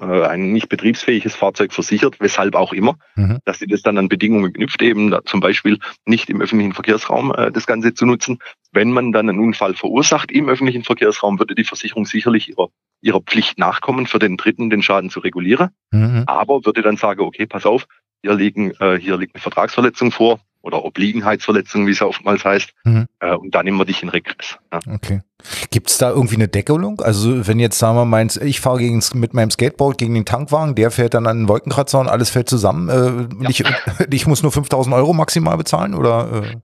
äh, 0.00 0.22
ein 0.26 0.52
nicht 0.52 0.68
betriebsfähiges 0.68 1.34
Fahrzeug 1.34 1.72
versichert, 1.72 2.20
weshalb 2.20 2.54
auch 2.54 2.72
immer, 2.72 2.96
mhm. 3.16 3.38
dass 3.44 3.58
sie 3.58 3.66
das 3.66 3.82
dann 3.82 3.98
an 3.98 4.08
Bedingungen 4.08 4.52
knüpft, 4.52 4.80
eben 4.82 5.10
da, 5.10 5.24
zum 5.24 5.40
Beispiel 5.40 5.78
nicht 6.06 6.30
im 6.30 6.40
öffentlichen 6.40 6.72
Verkehrsraum 6.72 7.34
äh, 7.34 7.50
das 7.50 7.66
Ganze 7.66 7.94
zu 7.94 8.06
nutzen. 8.06 8.38
Wenn 8.72 8.92
man 8.92 9.12
dann 9.12 9.28
einen 9.28 9.40
Unfall 9.40 9.74
verursacht 9.74 10.30
im 10.30 10.48
öffentlichen 10.48 10.84
Verkehrsraum, 10.84 11.38
würde 11.38 11.54
die 11.54 11.64
Versicherung 11.64 12.06
sicherlich 12.06 12.48
ihrer, 12.48 12.68
ihrer 13.00 13.20
Pflicht 13.20 13.58
nachkommen, 13.58 14.06
für 14.06 14.18
den 14.18 14.36
Dritten 14.36 14.70
den 14.70 14.82
Schaden 14.82 15.10
zu 15.10 15.20
regulieren, 15.20 15.70
mhm. 15.90 16.24
aber 16.26 16.64
würde 16.64 16.82
dann 16.82 16.96
sagen, 16.96 17.20
okay, 17.20 17.46
pass 17.46 17.66
auf, 17.66 17.86
hier 18.22 18.34
liegen, 18.34 18.72
äh, 18.80 18.98
hier 18.98 19.16
liegt 19.16 19.34
eine 19.34 19.42
Vertragsverletzung 19.42 20.12
vor, 20.12 20.40
oder 20.62 20.84
Obliegenheitsverletzung, 20.84 21.86
wie 21.86 21.92
es 21.92 22.02
oftmals 22.02 22.44
heißt. 22.44 22.70
Mhm. 22.84 23.06
Äh, 23.20 23.34
und 23.34 23.54
dann 23.54 23.64
nehmen 23.64 23.78
wir 23.78 23.84
dich 23.84 24.02
in 24.02 24.08
Regress. 24.08 24.58
Ja. 24.72 24.80
Okay. 24.92 25.22
Gibt 25.70 25.88
es 25.88 25.98
da 25.98 26.10
irgendwie 26.10 26.34
eine 26.34 26.48
Deckelung? 26.48 27.00
Also 27.00 27.46
wenn 27.46 27.60
jetzt, 27.60 27.78
sagen 27.78 27.96
wir 27.96 28.04
mal, 28.04 28.26
ich 28.42 28.60
fahre 28.60 28.78
gegen, 28.78 29.02
mit 29.14 29.34
meinem 29.34 29.50
Skateboard 29.50 29.96
gegen 29.96 30.14
den 30.14 30.24
Tankwagen, 30.24 30.74
der 30.74 30.90
fährt 30.90 31.14
dann 31.14 31.26
an 31.26 31.40
den 31.40 31.48
Wolkenkratzer 31.48 32.00
und 32.00 32.08
alles 32.08 32.30
fällt 32.30 32.48
zusammen. 32.48 32.88
Äh, 32.88 33.44
ja. 33.44 33.50
ich, 33.50 33.64
ich, 34.10 34.26
muss 34.26 34.42
nur 34.42 34.52
5000 34.52 34.94
Euro 34.94 35.12
maximal 35.12 35.56
bezahlen 35.56 35.94
oder 35.94 36.42
äh, 36.42 36.56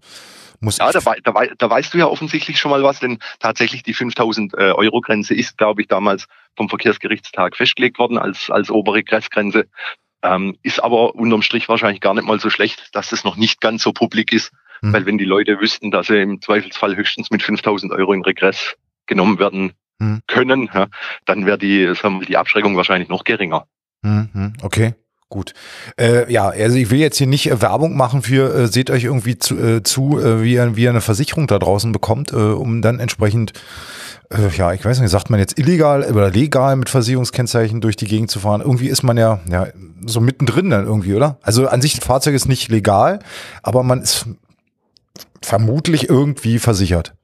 muss 0.60 0.78
Ja, 0.78 0.90
da, 0.90 1.00
da, 1.00 1.32
da 1.56 1.70
weißt 1.70 1.94
du 1.94 1.98
ja 1.98 2.06
offensichtlich 2.06 2.58
schon 2.58 2.72
mal 2.72 2.82
was, 2.82 2.98
denn 2.98 3.18
tatsächlich 3.38 3.84
die 3.84 3.94
5000 3.94 4.54
äh, 4.54 4.72
Euro 4.72 5.00
Grenze 5.00 5.34
ist, 5.34 5.56
glaube 5.56 5.82
ich, 5.82 5.88
damals 5.88 6.26
vom 6.56 6.68
Verkehrsgerichtstag 6.68 7.56
festgelegt 7.56 7.98
worden 7.98 8.18
als, 8.18 8.50
als 8.50 8.70
obere 8.70 9.02
Grenzgrenze. 9.02 9.66
Ähm, 10.24 10.56
ist 10.62 10.82
aber 10.82 11.14
unterm 11.14 11.42
Strich 11.42 11.68
wahrscheinlich 11.68 12.00
gar 12.00 12.14
nicht 12.14 12.26
mal 12.26 12.40
so 12.40 12.48
schlecht, 12.48 12.88
dass 12.92 13.10
das 13.10 13.24
noch 13.24 13.36
nicht 13.36 13.60
ganz 13.60 13.82
so 13.82 13.92
publik 13.92 14.32
ist. 14.32 14.52
Mhm. 14.80 14.92
Weil 14.94 15.06
wenn 15.06 15.18
die 15.18 15.26
Leute 15.26 15.60
wüssten, 15.60 15.90
dass 15.90 16.06
sie 16.06 16.20
im 16.20 16.40
Zweifelsfall 16.40 16.96
höchstens 16.96 17.30
mit 17.30 17.42
5000 17.42 17.92
Euro 17.92 18.14
in 18.14 18.22
Regress 18.22 18.74
genommen 19.06 19.38
werden 19.38 19.74
mhm. 19.98 20.22
können, 20.26 20.70
ja, 20.72 20.86
dann 21.26 21.44
wäre 21.44 21.58
die, 21.58 21.94
sagen 21.94 22.20
wir, 22.20 22.26
die 22.26 22.38
Abschreckung 22.38 22.74
wahrscheinlich 22.76 23.10
noch 23.10 23.24
geringer. 23.24 23.66
Mhm. 24.02 24.54
Okay. 24.62 24.94
Gut. 25.28 25.54
Äh, 25.98 26.30
ja, 26.32 26.48
also 26.48 26.76
ich 26.76 26.90
will 26.90 26.98
jetzt 26.98 27.18
hier 27.18 27.26
nicht 27.26 27.50
äh, 27.50 27.60
Werbung 27.60 27.96
machen 27.96 28.22
für, 28.22 28.54
äh, 28.54 28.66
seht 28.66 28.90
euch 28.90 29.04
irgendwie 29.04 29.38
zu, 29.38 29.56
äh, 29.58 29.82
zu 29.82 30.20
äh, 30.20 30.42
wie, 30.42 30.54
ihr, 30.54 30.76
wie 30.76 30.82
ihr 30.82 30.90
eine 30.90 31.00
Versicherung 31.00 31.46
da 31.46 31.58
draußen 31.58 31.92
bekommt, 31.92 32.32
äh, 32.32 32.36
um 32.36 32.82
dann 32.82 33.00
entsprechend 33.00 33.52
ja, 34.56 34.72
ich 34.72 34.84
weiß 34.84 35.00
nicht, 35.00 35.10
sagt 35.10 35.30
man 35.30 35.38
jetzt 35.38 35.58
illegal 35.58 36.02
oder 36.10 36.30
legal 36.30 36.74
mit 36.76 36.88
Versicherungskennzeichen 36.88 37.80
durch 37.80 37.94
die 37.94 38.06
Gegend 38.06 38.30
zu 38.30 38.40
fahren? 38.40 38.62
Irgendwie 38.62 38.88
ist 38.88 39.02
man 39.02 39.16
ja, 39.16 39.40
ja 39.48 39.68
so 40.06 40.20
mittendrin 40.20 40.70
dann 40.70 40.86
irgendwie, 40.86 41.14
oder? 41.14 41.38
Also 41.42 41.68
an 41.68 41.80
sich, 41.80 41.94
das 41.94 42.04
Fahrzeug 42.04 42.34
ist 42.34 42.48
nicht 42.48 42.68
legal, 42.68 43.20
aber 43.62 43.82
man 43.82 44.00
ist 44.02 44.26
vermutlich 45.42 46.08
irgendwie 46.08 46.58
versichert. 46.58 47.14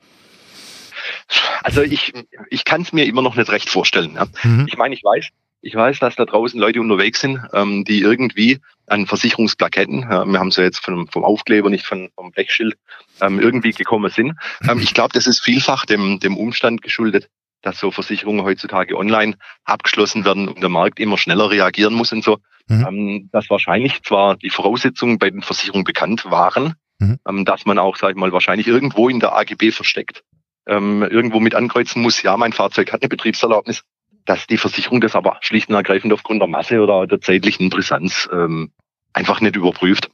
Also 1.62 1.82
ich, 1.82 2.12
ich 2.48 2.64
kann 2.64 2.82
es 2.82 2.92
mir 2.92 3.06
immer 3.06 3.22
noch 3.22 3.34
nicht 3.34 3.50
recht 3.50 3.70
vorstellen. 3.70 4.14
Ja. 4.14 4.26
Mhm. 4.42 4.66
Ich 4.68 4.76
meine, 4.76 4.94
ich 4.94 5.02
weiß, 5.02 5.28
ich 5.62 5.74
weiß, 5.74 5.98
dass 5.98 6.16
da 6.16 6.24
draußen 6.24 6.58
Leute 6.58 6.80
unterwegs 6.80 7.20
sind, 7.20 7.40
ähm, 7.52 7.84
die 7.84 8.00
irgendwie 8.00 8.60
an 8.86 9.06
Versicherungsplaketten, 9.06 10.04
äh, 10.04 10.24
wir 10.24 10.38
haben 10.38 10.50
sie 10.50 10.60
ja 10.62 10.66
jetzt 10.66 10.84
vom, 10.84 11.06
vom 11.08 11.24
Aufkleber, 11.24 11.70
nicht 11.70 11.86
von, 11.86 12.10
vom 12.14 12.32
Blechschild, 12.32 12.76
ähm, 13.20 13.38
irgendwie 13.38 13.72
gekommen 13.72 14.10
sind. 14.10 14.34
Ähm, 14.68 14.78
ich 14.80 14.94
glaube, 14.94 15.12
das 15.12 15.26
ist 15.26 15.40
vielfach 15.40 15.86
dem, 15.86 16.18
dem 16.20 16.36
Umstand 16.36 16.82
geschuldet, 16.82 17.28
dass 17.62 17.78
so 17.78 17.90
Versicherungen 17.90 18.44
heutzutage 18.44 18.96
online 18.96 19.36
abgeschlossen 19.64 20.24
werden 20.24 20.48
und 20.48 20.62
der 20.62 20.70
Markt 20.70 20.98
immer 20.98 21.18
schneller 21.18 21.50
reagieren 21.50 21.94
muss 21.94 22.12
und 22.12 22.24
so. 22.24 22.38
Mhm. 22.68 22.86
Ähm, 22.86 23.28
dass 23.32 23.50
wahrscheinlich 23.50 24.02
zwar 24.02 24.36
die 24.36 24.50
Voraussetzungen 24.50 25.18
bei 25.18 25.30
den 25.30 25.42
Versicherungen 25.42 25.84
bekannt 25.84 26.24
waren, 26.30 26.74
mhm. 26.98 27.18
ähm, 27.28 27.44
dass 27.44 27.66
man 27.66 27.78
auch, 27.78 27.96
sag 27.96 28.10
ich 28.10 28.16
mal, 28.16 28.32
wahrscheinlich 28.32 28.66
irgendwo 28.66 29.08
in 29.08 29.20
der 29.20 29.36
AGB 29.36 29.72
versteckt, 29.72 30.22
ähm, 30.66 31.02
irgendwo 31.02 31.40
mit 31.40 31.54
ankreuzen 31.54 32.00
muss, 32.00 32.22
ja, 32.22 32.36
mein 32.36 32.52
Fahrzeug 32.52 32.92
hat 32.92 33.02
eine 33.02 33.08
Betriebserlaubnis, 33.08 33.82
dass 34.24 34.46
die 34.46 34.56
Versicherung 34.56 35.00
das 35.00 35.14
aber 35.14 35.38
schlicht 35.40 35.68
und 35.68 35.74
ergreifend 35.74 36.12
aufgrund 36.12 36.40
der 36.40 36.48
Masse 36.48 36.80
oder 36.80 37.06
der 37.06 37.20
zeitlichen 37.20 37.70
Brisanz 37.70 38.28
ähm, 38.32 38.70
einfach 39.12 39.40
nicht 39.40 39.56
überprüft 39.56 40.10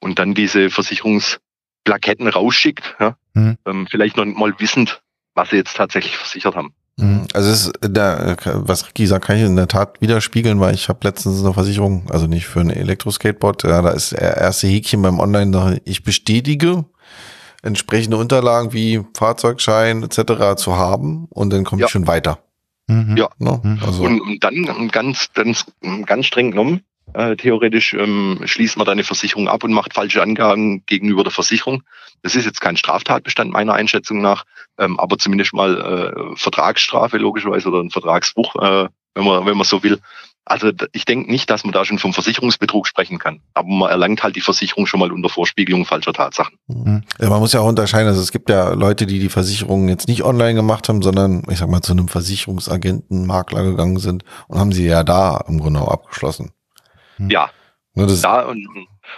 und 0.00 0.18
dann 0.18 0.34
diese 0.34 0.70
Versicherungsplaketten 0.70 2.28
rausschickt, 2.28 2.96
ja, 2.98 3.16
mhm. 3.34 3.58
ähm, 3.66 3.86
vielleicht 3.90 4.16
noch 4.16 4.24
mal 4.24 4.54
wissend, 4.58 5.02
was 5.34 5.50
sie 5.50 5.56
jetzt 5.56 5.76
tatsächlich 5.76 6.16
versichert 6.16 6.56
haben. 6.56 6.72
Mhm. 6.96 7.28
Also 7.32 7.50
ist 7.50 7.72
der, 7.82 8.36
was 8.44 8.88
Ricky 8.88 9.06
sagt, 9.06 9.26
kann 9.26 9.36
ich 9.36 9.42
in 9.42 9.56
der 9.56 9.68
Tat 9.68 10.00
widerspiegeln, 10.00 10.58
weil 10.60 10.74
ich 10.74 10.88
habe 10.88 11.00
letztens 11.02 11.44
eine 11.44 11.54
Versicherung, 11.54 12.10
also 12.10 12.26
nicht 12.26 12.46
für 12.46 12.60
ein 12.60 12.70
Elektroskateboard, 12.70 13.64
ja, 13.64 13.82
da 13.82 13.90
ist 13.90 14.12
der 14.12 14.36
erste 14.36 14.66
Häkchen 14.66 15.02
beim 15.02 15.20
Online, 15.20 15.80
ich 15.84 16.02
bestätige 16.02 16.84
entsprechende 17.62 18.16
Unterlagen 18.16 18.72
wie 18.72 19.04
Fahrzeugschein 19.16 20.02
etc. 20.02 20.56
zu 20.56 20.76
haben 20.76 21.26
und 21.30 21.52
dann 21.52 21.64
komme 21.64 21.80
ja. 21.80 21.86
ich 21.86 21.92
schon 21.92 22.06
weiter. 22.06 22.38
Mhm. 22.88 23.16
Ja. 23.16 23.28
No? 23.38 23.60
Ne? 23.62 23.76
Mhm. 23.76 23.82
Also. 23.84 24.02
Und, 24.02 24.20
und 24.20 24.44
dann 24.44 24.88
ganz, 24.88 25.32
ganz, 25.32 25.66
ganz 26.04 26.26
streng 26.26 26.50
genommen, 26.50 26.82
äh, 27.14 27.36
theoretisch 27.36 27.94
ähm, 27.94 28.40
schließt 28.44 28.76
man 28.76 28.86
deine 28.86 29.04
Versicherung 29.04 29.48
ab 29.48 29.64
und 29.64 29.72
macht 29.72 29.94
falsche 29.94 30.22
Angaben 30.22 30.84
gegenüber 30.86 31.22
der 31.22 31.32
Versicherung. 31.32 31.82
Das 32.22 32.34
ist 32.34 32.44
jetzt 32.44 32.60
kein 32.60 32.76
Straftatbestand 32.76 33.52
meiner 33.52 33.74
Einschätzung 33.74 34.20
nach, 34.20 34.44
ähm, 34.78 34.98
aber 34.98 35.18
zumindest 35.18 35.54
mal 35.54 35.80
äh, 35.80 36.36
Vertragsstrafe 36.36 37.18
logischerweise 37.18 37.68
oder 37.68 37.80
ein 37.80 37.90
Vertragsbruch, 37.90 38.56
äh, 38.56 38.88
wenn 39.14 39.24
man 39.24 39.46
wenn 39.46 39.56
man 39.56 39.64
so 39.64 39.82
will. 39.82 40.00
Also 40.48 40.72
ich 40.92 41.04
denke 41.04 41.30
nicht, 41.30 41.50
dass 41.50 41.64
man 41.64 41.72
da 41.72 41.84
schon 41.84 41.98
vom 41.98 42.12
Versicherungsbetrug 42.12 42.86
sprechen 42.86 43.18
kann. 43.18 43.40
Aber 43.54 43.68
man 43.68 43.90
erlangt 43.90 44.22
halt 44.22 44.36
die 44.36 44.40
Versicherung 44.40 44.86
schon 44.86 45.00
mal 45.00 45.12
unter 45.12 45.28
Vorspiegelung 45.28 45.84
falscher 45.84 46.12
Tatsachen. 46.12 46.56
Mhm. 46.68 47.02
Ja, 47.20 47.28
man 47.28 47.40
muss 47.40 47.52
ja 47.52 47.60
auch 47.60 47.68
unterscheiden. 47.68 48.08
Also 48.08 48.22
es 48.22 48.32
gibt 48.32 48.48
ja 48.48 48.70
Leute, 48.72 49.06
die 49.06 49.18
die 49.18 49.28
Versicherungen 49.28 49.88
jetzt 49.88 50.08
nicht 50.08 50.24
online 50.24 50.54
gemacht 50.54 50.88
haben, 50.88 51.02
sondern 51.02 51.42
ich 51.50 51.58
sag 51.58 51.68
mal 51.68 51.82
zu 51.82 51.92
einem 51.92 52.08
Versicherungsagenten, 52.08 53.26
Makler 53.26 53.62
gegangen 53.62 53.98
sind 53.98 54.24
und 54.48 54.58
haben 54.58 54.72
sie 54.72 54.86
ja 54.86 55.04
da 55.04 55.44
im 55.48 55.58
Grunde 55.58 55.80
auch 55.80 55.88
abgeschlossen. 55.88 56.52
Ja. 57.18 57.50
Ne, 57.94 58.06
da 58.06 58.42
und 58.42 58.66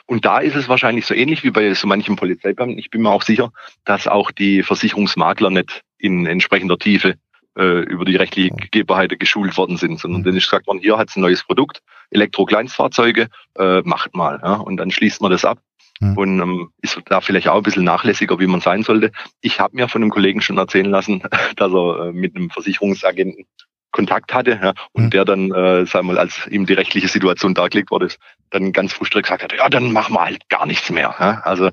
Und 0.06 0.24
da 0.24 0.38
ist 0.38 0.56
es 0.56 0.68
wahrscheinlich 0.68 1.06
so 1.06 1.14
ähnlich 1.14 1.44
wie 1.44 1.50
bei 1.50 1.72
so 1.74 1.86
manchem 1.86 2.16
Polizeibeamten. 2.16 2.78
Ich 2.78 2.90
bin 2.90 3.02
mir 3.02 3.10
auch 3.10 3.22
sicher, 3.22 3.52
dass 3.84 4.06
auch 4.06 4.30
die 4.30 4.62
Versicherungsmakler 4.62 5.50
nicht 5.50 5.82
in 5.98 6.26
entsprechender 6.26 6.78
Tiefe 6.78 7.14
äh, 7.60 7.80
über 7.80 8.04
die 8.04 8.16
rechtliche 8.16 8.50
Gegebenheiten 8.50 9.18
geschult 9.18 9.56
worden 9.56 9.76
sind, 9.76 10.00
sondern 10.00 10.24
denen 10.24 10.38
ist 10.38 10.50
gesagt 10.50 10.66
worden, 10.66 10.80
hier 10.80 10.98
hat 10.98 11.10
es 11.10 11.16
ein 11.16 11.20
neues 11.20 11.44
Produkt, 11.44 11.82
Elektro-Kleinstfahrzeuge, 12.10 13.28
äh, 13.58 13.80
macht 13.82 14.14
mal. 14.14 14.40
Ja? 14.42 14.54
Und 14.54 14.78
dann 14.78 14.90
schließt 14.90 15.20
man 15.20 15.30
das 15.30 15.44
ab 15.44 15.60
Mhm. 16.00 16.16
Und 16.16 16.40
ähm, 16.40 16.70
ist 16.80 16.98
da 17.06 17.20
vielleicht 17.20 17.48
auch 17.48 17.56
ein 17.58 17.62
bisschen 17.62 17.84
nachlässiger, 17.84 18.40
wie 18.40 18.46
man 18.46 18.60
sein 18.60 18.82
sollte. 18.82 19.12
Ich 19.42 19.60
habe 19.60 19.76
mir 19.76 19.88
von 19.88 20.02
einem 20.02 20.10
Kollegen 20.10 20.40
schon 20.40 20.58
erzählen 20.58 20.90
lassen, 20.90 21.22
dass 21.56 21.72
er 21.72 22.06
äh, 22.06 22.12
mit 22.12 22.34
einem 22.34 22.50
Versicherungsagenten 22.50 23.44
Kontakt 23.92 24.32
hatte 24.32 24.58
ja, 24.62 24.72
und 24.92 25.06
mhm. 25.06 25.10
der 25.10 25.24
dann, 25.24 25.50
äh, 25.50 25.84
sagen 25.84 26.06
wir 26.06 26.14
mal, 26.14 26.18
als 26.18 26.46
ihm 26.46 26.64
die 26.64 26.74
rechtliche 26.74 27.08
Situation 27.08 27.54
dargelegt 27.54 27.90
wurde, 27.90 28.08
dann 28.50 28.72
ganz 28.72 28.92
frustriert 28.92 29.24
gesagt 29.24 29.42
hat, 29.42 29.52
ja, 29.52 29.68
dann 29.68 29.92
machen 29.92 30.14
wir 30.14 30.24
halt 30.24 30.48
gar 30.48 30.64
nichts 30.64 30.90
mehr. 30.90 31.14
Ja. 31.18 31.40
Also 31.42 31.70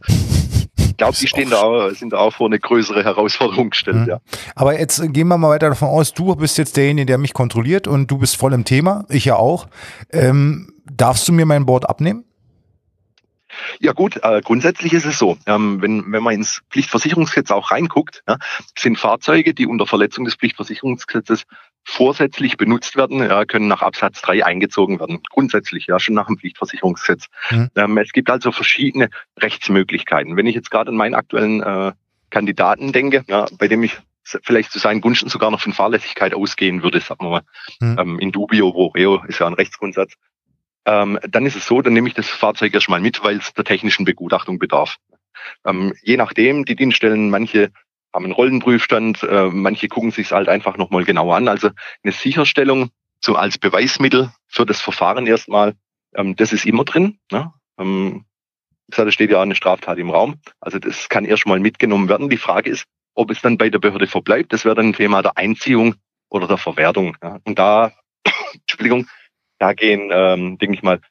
ich 0.98 1.06
glaube, 1.06 1.16
die 1.16 1.28
stehen 1.28 1.52
da 1.52 1.92
sind 1.92 2.14
da 2.14 2.18
auch 2.18 2.34
vor 2.34 2.48
eine 2.48 2.58
größere 2.58 3.04
Herausforderung 3.04 3.70
gestellt. 3.70 3.98
Mhm. 3.98 4.08
Ja. 4.08 4.20
Aber 4.56 4.80
jetzt 4.80 5.14
gehen 5.14 5.28
wir 5.28 5.38
mal 5.38 5.50
weiter 5.50 5.70
davon 5.70 5.90
aus, 5.90 6.12
du 6.12 6.36
bist 6.36 6.58
jetzt 6.58 6.76
derjenige, 6.76 7.06
der 7.06 7.20
mich 7.20 7.34
kontrolliert 7.34 7.88
und 7.88 8.10
du 8.10 8.18
bist 8.18 8.36
voll 8.36 8.52
im 8.54 8.66
Thema, 8.66 9.06
ich 9.08 9.26
ja 9.26 9.36
auch. 9.36 9.68
Ähm, 10.12 10.74
darfst 10.92 11.28
du 11.28 11.34
mir 11.34 11.46
mein 11.46 11.68
Board 11.68 11.88
abnehmen? 11.88 12.24
Ja 13.80 13.94
gut, 13.94 14.20
äh, 14.24 14.42
grundsätzlich 14.42 14.94
ist 14.94 15.06
es 15.06 15.20
so, 15.20 15.38
ähm, 15.46 15.82
wenn, 15.84 16.12
wenn 16.12 16.24
man 16.24 16.34
ins 16.34 16.62
Pflichtversicherungsgesetz 16.72 17.52
auch 17.52 17.72
reinguckt, 17.72 18.24
ja, 18.28 18.38
sind 18.76 18.98
Fahrzeuge, 18.98 19.54
die 19.54 19.68
unter 19.68 19.86
Verletzung 19.86 20.26
des 20.26 20.34
Pflichtversicherungsgesetzes 20.36 21.44
vorsätzlich 21.90 22.58
benutzt 22.58 22.98
werden, 22.98 23.20
ja, 23.20 23.46
können 23.46 23.68
nach 23.68 23.82
Absatz 23.82 24.22
3 24.22 24.46
eingezogen 24.46 25.00
werden. 25.00 25.22
Grundsätzlich, 25.30 25.88
ja, 25.88 26.00
schon 26.00 26.16
nach 26.16 26.28
dem 26.28 26.38
Pflichtversicherungsgesetz. 26.38 27.28
Mhm. 27.50 27.70
Ähm, 27.76 27.98
es 27.98 28.12
gibt 28.12 28.30
also 28.30 28.52
verschiedene 28.52 29.10
Rechtsmöglichkeiten. 29.40 30.36
Wenn 30.36 30.48
ich 30.48 30.56
jetzt 30.56 30.70
gerade 30.70 30.90
an 30.90 30.98
meinen 30.98 31.16
aktuellen 31.16 31.64
äh, 31.64 31.94
Kandidaten 32.30 32.92
denke, 32.92 33.24
ja, 33.28 33.46
bei 33.58 33.70
dem 33.70 33.84
ich 33.84 33.98
vielleicht 34.24 34.74
zu 34.74 34.80
seinen 34.80 35.00
Gunsten 35.00 35.30
sogar 35.30 35.50
noch 35.50 35.62
von 35.62 35.72
Fahrlässigkeit 35.72 36.34
ausgehen 36.34 36.84
würde, 36.84 37.00
sagen 37.00 37.24
wir 37.24 37.30
mal. 37.30 37.42
Mhm. 37.80 38.00
Ähm, 38.00 38.20
in 38.20 38.32
dubio 38.34 38.72
pro 38.74 38.88
reo 38.88 39.24
ist 39.26 39.40
ja 39.40 39.48
ein 39.48 39.54
Rechtsgrundsatz 39.54 40.14
ähm, 40.86 41.20
dann 41.30 41.46
ist 41.46 41.58
es 41.58 41.68
so, 41.68 41.82
dann 41.82 41.92
nehme 41.92 42.08
ich 42.08 42.14
das 42.14 42.30
Fahrzeug 42.30 42.74
erstmal 42.74 43.02
mit, 43.02 43.22
weil 43.22 43.38
es 43.38 43.54
der 43.54 43.66
technischen 43.66 44.06
Begutachtung 44.06 44.58
bedarf. 44.58 44.96
Ähm, 45.66 45.94
je 46.02 46.16
nachdem, 46.16 46.64
die 46.64 46.78
Dienststellen, 46.78 47.30
manche 47.30 47.72
haben 48.14 48.26
einen 48.26 48.34
Rollenprüfstand, 48.34 49.24
äh, 49.24 49.50
manche 49.52 49.88
gucken 49.88 50.12
sich 50.12 50.32
halt 50.32 50.50
einfach 50.50 50.78
nochmal 50.78 51.04
genauer 51.04 51.36
an. 51.36 51.48
Also 51.48 51.70
eine 52.04 52.14
Sicherstellung 52.14 52.90
so 53.20 53.36
als 53.36 53.58
Beweismittel 53.58 54.32
für 54.48 54.66
das 54.66 54.82
Verfahren 54.82 55.28
erstmal, 55.28 55.76
ähm, 56.16 56.36
das 56.36 56.54
ist 56.54 56.66
immer 56.66 56.84
drin. 56.84 57.20
Ne? 57.32 57.54
Ähm, 57.78 58.26
da 58.88 59.12
steht 59.12 59.32
ja 59.32 59.42
eine 59.42 59.56
Straftat 59.56 59.98
im 59.98 60.10
Raum. 60.10 60.40
Also 60.60 60.80
das 60.80 61.10
kann 61.10 61.26
erstmal 61.26 61.60
mitgenommen 61.60 62.10
werden. 62.10 62.30
Die 62.30 62.38
Frage 62.38 62.70
ist, 62.70 62.86
ob 63.16 63.32
es 63.32 63.42
dann 63.42 63.58
bei 63.58 63.70
der 63.70 63.80
Behörde 63.80 64.08
verbleibt. 64.08 64.54
Das 64.54 64.64
wäre 64.64 64.76
dann 64.76 64.88
ein 64.88 64.94
Thema 64.94 65.22
der 65.22 65.38
Einziehung 65.38 65.96
oder 66.30 66.48
der 66.48 66.58
Verwertung. 66.58 67.18
Ja? 67.22 67.40
Und 67.44 67.60
da, 67.60 67.92
Entschuldigung, 68.54 69.08
da 69.60 69.74
gehen, 69.74 70.10
ähm, 70.12 70.58
denke 70.58 70.76
ich 70.76 70.84
mal, 70.84 71.02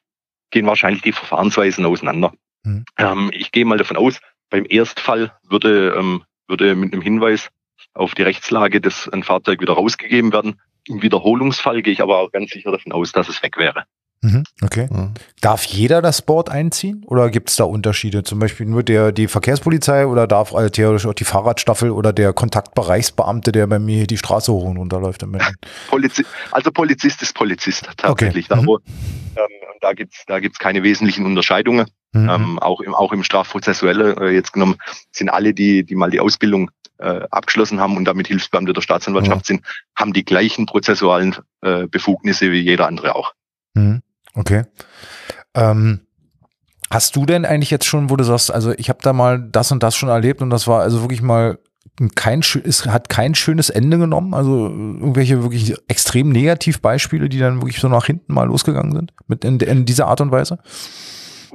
gehen 0.49 0.65
wahrscheinlich 0.65 1.01
die 1.01 1.11
Verfahrensweisen 1.11 1.85
auseinander. 1.85 2.33
Mhm. 2.63 2.85
Ähm, 2.97 3.29
ich 3.33 3.51
gehe 3.51 3.65
mal 3.65 3.77
davon 3.77 3.97
aus, 3.97 4.19
beim 4.49 4.65
Erstfall 4.67 5.33
würde, 5.43 5.95
ähm, 5.97 6.23
würde 6.47 6.75
mit 6.75 6.93
einem 6.93 7.01
Hinweis 7.01 7.49
auf 7.93 8.15
die 8.15 8.23
Rechtslage 8.23 8.81
des 8.81 9.09
ein 9.09 9.23
Fahrzeug 9.23 9.61
wieder 9.61 9.73
rausgegeben 9.73 10.31
werden. 10.31 10.59
Im 10.85 11.01
Wiederholungsfall 11.01 11.81
gehe 11.81 11.93
ich 11.93 12.01
aber 12.01 12.19
auch 12.19 12.31
ganz 12.31 12.51
sicher 12.51 12.71
davon 12.71 12.91
aus, 12.91 13.11
dass 13.11 13.29
es 13.29 13.41
weg 13.43 13.57
wäre. 13.57 13.85
Mhm, 14.21 14.43
okay. 14.63 14.87
Mhm. 14.91 15.13
Darf 15.41 15.63
jeder 15.65 16.01
das 16.01 16.23
Board 16.23 16.49
einziehen 16.49 17.03
oder 17.05 17.29
gibt 17.29 17.49
es 17.49 17.55
da 17.55 17.65
Unterschiede? 17.65 18.23
Zum 18.23 18.39
Beispiel 18.39 18.65
nur 18.65 18.81
der, 18.81 19.11
die 19.11 19.27
Verkehrspolizei 19.27 20.07
oder 20.07 20.25
darf 20.25 20.55
also 20.55 20.69
theoretisch 20.69 21.05
auch 21.05 21.13
die 21.13 21.23
Fahrradstaffel 21.23 21.91
oder 21.91 22.13
der 22.13 22.33
Kontaktbereichsbeamte, 22.33 23.51
der 23.51 23.67
bei 23.67 23.77
mir 23.77 24.07
die 24.07 24.17
Straße 24.17 24.51
hoch 24.51 24.63
und 24.63 24.77
runter 24.77 24.99
läuft? 24.99 25.23
Polizi 25.89 26.25
also 26.51 26.71
Polizist 26.71 27.21
ist 27.21 27.33
Polizist 27.35 27.89
tatsächlich. 27.97 28.49
Okay. 28.49 28.61
Mhm. 28.61 28.77
Da, 29.35 29.41
ähm, 29.41 29.47
da 29.81 29.93
gibt 29.93 30.13
es 30.15 30.23
da 30.25 30.39
gibt's 30.39 30.57
keine 30.57 30.81
wesentlichen 30.81 31.25
Unterscheidungen. 31.25 31.87
Mhm. 32.13 32.29
Ähm, 32.29 32.59
auch, 32.59 32.81
im, 32.81 32.93
auch 32.93 33.11
im 33.11 33.23
Strafprozessuelle 33.23 34.15
äh, 34.19 34.33
jetzt 34.33 34.53
genommen 34.53 34.77
sind 35.11 35.29
alle, 35.29 35.53
die, 35.53 35.83
die 35.83 35.95
mal 35.95 36.09
die 36.09 36.19
Ausbildung 36.19 36.71
äh, 36.99 37.21
abgeschlossen 37.29 37.79
haben 37.79 37.97
und 37.97 38.05
damit 38.05 38.27
Hilfsbeamte 38.27 38.73
der 38.73 38.81
Staatsanwaltschaft 38.81 39.41
mhm. 39.41 39.55
sind, 39.55 39.65
haben 39.95 40.13
die 40.13 40.25
gleichen 40.25 40.65
prozessualen 40.65 41.35
äh, 41.61 41.87
Befugnisse 41.87 42.51
wie 42.51 42.59
jeder 42.59 42.87
andere 42.87 43.15
auch. 43.15 43.33
Mhm. 43.73 44.01
Okay. 44.33 44.63
Ähm, 45.53 46.01
hast 46.89 47.15
du 47.15 47.25
denn 47.25 47.45
eigentlich 47.45 47.71
jetzt 47.71 47.85
schon, 47.85 48.09
wo 48.09 48.15
du 48.15 48.23
sagst, 48.23 48.51
also 48.51 48.71
ich 48.71 48.89
habe 48.89 48.99
da 49.01 49.13
mal 49.13 49.39
das 49.39 49.71
und 49.71 49.83
das 49.83 49.95
schon 49.95 50.09
erlebt 50.09 50.41
und 50.41 50.49
das 50.49 50.67
war 50.67 50.81
also 50.81 51.01
wirklich 51.01 51.21
mal 51.21 51.59
kein 52.15 52.41
es 52.41 52.85
hat 52.85 53.09
kein 53.09 53.33
schönes 53.33 53.69
Ende 53.69 53.97
genommen, 53.97 54.33
also 54.33 54.67
irgendwelche 54.67 55.41
wirklich 55.41 55.75
extrem 55.87 56.29
Negativbeispiele, 56.29 57.27
die 57.27 57.39
dann 57.39 57.61
wirklich 57.61 57.79
so 57.79 57.87
nach 57.87 58.05
hinten 58.05 58.33
mal 58.33 58.45
losgegangen 58.45 58.91
sind 58.91 59.13
mit 59.27 59.43
in, 59.43 59.59
in 59.59 59.85
dieser 59.85 60.07
Art 60.07 60.21
und 60.21 60.31
Weise? 60.31 60.59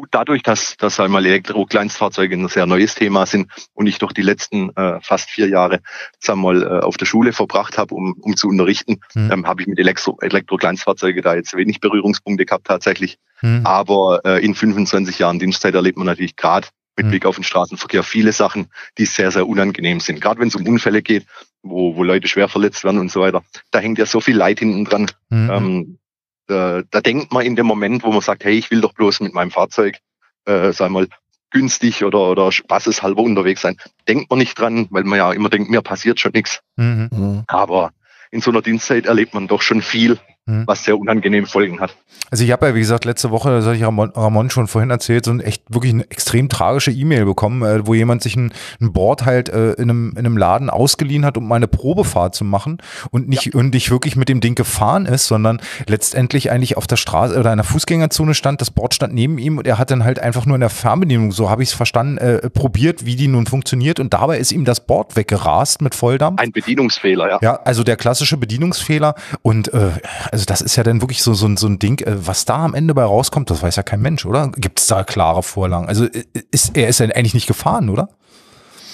Gut, 0.02 0.08
dadurch, 0.10 0.42
dass, 0.42 0.76
dass 0.78 0.98
einmal 0.98 1.24
Elektro-Kleinstfahrzeuge 1.24 2.34
ein 2.34 2.48
sehr 2.48 2.66
neues 2.66 2.96
Thema 2.96 3.24
sind 3.24 3.52
und 3.72 3.86
ich 3.86 3.98
doch 3.98 4.10
die 4.10 4.22
letzten 4.22 4.70
äh, 4.74 5.00
fast 5.00 5.30
vier 5.30 5.46
Jahre 5.46 5.78
sagen 6.18 6.40
wir 6.40 6.54
mal, 6.54 6.62
äh, 6.64 6.80
auf 6.80 6.96
der 6.96 7.06
Schule 7.06 7.32
verbracht 7.32 7.78
habe, 7.78 7.94
um, 7.94 8.14
um 8.20 8.34
zu 8.34 8.48
unterrichten, 8.48 8.96
mhm. 9.14 9.30
ähm, 9.30 9.46
habe 9.46 9.62
ich 9.62 9.68
mit 9.68 9.78
Elektro, 9.78 10.18
Elektro-Kleinstfahrzeuge 10.20 11.22
da 11.22 11.36
jetzt 11.36 11.56
wenig 11.56 11.78
Berührungspunkte 11.78 12.44
gehabt 12.44 12.66
tatsächlich. 12.66 13.18
Mhm. 13.42 13.60
Aber 13.62 14.22
äh, 14.24 14.44
in 14.44 14.56
25 14.56 15.20
Jahren 15.20 15.38
Dienstzeit 15.38 15.76
erlebt 15.76 15.98
man 15.98 16.08
natürlich 16.08 16.34
gerade 16.34 16.66
mit 16.96 17.04
hm. 17.04 17.10
Blick 17.10 17.24
auf 17.24 17.36
den 17.36 17.44
Straßenverkehr 17.44 18.02
viele 18.02 18.32
Sachen, 18.32 18.72
die 18.98 19.06
sehr, 19.06 19.30
sehr 19.30 19.46
unangenehm 19.46 20.00
sind. 20.00 20.20
Gerade 20.20 20.40
wenn 20.40 20.48
es 20.48 20.56
um 20.56 20.66
Unfälle 20.66 21.02
geht, 21.02 21.26
wo, 21.62 21.94
wo 21.94 22.02
Leute 22.02 22.26
schwer 22.26 22.48
verletzt 22.48 22.82
werden 22.82 22.98
und 22.98 23.12
so 23.12 23.20
weiter. 23.20 23.44
Da 23.70 23.78
hängt 23.78 23.98
ja 23.98 24.06
so 24.06 24.20
viel 24.20 24.36
Leid 24.36 24.58
hinten 24.58 24.84
dran. 24.84 25.06
Mhm. 25.30 25.50
Ähm, 25.50 25.98
da, 26.46 26.82
da 26.90 27.00
denkt 27.00 27.32
man 27.32 27.44
in 27.44 27.56
dem 27.56 27.66
Moment, 27.66 28.02
wo 28.02 28.10
man 28.10 28.20
sagt, 28.20 28.44
hey, 28.44 28.54
ich 28.54 28.70
will 28.70 28.80
doch 28.80 28.94
bloß 28.94 29.20
mit 29.20 29.34
meinem 29.34 29.50
Fahrzeug, 29.50 29.98
äh, 30.44 30.72
sag 30.72 30.90
mal, 30.90 31.08
günstig 31.50 32.04
oder, 32.04 32.30
oder 32.30 32.50
spaßeshalber 32.50 33.22
unterwegs 33.22 33.60
sein, 33.60 33.76
denkt 34.08 34.30
man 34.30 34.38
nicht 34.38 34.58
dran, 34.58 34.88
weil 34.90 35.04
man 35.04 35.18
ja 35.18 35.32
immer 35.32 35.50
denkt, 35.50 35.70
mir 35.70 35.82
passiert 35.82 36.18
schon 36.18 36.32
nichts. 36.32 36.60
Mhm. 36.76 37.08
mhm. 37.12 37.44
Aber 37.46 37.92
in 38.30 38.40
so 38.40 38.50
einer 38.50 38.62
Dienstzeit 38.62 39.06
erlebt 39.06 39.34
man 39.34 39.46
doch 39.46 39.62
schon 39.62 39.82
viel 39.82 40.18
mhm. 40.46 40.64
was 40.66 40.84
sehr 40.84 40.98
unangenehm 40.98 41.46
Folgen 41.46 41.80
hat. 41.80 41.96
Also 42.30 42.44
ich 42.44 42.50
habe 42.50 42.66
ja, 42.66 42.74
wie 42.74 42.80
gesagt, 42.80 43.04
letzte 43.04 43.30
Woche, 43.30 43.50
das 43.50 43.66
hatte 43.66 43.76
ich 43.76 43.82
Ramon, 43.82 44.10
Ramon 44.10 44.50
schon 44.50 44.66
vorhin 44.66 44.90
erzählt, 44.90 45.24
so 45.24 45.30
ein 45.30 45.40
echt 45.40 45.62
wirklich 45.68 45.92
eine 45.92 46.10
extrem 46.10 46.48
tragische 46.48 46.90
E-Mail 46.90 47.24
bekommen, 47.24 47.62
äh, 47.62 47.86
wo 47.86 47.94
jemand 47.94 48.22
sich 48.22 48.36
ein, 48.36 48.52
ein 48.80 48.92
Board 48.92 49.24
halt 49.24 49.48
äh, 49.50 49.72
in, 49.72 49.90
einem, 49.90 50.10
in 50.12 50.18
einem 50.18 50.36
Laden 50.36 50.70
ausgeliehen 50.70 51.24
hat, 51.24 51.36
um 51.36 51.46
mal 51.46 51.56
eine 51.56 51.68
Probefahrt 51.68 52.34
zu 52.34 52.44
machen 52.44 52.78
und 53.10 53.28
nicht, 53.28 53.46
ja. 53.46 53.52
und 53.54 53.74
nicht 53.74 53.90
wirklich 53.90 54.16
mit 54.16 54.28
dem 54.28 54.40
Ding 54.40 54.54
gefahren 54.54 55.06
ist, 55.06 55.26
sondern 55.26 55.60
letztendlich 55.86 56.50
eigentlich 56.50 56.76
auf 56.76 56.86
der 56.86 56.96
Straße 56.96 57.38
oder 57.38 57.52
in 57.52 57.58
der 57.58 57.64
Fußgängerzone 57.64 58.34
stand, 58.34 58.60
das 58.60 58.70
Board 58.70 58.94
stand 58.94 59.14
neben 59.14 59.38
ihm 59.38 59.58
und 59.58 59.66
er 59.66 59.78
hat 59.78 59.90
dann 59.90 60.04
halt 60.04 60.18
einfach 60.18 60.46
nur 60.46 60.56
in 60.56 60.60
der 60.60 60.70
Fernbedienung, 60.70 61.32
so 61.32 61.50
habe 61.50 61.62
ich 61.62 61.68
es 61.68 61.74
verstanden, 61.74 62.18
äh, 62.18 62.50
probiert, 62.50 63.04
wie 63.04 63.16
die 63.16 63.28
nun 63.28 63.46
funktioniert 63.46 64.00
und 64.00 64.14
dabei 64.14 64.38
ist 64.38 64.52
ihm 64.52 64.64
das 64.64 64.86
Board 64.86 65.16
weggerast 65.16 65.82
mit 65.82 65.94
Volldampf. 65.94 66.40
Ein 66.40 66.52
Bedienungsfehler, 66.52 67.30
ja. 67.30 67.38
Ja, 67.42 67.60
also 67.64 67.84
der 67.84 67.96
klassische 67.96 68.36
Bedienungsfehler 68.36 69.14
und 69.42 69.72
äh, 69.74 69.90
also 70.32 70.46
das 70.46 70.62
ist 70.62 70.76
ja 70.76 70.82
dann 70.82 71.02
wirklich 71.02 71.22
so, 71.22 71.34
so, 71.34 71.54
so 71.56 71.66
ein 71.66 71.78
Ding, 71.78 72.00
äh, 72.00 72.26
was 72.26 72.46
da 72.46 72.64
am 72.64 72.74
Ende 72.74 72.94
bei 72.94 73.04
rauskommt, 73.04 73.50
das 73.50 73.62
weiß 73.62 73.76
ja 73.76 73.82
kein 73.82 74.00
Mensch, 74.00 74.24
oder? 74.24 74.50
Gibt 74.56 74.80
es 74.80 74.86
da 74.86 75.04
klare 75.04 75.42
Vorlagen? 75.42 75.88
Also 75.88 76.06
äh, 76.06 76.24
ist, 76.50 76.76
er 76.76 76.88
ist 76.88 77.00
ja 77.00 77.06
eigentlich 77.06 77.34
nicht 77.34 77.46
gefahren, 77.46 77.90
oder? 77.90 78.08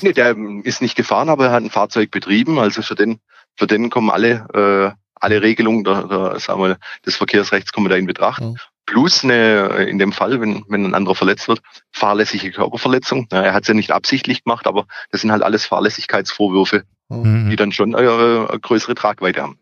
Nee, 0.02 0.12
der 0.12 0.30
ähm, 0.30 0.62
ist 0.64 0.82
nicht 0.82 0.96
gefahren, 0.96 1.28
aber 1.28 1.46
er 1.46 1.52
hat 1.52 1.62
ein 1.62 1.70
Fahrzeug 1.70 2.10
betrieben. 2.10 2.58
Also 2.58 2.82
für 2.82 2.96
den, 2.96 3.20
für 3.56 3.68
den 3.68 3.88
kommen 3.88 4.10
alle, 4.10 4.46
äh, 4.52 4.96
alle 5.14 5.42
Regelungen 5.42 5.84
der, 5.84 6.08
der, 6.08 6.40
sagen 6.40 6.60
wir, 6.60 6.76
des 7.06 7.16
Verkehrsrechts 7.16 7.72
kommen 7.72 7.88
da 7.88 7.96
in 7.96 8.06
Betracht. 8.06 8.42
Mhm. 8.42 8.56
Plus 8.86 9.22
eine, 9.22 9.70
äh, 9.76 9.88
in 9.88 9.98
dem 9.98 10.12
Fall, 10.12 10.40
wenn, 10.40 10.64
wenn 10.68 10.86
ein 10.86 10.94
anderer 10.94 11.14
verletzt 11.14 11.46
wird, 11.46 11.60
fahrlässige 11.92 12.50
Körperverletzung. 12.50 13.28
Ja, 13.30 13.42
er 13.42 13.54
hat 13.54 13.62
es 13.62 13.68
ja 13.68 13.74
nicht 13.74 13.92
absichtlich 13.92 14.42
gemacht, 14.42 14.66
aber 14.66 14.86
das 15.12 15.20
sind 15.20 15.30
halt 15.30 15.44
alles 15.44 15.66
Fahrlässigkeitsvorwürfe, 15.66 16.82
mhm. 17.08 17.48
die 17.48 17.56
dann 17.56 17.70
schon 17.70 17.94
äh, 17.94 17.98
eine 17.98 18.58
größere 18.60 18.96
Tragweite 18.96 19.42
haben. 19.42 19.58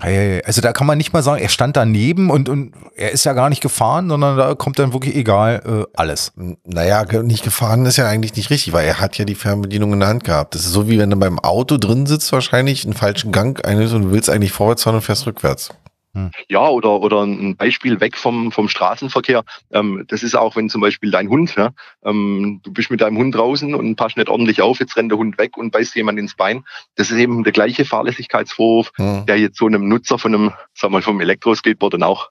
Also 0.00 0.60
da 0.60 0.72
kann 0.72 0.86
man 0.86 0.96
nicht 0.96 1.12
mal 1.12 1.22
sagen, 1.22 1.42
er 1.42 1.48
stand 1.48 1.76
daneben 1.76 2.30
und, 2.30 2.48
und 2.48 2.72
er 2.96 3.12
ist 3.12 3.24
ja 3.24 3.34
gar 3.34 3.50
nicht 3.50 3.60
gefahren, 3.60 4.08
sondern 4.08 4.36
da 4.36 4.54
kommt 4.54 4.78
dann 4.78 4.92
wirklich 4.92 5.14
egal 5.14 5.62
äh, 5.66 5.86
alles. 5.94 6.32
Naja, 6.64 7.04
nicht 7.22 7.44
gefahren 7.44 7.84
ist 7.84 7.98
ja 7.98 8.06
eigentlich 8.06 8.34
nicht 8.34 8.50
richtig, 8.50 8.72
weil 8.72 8.86
er 8.86 9.00
hat 9.00 9.18
ja 9.18 9.24
die 9.24 9.34
Fernbedienung 9.34 9.92
in 9.92 10.00
der 10.00 10.08
Hand 10.08 10.24
gehabt. 10.24 10.54
Das 10.54 10.62
ist 10.62 10.72
so 10.72 10.88
wie 10.88 10.98
wenn 10.98 11.10
du 11.10 11.16
beim 11.16 11.38
Auto 11.38 11.76
drin 11.76 12.06
sitzt, 12.06 12.32
wahrscheinlich 12.32 12.84
einen 12.84 12.94
falschen 12.94 13.30
Gang 13.30 13.64
einnimmst 13.64 13.94
und 13.94 14.02
du 14.02 14.12
willst 14.12 14.30
eigentlich 14.30 14.52
vorwärts 14.52 14.84
fahren 14.84 14.96
und 14.96 15.02
fährst 15.02 15.26
rückwärts. 15.26 15.70
Hm. 16.12 16.30
Ja, 16.48 16.68
oder, 16.68 17.00
oder 17.00 17.22
ein 17.22 17.56
Beispiel 17.56 18.00
weg 18.00 18.16
vom, 18.16 18.50
vom 18.50 18.68
Straßenverkehr. 18.68 19.44
Ähm, 19.70 20.04
das 20.08 20.22
ist 20.22 20.34
auch, 20.34 20.56
wenn 20.56 20.68
zum 20.68 20.80
Beispiel 20.80 21.10
dein 21.10 21.28
Hund, 21.28 21.54
ja, 21.56 21.70
ähm, 22.04 22.60
du 22.64 22.72
bist 22.72 22.90
mit 22.90 23.00
deinem 23.00 23.16
Hund 23.16 23.34
draußen 23.34 23.74
und 23.74 23.96
passt 23.96 24.16
nicht 24.16 24.28
ordentlich 24.28 24.60
auf, 24.60 24.80
jetzt 24.80 24.96
rennt 24.96 25.12
der 25.12 25.18
Hund 25.18 25.38
weg 25.38 25.56
und 25.56 25.70
beißt 25.70 25.94
jemand 25.94 26.18
ins 26.18 26.34
Bein. 26.34 26.64
Das 26.96 27.10
ist 27.10 27.18
eben 27.18 27.44
der 27.44 27.52
gleiche 27.52 27.84
Fahrlässigkeitsvorwurf, 27.84 28.92
hm. 28.96 29.26
der 29.26 29.38
jetzt 29.38 29.56
so 29.58 29.66
einem 29.66 29.88
Nutzer 29.88 30.18
von 30.18 30.34
einem, 30.34 30.52
sag 30.74 30.90
mal, 30.90 31.02
vom 31.02 31.20
Elektroskateboard 31.20 31.94
dann 31.94 32.02
auch 32.02 32.30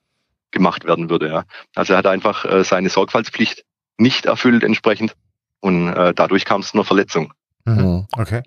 gemacht 0.51 0.85
werden 0.85 1.09
würde. 1.09 1.29
Ja. 1.29 1.43
Also 1.75 1.93
er 1.93 1.99
hat 1.99 2.07
einfach 2.07 2.43
äh, 2.45 2.63
seine 2.63 2.89
Sorgfaltspflicht 2.89 3.63
nicht 3.97 4.25
erfüllt 4.25 4.63
entsprechend. 4.63 5.15
Und 5.61 5.89
äh, 5.89 6.13
dadurch 6.13 6.45
kam 6.45 6.61
es 6.61 6.71
zu 6.71 6.77
einer 6.77 6.85
Verletzung. 6.85 7.33
Mhm. 7.65 8.07
Okay. 8.13 8.43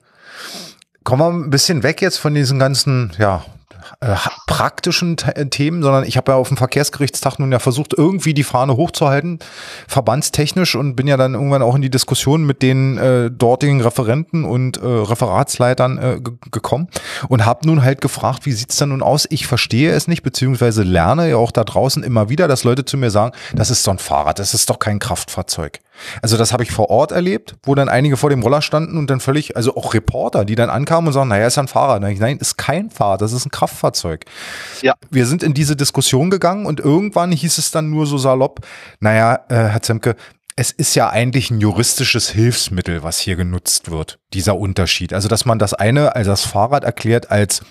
Kommen 1.04 1.20
wir 1.20 1.46
ein 1.46 1.50
bisschen 1.50 1.82
weg 1.82 2.00
jetzt 2.00 2.18
von 2.18 2.34
diesen 2.34 2.58
ganzen, 2.58 3.12
ja, 3.18 3.44
äh, 4.00 4.14
praktischen 4.46 5.16
äh, 5.18 5.46
Themen, 5.46 5.82
sondern 5.82 6.04
ich 6.04 6.16
habe 6.16 6.32
ja 6.32 6.38
auf 6.38 6.48
dem 6.48 6.56
Verkehrsgerichtstag 6.56 7.38
nun 7.38 7.52
ja 7.52 7.58
versucht, 7.58 7.94
irgendwie 7.96 8.34
die 8.34 8.44
Fahne 8.44 8.76
hochzuhalten, 8.76 9.38
verbandstechnisch 9.88 10.74
und 10.74 10.96
bin 10.96 11.06
ja 11.06 11.16
dann 11.16 11.34
irgendwann 11.34 11.62
auch 11.62 11.74
in 11.74 11.82
die 11.82 11.90
Diskussion 11.90 12.44
mit 12.44 12.62
den 12.62 12.98
äh, 12.98 13.30
dortigen 13.30 13.80
Referenten 13.80 14.44
und 14.44 14.76
äh, 14.76 14.86
Referatsleitern 14.86 15.98
äh, 15.98 16.20
gekommen 16.50 16.88
und 17.28 17.44
habe 17.44 17.66
nun 17.66 17.82
halt 17.82 18.00
gefragt, 18.00 18.46
wie 18.46 18.52
sieht's 18.52 18.76
denn 18.76 18.90
nun 18.90 19.02
aus? 19.02 19.26
Ich 19.30 19.46
verstehe 19.46 19.92
es 19.92 20.08
nicht, 20.08 20.22
beziehungsweise 20.22 20.82
lerne 20.82 21.30
ja 21.30 21.36
auch 21.36 21.52
da 21.52 21.64
draußen 21.64 22.02
immer 22.02 22.28
wieder, 22.28 22.48
dass 22.48 22.64
Leute 22.64 22.84
zu 22.84 22.96
mir 22.96 23.10
sagen, 23.10 23.32
das 23.54 23.70
ist 23.70 23.82
so 23.82 23.90
ein 23.90 23.98
Fahrrad, 23.98 24.38
das 24.38 24.54
ist 24.54 24.70
doch 24.70 24.78
kein 24.78 24.98
Kraftfahrzeug. 24.98 25.80
Also 26.20 26.36
das 26.36 26.52
habe 26.52 26.62
ich 26.62 26.70
vor 26.70 26.90
Ort 26.90 27.12
erlebt, 27.12 27.56
wo 27.64 27.74
dann 27.74 27.88
einige 27.88 28.16
vor 28.16 28.30
dem 28.30 28.42
Roller 28.42 28.62
standen 28.62 28.98
und 28.98 29.08
dann 29.10 29.20
völlig, 29.20 29.56
also 29.56 29.76
auch 29.76 29.94
Reporter, 29.94 30.44
die 30.44 30.54
dann 30.54 30.70
ankamen 30.70 31.08
und 31.08 31.12
sagen, 31.12 31.28
naja, 31.28 31.46
ist 31.46 31.58
ein 31.58 31.68
Fahrrad. 31.68 32.02
Nein, 32.02 32.38
ist 32.38 32.56
kein 32.56 32.90
Fahrrad, 32.90 33.22
das 33.22 33.32
ist 33.32 33.46
ein 33.46 33.50
Kraftfahrzeug. 33.50 34.24
Ja. 34.82 34.94
Wir 35.10 35.26
sind 35.26 35.42
in 35.42 35.54
diese 35.54 35.76
Diskussion 35.76 36.30
gegangen 36.30 36.66
und 36.66 36.80
irgendwann 36.80 37.32
hieß 37.32 37.58
es 37.58 37.70
dann 37.70 37.90
nur 37.90 38.06
so 38.06 38.18
salopp, 38.18 38.60
naja, 39.00 39.40
äh, 39.48 39.54
Herr 39.54 39.82
Zemke, 39.82 40.16
es 40.56 40.70
ist 40.70 40.94
ja 40.94 41.08
eigentlich 41.08 41.50
ein 41.50 41.60
juristisches 41.60 42.28
Hilfsmittel, 42.30 43.02
was 43.02 43.18
hier 43.18 43.36
genutzt 43.36 43.90
wird, 43.90 44.18
dieser 44.34 44.56
Unterschied. 44.56 45.12
Also, 45.12 45.28
dass 45.28 45.44
man 45.44 45.58
das 45.58 45.72
eine, 45.72 46.14
also 46.14 46.30
das 46.30 46.44
Fahrrad 46.44 46.84
erklärt 46.84 47.30
als 47.30 47.62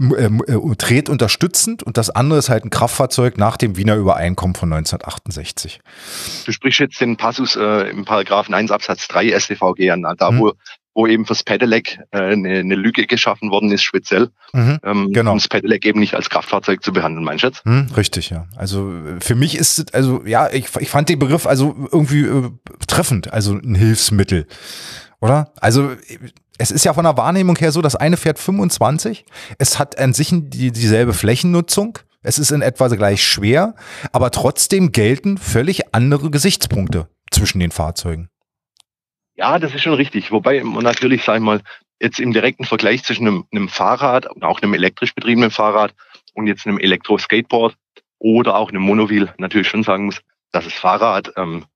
äh, 0.00 0.76
Tret 0.76 1.08
unterstützend 1.08 1.82
und 1.82 1.96
das 1.96 2.10
andere 2.10 2.38
ist 2.38 2.48
halt 2.48 2.64
ein 2.64 2.70
Kraftfahrzeug 2.70 3.36
nach 3.36 3.56
dem 3.56 3.76
Wiener 3.76 3.96
Übereinkommen 3.96 4.54
von 4.54 4.72
1968. 4.72 5.80
Du 6.46 6.52
sprichst 6.52 6.80
jetzt 6.80 7.00
den 7.00 7.16
Passus 7.16 7.56
äh, 7.56 7.90
im 7.90 8.04
Paragraphen 8.04 8.54
1 8.54 8.70
Absatz 8.70 9.08
3 9.08 9.38
StVG 9.38 9.90
an, 9.90 10.02
da 10.16 10.28
hm. 10.28 10.38
wo 10.38 10.52
wo 10.98 11.06
eben 11.06 11.26
fürs 11.26 11.44
Pedelec 11.44 12.00
äh, 12.10 12.18
eine, 12.18 12.58
eine 12.58 12.74
Lücke 12.74 13.06
geschaffen 13.06 13.52
worden 13.52 13.70
ist, 13.70 13.84
speziell, 13.84 14.30
mhm, 14.52 14.80
ähm, 14.82 15.12
genau. 15.12 15.30
um 15.30 15.38
das 15.38 15.46
Pedelec 15.46 15.86
eben 15.86 16.00
nicht 16.00 16.14
als 16.14 16.28
Kraftfahrzeug 16.28 16.82
zu 16.82 16.92
behandeln, 16.92 17.24
meinst 17.24 17.44
du 17.44 17.46
jetzt? 17.46 17.64
Hm, 17.64 17.86
richtig, 17.96 18.30
ja. 18.30 18.46
Also 18.56 18.92
für 19.20 19.36
mich 19.36 19.56
ist 19.56 19.94
also 19.94 20.24
ja, 20.26 20.50
ich, 20.50 20.66
ich 20.80 20.90
fand 20.90 21.08
den 21.08 21.20
Begriff 21.20 21.46
also 21.46 21.76
irgendwie 21.92 22.22
äh, 22.22 22.50
treffend, 22.88 23.32
also 23.32 23.52
ein 23.52 23.76
Hilfsmittel, 23.76 24.48
oder? 25.20 25.52
Also 25.60 25.92
es 26.58 26.70
ist 26.70 26.84
ja 26.84 26.92
von 26.92 27.04
der 27.04 27.16
Wahrnehmung 27.16 27.56
her 27.56 27.72
so, 27.72 27.80
das 27.80 27.96
eine 27.96 28.16
fährt 28.16 28.38
25, 28.38 29.24
es 29.58 29.78
hat 29.78 29.98
an 29.98 30.12
sich 30.12 30.30
die, 30.30 30.72
dieselbe 30.72 31.14
Flächennutzung, 31.14 31.98
es 32.22 32.38
ist 32.38 32.50
in 32.50 32.62
etwa 32.62 32.88
gleich 32.88 33.22
schwer, 33.22 33.74
aber 34.12 34.30
trotzdem 34.30 34.92
gelten 34.92 35.38
völlig 35.38 35.94
andere 35.94 36.30
Gesichtspunkte 36.30 37.08
zwischen 37.30 37.60
den 37.60 37.70
Fahrzeugen. 37.70 38.28
Ja, 39.36 39.60
das 39.60 39.72
ist 39.72 39.82
schon 39.82 39.94
richtig. 39.94 40.32
Wobei 40.32 40.62
man 40.64 40.82
natürlich, 40.82 41.22
sag 41.22 41.36
ich 41.36 41.42
mal, 41.42 41.60
jetzt 42.00 42.18
im 42.18 42.32
direkten 42.32 42.64
Vergleich 42.64 43.04
zwischen 43.04 43.26
einem, 43.26 43.44
einem 43.52 43.68
Fahrrad 43.68 44.26
und 44.26 44.44
auch 44.44 44.60
einem 44.60 44.74
elektrisch 44.74 45.14
betriebenen 45.14 45.52
Fahrrad 45.52 45.94
und 46.34 46.48
jetzt 46.48 46.66
einem 46.66 46.78
Elektro-Skateboard 46.78 47.76
oder 48.18 48.56
auch 48.56 48.70
einem 48.70 48.82
Monowheel 48.82 49.32
natürlich 49.38 49.68
schon 49.68 49.84
sagen 49.84 50.06
muss, 50.06 50.20
dass 50.50 50.64
das 50.64 50.72
Fahrrad 50.72 51.32
ähm, 51.36 51.66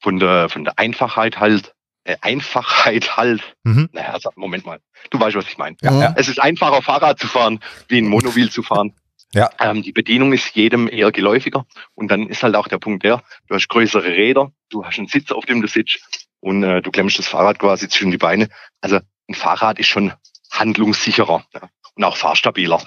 von 0.00 0.18
der 0.18 0.50
von 0.50 0.64
der 0.64 0.78
Einfachheit 0.78 1.40
halt 1.40 1.74
Einfachheit 2.20 3.16
halt. 3.16 3.42
Mhm. 3.64 3.88
Naja, 3.92 4.12
also, 4.12 4.30
Moment 4.36 4.66
mal. 4.66 4.80
Du 5.10 5.20
weißt, 5.20 5.36
was 5.36 5.48
ich 5.48 5.58
meine. 5.58 5.76
Ja, 5.82 6.00
ja. 6.00 6.14
Es 6.16 6.28
ist 6.28 6.40
einfacher, 6.40 6.82
Fahrrad 6.82 7.18
zu 7.18 7.26
fahren, 7.26 7.60
wie 7.88 7.98
ein 7.98 8.08
Monowheel 8.08 8.50
zu 8.50 8.62
fahren. 8.62 8.94
Ja. 9.32 9.50
Ähm, 9.60 9.82
die 9.82 9.92
Bedienung 9.92 10.32
ist 10.32 10.54
jedem 10.54 10.88
eher 10.88 11.12
geläufiger. 11.12 11.66
Und 11.94 12.10
dann 12.10 12.28
ist 12.28 12.42
halt 12.42 12.56
auch 12.56 12.68
der 12.68 12.78
Punkt 12.78 13.04
der, 13.04 13.22
du 13.48 13.54
hast 13.54 13.68
größere 13.68 14.04
Räder, 14.04 14.52
du 14.70 14.84
hast 14.84 14.98
einen 14.98 15.08
Sitz, 15.08 15.32
auf 15.32 15.44
dem 15.46 15.60
du 15.60 15.68
sitzt 15.68 15.98
und 16.40 16.62
äh, 16.62 16.80
du 16.80 16.90
klemmst 16.90 17.18
das 17.18 17.26
Fahrrad 17.26 17.58
quasi 17.58 17.88
zwischen 17.88 18.10
die 18.10 18.18
Beine. 18.18 18.48
Also 18.80 19.00
ein 19.28 19.34
Fahrrad 19.34 19.78
ist 19.78 19.88
schon 19.88 20.12
handlungssicherer 20.52 21.44
ja, 21.54 21.68
und 21.94 22.04
auch 22.04 22.16
fahrstabiler. 22.16 22.82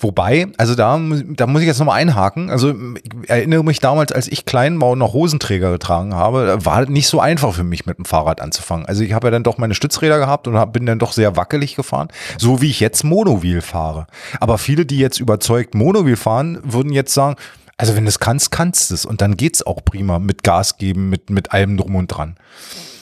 Wobei, 0.00 0.48
also 0.58 0.74
da, 0.74 1.00
da 1.28 1.46
muss 1.46 1.60
ich 1.60 1.66
jetzt 1.66 1.78
nochmal 1.78 2.00
einhaken. 2.00 2.50
Also 2.50 2.70
ich 2.70 3.30
erinnere 3.30 3.64
mich 3.64 3.80
damals, 3.80 4.12
als 4.12 4.28
ich 4.28 4.44
klein 4.44 4.80
war 4.80 4.90
und 4.90 4.98
noch 4.98 5.12
Hosenträger 5.12 5.70
getragen 5.70 6.14
habe, 6.14 6.64
war 6.64 6.86
nicht 6.86 7.08
so 7.08 7.20
einfach 7.20 7.54
für 7.54 7.64
mich 7.64 7.86
mit 7.86 7.98
dem 7.98 8.04
Fahrrad 8.04 8.40
anzufangen. 8.40 8.86
Also 8.86 9.02
ich 9.02 9.12
habe 9.12 9.28
ja 9.28 9.30
dann 9.30 9.44
doch 9.44 9.58
meine 9.58 9.74
Stützräder 9.74 10.18
gehabt 10.18 10.46
und 10.48 10.72
bin 10.72 10.86
dann 10.86 10.98
doch 10.98 11.12
sehr 11.12 11.36
wackelig 11.36 11.76
gefahren, 11.76 12.08
so 12.38 12.60
wie 12.60 12.70
ich 12.70 12.80
jetzt 12.80 13.04
Monowheel 13.04 13.60
fahre. 13.60 14.06
Aber 14.40 14.58
viele, 14.58 14.84
die 14.84 14.98
jetzt 14.98 15.20
überzeugt 15.20 15.74
Monowheel 15.74 16.16
fahren, 16.16 16.58
würden 16.62 16.92
jetzt 16.92 17.14
sagen, 17.14 17.36
also 17.76 17.94
wenn 17.94 18.04
du 18.04 18.08
es 18.08 18.18
kannst, 18.18 18.50
kannst 18.50 18.90
du 18.90 18.94
es 18.94 19.04
und 19.04 19.20
dann 19.20 19.36
geht's 19.36 19.64
auch 19.64 19.84
prima 19.84 20.18
mit 20.18 20.42
Gas 20.42 20.78
geben, 20.78 21.08
mit, 21.08 21.30
mit 21.30 21.52
allem 21.52 21.76
drum 21.76 21.94
und 21.94 22.08
dran. 22.08 22.36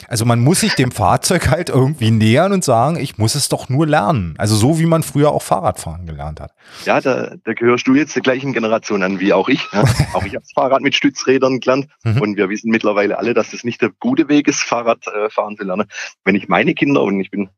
Also 0.07 0.25
man 0.25 0.39
muss 0.39 0.61
sich 0.61 0.73
dem 0.75 0.91
Fahrzeug 0.91 1.49
halt 1.49 1.69
irgendwie 1.69 2.11
nähern 2.11 2.53
und 2.53 2.63
sagen, 2.63 2.97
ich 2.97 3.17
muss 3.17 3.35
es 3.35 3.49
doch 3.49 3.67
nur 3.67 3.85
lernen. 3.85 4.35
Also 4.37 4.55
so 4.55 4.79
wie 4.79 4.85
man 4.85 5.03
früher 5.03 5.31
auch 5.31 5.41
Fahrradfahren 5.41 6.05
gelernt 6.05 6.39
hat. 6.39 6.53
Ja, 6.85 7.01
da, 7.01 7.35
da 7.43 7.53
gehörst 7.53 7.87
du 7.87 7.95
jetzt 7.95 8.15
der 8.15 8.21
gleichen 8.21 8.53
Generation 8.53 9.03
an 9.03 9.19
wie 9.19 9.33
auch 9.33 9.49
ich. 9.49 9.61
Ja? 9.73 9.83
auch 10.13 10.23
ich 10.23 10.35
habe 10.35 10.45
Fahrrad 10.55 10.81
mit 10.81 10.95
Stützrädern 10.95 11.59
gelernt 11.59 11.87
mhm. 12.03 12.21
und 12.21 12.37
wir 12.37 12.49
wissen 12.49 12.71
mittlerweile 12.71 13.17
alle, 13.17 13.33
dass 13.33 13.51
das 13.51 13.63
nicht 13.63 13.81
der 13.81 13.91
gute 13.99 14.29
Weg 14.29 14.47
ist, 14.47 14.61
Fahrrad 14.61 15.05
äh, 15.07 15.29
fahren 15.29 15.57
zu 15.57 15.65
lernen. 15.65 15.87
Wenn 16.23 16.35
ich 16.35 16.47
meine 16.47 16.73
Kinder 16.73 17.03
und 17.03 17.19
ich 17.19 17.29
bin, 17.29 17.49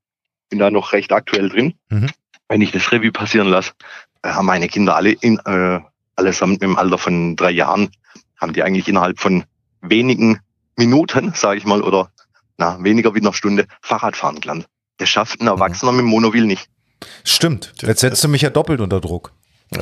bin 0.50 0.60
da 0.60 0.72
noch 0.72 0.94
recht 0.94 1.12
aktuell 1.12 1.50
drin, 1.50 1.76
mhm. 1.90 2.10
wenn 2.48 2.62
ich 2.62 2.72
das 2.72 2.92
Revue 2.92 3.12
passieren 3.12 3.48
lasse, 3.48 3.74
äh, 4.24 4.30
haben 4.30 4.48
meine 4.48 4.68
Kinder 4.68 4.96
alle 4.96 5.12
in, 5.12 5.40
äh, 5.46 5.80
allesamt 6.16 6.64
im 6.64 6.78
Alter 6.78 6.98
von 6.98 7.36
drei 7.36 7.52
Jahren, 7.52 7.90
haben 8.38 8.54
die 8.54 8.64
eigentlich 8.64 8.88
innerhalb 8.88 9.20
von 9.20 9.44
wenigen 9.82 10.40
Minuten, 10.78 11.34
sage 11.36 11.58
ich 11.58 11.66
mal, 11.66 11.82
oder 11.82 12.10
na, 12.60 12.78
weniger 12.84 13.16
wie 13.16 13.22
eine 13.22 13.34
Stunde 13.34 13.66
Fahrradfahren 13.82 14.42
gelernt. 14.42 14.68
Das 14.98 15.10
schafft 15.10 15.42
ein 15.42 15.48
Erwachsener 15.48 15.92
mhm. 15.92 15.98
mit 15.98 16.04
dem 16.04 16.10
Monowheel 16.10 16.46
nicht. 16.46 16.70
Stimmt. 17.24 17.74
Jetzt 17.82 18.02
setzt 18.02 18.24
du 18.24 18.28
mich 18.28 18.42
ja 18.42 18.50
doppelt 18.50 18.82
unter 18.82 19.00
Druck. 19.00 19.32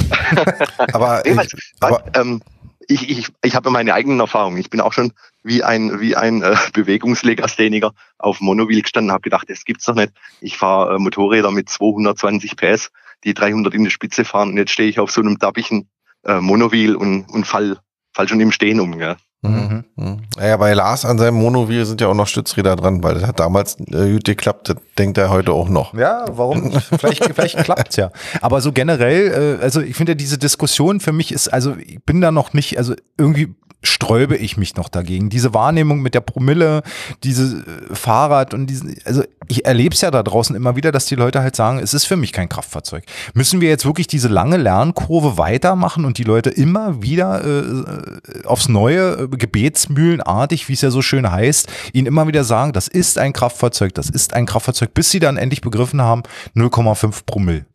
aber, 0.94 1.26
ich, 1.26 1.38
aber 1.80 2.04
ähm, 2.14 2.42
ich, 2.88 3.10
ich, 3.10 3.28
ich 3.44 3.56
habe 3.56 3.72
meine 3.72 3.94
eigenen 3.94 4.20
Erfahrungen. 4.20 4.58
Ich 4.58 4.70
bin 4.70 4.82
auch 4.82 4.94
schon 4.94 5.14
wie 5.44 5.64
ein, 5.64 6.00
wie 6.00 6.16
ein 6.16 6.44
äh, 6.44 6.56
Bewegungslegastheniker 6.74 7.94
auf 8.20 8.42
Monowheel 8.42 8.84
gestanden, 8.84 9.12
habe 9.12 9.22
gedacht, 9.22 9.50
das 9.50 9.66
gibt's 9.66 9.86
doch 9.86 9.96
nicht. 9.96 10.14
Ich 10.40 10.58
fahre 10.58 10.96
äh, 10.96 11.00
Motorräder 11.00 11.52
mit 11.52 11.70
220 11.70 12.56
PS, 12.56 12.92
die 13.24 13.34
300 13.34 13.74
in 13.74 13.86
die 13.86 13.90
Spitze 13.90 14.24
fahren 14.24 14.50
und 14.50 14.58
jetzt 14.58 14.72
stehe 14.72 14.90
ich 14.90 15.00
auf 15.00 15.12
so 15.12 15.22
einem 15.22 15.40
dappigen 15.40 15.90
äh, 16.26 16.40
Monowheel 16.40 16.96
und, 16.96 17.26
und 17.26 17.46
fall, 17.48 17.80
fall 18.14 18.28
schon 18.28 18.40
im 18.40 18.52
Stehen 18.52 18.80
um. 18.80 19.00
Ja. 19.00 19.18
Mhm. 19.44 19.84
Mhm. 19.96 20.18
Ja, 20.40 20.58
bei 20.58 20.74
Lars 20.74 21.06
an 21.06 21.20
seinem 21.20 21.36
Monowheel 21.36 21.86
sind 21.86 22.02
ja 22.02 22.08
auch 22.08 22.16
noch 22.16 22.28
Stützräder 22.28 22.76
dran, 22.76 23.04
weil 23.04 23.16
das 23.16 23.28
hat 23.28 23.40
damals 23.40 23.78
äh, 23.92 24.12
gut 24.14 24.26
geklappt, 24.26 24.70
das 24.70 24.78
denkt 24.98 25.18
er 25.18 25.30
heute 25.30 25.54
auch 25.54 25.70
noch. 25.70 25.94
Ja, 25.94 26.26
warum? 26.32 26.72
vielleicht 26.72 27.24
vielleicht 27.36 27.58
klappt's 27.60 27.96
ja. 27.98 28.12
Aber 28.42 28.62
so 28.62 28.72
generell, 28.72 29.60
äh, 29.60 29.64
also 29.64 29.82
ich 29.82 29.96
finde 29.96 30.14
ja 30.14 30.16
diese 30.16 30.38
Diskussion 30.38 31.00
für 31.00 31.12
mich 31.12 31.32
ist, 31.32 31.50
also 31.50 31.76
ich 31.78 32.04
bin 32.04 32.20
da 32.20 32.32
noch 32.32 32.54
nicht, 32.54 32.78
also 32.78 32.96
irgendwie 33.18 33.56
sträube 33.84 34.36
ich 34.36 34.58
mich 34.58 34.76
noch 34.76 34.90
dagegen. 34.90 35.30
Diese 35.30 35.54
Wahrnehmung 35.54 36.02
mit 36.02 36.14
der 36.16 36.22
Promille, 36.22 36.82
diese 37.24 37.64
äh, 37.66 37.96
Fahrrad 37.96 38.54
und 38.54 38.68
diesen, 38.68 38.96
also 39.06 39.24
ich 39.48 39.66
erlebe 39.66 39.94
es 39.94 40.02
ja 40.02 40.12
da 40.12 40.24
draußen 40.24 40.56
immer 40.56 40.76
wieder, 40.76 40.92
dass 40.92 41.06
die 41.06 41.16
Leute 41.16 41.42
halt 41.42 41.56
sagen, 41.56 41.80
es 41.80 41.94
ist 41.94 42.06
für 42.06 42.18
mich 42.18 42.34
kein 42.34 42.50
Kraftfahrzeug. 42.50 43.04
Müssen 43.34 43.62
wir 43.62 43.70
jetzt 43.70 43.86
wirklich 43.86 44.08
diese 44.08 44.28
lange 44.28 44.58
Lernkurve 44.58 45.38
weitermachen 45.38 46.06
und 46.06 46.18
die 46.18 46.24
Leute 46.24 46.50
immer 46.50 47.02
wieder 47.02 47.44
äh, 47.44 47.60
äh 47.60 48.46
aufs 48.46 48.68
Neue, 48.68 49.14
äh, 49.14 49.28
gebetsmühlenartig, 49.28 50.68
wie 50.70 50.74
es 50.74 50.82
ja 50.82 50.92
so 50.92 51.02
schön 51.02 51.30
heißt, 51.32 51.68
ihnen 51.94 52.08
immer 52.08 52.28
wieder 52.28 52.44
sagen, 52.44 52.74
das 52.74 52.88
ist 52.88 53.18
ein 53.18 53.34
Kraftfahrzeug, 53.34 53.94
das 53.94 54.10
ist 54.10 54.34
ein 54.34 54.46
Kraftfahrzeug, 54.46 54.94
bis 54.94 55.12
sie 55.12 55.20
dann 55.20 55.38
endlich 55.38 55.62
begriffen 55.62 56.02
haben, 56.02 56.24
0,5 56.56 57.26
Promille 57.26 57.66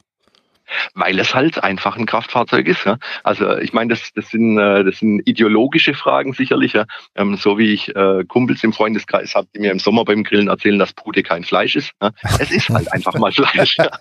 weil 0.94 1.18
es 1.18 1.34
halt 1.34 1.62
einfach 1.62 1.96
ein 1.96 2.06
Kraftfahrzeug 2.06 2.66
ist. 2.66 2.84
Ja? 2.84 2.98
Also 3.24 3.56
ich 3.58 3.72
meine, 3.72 3.94
das, 3.94 4.12
das, 4.14 4.28
sind, 4.30 4.58
äh, 4.58 4.84
das 4.84 4.98
sind 4.98 5.20
ideologische 5.26 5.94
Fragen 5.94 6.32
sicherlich. 6.32 6.72
Ja? 6.72 6.84
Ähm, 7.14 7.36
so 7.36 7.58
wie 7.58 7.72
ich 7.72 7.94
äh, 7.94 8.24
Kumpels 8.26 8.62
im 8.64 8.72
Freundeskreis 8.72 9.34
habe, 9.34 9.48
die 9.54 9.60
mir 9.60 9.72
im 9.72 9.78
Sommer 9.78 10.04
beim 10.04 10.24
Grillen 10.24 10.48
erzählen, 10.48 10.78
dass 10.78 10.92
Pute 10.92 11.22
kein 11.22 11.44
Fleisch 11.44 11.76
ist. 11.76 11.92
Ja? 12.00 12.10
Es 12.38 12.50
ist 12.50 12.68
halt 12.68 12.92
einfach 12.92 13.14
mal 13.14 13.32
Fleisch. 13.32 13.78
Ja? 13.78 13.90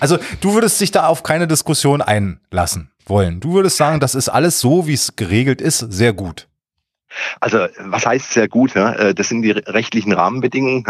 Also 0.00 0.18
du 0.40 0.54
würdest 0.54 0.80
dich 0.80 0.90
da 0.90 1.06
auf 1.06 1.22
keine 1.22 1.46
Diskussion 1.46 2.00
einlassen 2.00 2.90
wollen. 3.06 3.40
Du 3.40 3.52
würdest 3.52 3.76
sagen, 3.76 4.00
das 4.00 4.14
ist 4.14 4.28
alles 4.28 4.60
so, 4.60 4.86
wie 4.86 4.94
es 4.94 5.16
geregelt 5.16 5.60
ist, 5.60 5.78
sehr 5.78 6.12
gut. 6.12 6.48
Also 7.40 7.66
was 7.78 8.06
heißt 8.06 8.32
sehr 8.32 8.48
gut? 8.48 8.74
Ja? 8.74 8.92
Äh, 8.92 9.14
das 9.14 9.28
sind 9.28 9.42
die 9.42 9.50
rechtlichen 9.50 10.12
Rahmenbedingungen, 10.12 10.84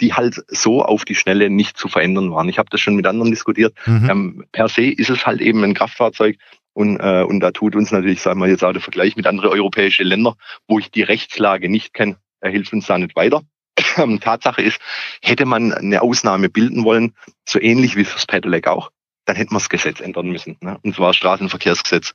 die 0.00 0.14
halt 0.14 0.42
so 0.48 0.82
auf 0.82 1.04
die 1.04 1.14
Schnelle 1.14 1.50
nicht 1.50 1.76
zu 1.76 1.88
verändern 1.88 2.32
waren. 2.32 2.48
Ich 2.48 2.58
habe 2.58 2.70
das 2.70 2.80
schon 2.80 2.96
mit 2.96 3.06
anderen 3.06 3.30
diskutiert. 3.30 3.74
Mhm. 3.86 4.10
Ähm, 4.10 4.44
per 4.52 4.68
se 4.68 4.90
ist 4.90 5.10
es 5.10 5.26
halt 5.26 5.40
eben 5.40 5.62
ein 5.64 5.74
Kraftfahrzeug. 5.74 6.36
Und, 6.72 6.98
äh, 6.98 7.22
und 7.22 7.40
da 7.40 7.52
tut 7.52 7.74
uns 7.74 7.90
natürlich, 7.90 8.20
sagen 8.20 8.38
wir 8.38 8.48
jetzt 8.48 8.62
auch 8.62 8.72
der 8.72 8.82
Vergleich 8.82 9.16
mit 9.16 9.26
anderen 9.26 9.50
europäischen 9.50 10.06
Ländern, 10.06 10.34
wo 10.68 10.78
ich 10.78 10.90
die 10.90 11.02
Rechtslage 11.02 11.70
nicht 11.70 11.94
kenne, 11.94 12.16
er 12.40 12.50
hilft 12.50 12.72
uns 12.74 12.86
da 12.86 12.98
nicht 12.98 13.16
weiter. 13.16 13.42
Tatsache 14.20 14.62
ist, 14.62 14.78
hätte 15.22 15.46
man 15.46 15.72
eine 15.72 16.02
Ausnahme 16.02 16.48
bilden 16.48 16.84
wollen, 16.84 17.14
so 17.46 17.60
ähnlich 17.60 17.96
wie 17.96 18.04
fürs 18.04 18.26
Pedelec 18.26 18.68
auch, 18.68 18.90
dann 19.24 19.36
hätte 19.36 19.52
man 19.52 19.60
das 19.60 19.68
Gesetz 19.68 20.00
ändern 20.00 20.28
müssen. 20.28 20.56
Ne? 20.60 20.78
Und 20.82 20.94
zwar 20.94 21.14
Straßenverkehrsgesetz. 21.14 22.12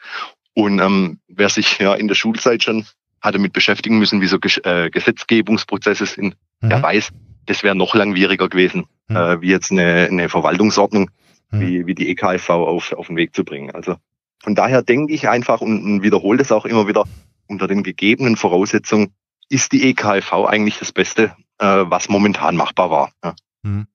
Und 0.53 0.79
ähm, 0.79 1.19
wer 1.27 1.49
sich 1.49 1.79
ja 1.79 1.93
in 1.93 2.07
der 2.07 2.15
Schulzeit 2.15 2.63
schon 2.63 2.85
hat 3.21 3.35
damit 3.35 3.53
beschäftigen 3.53 3.99
müssen, 3.99 4.21
wie 4.21 4.27
so 4.27 4.39
Ges 4.39 4.57
äh, 4.63 4.89
Gesetzgebungsprozesse 4.89 6.05
sind. 6.05 6.35
Mhm. 6.61 6.69
Der 6.69 6.81
weiß, 6.81 7.11
das 7.45 7.63
wäre 7.63 7.75
noch 7.75 7.95
langwieriger 7.95 8.49
gewesen, 8.49 8.85
mhm. 9.07 9.15
äh, 9.15 9.41
wie 9.41 9.49
jetzt 9.49 9.71
eine, 9.71 10.07
eine 10.09 10.29
Verwaltungsordnung, 10.29 11.11
mhm. 11.51 11.61
wie, 11.61 11.85
wie 11.87 11.95
die 11.95 12.09
EKFV 12.09 12.49
auf, 12.49 12.93
auf 12.93 13.07
den 13.07 13.17
Weg 13.17 13.35
zu 13.35 13.43
bringen. 13.43 13.71
Also 13.71 13.95
von 14.41 14.55
daher 14.55 14.81
denke 14.81 15.13
ich 15.13 15.29
einfach 15.29 15.61
und, 15.61 15.83
und 15.83 16.03
wiederhole 16.03 16.39
das 16.39 16.51
auch 16.51 16.65
immer 16.65 16.87
wieder, 16.87 17.05
unter 17.47 17.67
den 17.67 17.83
gegebenen 17.83 18.37
Voraussetzungen 18.37 19.13
ist 19.49 19.73
die 19.73 19.89
EKFV 19.89 20.45
eigentlich 20.47 20.79
das 20.79 20.91
Beste, 20.91 21.35
äh, 21.59 21.65
was 21.65 22.09
momentan 22.09 22.55
machbar 22.55 22.89
war. 22.89 23.11
Ja. 23.23 23.35
Mhm. 23.63 23.87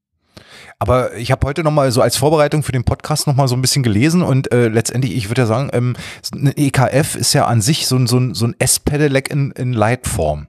Aber 0.79 1.15
ich 1.17 1.31
habe 1.31 1.47
heute 1.47 1.63
nochmal 1.65 1.91
so 1.91 2.03
als 2.03 2.17
Vorbereitung 2.17 2.63
für 2.63 2.73
den 2.73 2.85
Podcast 2.85 3.27
nochmal 3.27 3.49
so 3.49 3.57
ein 3.57 3.63
bisschen 3.63 3.83
gelesen 3.83 4.23
und 4.23 4.53
äh, 4.53 4.69
letztendlich, 4.69 5.17
ich 5.17 5.29
würde 5.31 5.43
ja 5.43 5.47
sagen, 5.47 5.71
ähm, 5.73 5.97
eine 6.35 6.57
EKF 6.57 7.15
ist 7.17 7.33
ja 7.33 7.47
an 7.47 7.61
sich 7.61 7.87
so, 7.87 8.05
so, 8.07 8.35
so 8.35 8.47
ein 8.47 8.55
S-Pedelec 8.59 9.31
in, 9.31 9.53
in 9.53 9.73
Lightform. 9.73 10.49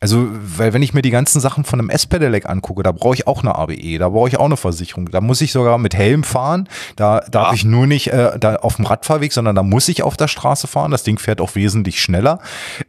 Also, 0.00 0.28
weil 0.30 0.72
wenn 0.72 0.82
ich 0.82 0.94
mir 0.94 1.02
die 1.02 1.10
ganzen 1.10 1.40
Sachen 1.40 1.64
von 1.64 1.80
einem 1.80 1.90
S-Pedelec 1.90 2.48
angucke, 2.48 2.84
da 2.84 2.92
brauche 2.92 3.14
ich 3.14 3.26
auch 3.26 3.42
eine 3.42 3.56
ABE, 3.56 3.98
da 3.98 4.08
brauche 4.10 4.28
ich 4.28 4.38
auch 4.38 4.44
eine 4.44 4.56
Versicherung. 4.56 5.10
Da 5.10 5.20
muss 5.20 5.40
ich 5.40 5.50
sogar 5.50 5.76
mit 5.78 5.94
Helm 5.94 6.22
fahren. 6.22 6.68
Da 6.94 7.20
darf 7.28 7.48
ja. 7.48 7.54
ich 7.54 7.64
nur 7.64 7.88
nicht 7.88 8.08
äh, 8.08 8.38
da 8.38 8.56
auf 8.56 8.76
dem 8.76 8.86
Radfahrweg, 8.86 9.32
sondern 9.32 9.56
da 9.56 9.64
muss 9.64 9.88
ich 9.88 10.04
auf 10.04 10.16
der 10.16 10.28
Straße 10.28 10.68
fahren. 10.68 10.92
Das 10.92 11.02
Ding 11.02 11.18
fährt 11.18 11.40
auch 11.40 11.56
wesentlich 11.56 12.00
schneller. 12.00 12.38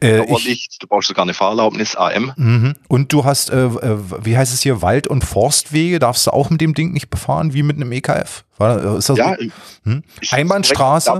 Äh, 0.04 0.22
ich, 0.36 0.78
du 0.80 0.86
brauchst 0.86 1.08
sogar 1.08 1.24
eine 1.24 1.34
Fahrerlaubnis 1.34 1.96
AM. 1.96 2.32
Mhm. 2.36 2.76
Und 2.88 3.12
du 3.12 3.26
hast, 3.26 3.50
äh, 3.50 3.66
äh, 3.66 3.98
wie 4.24 4.38
heißt 4.38 4.54
es 4.54 4.62
hier, 4.62 4.84
Wald- 4.84 5.08
und 5.08 5.24
Forstwege, 5.24 5.98
darfst 5.98 6.28
du 6.28 6.32
auch 6.32 6.52
mit 6.52 6.62
dem 6.62 6.76
Ding 6.76 6.92
nicht 6.92 7.10
befahren, 7.10 7.54
wie 7.54 7.64
mit 7.64 7.78
einem 7.78 7.92
EKF. 7.92 8.44
War, 8.60 8.98
ist 8.98 9.10
das 9.10 9.18
ja, 9.18 9.36
hm? 9.84 10.04
Einbahnstraße. 10.32 11.12
Da, 11.12 11.20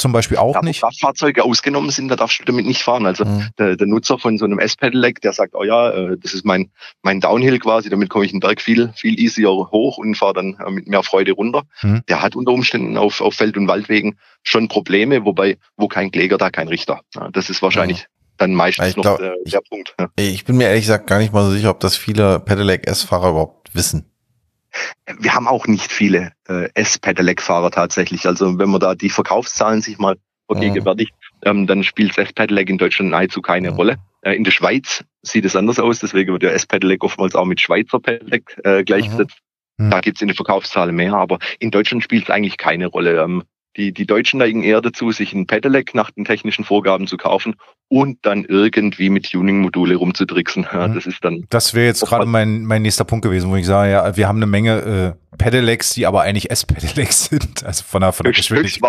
zum 0.00 0.12
Beispiel 0.12 0.38
auch 0.38 0.54
da, 0.54 0.62
nicht. 0.62 0.82
Fahrzeuge 0.98 1.44
ausgenommen 1.44 1.90
sind, 1.90 2.08
da 2.08 2.16
darfst 2.16 2.40
du 2.40 2.44
damit 2.44 2.64
nicht 2.64 2.82
fahren. 2.82 3.04
Also 3.04 3.26
mhm. 3.26 3.48
der, 3.58 3.76
der, 3.76 3.86
Nutzer 3.86 4.18
von 4.18 4.38
so 4.38 4.46
einem 4.46 4.58
S-Pedelec, 4.58 5.20
der 5.20 5.34
sagt, 5.34 5.54
oh 5.54 5.62
ja, 5.62 5.90
äh, 5.90 6.16
das 6.18 6.32
ist 6.32 6.44
mein, 6.44 6.70
mein 7.02 7.20
Downhill 7.20 7.58
quasi, 7.58 7.90
damit 7.90 8.08
komme 8.08 8.24
ich 8.24 8.30
den 8.30 8.40
Berg 8.40 8.62
viel, 8.62 8.92
viel 8.96 9.20
easier 9.20 9.50
hoch 9.50 9.98
und 9.98 10.16
fahre 10.16 10.32
dann 10.32 10.56
äh, 10.66 10.70
mit 10.70 10.88
mehr 10.88 11.02
Freude 11.02 11.32
runter. 11.32 11.64
Mhm. 11.82 12.00
Der 12.08 12.22
hat 12.22 12.34
unter 12.34 12.52
Umständen 12.52 12.96
auf, 12.96 13.20
auf 13.20 13.34
Feld- 13.34 13.58
und 13.58 13.68
Waldwegen 13.68 14.16
schon 14.42 14.68
Probleme, 14.68 15.26
wobei, 15.26 15.58
wo 15.76 15.86
kein 15.86 16.10
Kläger, 16.10 16.38
da 16.38 16.50
kein 16.50 16.68
Richter. 16.68 17.00
Das 17.32 17.50
ist 17.50 17.60
wahrscheinlich 17.60 17.98
mhm. 17.98 18.36
dann 18.38 18.54
meistens 18.54 18.88
ich 18.88 18.96
noch 18.96 19.02
glaub, 19.02 19.18
der, 19.18 19.34
der 19.46 19.60
ich, 19.62 19.68
Punkt. 19.68 19.94
Ich 20.16 20.44
bin 20.46 20.56
mir 20.56 20.68
ehrlich 20.68 20.84
gesagt 20.84 21.06
gar 21.06 21.18
nicht 21.18 21.34
mal 21.34 21.44
so 21.44 21.50
sicher, 21.50 21.68
ob 21.68 21.80
das 21.80 21.96
viele 21.96 22.40
Pedelec 22.40 22.86
S-Fahrer 22.86 23.30
überhaupt 23.30 23.74
wissen. 23.74 24.09
Wir 25.18 25.34
haben 25.34 25.48
auch 25.48 25.66
nicht 25.66 25.90
viele 25.90 26.32
äh, 26.48 26.68
S-Pedelec-Fahrer 26.74 27.70
tatsächlich. 27.70 28.26
Also 28.26 28.58
wenn 28.58 28.70
man 28.70 28.80
da 28.80 28.94
die 28.94 29.10
Verkaufszahlen 29.10 29.82
sich 29.82 29.98
mal 29.98 30.16
vergegenwärtigt, 30.46 31.12
mhm. 31.44 31.50
ähm, 31.50 31.66
dann 31.66 31.84
spielt 31.84 32.16
S-Pedelec 32.16 32.68
in 32.68 32.78
Deutschland 32.78 33.10
nahezu 33.10 33.42
keine 33.42 33.70
mhm. 33.70 33.76
Rolle. 33.76 33.96
Äh, 34.22 34.34
in 34.34 34.44
der 34.44 34.50
Schweiz 34.50 35.04
sieht 35.22 35.44
es 35.44 35.56
anders 35.56 35.78
aus, 35.78 36.00
deswegen 36.00 36.32
wird 36.32 36.42
der 36.42 36.54
S-Pedelec 36.54 37.04
oftmals 37.04 37.34
auch 37.34 37.44
mit 37.44 37.60
Schweizer 37.60 38.00
Pedelec 38.00 38.60
äh, 38.64 38.84
gleichgesetzt. 38.84 39.38
Mhm. 39.78 39.90
Da 39.90 40.00
gibt 40.00 40.18
es 40.18 40.22
in 40.22 40.28
den 40.28 40.36
Verkaufszahlen 40.36 40.94
mehr, 40.94 41.14
aber 41.14 41.38
in 41.58 41.70
Deutschland 41.70 42.04
spielt 42.04 42.24
es 42.24 42.30
eigentlich 42.30 42.56
keine 42.56 42.86
Rolle. 42.86 43.22
Ähm, 43.22 43.44
die, 43.76 43.92
die 43.92 44.06
Deutschen 44.06 44.38
neigen 44.38 44.62
eher 44.62 44.80
dazu, 44.80 45.12
sich 45.12 45.32
ein 45.32 45.46
Pedelec 45.46 45.94
nach 45.94 46.10
den 46.10 46.24
technischen 46.24 46.64
Vorgaben 46.64 47.06
zu 47.06 47.16
kaufen 47.16 47.54
und 47.88 48.18
dann 48.22 48.44
irgendwie 48.44 49.10
mit 49.10 49.30
Tuning-Module 49.30 49.96
rumzutricksen. 49.96 50.66
Ja, 50.72 50.88
mhm. 50.88 50.94
das 50.94 51.06
ist 51.06 51.24
dann. 51.24 51.44
Das 51.50 51.74
wäre 51.74 51.86
jetzt 51.86 52.04
gerade 52.04 52.26
mein, 52.26 52.64
mein 52.64 52.82
nächster 52.82 53.04
Punkt 53.04 53.24
gewesen, 53.24 53.50
wo 53.50 53.56
ich 53.56 53.66
sage, 53.66 53.92
ja, 53.92 54.16
wir 54.16 54.28
haben 54.28 54.36
eine 54.36 54.46
Menge 54.46 55.16
äh, 55.32 55.36
Pedelecs, 55.36 55.94
die 55.94 56.06
aber 56.06 56.22
eigentlich 56.22 56.50
S-Pedelecs 56.50 57.24
sind. 57.30 57.64
Also 57.64 57.84
von 57.84 58.00
der, 58.00 58.12
von 58.12 58.24
der 58.24 58.32
höchst, 58.32 58.50
höchst, 58.50 58.80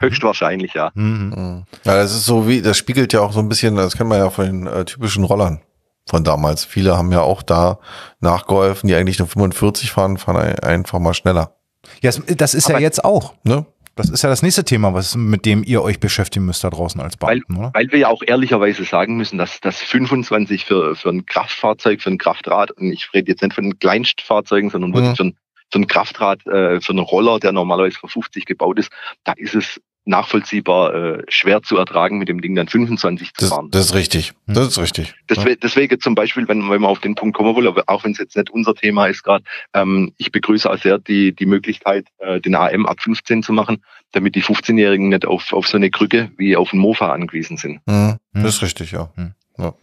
höchstwahrscheinlich, 0.00 0.74
ja. 0.74 0.90
Mhm. 0.94 1.32
mhm. 1.36 1.64
Ja, 1.84 1.96
das 1.96 2.14
ist 2.14 2.24
so 2.24 2.48
wie, 2.48 2.62
das 2.62 2.76
spiegelt 2.76 3.12
ja 3.12 3.20
auch 3.20 3.32
so 3.32 3.40
ein 3.40 3.48
bisschen, 3.48 3.76
das 3.76 3.96
kennen 3.96 4.10
wir 4.10 4.18
ja 4.18 4.30
von 4.30 4.46
den 4.46 4.66
äh, 4.66 4.84
typischen 4.84 5.24
Rollern 5.24 5.60
von 6.08 6.24
damals. 6.24 6.64
Viele 6.64 6.96
haben 6.96 7.12
ja 7.12 7.20
auch 7.20 7.42
da 7.42 7.78
nachgeholfen, 8.20 8.88
die 8.88 8.94
eigentlich 8.94 9.18
nur 9.18 9.28
45 9.28 9.90
fahren, 9.90 10.16
fahren 10.16 10.58
einfach 10.60 10.98
mal 10.98 11.14
schneller. 11.14 11.54
Ja, 12.02 12.10
das 12.10 12.54
ist 12.54 12.66
aber 12.66 12.78
ja 12.78 12.80
jetzt 12.80 13.04
auch. 13.04 13.34
Ne? 13.44 13.66
Das 13.98 14.10
ist 14.10 14.22
ja 14.22 14.28
das 14.28 14.42
nächste 14.42 14.64
Thema, 14.64 14.94
was 14.94 15.16
mit 15.16 15.44
dem 15.44 15.64
ihr 15.64 15.82
euch 15.82 15.98
beschäftigen 15.98 16.46
müsst 16.46 16.62
da 16.62 16.70
draußen 16.70 17.00
als 17.00 17.16
Beamten, 17.16 17.56
weil, 17.56 17.58
oder? 17.58 17.70
Weil 17.74 17.90
wir 17.90 17.98
ja 17.98 18.08
auch 18.08 18.22
ehrlicherweise 18.24 18.84
sagen 18.84 19.16
müssen, 19.16 19.38
dass 19.38 19.60
das 19.60 19.82
25 19.82 20.64
für, 20.64 20.94
für 20.94 21.08
ein 21.08 21.26
Kraftfahrzeug, 21.26 22.00
für 22.00 22.10
ein 22.10 22.18
Kraftrad, 22.18 22.70
und 22.70 22.92
ich 22.92 23.12
rede 23.12 23.32
jetzt 23.32 23.42
nicht 23.42 23.54
von 23.54 23.64
den 23.64 23.78
Kleinstfahrzeugen, 23.80 24.70
sondern 24.70 24.94
wirklich 24.94 25.10
mhm. 25.10 25.16
für, 25.16 25.24
ein, 25.24 25.36
für 25.72 25.78
ein 25.80 25.86
Kraftrad, 25.88 26.46
äh, 26.46 26.80
für 26.80 26.92
einen 26.92 27.00
Roller, 27.00 27.40
der 27.40 27.50
normalerweise 27.50 27.98
für 27.98 28.08
50 28.08 28.44
gebaut 28.44 28.78
ist, 28.78 28.90
da 29.24 29.32
ist 29.32 29.56
es 29.56 29.80
nachvollziehbar 30.08 30.94
äh, 30.94 31.22
schwer 31.28 31.62
zu 31.62 31.76
ertragen, 31.76 32.18
mit 32.18 32.28
dem 32.28 32.40
Ding 32.40 32.54
dann 32.54 32.66
25 32.66 33.34
zu 33.34 33.46
fahren. 33.46 33.68
Das, 33.70 33.82
das 33.82 33.90
ist 33.90 33.94
richtig. 33.94 34.32
Hm. 34.46 34.54
Das 34.54 34.68
ist 34.68 34.78
richtig. 34.78 35.14
Deswegen, 35.28 35.60
deswegen 35.62 36.00
zum 36.00 36.14
Beispiel, 36.14 36.48
wenn, 36.48 36.68
wenn 36.70 36.80
wir 36.80 36.88
auf 36.88 37.00
den 37.00 37.14
Punkt 37.14 37.36
kommen 37.36 37.54
wollen, 37.54 37.68
auch 37.86 38.04
wenn 38.04 38.12
es 38.12 38.18
jetzt 38.18 38.36
nicht 38.36 38.50
unser 38.50 38.74
Thema 38.74 39.06
ist 39.06 39.22
gerade, 39.22 39.44
ähm, 39.74 40.12
ich 40.16 40.32
begrüße 40.32 40.68
auch 40.68 40.78
sehr 40.78 40.98
die, 40.98 41.34
die 41.34 41.46
Möglichkeit, 41.46 42.06
äh, 42.18 42.40
den 42.40 42.54
AM 42.54 42.86
ab 42.86 43.00
15 43.00 43.42
zu 43.42 43.52
machen, 43.52 43.84
damit 44.12 44.34
die 44.34 44.42
15-Jährigen 44.42 45.10
nicht 45.10 45.26
auf, 45.26 45.52
auf 45.52 45.68
so 45.68 45.76
eine 45.76 45.90
Krücke 45.90 46.30
wie 46.38 46.56
auf 46.56 46.72
einen 46.72 46.80
Mofa 46.80 47.12
angewiesen 47.12 47.58
sind. 47.58 47.80
Mhm. 47.86 48.16
Das 48.32 48.56
ist 48.56 48.62
richtig, 48.62 48.92
ja. 48.92 49.12
Mhm. 49.16 49.34
ja. 49.58 49.74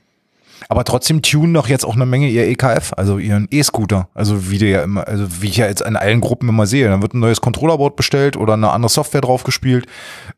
Aber 0.69 0.83
trotzdem 0.83 1.21
tunen 1.21 1.53
doch 1.53 1.67
jetzt 1.67 1.85
auch 1.85 1.95
eine 1.95 2.05
Menge 2.05 2.27
ihr 2.27 2.47
EKF, 2.47 2.93
also 2.95 3.17
ihren 3.17 3.47
E-Scooter. 3.51 4.09
Also 4.13 4.49
wie 4.49 4.57
der 4.57 4.69
ja 4.69 4.83
immer, 4.83 5.07
also 5.07 5.41
wie 5.41 5.47
ich 5.47 5.57
ja 5.57 5.67
jetzt 5.67 5.81
in 5.81 5.95
allen 5.95 6.21
Gruppen 6.21 6.49
immer 6.49 6.65
sehe. 6.65 6.89
Dann 6.89 7.01
wird 7.01 7.13
ein 7.13 7.19
neues 7.19 7.41
Controllerboard 7.41 7.95
bestellt 7.95 8.37
oder 8.37 8.53
eine 8.53 8.71
andere 8.71 8.89
Software 8.89 9.21
draufgespielt. 9.21 9.85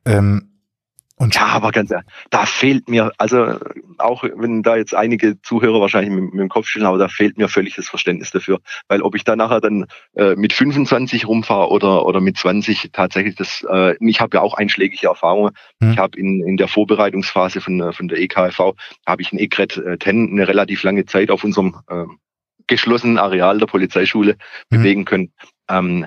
Ähm, 0.05 0.49
ja, 1.19 1.47
aber 1.47 1.71
ganz 1.71 1.89
ehrlich, 1.89 2.05
da 2.29 2.45
fehlt 2.45 2.89
mir, 2.89 3.11
also 3.17 3.57
auch 3.97 4.23
wenn 4.23 4.61
da 4.61 4.75
jetzt 4.75 4.93
einige 4.93 5.41
Zuhörer 5.41 5.81
wahrscheinlich 5.81 6.13
mit, 6.13 6.31
mit 6.33 6.41
dem 6.41 6.49
Kopf 6.49 6.67
schütteln, 6.67 6.87
aber 6.87 6.99
da 6.99 7.07
fehlt 7.07 7.39
mir 7.39 7.49
völlig 7.49 7.75
das 7.75 7.89
Verständnis 7.89 8.29
dafür. 8.29 8.59
Weil 8.87 9.01
ob 9.01 9.15
ich 9.15 9.23
da 9.23 9.35
nachher 9.35 9.59
dann 9.59 9.85
äh, 10.15 10.35
mit 10.35 10.53
25 10.53 11.27
rumfahre 11.27 11.69
oder, 11.71 12.05
oder 12.05 12.21
mit 12.21 12.37
20, 12.37 12.91
tatsächlich, 12.93 13.35
das, 13.35 13.65
äh, 13.67 13.95
ich 13.99 14.21
habe 14.21 14.37
ja 14.37 14.43
auch 14.43 14.53
einschlägige 14.53 15.07
Erfahrungen. 15.07 15.53
Hm. 15.81 15.91
Ich 15.91 15.97
habe 15.97 16.19
in, 16.19 16.45
in 16.47 16.55
der 16.55 16.67
Vorbereitungsphase 16.67 17.61
von, 17.61 17.81
äh, 17.81 17.93
von 17.93 18.07
der 18.07 18.19
EKFV, 18.19 18.73
habe 19.07 19.21
ich 19.21 19.33
ein 19.33 19.39
ECRET 19.39 19.77
äh, 19.77 19.97
10 19.97 20.31
eine 20.31 20.47
relativ 20.47 20.83
lange 20.83 21.05
Zeit 21.05 21.31
auf 21.31 21.43
unserem 21.43 21.77
äh, 21.87 22.05
geschlossenen 22.67 23.17
Areal 23.17 23.57
der 23.57 23.65
Polizeischule 23.65 24.33
hm. 24.33 24.37
bewegen 24.69 25.05
können. 25.05 25.33
Ähm, 25.67 26.05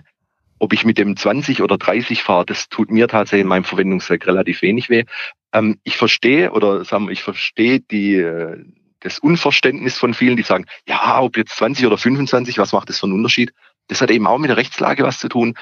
ob 0.61 0.75
ich 0.75 0.85
mit 0.85 0.99
dem 0.99 1.17
20 1.17 1.63
oder 1.63 1.79
30 1.79 2.23
fahre, 2.23 2.47
das 2.47 2.69
tut 2.69 2.91
mir 2.91 3.09
tatsächlich 3.09 3.43
in 3.43 3.49
meinem 3.49 3.65
Verwendungszweck 3.65 4.27
relativ 4.27 4.63
wenig 4.63 4.91
weh. 4.91 5.05
Ähm, 5.53 5.81
ich 5.83 5.97
verstehe 5.97 6.53
oder 6.53 6.85
sagen 6.85 7.07
wir, 7.07 7.13
ich 7.13 7.23
verstehe 7.23 7.81
die, 7.81 8.17
äh, 8.17 8.63
das 9.01 9.19
Unverständnis 9.19 9.97
von 9.97 10.13
vielen, 10.15 10.37
die 10.37 10.43
sagen, 10.43 10.67
ja, 10.87 11.21
ob 11.21 11.37
jetzt 11.39 11.57
20 11.57 11.87
oder 11.87 11.97
25, 11.97 12.59
was 12.59 12.73
macht 12.73 12.91
das 12.91 13.01
für 13.01 13.07
einen 13.07 13.15
Unterschied? 13.15 13.53
Das 13.89 14.03
hat 14.03 14.11
eben 14.11 14.27
auch 14.27 14.39
mit 14.39 14.51
der 14.51 14.59
Rechtslage 14.59 15.03
was 15.03 15.19
zu 15.19 15.29
tun. 15.29 15.55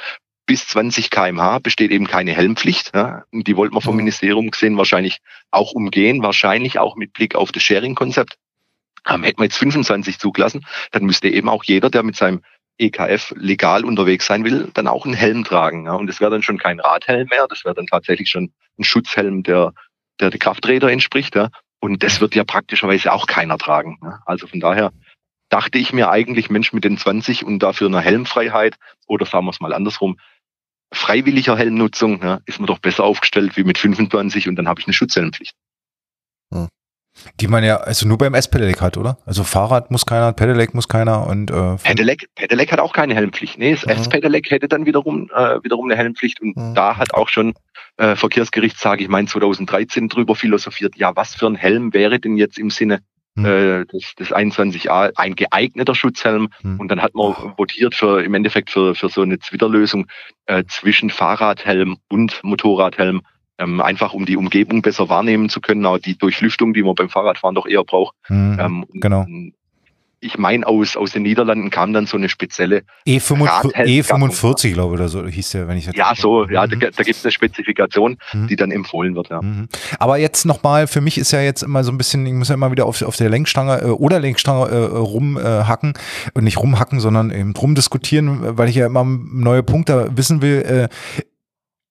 Bis 0.46 0.66
20 0.66 1.10
kmh 1.10 1.60
besteht 1.60 1.92
eben 1.92 2.08
keine 2.08 2.32
Helmpflicht. 2.32 2.90
Ja? 2.94 3.24
Und 3.30 3.46
die 3.46 3.56
wollten 3.56 3.76
wir 3.76 3.80
vom 3.80 3.94
mhm. 3.94 3.98
Ministerium 3.98 4.50
gesehen 4.50 4.76
wahrscheinlich 4.76 5.18
auch 5.52 5.72
umgehen, 5.72 6.22
wahrscheinlich 6.22 6.78
auch 6.80 6.96
mit 6.96 7.12
Blick 7.12 7.36
auf 7.36 7.52
das 7.52 7.62
Sharing-Konzept. 7.62 8.36
Ähm, 9.08 9.22
hätten 9.22 9.38
wir 9.38 9.44
jetzt 9.44 9.58
25 9.58 10.18
zugelassen, 10.18 10.66
dann 10.90 11.04
müsste 11.04 11.28
eben 11.28 11.48
auch 11.48 11.62
jeder, 11.64 11.88
der 11.88 12.02
mit 12.02 12.16
seinem 12.16 12.42
EKF 12.78 13.34
legal 13.36 13.84
unterwegs 13.84 14.26
sein 14.26 14.44
will, 14.44 14.70
dann 14.74 14.86
auch 14.86 15.04
einen 15.04 15.14
Helm 15.14 15.44
tragen. 15.44 15.86
Ja. 15.86 15.94
Und 15.94 16.08
es 16.08 16.20
wäre 16.20 16.30
dann 16.30 16.42
schon 16.42 16.58
kein 16.58 16.80
Radhelm 16.80 17.28
mehr, 17.28 17.46
das 17.48 17.64
wäre 17.64 17.74
dann 17.74 17.86
tatsächlich 17.86 18.30
schon 18.30 18.52
ein 18.78 18.84
Schutzhelm, 18.84 19.42
der 19.42 19.72
der, 20.20 20.30
der 20.30 20.38
Krafträder 20.38 20.90
entspricht. 20.90 21.34
Ja. 21.34 21.50
Und 21.80 22.02
das 22.02 22.20
wird 22.20 22.34
ja 22.34 22.44
praktischerweise 22.44 23.12
auch 23.12 23.26
keiner 23.26 23.58
tragen. 23.58 23.98
Ja. 24.02 24.20
Also 24.26 24.46
von 24.46 24.60
daher 24.60 24.92
dachte 25.48 25.78
ich 25.78 25.92
mir 25.92 26.10
eigentlich, 26.10 26.50
Mensch 26.50 26.72
mit 26.72 26.84
den 26.84 26.98
20 26.98 27.44
und 27.44 27.60
dafür 27.60 27.86
eine 27.86 28.00
Helmfreiheit 28.00 28.76
oder 29.06 29.26
sagen 29.26 29.46
wir 29.46 29.50
es 29.50 29.60
mal 29.60 29.72
andersrum, 29.72 30.18
freiwilliger 30.92 31.56
Helmnutzung 31.56 32.22
ja, 32.22 32.40
ist 32.46 32.60
man 32.60 32.66
doch 32.66 32.78
besser 32.78 33.04
aufgestellt 33.04 33.56
wie 33.56 33.64
mit 33.64 33.78
25 33.78 34.48
und 34.48 34.56
dann 34.56 34.68
habe 34.68 34.80
ich 34.80 34.86
eine 34.86 34.94
Schutzhelmpflicht. 34.94 35.54
Hm. 36.52 36.68
Die 37.40 37.48
man 37.48 37.64
ja 37.64 37.76
also 37.78 38.06
nur 38.06 38.18
beim 38.18 38.34
S-Pedelec 38.34 38.80
hat, 38.80 38.96
oder? 38.96 39.18
Also 39.26 39.44
Fahrrad 39.44 39.90
muss 39.90 40.06
keiner, 40.06 40.32
Pedelec 40.32 40.74
muss 40.74 40.88
keiner 40.88 41.26
und 41.26 41.50
äh, 41.50 41.76
Pedelec, 41.76 42.26
Pedelec 42.34 42.72
hat 42.72 42.80
auch 42.80 42.92
keine 42.92 43.14
Helmpflicht. 43.14 43.58
Nee, 43.58 43.72
das 43.72 43.84
mhm. 43.84 43.90
S-Pedelec 43.90 44.50
hätte 44.50 44.68
dann 44.68 44.86
wiederum 44.86 45.30
äh, 45.34 45.62
wiederum 45.62 45.86
eine 45.86 45.96
Helmpflicht 45.96 46.40
und 46.40 46.56
mhm. 46.56 46.74
da 46.74 46.96
hat 46.96 47.14
auch 47.14 47.28
schon 47.28 47.54
äh, 47.96 48.16
Verkehrsgericht, 48.16 48.78
sage 48.78 49.02
ich 49.02 49.08
mein 49.08 49.26
2013 49.26 50.08
drüber 50.08 50.34
philosophiert, 50.34 50.96
ja, 50.96 51.14
was 51.16 51.34
für 51.34 51.46
ein 51.46 51.56
Helm 51.56 51.92
wäre 51.94 52.18
denn 52.18 52.36
jetzt 52.36 52.58
im 52.58 52.70
Sinne 52.70 53.00
mhm. 53.38 53.44
äh, 53.44 53.84
des, 53.86 54.14
des 54.14 54.32
21a 54.32 55.12
ein 55.16 55.34
geeigneter 55.34 55.94
Schutzhelm 55.94 56.48
mhm. 56.62 56.80
und 56.80 56.88
dann 56.88 57.02
hat 57.02 57.14
man 57.14 57.54
votiert 57.56 57.94
für 57.94 58.22
im 58.22 58.34
Endeffekt 58.34 58.70
für, 58.70 58.94
für 58.94 59.08
so 59.08 59.22
eine 59.22 59.38
Zwitterlösung 59.38 60.06
äh, 60.46 60.64
zwischen 60.68 61.10
Fahrradhelm 61.10 61.98
und 62.08 62.42
Motorradhelm 62.42 63.22
ähm, 63.58 63.80
einfach 63.80 64.14
um 64.14 64.24
die 64.24 64.36
Umgebung 64.36 64.82
besser 64.82 65.08
wahrnehmen 65.08 65.48
zu 65.48 65.60
können, 65.60 65.84
auch 65.84 65.98
die 65.98 66.16
Durchlüftung, 66.16 66.74
die 66.74 66.82
man 66.82 66.94
beim 66.94 67.08
Fahrradfahren 67.08 67.54
doch 67.54 67.66
eher 67.66 67.84
braucht. 67.84 68.14
Mhm, 68.28 68.58
ähm, 68.60 68.84
genau. 68.94 69.26
ich 70.20 70.38
meine, 70.38 70.66
aus, 70.66 70.96
aus 70.96 71.12
den 71.12 71.22
Niederlanden 71.22 71.70
kam 71.70 71.92
dann 71.92 72.06
so 72.06 72.16
eine 72.16 72.28
spezielle 72.28 72.82
E45, 73.06 73.74
E45 73.74 74.72
glaube 74.72 74.94
ich, 74.94 75.00
oder 75.00 75.08
so 75.08 75.26
hieß 75.26 75.50
der, 75.50 75.68
wenn 75.68 75.76
ich 75.76 75.86
jetzt. 75.86 75.96
Ja, 75.96 76.14
so, 76.14 76.48
ja, 76.48 76.66
mhm. 76.66 76.70
da, 76.80 76.90
da 76.90 77.02
gibt 77.02 77.16
es 77.16 77.24
eine 77.24 77.32
Spezifikation, 77.32 78.16
mhm. 78.32 78.46
die 78.46 78.56
dann 78.56 78.70
empfohlen 78.70 79.16
wird, 79.16 79.30
ja. 79.30 79.42
Mhm. 79.42 79.68
Aber 79.98 80.18
jetzt 80.18 80.44
nochmal, 80.44 80.86
für 80.86 81.00
mich 81.00 81.18
ist 81.18 81.32
ja 81.32 81.40
jetzt 81.40 81.62
immer 81.62 81.82
so 81.82 81.90
ein 81.90 81.98
bisschen, 81.98 82.24
ich 82.26 82.32
muss 82.32 82.48
ja 82.48 82.54
immer 82.54 82.70
wieder 82.70 82.86
auf, 82.86 83.02
auf 83.02 83.16
der 83.16 83.28
Lenkstange 83.28 83.80
äh, 83.82 83.86
oder 83.86 84.20
Lenkstange 84.20 84.68
äh, 84.68 84.76
rumhacken 84.76 85.94
äh, 85.94 86.30
und 86.34 86.44
nicht 86.44 86.58
rumhacken, 86.58 87.00
sondern 87.00 87.32
eben 87.32 87.54
rumdiskutieren, 87.56 88.56
weil 88.56 88.68
ich 88.68 88.76
ja 88.76 88.86
immer 88.86 89.04
neue 89.04 89.64
Punkte 89.64 90.10
wissen 90.14 90.42
will. 90.42 90.62
Äh, 90.62 90.88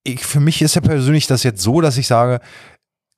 ich, 0.07 0.25
für 0.25 0.39
mich 0.39 0.61
ist 0.61 0.75
ja 0.75 0.81
persönlich 0.81 1.27
das 1.27 1.43
jetzt 1.43 1.61
so, 1.61 1.81
dass 1.81 1.97
ich 1.97 2.07
sage, 2.07 2.39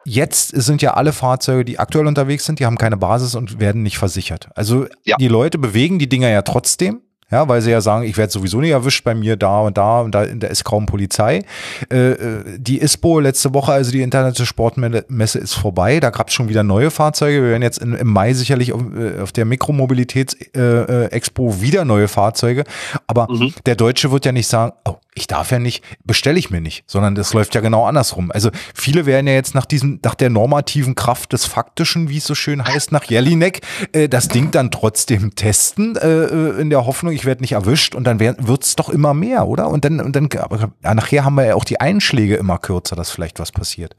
Jetzt 0.05 0.49
sind 0.49 0.81
ja 0.81 0.93
alle 0.93 1.11
Fahrzeuge, 1.11 1.65
die 1.65 1.77
aktuell 1.77 2.07
unterwegs 2.07 2.45
sind, 2.45 2.59
die 2.59 2.65
haben 2.65 2.77
keine 2.77 2.95
Basis 2.95 3.35
und 3.35 3.59
werden 3.59 3.83
nicht 3.83 3.97
versichert. 3.97 4.47
Also 4.55 4.87
ja. 5.03 5.17
die 5.17 5.27
Leute 5.27 5.57
bewegen 5.57 5.99
die 5.99 6.07
Dinger 6.07 6.29
ja 6.29 6.41
trotzdem. 6.41 7.01
Ja, 7.31 7.47
weil 7.47 7.61
sie 7.61 7.69
ja 7.69 7.79
sagen, 7.79 8.05
ich 8.05 8.17
werde 8.17 8.31
sowieso 8.31 8.59
nicht 8.59 8.71
erwischt 8.71 9.03
bei 9.03 9.13
mir 9.13 9.37
da 9.37 9.59
und 9.59 9.77
da 9.77 10.01
und 10.01 10.15
da, 10.15 10.25
da 10.25 10.47
ist 10.47 10.63
kaum 10.63 10.87
Polizei. 10.87 11.43
Äh, 11.91 12.13
äh 12.13 12.57
die 12.57 12.81
ISPO 12.81 13.19
letzte 13.19 13.53
Woche, 13.53 13.71
also 13.71 13.91
die 13.91 14.01
Internet 14.01 14.35
Sportmesse 14.39 15.37
ist 15.37 15.53
vorbei. 15.53 15.99
Da 15.99 16.09
gab 16.09 16.29
es 16.29 16.33
schon 16.33 16.49
wieder 16.49 16.63
neue 16.63 16.89
Fahrzeuge. 16.89 17.43
Wir 17.43 17.51
werden 17.51 17.61
jetzt 17.61 17.77
in, 17.77 17.93
im 17.93 18.07
Mai 18.07 18.33
sicherlich 18.33 18.73
auf, 18.73 18.81
äh, 18.81 19.21
auf 19.21 19.31
der 19.31 19.45
Mikromobilitäts-Expo 19.45 21.49
äh, 21.49 21.61
wieder 21.61 21.85
neue 21.85 22.07
Fahrzeuge. 22.07 22.63
Aber 23.05 23.27
mhm. 23.29 23.53
der 23.67 23.75
Deutsche 23.75 24.11
wird 24.11 24.25
ja 24.25 24.31
nicht 24.31 24.47
sagen, 24.47 24.73
oh, 24.85 24.95
ich 25.19 25.27
darf 25.27 25.51
ja 25.51 25.59
nicht, 25.59 25.83
bestelle 26.03 26.39
ich 26.39 26.49
mir 26.49 26.61
nicht, 26.61 26.83
sondern 26.87 27.15
das 27.15 27.33
läuft 27.33 27.55
ja 27.55 27.61
genau 27.61 27.85
andersrum. 27.85 28.31
Also 28.31 28.49
viele 28.73 29.05
werden 29.05 29.27
ja 29.27 29.33
jetzt 29.33 29.53
nach 29.53 29.65
diesem, 29.65 29.99
nach 30.03 30.15
der 30.15 30.29
normativen 30.29 30.95
Kraft 30.95 31.33
des 31.33 31.45
Faktischen, 31.45 32.09
wie 32.09 32.17
es 32.17 32.25
so 32.25 32.35
schön 32.35 32.63
heißt, 32.63 32.91
nach 32.91 33.03
Jelinek, 33.03 33.61
äh, 33.91 34.07
das 34.07 34.27
Ding 34.27 34.51
dann 34.51 34.71
trotzdem 34.71 35.35
testen, 35.35 35.95
äh, 35.97 36.59
in 36.59 36.69
der 36.69 36.85
Hoffnung, 36.85 37.13
ich 37.13 37.25
werde 37.25 37.41
nicht 37.41 37.51
erwischt 37.51 37.95
und 37.95 38.05
dann 38.05 38.19
wird 38.19 38.63
es 38.63 38.75
doch 38.75 38.89
immer 38.89 39.13
mehr, 39.13 39.47
oder? 39.47 39.69
Und 39.69 39.85
dann, 39.85 39.99
und 39.99 40.15
dann, 40.15 40.29
aber 40.39 40.71
ja, 40.83 40.93
nachher 40.93 41.25
haben 41.25 41.35
wir 41.35 41.45
ja 41.45 41.55
auch 41.55 41.65
die 41.65 41.79
Einschläge 41.79 42.35
immer 42.35 42.57
kürzer, 42.57 42.95
dass 42.95 43.11
vielleicht 43.11 43.39
was 43.39 43.51
passiert. 43.51 43.95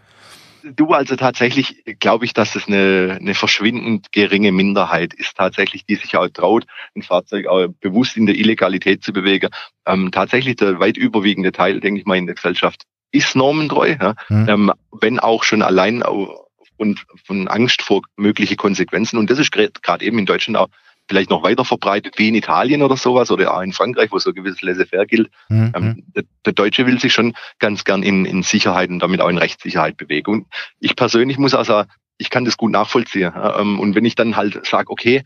Du 0.62 0.92
also 0.92 1.16
tatsächlich, 1.16 1.82
glaube 2.00 2.24
ich, 2.24 2.32
dass 2.32 2.56
es 2.56 2.66
eine, 2.66 3.18
eine 3.20 3.34
verschwindend 3.34 4.12
geringe 4.12 4.52
Minderheit 4.52 5.14
ist 5.14 5.36
tatsächlich, 5.36 5.84
die 5.84 5.96
sich 5.96 6.16
auch 6.16 6.28
traut, 6.28 6.66
ein 6.94 7.02
Fahrzeug 7.02 7.46
auch 7.46 7.68
bewusst 7.80 8.16
in 8.16 8.26
der 8.26 8.36
Illegalität 8.36 9.02
zu 9.02 9.12
bewegen. 9.12 9.50
Ähm, 9.86 10.10
tatsächlich 10.12 10.56
der 10.56 10.78
weit 10.80 10.96
überwiegende 10.96 11.52
Teil, 11.52 11.80
denke 11.80 12.00
ich 12.00 12.06
mal, 12.06 12.18
in 12.18 12.26
der 12.26 12.34
Gesellschaft 12.34 12.84
ist 13.12 13.34
normentreu, 13.34 13.96
ja? 14.00 14.14
Mhm. 14.28 14.48
Ähm, 14.48 14.72
wenn 14.92 15.18
auch 15.18 15.44
schon 15.44 15.62
allein 15.62 16.02
aufgrund 16.02 17.04
von 17.24 17.48
Angst 17.48 17.82
vor 17.82 18.02
mögliche 18.16 18.56
Konsequenzen. 18.56 19.18
Und 19.18 19.30
das 19.30 19.38
ist 19.38 19.52
gerade 19.52 20.04
eben 20.04 20.18
in 20.18 20.26
Deutschland 20.26 20.56
auch 20.56 20.68
vielleicht 21.10 21.28
noch 21.28 21.42
weiter 21.42 21.64
verbreitet 21.64 22.18
wie 22.18 22.28
in 22.28 22.36
Italien 22.36 22.84
oder 22.84 22.96
sowas 22.96 23.32
oder 23.32 23.52
auch 23.52 23.62
in 23.62 23.72
Frankreich, 23.72 24.12
wo 24.12 24.18
so 24.20 24.30
ein 24.30 24.36
gewisses 24.36 24.62
Laissez-faire 24.62 25.06
gilt. 25.06 25.28
Mhm. 25.48 25.72
Ähm, 25.74 26.04
der, 26.14 26.22
der, 26.46 26.52
Deutsche 26.52 26.86
will 26.86 27.00
sich 27.00 27.12
schon 27.12 27.34
ganz 27.58 27.82
gern 27.82 28.04
in, 28.04 28.24
in 28.24 28.44
Sicherheit 28.44 28.90
und 28.90 29.00
damit 29.00 29.20
auch 29.20 29.28
in 29.28 29.36
Rechtssicherheit 29.36 29.96
bewegen. 29.96 30.30
Und 30.30 30.46
ich 30.78 30.94
persönlich 30.94 31.36
muss 31.36 31.52
also, 31.52 31.82
ich 32.16 32.30
kann 32.30 32.44
das 32.44 32.56
gut 32.56 32.70
nachvollziehen. 32.70 33.32
Ähm, 33.34 33.80
und 33.80 33.96
wenn 33.96 34.04
ich 34.04 34.14
dann 34.14 34.36
halt 34.36 34.64
sage, 34.64 34.88
okay, 34.88 35.24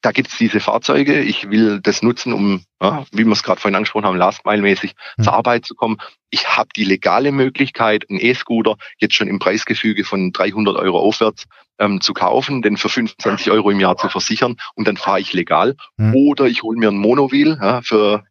da 0.00 0.12
gibt 0.12 0.28
es 0.28 0.38
diese 0.38 0.60
Fahrzeuge, 0.60 1.20
ich 1.20 1.50
will 1.50 1.80
das 1.80 2.02
nutzen, 2.02 2.32
um, 2.32 2.62
ja, 2.80 3.04
wie 3.12 3.24
wir 3.24 3.32
es 3.32 3.42
gerade 3.42 3.60
vorhin 3.60 3.76
angesprochen 3.76 4.06
haben, 4.06 4.16
Last-Mile-mäßig 4.16 4.94
mhm. 5.18 5.22
zur 5.22 5.32
Arbeit 5.34 5.66
zu 5.66 5.74
kommen. 5.74 5.98
Ich 6.30 6.56
habe 6.56 6.70
die 6.74 6.84
legale 6.84 7.32
Möglichkeit, 7.32 8.08
einen 8.08 8.18
E-Scooter 8.18 8.76
jetzt 8.98 9.14
schon 9.14 9.28
im 9.28 9.38
Preisgefüge 9.38 10.04
von 10.04 10.32
300 10.32 10.76
Euro 10.76 10.98
aufwärts 10.98 11.44
ähm, 11.78 12.00
zu 12.00 12.14
kaufen, 12.14 12.62
den 12.62 12.76
für 12.76 12.88
25 12.88 13.50
Euro 13.50 13.70
im 13.70 13.80
Jahr 13.80 13.96
zu 13.96 14.08
versichern 14.08 14.56
und 14.74 14.88
dann 14.88 14.96
fahre 14.96 15.20
ich 15.20 15.32
legal. 15.32 15.76
Mhm. 15.96 16.14
Oder 16.14 16.46
ich 16.46 16.62
hole 16.62 16.78
mir 16.78 16.88
ein 16.88 16.96
Monowheel 16.96 17.58
ja, 17.60 17.82
für 17.82 18.24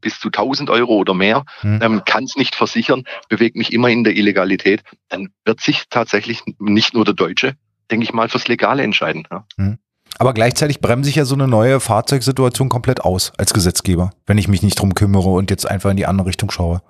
bis 0.00 0.18
zu 0.20 0.28
1000 0.28 0.70
Euro 0.70 0.96
oder 0.96 1.14
mehr, 1.14 1.44
mhm. 1.62 1.80
ähm, 1.82 2.02
kann 2.04 2.24
es 2.24 2.36
nicht 2.36 2.54
versichern, 2.54 3.04
bewegt 3.28 3.56
mich 3.56 3.72
immer 3.72 3.88
in 3.88 4.04
der 4.04 4.16
Illegalität, 4.16 4.82
dann 5.08 5.30
wird 5.44 5.60
sich 5.60 5.84
tatsächlich 5.90 6.42
nicht 6.58 6.94
nur 6.94 7.04
der 7.04 7.14
Deutsche, 7.14 7.54
denke 7.90 8.04
ich 8.04 8.12
mal, 8.12 8.28
fürs 8.28 8.48
Legale 8.48 8.82
entscheiden. 8.82 9.26
Ja. 9.30 9.44
Mhm. 9.56 9.78
Aber 10.18 10.34
gleichzeitig 10.34 10.80
bremse 10.80 11.10
ich 11.10 11.16
ja 11.16 11.24
so 11.24 11.34
eine 11.34 11.46
neue 11.46 11.78
Fahrzeugsituation 11.78 12.68
komplett 12.68 13.02
aus 13.02 13.32
als 13.38 13.54
Gesetzgeber, 13.54 14.10
wenn 14.26 14.36
ich 14.36 14.48
mich 14.48 14.62
nicht 14.62 14.78
drum 14.78 14.94
kümmere 14.94 15.28
und 15.28 15.50
jetzt 15.50 15.64
einfach 15.64 15.90
in 15.90 15.96
die 15.96 16.06
andere 16.06 16.26
Richtung 16.26 16.50
schaue. 16.50 16.82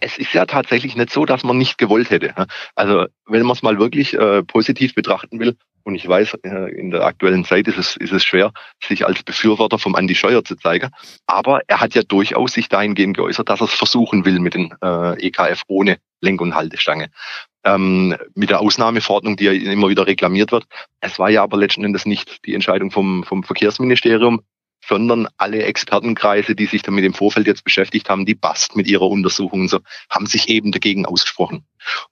Es 0.00 0.18
ist 0.18 0.32
ja 0.34 0.44
tatsächlich 0.44 0.96
nicht 0.96 1.10
so, 1.10 1.24
dass 1.24 1.44
man 1.44 1.56
nicht 1.56 1.78
gewollt 1.78 2.10
hätte. 2.10 2.34
Also 2.74 3.06
wenn 3.26 3.42
man 3.42 3.56
es 3.56 3.62
mal 3.62 3.78
wirklich 3.78 4.14
äh, 4.14 4.42
positiv 4.42 4.94
betrachten 4.94 5.38
will, 5.38 5.56
und 5.84 5.94
ich 5.94 6.06
weiß, 6.06 6.34
äh, 6.42 6.70
in 6.78 6.90
der 6.90 7.04
aktuellen 7.04 7.46
Zeit 7.46 7.66
ist 7.66 7.78
es, 7.78 7.96
ist 7.96 8.12
es 8.12 8.22
schwer, 8.22 8.52
sich 8.84 9.06
als 9.06 9.22
Befürworter 9.22 9.78
vom 9.78 9.94
Andi 9.94 10.14
Scheuer 10.14 10.44
zu 10.44 10.54
zeigen. 10.54 10.90
Aber 11.26 11.62
er 11.66 11.80
hat 11.80 11.94
ja 11.94 12.02
durchaus 12.02 12.52
sich 12.52 12.68
dahingehend 12.68 13.16
geäußert, 13.16 13.48
dass 13.48 13.62
er 13.62 13.68
es 13.68 13.72
versuchen 13.72 14.26
will 14.26 14.38
mit 14.38 14.52
den 14.52 14.74
äh, 14.82 15.26
EKF 15.26 15.62
ohne 15.66 15.96
Lenk- 16.20 16.42
und 16.42 16.54
Haltestange 16.54 17.08
ähm, 17.64 18.16
mit 18.34 18.50
der 18.50 18.60
Ausnahmeverordnung, 18.60 19.36
die 19.36 19.44
ja 19.44 19.52
immer 19.52 19.88
wieder 19.88 20.06
reklamiert 20.06 20.52
wird. 20.52 20.64
Es 21.00 21.18
war 21.18 21.30
ja 21.30 21.42
aber 21.42 21.56
letzten 21.56 21.84
Endes 21.84 22.06
nicht 22.06 22.44
die 22.46 22.54
Entscheidung 22.54 22.90
vom, 22.90 23.24
vom 23.24 23.42
Verkehrsministerium, 23.42 24.42
sondern 24.86 25.28
alle 25.36 25.64
Expertenkreise, 25.64 26.54
die 26.54 26.66
sich 26.66 26.82
damit 26.82 27.04
im 27.04 27.14
Vorfeld 27.14 27.46
jetzt 27.46 27.64
beschäftigt 27.64 28.08
haben, 28.08 28.26
die 28.26 28.34
passt 28.34 28.76
mit 28.76 28.86
ihrer 28.86 29.08
Untersuchung 29.08 29.68
so, 29.68 29.80
haben 30.08 30.26
sich 30.26 30.48
eben 30.48 30.72
dagegen 30.72 31.04
ausgesprochen. 31.04 31.64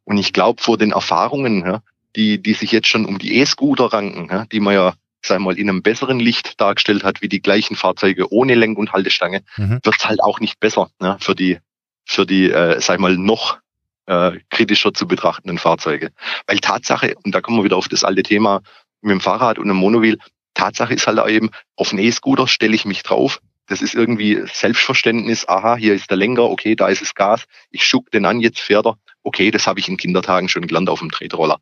Und 0.04 0.18
ich 0.18 0.32
glaube, 0.32 0.62
vor 0.62 0.76
den 0.76 0.92
Erfahrungen, 0.92 1.60
ja, 1.64 1.82
die, 2.16 2.42
die 2.42 2.54
sich 2.54 2.72
jetzt 2.72 2.88
schon 2.88 3.06
um 3.06 3.18
die 3.18 3.38
E-Scooter 3.38 3.92
ranken, 3.92 4.28
ja, 4.30 4.44
die 4.46 4.60
man 4.60 4.74
ja 4.74 4.94
sagen 5.26 5.42
wir 5.42 5.52
mal, 5.52 5.58
in 5.58 5.68
einem 5.68 5.82
besseren 5.82 6.20
Licht 6.20 6.60
dargestellt 6.60 7.02
hat, 7.04 7.20
wie 7.20 7.28
die 7.28 7.42
gleichen 7.42 7.74
Fahrzeuge 7.74 8.32
ohne 8.32 8.54
Lenk- 8.54 8.78
und 8.78 8.92
Haltestange, 8.92 9.42
mhm. 9.56 9.80
wird 9.82 9.96
es 9.98 10.06
halt 10.06 10.22
auch 10.22 10.40
nicht 10.40 10.60
besser 10.60 10.90
ja, 11.02 11.18
für 11.20 11.34
die, 11.34 11.58
für 12.04 12.26
die, 12.26 12.50
äh, 12.50 12.80
sag 12.80 13.00
mal, 13.00 13.16
noch 13.16 13.58
äh, 14.06 14.32
kritischer 14.50 14.94
zu 14.94 15.06
betrachtenden 15.06 15.58
Fahrzeuge. 15.58 16.10
Weil 16.46 16.58
Tatsache, 16.58 17.14
und 17.24 17.34
da 17.34 17.40
kommen 17.40 17.58
wir 17.58 17.64
wieder 17.64 17.76
auf 17.76 17.88
das 17.88 18.04
alte 18.04 18.22
Thema 18.22 18.62
mit 19.02 19.12
dem 19.12 19.20
Fahrrad 19.20 19.58
und 19.58 19.68
dem 19.68 19.76
Monowheel, 19.76 20.18
Tatsache 20.54 20.94
ist 20.94 21.06
halt 21.06 21.24
eben, 21.28 21.50
auf 21.76 21.90
einen 21.90 22.02
E-Scooter 22.02 22.48
stelle 22.48 22.74
ich 22.74 22.86
mich 22.86 23.02
drauf. 23.02 23.40
Das 23.66 23.82
ist 23.82 23.94
irgendwie 23.94 24.42
Selbstverständnis. 24.52 25.48
Aha, 25.48 25.76
hier 25.76 25.94
ist 25.94 26.08
der 26.08 26.16
Lenker, 26.16 26.44
okay, 26.44 26.76
da 26.76 26.88
ist 26.88 27.02
das 27.02 27.14
Gas. 27.14 27.44
Ich 27.70 27.84
schuck 27.84 28.10
den 28.10 28.24
an, 28.24 28.40
jetzt 28.40 28.60
fährt 28.60 28.86
er. 28.86 28.96
Okay, 29.22 29.50
das 29.50 29.66
habe 29.66 29.80
ich 29.80 29.88
in 29.88 29.96
Kindertagen 29.96 30.48
schon 30.48 30.66
gelernt 30.66 30.88
auf 30.88 31.00
dem 31.00 31.10
Tretroller. 31.10 31.58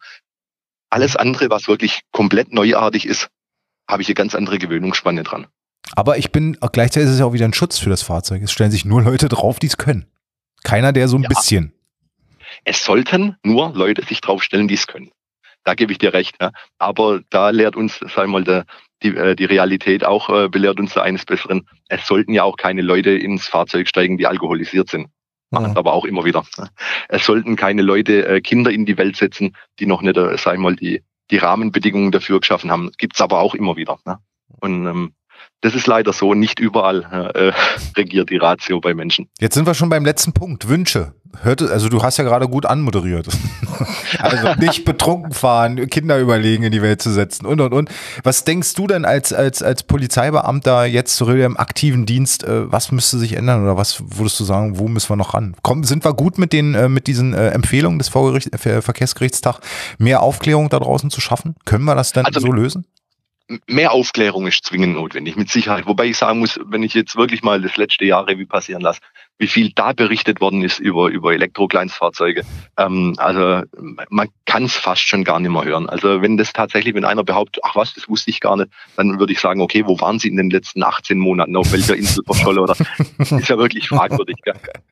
Alles 0.90 1.16
andere, 1.16 1.50
was 1.50 1.66
wirklich 1.66 2.02
komplett 2.12 2.52
neuartig 2.52 3.06
ist, 3.06 3.28
habe 3.88 4.02
ich 4.02 4.08
eine 4.08 4.14
ganz 4.14 4.34
andere 4.34 4.58
Gewöhnungsspanne 4.58 5.22
dran. 5.22 5.46
Aber 5.96 6.18
ich 6.18 6.30
bin, 6.30 6.58
gleichzeitig 6.72 7.08
ist 7.08 7.14
es 7.14 7.20
ja 7.20 7.26
auch 7.26 7.32
wieder 7.32 7.46
ein 7.46 7.54
Schutz 7.54 7.78
für 7.78 7.90
das 7.90 8.02
Fahrzeug. 8.02 8.42
Es 8.42 8.52
stellen 8.52 8.70
sich 8.70 8.84
nur 8.84 9.02
Leute 9.02 9.28
drauf, 9.28 9.58
die 9.58 9.66
es 9.66 9.76
können. 9.76 10.06
Keiner, 10.62 10.92
der 10.92 11.08
so 11.08 11.16
ein 11.16 11.22
ja. 11.22 11.28
bisschen. 11.28 11.72
Es 12.64 12.84
sollten 12.84 13.36
nur 13.42 13.72
Leute 13.74 14.04
sich 14.04 14.20
draufstellen, 14.20 14.68
die 14.68 14.74
es 14.74 14.86
können. 14.86 15.10
Da 15.64 15.74
gebe 15.74 15.92
ich 15.92 15.98
dir 15.98 16.12
recht. 16.12 16.36
Ja. 16.40 16.52
Aber 16.78 17.20
da 17.30 17.50
lehrt 17.50 17.74
uns, 17.74 17.98
sag 18.14 18.28
mal, 18.28 18.44
der, 18.44 18.66
die, 19.02 19.16
äh, 19.16 19.34
die 19.34 19.46
Realität 19.46 20.04
auch 20.04 20.28
äh, 20.28 20.48
belehrt 20.48 20.78
uns 20.78 20.96
eines 20.96 21.24
Besseren. 21.24 21.66
Es 21.88 22.06
sollten 22.06 22.32
ja 22.32 22.44
auch 22.44 22.56
keine 22.56 22.82
Leute 22.82 23.10
ins 23.10 23.48
Fahrzeug 23.48 23.88
steigen, 23.88 24.18
die 24.18 24.26
alkoholisiert 24.26 24.90
sind. 24.90 25.08
Machen 25.50 25.70
es 25.70 25.76
aber 25.76 25.92
auch 25.92 26.04
immer 26.04 26.24
wieder. 26.24 26.44
Es 27.08 27.24
sollten 27.24 27.56
keine 27.56 27.82
Leute 27.82 28.26
äh, 28.26 28.40
Kinder 28.40 28.70
in 28.70 28.86
die 28.86 28.98
Welt 28.98 29.16
setzen, 29.16 29.56
die 29.78 29.86
noch 29.86 30.02
nicht, 30.02 30.16
äh, 30.16 30.36
sag 30.36 30.58
mal, 30.58 30.74
die, 30.74 31.02
die 31.30 31.36
Rahmenbedingungen 31.36 32.10
dafür 32.10 32.40
geschaffen 32.40 32.70
haben. 32.70 32.90
Gibt's 32.98 33.20
aber 33.20 33.38
auch 33.40 33.54
immer 33.54 33.76
wieder. 33.76 33.98
Ne? 34.04 34.18
Und 34.60 34.86
ähm, 34.86 35.14
das 35.64 35.74
ist 35.74 35.86
leider 35.86 36.12
so. 36.12 36.34
Nicht 36.34 36.60
überall 36.60 37.32
äh, 37.34 37.52
regiert 37.96 38.28
die 38.28 38.36
Ratio 38.36 38.80
bei 38.80 38.92
Menschen. 38.92 39.28
Jetzt 39.40 39.54
sind 39.54 39.66
wir 39.66 39.72
schon 39.72 39.88
beim 39.88 40.04
letzten 40.04 40.34
Punkt. 40.34 40.68
Wünsche. 40.68 41.14
Hörte, 41.42 41.70
also 41.72 41.88
du 41.88 42.02
hast 42.02 42.18
ja 42.18 42.22
gerade 42.22 42.46
gut 42.48 42.66
anmoderiert. 42.66 43.26
also 44.18 44.54
nicht 44.58 44.84
betrunken 44.84 45.32
fahren, 45.32 45.88
Kinder 45.88 46.18
überlegen 46.20 46.64
in 46.64 46.70
die 46.70 46.82
Welt 46.82 47.00
zu 47.00 47.10
setzen 47.10 47.46
und 47.46 47.60
und 47.62 47.72
und. 47.72 47.88
Was 48.22 48.44
denkst 48.44 48.74
du 48.74 48.86
denn 48.86 49.06
als, 49.06 49.32
als, 49.32 49.62
als 49.62 49.82
Polizeibeamter 49.82 50.84
jetzt 50.84 51.16
zu 51.16 51.24
im 51.24 51.56
aktiven 51.56 52.04
Dienst, 52.04 52.44
äh, 52.44 52.70
was 52.70 52.92
müsste 52.92 53.18
sich 53.18 53.32
ändern 53.32 53.62
oder 53.64 53.78
was 53.78 54.02
würdest 54.06 54.38
du 54.38 54.44
sagen, 54.44 54.78
wo 54.78 54.86
müssen 54.86 55.08
wir 55.08 55.16
noch 55.16 55.32
ran? 55.32 55.56
Komm, 55.62 55.82
sind 55.84 56.04
wir 56.04 56.12
gut 56.12 56.36
mit 56.36 56.52
den, 56.52 56.74
äh, 56.74 56.90
mit 56.90 57.06
diesen 57.06 57.32
äh, 57.32 57.48
Empfehlungen 57.48 57.98
des 57.98 58.10
Verkehrsgerichtstag, 58.10 59.60
mehr 59.96 60.22
Aufklärung 60.22 60.68
da 60.68 60.78
draußen 60.78 61.08
zu 61.10 61.22
schaffen? 61.22 61.56
Können 61.64 61.84
wir 61.84 61.94
das 61.94 62.12
dann 62.12 62.26
also, 62.26 62.40
so 62.40 62.52
lösen? 62.52 62.84
Mehr 63.66 63.92
Aufklärung 63.92 64.46
ist 64.46 64.64
zwingend 64.64 64.94
notwendig, 64.94 65.36
mit 65.36 65.50
Sicherheit. 65.50 65.86
Wobei 65.86 66.06
ich 66.06 66.16
sagen 66.16 66.38
muss, 66.38 66.58
wenn 66.64 66.82
ich 66.82 66.94
jetzt 66.94 67.16
wirklich 67.16 67.42
mal 67.42 67.60
das 67.60 67.76
letzte 67.76 68.04
Jahr 68.04 68.26
Revue 68.26 68.46
passieren 68.46 68.80
lasse, 68.80 69.00
wie 69.38 69.46
viel 69.46 69.72
da 69.74 69.92
berichtet 69.92 70.40
worden 70.40 70.62
ist 70.62 70.78
über, 70.78 71.08
über 71.08 71.34
Elektrokleinstfahrzeuge. 71.34 72.42
Ähm, 72.78 73.14
also 73.18 73.62
man 74.08 74.28
kann 74.46 74.64
es 74.64 74.76
fast 74.76 75.02
schon 75.02 75.24
gar 75.24 75.40
nicht 75.40 75.50
mehr 75.50 75.64
hören. 75.64 75.88
Also 75.88 76.22
wenn 76.22 76.36
das 76.36 76.52
tatsächlich, 76.52 76.94
wenn 76.94 77.04
einer 77.04 77.24
behauptet, 77.24 77.62
ach 77.66 77.74
was, 77.76 77.94
das 77.94 78.08
wusste 78.08 78.30
ich 78.30 78.40
gar 78.40 78.56
nicht, 78.56 78.70
dann 78.96 79.18
würde 79.18 79.32
ich 79.32 79.40
sagen, 79.40 79.60
okay, 79.60 79.84
wo 79.86 80.00
waren 80.00 80.18
Sie 80.18 80.28
in 80.28 80.36
den 80.36 80.50
letzten 80.50 80.82
18 80.82 81.18
Monaten, 81.18 81.56
auf 81.56 81.72
welcher 81.72 81.96
Insel 81.96 82.24
verschollen 82.24 82.60
oder 82.60 82.76
ist 83.18 83.48
ja 83.48 83.58
wirklich 83.58 83.88
fragwürdig. 83.88 84.36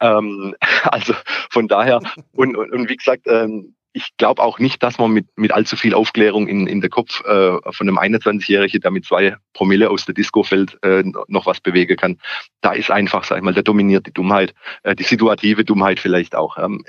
Ähm, 0.00 0.54
also 0.84 1.14
von 1.50 1.68
daher, 1.68 2.00
und, 2.32 2.56
und, 2.56 2.72
und 2.72 2.88
wie 2.88 2.96
gesagt, 2.96 3.26
ähm, 3.26 3.74
ich 3.92 4.16
glaube 4.16 4.42
auch 4.42 4.58
nicht, 4.58 4.82
dass 4.82 4.98
man 4.98 5.10
mit, 5.10 5.26
mit 5.36 5.52
allzu 5.52 5.76
viel 5.76 5.94
Aufklärung 5.94 6.48
in, 6.48 6.66
in 6.66 6.80
der 6.80 6.90
Kopf 6.90 7.20
äh, 7.24 7.58
von 7.72 7.88
einem 7.88 7.98
21-Jährigen, 7.98 8.80
der 8.80 8.90
mit 8.90 9.04
zwei 9.04 9.36
Promille 9.52 9.90
aus 9.90 10.04
der 10.04 10.14
Disco 10.14 10.42
fällt, 10.42 10.78
äh, 10.82 11.04
noch 11.28 11.46
was 11.46 11.60
bewegen 11.60 11.96
kann. 11.96 12.18
Da 12.62 12.72
ist 12.72 12.90
einfach, 12.90 13.24
sag 13.24 13.36
ich 13.36 13.42
mal, 13.42 13.54
da 13.54 13.62
dominiert 13.62 14.06
die 14.06 14.12
Dummheit, 14.12 14.54
äh, 14.82 14.94
die 14.94 15.02
situative 15.02 15.64
Dummheit 15.64 16.00
vielleicht 16.00 16.34
auch. 16.34 16.56
Ähm, 16.56 16.84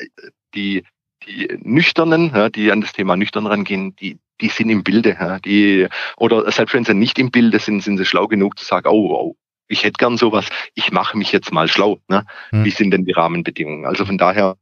die, 0.56 0.84
die 1.28 1.50
Nüchternen, 1.62 2.32
ja, 2.34 2.50
die 2.50 2.72
an 2.72 2.82
das 2.82 2.94
Thema 2.94 3.18
nüchtern 3.18 3.48
rangehen, 3.48 3.96
die, 3.98 4.20
die 4.40 4.50
sind 4.50 4.70
im 4.70 4.84
Bilde. 4.84 5.18
Ja, 5.20 5.40
die, 5.40 5.88
oder 6.18 6.50
selbst 6.52 6.74
wenn 6.74 6.86
sie 6.86 6.94
nicht 6.94 7.20
im 7.20 7.32
Bilde 7.32 7.60
sind, 7.60 7.82
sind 7.82 7.98
sie 7.98 8.06
schlau 8.06 8.28
genug 8.28 8.58
zu 8.58 8.66
sagen, 8.66 8.88
oh, 8.88 9.14
oh 9.14 9.36
ich 9.68 9.84
hätte 9.84 9.98
gern 9.98 10.18
sowas, 10.18 10.48
ich 10.76 10.92
mache 10.92 11.18
mich 11.18 11.32
jetzt 11.32 11.52
mal 11.52 11.68
schlau. 11.68 12.00
Ne? 12.08 12.26
Hm. 12.52 12.64
Wie 12.64 12.70
sind 12.70 12.92
denn 12.92 13.06
die 13.06 13.12
Rahmenbedingungen? 13.12 13.86
Also 13.86 14.06
von 14.06 14.18
daher 14.18 14.56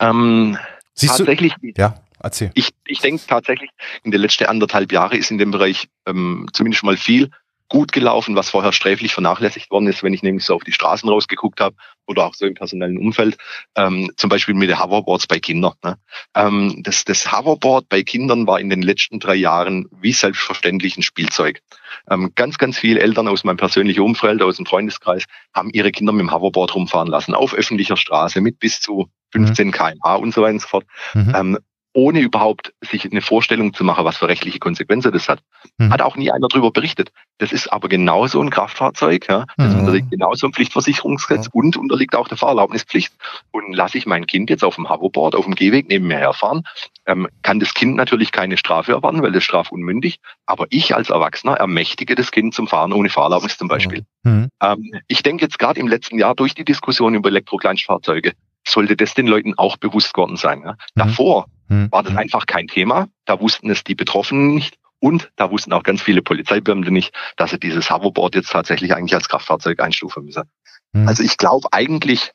ähm, 0.00 0.56
Siehst 0.96 1.18
tatsächlich, 1.18 1.54
du? 1.60 1.72
Ja, 1.76 1.94
erzähl. 2.20 2.50
Ich, 2.54 2.70
ich 2.86 3.00
denke 3.00 3.22
tatsächlich, 3.26 3.70
in 4.02 4.10
den 4.10 4.20
letzten 4.20 4.46
anderthalb 4.46 4.90
Jahren 4.92 5.16
ist 5.16 5.30
in 5.30 5.38
dem 5.38 5.50
Bereich 5.50 5.88
ähm, 6.06 6.48
zumindest 6.52 6.82
mal 6.84 6.96
viel 6.96 7.30
gut 7.68 7.92
gelaufen, 7.92 8.36
was 8.36 8.50
vorher 8.50 8.72
sträflich 8.72 9.12
vernachlässigt 9.12 9.70
worden 9.70 9.88
ist, 9.88 10.02
wenn 10.02 10.14
ich 10.14 10.22
nämlich 10.22 10.44
so 10.44 10.54
auf 10.54 10.62
die 10.62 10.72
Straßen 10.72 11.08
rausgeguckt 11.08 11.60
habe 11.60 11.76
oder 12.06 12.26
auch 12.26 12.34
so 12.34 12.46
im 12.46 12.54
personellen 12.54 12.96
Umfeld, 12.96 13.36
ähm, 13.74 14.12
zum 14.16 14.30
Beispiel 14.30 14.54
mit 14.54 14.70
den 14.70 14.80
Hoverboards 14.80 15.26
bei 15.26 15.40
Kindern. 15.40 15.74
Ne? 15.82 15.98
Ähm, 16.34 16.80
das, 16.84 17.04
das 17.04 17.32
Hoverboard 17.32 17.88
bei 17.88 18.02
Kindern 18.02 18.46
war 18.46 18.60
in 18.60 18.70
den 18.70 18.82
letzten 18.82 19.18
drei 19.18 19.34
Jahren 19.34 19.88
wie 20.00 20.12
selbstverständlich 20.12 20.96
ein 20.96 21.02
Spielzeug. 21.02 21.60
Ähm, 22.08 22.32
ganz, 22.36 22.58
ganz 22.58 22.78
viele 22.78 23.00
Eltern 23.00 23.26
aus 23.26 23.42
meinem 23.42 23.56
persönlichen 23.56 24.02
Umfeld, 24.02 24.42
aus 24.42 24.56
dem 24.56 24.66
Freundeskreis, 24.66 25.24
haben 25.52 25.70
ihre 25.70 25.90
Kinder 25.90 26.12
mit 26.12 26.20
dem 26.20 26.32
Hoverboard 26.32 26.74
rumfahren 26.74 27.08
lassen, 27.08 27.34
auf 27.34 27.52
öffentlicher 27.52 27.96
Straße 27.96 28.40
mit 28.40 28.60
bis 28.60 28.80
zu 28.80 29.10
15 29.32 29.68
mhm. 29.68 29.72
kmh 29.72 30.14
und 30.16 30.34
so 30.34 30.42
weiter 30.42 30.54
und 30.54 30.62
so 30.62 30.68
fort. 30.68 30.84
Mhm. 31.14 31.32
Ähm, 31.34 31.58
ohne 31.96 32.20
überhaupt 32.20 32.74
sich 32.82 33.10
eine 33.10 33.22
Vorstellung 33.22 33.72
zu 33.72 33.82
machen, 33.82 34.04
was 34.04 34.18
für 34.18 34.28
rechtliche 34.28 34.58
Konsequenzen 34.58 35.12
das 35.12 35.30
hat. 35.30 35.40
Mhm. 35.78 35.90
Hat 35.90 36.02
auch 36.02 36.16
nie 36.16 36.30
einer 36.30 36.46
darüber 36.46 36.70
berichtet. 36.70 37.10
Das 37.38 37.52
ist 37.52 37.72
aber 37.72 37.88
genauso 37.88 38.38
ein 38.40 38.50
Kraftfahrzeug, 38.50 39.26
ja. 39.28 39.46
Das 39.56 39.72
mhm. 39.72 39.80
unterliegt 39.80 40.10
genauso 40.10 40.46
im 40.46 40.52
Pflichtversicherungsgesetz 40.52 41.46
mhm. 41.46 41.58
und 41.58 41.76
unterliegt 41.78 42.14
auch 42.14 42.28
der 42.28 42.36
Fahrerlaubnispflicht. 42.36 43.14
Und 43.50 43.72
lasse 43.72 43.96
ich 43.96 44.04
mein 44.04 44.26
Kind 44.26 44.50
jetzt 44.50 44.62
auf 44.62 44.74
dem 44.74 44.90
Hoverboard, 44.90 45.34
auf 45.34 45.46
dem 45.46 45.54
Gehweg 45.54 45.88
neben 45.88 46.06
mir 46.06 46.18
herfahren, 46.18 46.64
ähm, 47.06 47.28
kann 47.42 47.60
das 47.60 47.72
Kind 47.72 47.96
natürlich 47.96 48.30
keine 48.30 48.58
Strafe 48.58 48.92
erwarten, 48.92 49.22
weil 49.22 49.32
das 49.32 49.44
strafunmündig. 49.44 50.20
Aber 50.44 50.66
ich 50.68 50.94
als 50.94 51.08
Erwachsener 51.08 51.54
ermächtige 51.54 52.14
das 52.14 52.30
Kind 52.30 52.52
zum 52.52 52.68
Fahren 52.68 52.92
ohne 52.92 53.08
Fahrerlaubnis 53.08 53.56
zum 53.56 53.68
Beispiel. 53.68 54.04
Mhm. 54.22 54.48
Ähm, 54.62 54.92
ich 55.08 55.22
denke 55.22 55.44
jetzt 55.46 55.58
gerade 55.58 55.80
im 55.80 55.88
letzten 55.88 56.18
Jahr 56.18 56.34
durch 56.34 56.54
die 56.54 56.64
Diskussion 56.66 57.14
über 57.14 57.30
Elektrokleinstfahrzeuge 57.30 58.32
sollte 58.68 58.96
das 58.96 59.14
den 59.14 59.26
Leuten 59.26 59.54
auch 59.56 59.76
bewusst 59.76 60.14
geworden 60.14 60.36
sein. 60.36 60.62
Ja. 60.64 60.72
Mhm. 60.72 60.76
Davor 60.94 61.46
mhm. 61.68 61.90
war 61.90 62.02
das 62.02 62.12
mhm. 62.12 62.18
einfach 62.18 62.46
kein 62.46 62.68
Thema. 62.68 63.08
Da 63.24 63.40
wussten 63.40 63.70
es 63.70 63.84
die 63.84 63.94
Betroffenen 63.94 64.54
nicht. 64.54 64.78
Und 64.98 65.30
da 65.36 65.50
wussten 65.50 65.72
auch 65.72 65.82
ganz 65.82 66.02
viele 66.02 66.22
Polizeibeamte 66.22 66.90
nicht, 66.90 67.14
dass 67.36 67.50
sie 67.50 67.58
dieses 67.58 67.90
Hoverboard 67.90 68.34
jetzt 68.34 68.50
tatsächlich 68.50 68.94
eigentlich 68.94 69.14
als 69.14 69.28
Kraftfahrzeug 69.28 69.80
einstufen 69.80 70.24
müssen. 70.24 70.44
Mhm. 70.92 71.06
Also 71.06 71.22
ich 71.22 71.36
glaube 71.36 71.68
eigentlich, 71.72 72.32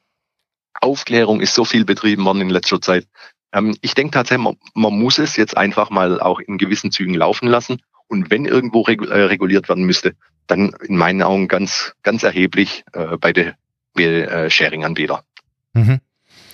Aufklärung 0.79 1.41
ist 1.41 1.55
so 1.55 1.65
viel 1.65 1.85
betrieben 1.85 2.23
worden 2.23 2.41
in 2.41 2.49
letzter 2.49 2.79
Zeit. 2.79 3.07
Ähm, 3.51 3.75
ich 3.81 3.95
denke 3.95 4.11
tatsächlich, 4.11 4.43
man, 4.43 4.57
man, 4.73 4.97
muss 4.97 5.17
es 5.17 5.35
jetzt 5.35 5.57
einfach 5.57 5.89
mal 5.89 6.21
auch 6.21 6.39
in 6.39 6.57
gewissen 6.57 6.91
Zügen 6.91 7.15
laufen 7.15 7.47
lassen. 7.47 7.81
Und 8.07 8.29
wenn 8.29 8.45
irgendwo 8.45 8.81
regu 8.81 9.05
äh, 9.05 9.23
reguliert 9.23 9.67
werden 9.67 9.85
müsste, 9.85 10.13
dann 10.47 10.73
in 10.87 10.97
meinen 10.97 11.23
Augen 11.23 11.47
ganz, 11.47 11.93
ganz 12.03 12.23
erheblich 12.23 12.83
äh, 12.93 13.17
bei 13.17 13.33
den 13.33 13.53
äh, 13.97 14.49
Sharing-Anbietern. 14.49 15.21
Mhm 15.73 15.99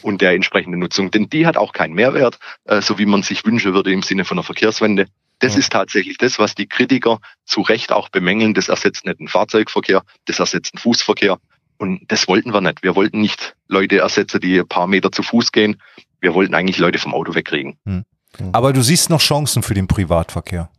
und 0.08 0.22
der 0.22 0.32
entsprechenden 0.32 0.80
Nutzung. 0.80 1.12
Denn 1.12 1.30
die 1.30 1.46
hat 1.46 1.58
auch 1.58 1.74
keinen 1.74 1.94
Mehrwert, 1.94 2.40
äh, 2.64 2.82
so 2.82 2.98
wie 2.98 3.06
man 3.06 3.24
sich 3.24 3.46
wünschen 3.46 3.74
würde 3.74 3.92
im 3.92 4.02
Sinne 4.02 4.24
von 4.24 4.38
einer 4.38 4.44
Verkehrswende. 4.44 5.08
Das 5.40 5.54
ja. 5.54 5.60
ist 5.60 5.72
tatsächlich 5.72 6.18
das, 6.18 6.40
was 6.40 6.56
die 6.56 6.66
Kritiker 6.66 7.20
zu 7.46 7.62
Recht 7.62 7.92
auch 7.92 8.10
bemängeln. 8.10 8.54
Das 8.54 8.70
ersetzt 8.70 9.06
nicht 9.06 9.20
den 9.20 9.28
Fahrzeugverkehr, 9.28 10.02
das 10.26 10.40
ersetzt 10.40 10.74
den 10.74 10.80
Fußverkehr. 10.80 11.38
Und 11.78 12.02
das 12.08 12.28
wollten 12.28 12.54
wir 12.54 12.62
nicht. 12.62 12.82
Wir 12.82 12.96
wollten 12.96 13.22
nicht 13.22 13.56
Leute 13.68 14.00
ersetzen, 14.00 14.40
die 14.40 14.60
ein 14.60 14.68
paar 14.68 14.88
Meter 14.88 15.12
zu 15.12 15.22
Fuß 15.22 15.52
gehen. 15.52 15.80
Wir 16.22 16.34
wollten 16.34 16.56
eigentlich 16.56 16.80
Leute 16.80 16.98
vom 16.98 17.14
Auto 17.14 17.36
wegkriegen. 17.36 17.78
Hm. 17.86 18.06
Aber 18.54 18.74
du 18.74 18.82
siehst 18.82 19.10
noch 19.10 19.22
Chancen 19.22 19.62
für 19.62 19.74
den 19.74 19.88
Privatverkehr. 19.88 20.70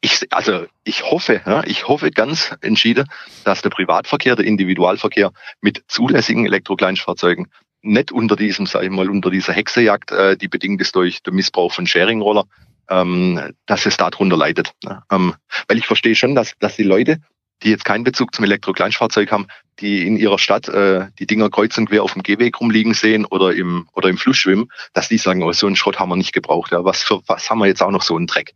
Ich, 0.00 0.26
also 0.30 0.66
ich 0.82 1.04
hoffe, 1.04 1.42
ja, 1.44 1.62
ich 1.64 1.86
hoffe 1.86 2.10
ganz 2.10 2.56
entschieden, 2.62 3.06
dass 3.44 3.62
der 3.62 3.70
Privatverkehr, 3.70 4.34
der 4.34 4.46
Individualverkehr 4.46 5.32
mit 5.60 5.84
zulässigen 5.86 6.46
Elektrokleinstfahrzeugen 6.46 7.48
nicht 7.82 8.12
unter 8.12 8.36
diesem, 8.36 8.66
sage 8.66 8.86
ich 8.86 8.90
mal, 8.90 9.08
unter 9.08 9.30
dieser 9.30 9.52
Hexejagd, 9.52 10.10
äh, 10.12 10.36
die 10.36 10.48
bedingt 10.48 10.80
ist 10.80 10.94
durch 10.94 11.22
den 11.22 11.34
Missbrauch 11.34 11.72
von 11.72 11.86
Sharing-Roller, 11.86 12.44
ähm, 12.90 13.54
dass 13.66 13.86
es 13.86 13.96
darunter 13.96 14.36
leidet. 14.36 14.72
Ne? 14.84 15.02
Ähm, 15.10 15.34
weil 15.66 15.78
ich 15.78 15.86
verstehe 15.86 16.14
schon, 16.14 16.34
dass, 16.34 16.54
dass 16.58 16.76
die 16.76 16.82
Leute, 16.82 17.18
die 17.62 17.70
jetzt 17.70 17.84
keinen 17.84 18.04
Bezug 18.04 18.34
zum 18.34 18.44
Elektro-Kleinfahrzeug 18.44 19.30
haben, 19.32 19.48
die 19.80 20.06
in 20.06 20.16
ihrer 20.16 20.38
Stadt 20.38 20.68
äh, 20.68 21.06
die 21.18 21.26
Dinger 21.26 21.50
kreuz 21.50 21.76
und 21.78 21.88
quer 21.88 22.02
auf 22.02 22.12
dem 22.12 22.22
Gehweg 22.22 22.60
rumliegen 22.60 22.94
sehen 22.94 23.24
oder 23.24 23.52
im 23.54 23.88
oder 23.94 24.08
im 24.08 24.18
Fluss 24.18 24.36
schwimmen, 24.36 24.70
dass 24.92 25.08
die 25.08 25.18
sagen, 25.18 25.42
oh, 25.42 25.52
so 25.52 25.66
einen 25.66 25.76
Schrott 25.76 25.98
haben 25.98 26.08
wir 26.08 26.16
nicht 26.16 26.32
gebraucht. 26.32 26.72
Ja, 26.72 26.84
was 26.84 27.02
für 27.02 27.20
was 27.26 27.50
haben 27.50 27.58
wir 27.58 27.66
jetzt 27.66 27.82
auch 27.82 27.90
noch 27.90 28.02
so 28.02 28.16
einen 28.16 28.26
Dreck? 28.26 28.54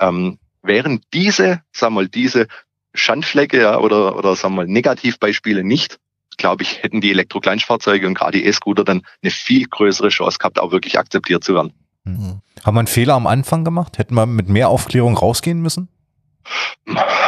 Ähm, 0.00 0.38
während 0.62 1.04
diese, 1.12 1.62
sagen 1.72 1.94
wir 1.94 2.02
mal, 2.02 2.08
diese 2.08 2.46
Schandflecke 2.94 3.60
ja, 3.60 3.78
oder 3.78 4.16
oder 4.16 4.36
sagen 4.36 4.54
wir 4.54 4.62
mal 4.62 4.68
Negativbeispiele 4.68 5.64
nicht, 5.64 5.98
glaube 6.36 6.62
ich, 6.62 6.82
hätten 6.82 7.00
die 7.00 7.10
Elektro-Kleinstfahrzeuge 7.10 8.06
und 8.06 8.14
gerade 8.14 8.38
die 8.38 8.44
E-Scooter 8.44 8.84
dann 8.84 9.02
eine 9.22 9.30
viel 9.30 9.66
größere 9.66 10.08
Chance 10.08 10.38
gehabt, 10.38 10.58
auch 10.58 10.72
wirklich 10.72 10.98
akzeptiert 10.98 11.44
zu 11.44 11.54
werden. 11.54 11.72
Mhm. 12.04 12.40
Haben 12.64 12.74
wir 12.74 12.80
einen 12.80 12.86
Fehler 12.86 13.14
am 13.14 13.26
Anfang 13.26 13.64
gemacht? 13.64 13.98
Hätten 13.98 14.14
wir 14.14 14.26
mit 14.26 14.48
mehr 14.48 14.68
Aufklärung 14.68 15.16
rausgehen 15.16 15.60
müssen? 15.60 15.88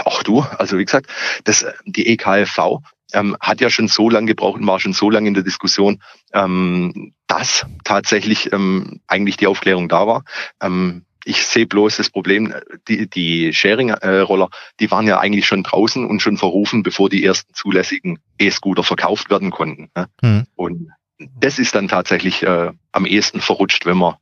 Auch 0.04 0.22
du, 0.22 0.40
also 0.59 0.78
wie 0.78 0.84
gesagt, 0.84 1.11
das, 1.44 1.64
die 1.84 2.07
EKFV 2.09 2.80
ähm, 3.12 3.36
hat 3.40 3.61
ja 3.61 3.70
schon 3.70 3.88
so 3.88 4.11
lange 4.11 4.26
gebraucht 4.26 4.61
und 4.61 4.66
war 4.66 4.80
schon 4.80 4.92
so 4.92 5.11
lange 5.11 5.28
in 5.28 5.34
der 5.34 5.42
Diskussion, 5.42 6.02
ähm, 6.32 7.14
dass 7.26 7.66
tatsächlich 7.84 8.52
ähm, 8.52 9.00
eigentlich 9.07 9.36
die 9.36 9.46
Aufklärung 9.46 9.88
da 9.88 10.07
war. 10.07 10.24
Ähm, 10.61 11.07
ich 11.27 11.45
sehe 11.45 11.66
bloß 11.66 11.97
das 11.97 12.09
Problem, 12.09 12.55
die, 12.87 13.11
die 13.11 13.53
Sharing-Roller, 13.53 14.49
die 14.79 14.91
waren 14.93 15.09
ja 15.09 15.18
eigentlich 15.18 15.47
schon 15.47 15.64
draußen 15.64 16.07
und 16.07 16.20
schon 16.20 16.37
verrufen, 16.37 16.85
bevor 16.85 17.11
die 17.11 17.24
ersten 17.24 17.53
zulässigen 17.53 18.20
E-Scooter 18.39 18.85
verkauft 18.85 19.29
werden 19.29 19.51
konnten. 19.51 19.91
Ne? 19.97 20.07
Mhm. 20.22 20.47
Und 20.55 20.91
das 21.18 21.59
ist 21.59 21.74
dann 21.74 21.89
tatsächlich 21.89 22.45
äh, 22.45 22.70
am 22.93 23.07
ehesten 23.07 23.41
verrutscht, 23.41 23.87
wenn 23.87 23.97
man, 23.97 24.14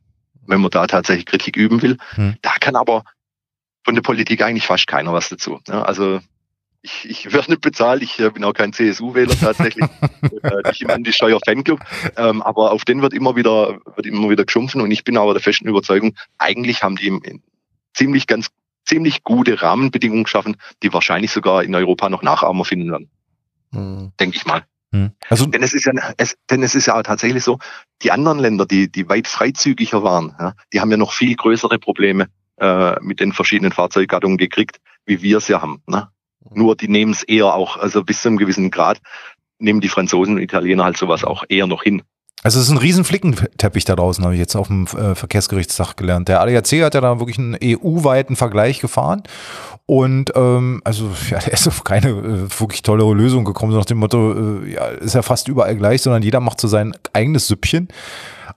wenn 0.47 0.61
man 0.61 0.71
da 0.71 0.87
tatsächlich 0.87 1.27
Kritik 1.27 1.57
üben 1.57 1.83
will. 1.83 1.97
Mhm. 2.17 2.37
Da 2.41 2.55
kann 2.59 2.75
aber 2.75 3.03
von 3.83 3.93
der 3.93 4.01
Politik 4.01 4.41
eigentlich 4.41 4.65
fast 4.65 4.87
keiner 4.87 5.13
was 5.13 5.29
dazu. 5.29 5.59
Ne? 5.67 5.85
Also 5.85 6.21
ich, 6.85 7.09
ich 7.09 7.33
werde 7.33 7.51
nicht 7.51 7.61
bezahlt, 7.61 8.03
ich 8.03 8.19
äh, 8.19 8.29
bin 8.29 8.43
auch 8.43 8.53
kein 8.53 8.71
CSU-Wähler 8.71 9.37
tatsächlich, 9.37 9.85
äh, 10.43 10.69
nicht 10.69 10.81
im 10.81 10.89
Anti-Steuer-Fanclub, 10.91 11.79
ähm, 12.15 12.41
aber 12.41 12.71
auf 12.71 12.85
den 12.85 13.01
wird 13.01 13.13
immer 13.13 13.35
wieder, 13.35 13.79
wird 13.95 14.05
immer 14.05 14.29
wieder 14.29 14.45
geschumpfen 14.45 14.81
und 14.81 14.91
ich 14.91 15.03
bin 15.03 15.17
aber 15.17 15.33
der 15.33 15.41
festen 15.41 15.67
Überzeugung, 15.67 16.15
eigentlich 16.37 16.83
haben 16.83 16.95
die 16.95 17.41
ziemlich 17.93 18.27
ganz, 18.27 18.49
ziemlich 18.85 19.23
gute 19.23 19.61
Rahmenbedingungen 19.61 20.25
geschaffen, 20.25 20.57
die 20.83 20.93
wahrscheinlich 20.93 21.31
sogar 21.31 21.63
in 21.63 21.73
Europa 21.73 22.09
noch 22.09 22.21
Nachahmer 22.21 22.65
finden 22.65 22.91
werden. 22.91 23.09
Mhm. 23.71 24.13
Denke 24.19 24.37
ich 24.37 24.45
mal. 24.45 24.63
Hm. 24.91 25.11
Also, 25.27 25.47
denn 25.47 25.63
es 25.63 25.73
ist 25.73 25.85
ja, 25.85 25.93
es, 26.17 26.37
denn 26.49 26.61
es 26.61 26.75
ist 26.75 26.85
ja 26.85 27.01
tatsächlich 27.01 27.43
so, 27.43 27.57
die 28.03 28.11
anderen 28.11 28.39
Länder, 28.39 28.65
die, 28.65 28.89
die 28.91 29.09
weit 29.09 29.27
freizügiger 29.27 30.03
waren, 30.03 30.35
ja, 30.39 30.53
die 30.71 30.79
haben 30.79 30.91
ja 30.91 30.97
noch 30.97 31.11
viel 31.11 31.35
größere 31.35 31.79
Probleme 31.79 32.27
äh, 32.57 32.95
mit 33.01 33.19
den 33.19 33.33
verschiedenen 33.33 33.71
Fahrzeuggattungen 33.71 34.37
gekriegt, 34.37 34.77
wie 35.05 35.21
wir 35.21 35.39
es 35.39 35.47
ja 35.47 35.61
haben. 35.61 35.81
Ne? 35.87 36.07
Nur 36.53 36.75
die 36.75 36.87
nehmen 36.87 37.11
es 37.11 37.23
eher 37.23 37.53
auch, 37.53 37.77
also 37.77 38.03
bis 38.03 38.21
zu 38.21 38.29
einem 38.29 38.37
gewissen 38.37 38.71
Grad 38.71 38.99
nehmen 39.57 39.81
die 39.81 39.89
Franzosen 39.89 40.35
und 40.35 40.41
Italiener 40.41 40.83
halt 40.83 40.97
sowas 40.97 41.23
auch 41.23 41.43
eher 41.47 41.67
noch 41.67 41.83
hin. 41.83 42.03
Also 42.43 42.59
es 42.59 42.67
ist 42.67 42.71
ein 42.71 42.77
riesen 42.77 43.05
Flickenteppich 43.05 43.85
da 43.85 43.95
draußen, 43.95 44.23
habe 44.23 44.35
ich 44.35 44.39
jetzt 44.39 44.55
auf 44.55 44.67
dem 44.67 44.85
äh, 44.85 45.15
Verkehrsgerichtstag 45.15 45.97
gelernt. 45.97 46.27
Der 46.27 46.41
ADAC 46.41 46.83
hat 46.83 46.93
ja 46.93 47.01
da 47.01 47.19
wirklich 47.19 47.39
einen 47.39 47.57
EU-weiten 47.63 48.35
Vergleich 48.35 48.81
gefahren 48.81 49.23
und 49.87 50.31
ähm, 50.35 50.81
also 50.83 51.09
ja, 51.31 51.39
der 51.39 51.53
ist 51.53 51.67
auf 51.67 51.83
keine 51.83 52.09
äh, 52.09 52.59
wirklich 52.59 52.83
tolle 52.83 53.11
Lösung 53.13 53.45
gekommen, 53.45 53.71
so 53.71 53.79
nach 53.79 53.85
dem 53.85 53.97
Motto, 53.97 54.61
äh, 54.61 54.73
ja, 54.73 54.85
ist 54.87 55.15
ja 55.15 55.23
fast 55.23 55.47
überall 55.47 55.75
gleich, 55.75 56.03
sondern 56.03 56.21
jeder 56.21 56.39
macht 56.39 56.61
so 56.61 56.67
sein 56.67 56.95
eigenes 57.13 57.47
Süppchen. 57.47 57.87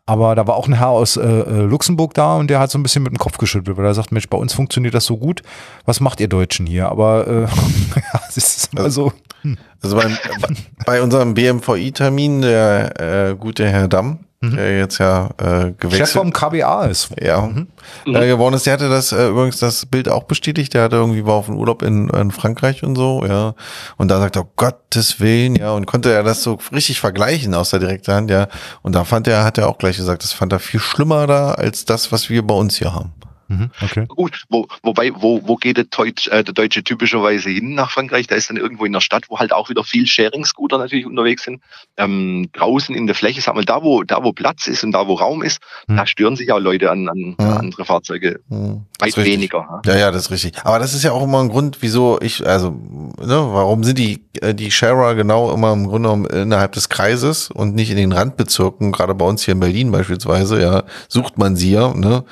Aber 0.09 0.35
da 0.35 0.47
war 0.47 0.57
auch 0.57 0.67
ein 0.67 0.73
Herr 0.73 0.89
aus 0.89 1.19
äh, 1.19 1.21
äh, 1.21 1.61
Luxemburg 1.65 2.15
da 2.15 2.37
und 2.37 2.49
der 2.49 2.61
hat 2.61 2.71
so 2.71 2.79
ein 2.79 2.83
bisschen 2.83 3.03
mit 3.03 3.13
dem 3.13 3.19
Kopf 3.19 3.37
geschüttelt, 3.37 3.77
weil 3.77 3.85
er 3.85 3.93
sagt, 3.93 4.11
Mensch, 4.11 4.27
bei 4.27 4.39
uns 4.39 4.55
funktioniert 4.55 4.95
das 4.95 5.05
so 5.05 5.19
gut. 5.19 5.43
Was 5.85 6.01
macht 6.01 6.19
ihr 6.21 6.29
Deutschen 6.29 6.65
hier? 6.65 6.89
Aber 6.89 7.27
äh, 7.27 7.43
ja, 8.15 8.21
es 8.27 8.39
ist 8.39 8.73
immer 8.73 8.85
also, 8.85 9.11
so. 9.11 9.13
Hm. 9.43 9.59
Also 9.83 9.97
beim, 9.97 10.17
bei 10.87 11.03
unserem 11.03 11.35
BMVI-Termin, 11.35 12.43
der 12.43 13.01
äh, 13.31 13.35
gute 13.37 13.69
Herr 13.69 13.89
Damm, 13.89 14.21
mhm. 14.41 14.57
der 14.57 14.79
jetzt 14.79 14.99
ja 14.99 15.31
äh, 15.39 15.73
gewechselt. 15.73 16.09
Chef 16.09 16.11
vom 16.13 16.33
KBA 16.33 16.87
ist. 16.87 17.11
Ja, 17.21 17.43
mhm. 17.43 17.69
äh, 18.07 18.27
geworden 18.27 18.55
ist. 18.55 18.67
Der 18.67 18.75
hatte 18.75 18.89
das 18.89 19.13
äh, 19.13 19.29
übrigens 19.29 19.59
das 19.59 19.87
Bild 19.87 20.09
auch 20.09 20.25
bestätigt. 20.25 20.75
Der 20.75 20.83
hatte 20.83 20.97
irgendwie 20.97 21.25
war 21.25 21.35
auf 21.35 21.47
dem 21.47 21.57
Urlaub 21.57 21.83
in, 21.83 22.09
in 22.09 22.31
Frankreich 22.31 22.83
und 22.83 22.97
so, 22.97 23.25
ja. 23.27 23.55
Und 23.97 24.09
da 24.09 24.19
sagt 24.19 24.37
er, 24.37 24.43
oh 24.43 24.53
Gottes 24.57 25.21
Willen, 25.21 25.57
ja, 25.57 25.73
und 25.73 25.87
konnte 25.87 26.13
er 26.13 26.23
das 26.23 26.43
so 26.43 26.59
richtig 26.73 27.01
vergleichen 27.01 27.55
aus 27.55 27.71
der 27.71 27.81
direkten 27.81 28.13
Hand, 28.13 28.31
ja. 28.31 28.49
Und 28.83 28.95
da 28.95 29.05
fand 29.05 29.29
er, 29.29 29.45
hat 29.45 29.59
er 29.59 29.69
auch 29.69 29.79
gleich 29.79 29.97
gesagt, 29.97 30.23
das 30.23 30.33
fand 30.33 30.53
er 30.53 30.59
viel 30.59 30.81
schlimmer 30.81 31.27
da 31.27 31.53
als 31.53 31.85
das, 31.85 32.13
was 32.13 32.31
wir 32.31 32.47
bei 32.47 32.55
uns 32.55 32.77
hier 32.77 32.95
haben. 32.95 33.13
Mhm, 33.49 33.71
okay. 33.83 34.05
Gut, 34.07 34.45
wo, 34.51 34.69
wobei, 34.83 35.11
wo, 35.15 35.41
wo 35.47 35.57
geht 35.57 35.79
der 35.79 35.85
Deutsch, 35.85 36.29
äh, 36.29 36.45
der 36.45 36.53
Deutsche 36.53 36.85
typischerweise 36.85 37.49
hin 37.49 37.75
nach 37.75 37.91
Frankreich? 37.91 38.27
Da 38.27 38.35
ist 38.35 38.51
dann 38.51 38.59
irgendwo 38.59 38.85
in 38.85 38.93
der 38.93 39.01
Stadt, 39.01 39.25
wo 39.29 39.39
halt 39.39 39.53
auch 39.53 39.71
wieder 39.71 39.85
viel 39.85 40.07
Sharing-Scooter 40.07 40.77
natürlich 40.77 41.07
unterwegs 41.07 41.45
sind. 41.45 41.63
Ähm, 41.97 42.51
draußen 42.53 42.95
in 42.95 43.07
der 43.07 43.15
Fläche, 43.15 43.41
sag 43.41 43.55
mal, 43.55 43.65
da 43.65 43.83
wo, 43.83 44.03
da 44.03 44.23
wo 44.23 44.33
Platz 44.33 44.67
ist 44.67 44.85
und 44.85 44.93
da 44.93 45.09
wo 45.09 45.15
Raum 45.15 45.43
ist, 45.43 45.61
mhm. 45.87 45.97
da 45.97 46.07
stören 46.07 46.37
sich 46.37 46.53
auch 46.53 46.59
Leute 46.59 46.91
an, 46.91 47.09
an 47.09 47.19
mhm. 47.19 47.37
andere 47.39 47.85
Fahrzeuge 47.87 48.41
mhm. 48.49 48.85
weit 48.99 49.17
weniger. 49.17 49.81
Ja, 49.87 49.97
ja, 49.97 50.11
das 50.11 50.27
ist 50.27 50.31
richtig. 50.31 50.65
Aber 50.65 50.79
das 50.79 50.93
ist 50.93 51.03
ja 51.03 51.13
auch 51.13 51.23
immer 51.23 51.41
ein 51.41 51.49
Grund, 51.49 51.79
wieso 51.81 52.21
ich, 52.21 52.47
also, 52.47 52.71
ne, 52.71 53.15
warum 53.29 53.83
sind 53.83 53.99
die, 53.99 54.25
äh, 54.43 54.55
die 54.55 54.71
Sharer 54.71 55.15
genau 55.15 55.53
immer 55.55 55.73
im 55.73 55.87
Grunde 55.87 56.11
genommen 56.11 56.27
innerhalb 56.27 56.73
des 56.73 56.91
Kreises 56.91 57.51
und 57.51 57.75
nicht 57.75 57.91
in 57.91 57.97
den 57.97 58.13
Randbezirken, 58.13 58.93
gerade 58.93 59.15
bei 59.15 59.25
uns 59.25 59.43
hier 59.43 59.53
in 59.53 59.61
Berlin 59.61 59.91
beispielsweise, 59.91 60.61
ja, 60.61 60.83
sucht 61.09 61.39
man 61.39 61.57
sie 61.57 61.73
ja, 61.73 61.95
ne? 61.95 62.25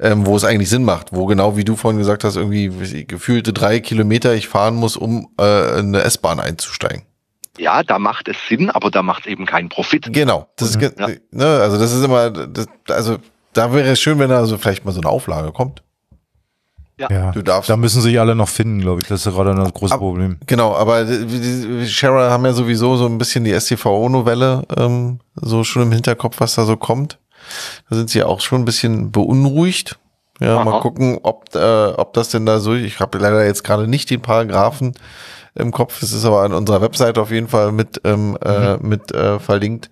Ähm, 0.00 0.26
wo 0.26 0.36
es 0.36 0.44
eigentlich 0.44 0.70
Sinn 0.70 0.84
macht, 0.84 1.12
wo 1.12 1.26
genau 1.26 1.56
wie 1.56 1.64
du 1.64 1.76
vorhin 1.76 1.98
gesagt 1.98 2.24
hast, 2.24 2.36
irgendwie 2.36 3.04
gefühlte 3.04 3.52
drei 3.52 3.80
Kilometer 3.80 4.34
ich 4.34 4.48
fahren 4.48 4.74
muss, 4.74 4.96
um 4.96 5.28
äh, 5.38 5.78
eine 5.78 6.02
S-Bahn 6.02 6.40
einzusteigen. 6.40 7.02
Ja, 7.58 7.82
da 7.84 7.98
macht 7.98 8.28
es 8.28 8.36
Sinn, 8.48 8.70
aber 8.70 8.90
da 8.90 9.02
macht 9.02 9.26
es 9.26 9.32
eben 9.32 9.46
keinen 9.46 9.68
Profit. 9.68 10.12
Genau, 10.12 10.48
das 10.56 10.76
mhm. 10.76 10.82
ist, 10.82 10.98
ja. 10.98 11.08
ne, 11.30 11.46
also 11.46 11.78
das 11.78 11.92
ist 11.92 12.04
immer, 12.04 12.30
das, 12.30 12.66
also 12.88 13.18
da 13.52 13.72
wäre 13.72 13.88
es 13.90 14.00
schön, 14.00 14.18
wenn 14.18 14.30
da 14.30 14.44
so 14.44 14.58
vielleicht 14.58 14.84
mal 14.84 14.92
so 14.92 15.00
eine 15.00 15.08
Auflage 15.08 15.52
kommt. 15.52 15.82
Ja. 16.98 17.08
ja. 17.10 17.30
Du 17.32 17.42
darfst. 17.42 17.70
Da 17.70 17.76
müssen 17.76 18.00
sich 18.02 18.20
alle 18.20 18.34
noch 18.36 18.48
finden, 18.48 18.80
glaube 18.80 19.00
ich. 19.00 19.08
Das 19.08 19.26
ist 19.26 19.32
gerade 19.32 19.54
das 19.54 19.72
große 19.72 19.98
Problem. 19.98 20.38
Genau, 20.46 20.74
aber 20.76 21.04
die, 21.04 21.26
die 21.26 21.88
Sharer 21.88 22.30
haben 22.30 22.44
ja 22.44 22.52
sowieso 22.52 22.96
so 22.96 23.06
ein 23.06 23.18
bisschen 23.18 23.44
die 23.44 23.58
STVO-Novelle 23.58 24.64
ähm, 24.76 25.18
so 25.34 25.64
schon 25.64 25.82
im 25.82 25.92
Hinterkopf, 25.92 26.38
was 26.38 26.54
da 26.54 26.64
so 26.64 26.76
kommt. 26.76 27.18
Da 27.88 27.96
sind 27.96 28.10
sie 28.10 28.22
auch 28.22 28.40
schon 28.40 28.62
ein 28.62 28.64
bisschen 28.64 29.10
beunruhigt. 29.10 29.98
Ja, 30.40 30.56
Aha. 30.56 30.64
mal 30.64 30.80
gucken, 30.80 31.18
ob, 31.22 31.54
äh, 31.54 31.86
ob 31.96 32.12
das 32.14 32.30
denn 32.30 32.44
da 32.44 32.58
so, 32.58 32.74
ich 32.74 32.98
habe 32.98 33.18
leider 33.18 33.44
jetzt 33.44 33.62
gerade 33.62 33.86
nicht 33.86 34.10
den 34.10 34.20
Paragraphen 34.20 34.94
im 35.56 35.70
Kopf, 35.70 36.02
es 36.02 36.12
ist 36.12 36.24
aber 36.24 36.42
an 36.42 36.52
unserer 36.52 36.80
Website 36.80 37.16
auf 37.16 37.30
jeden 37.30 37.46
Fall 37.46 37.70
mit, 37.70 38.00
ähm, 38.04 38.36
äh, 38.44 38.48
mhm. 38.48 38.64
äh, 38.64 38.86
mit 38.86 39.12
äh, 39.12 39.38
verlinkt. 39.38 39.88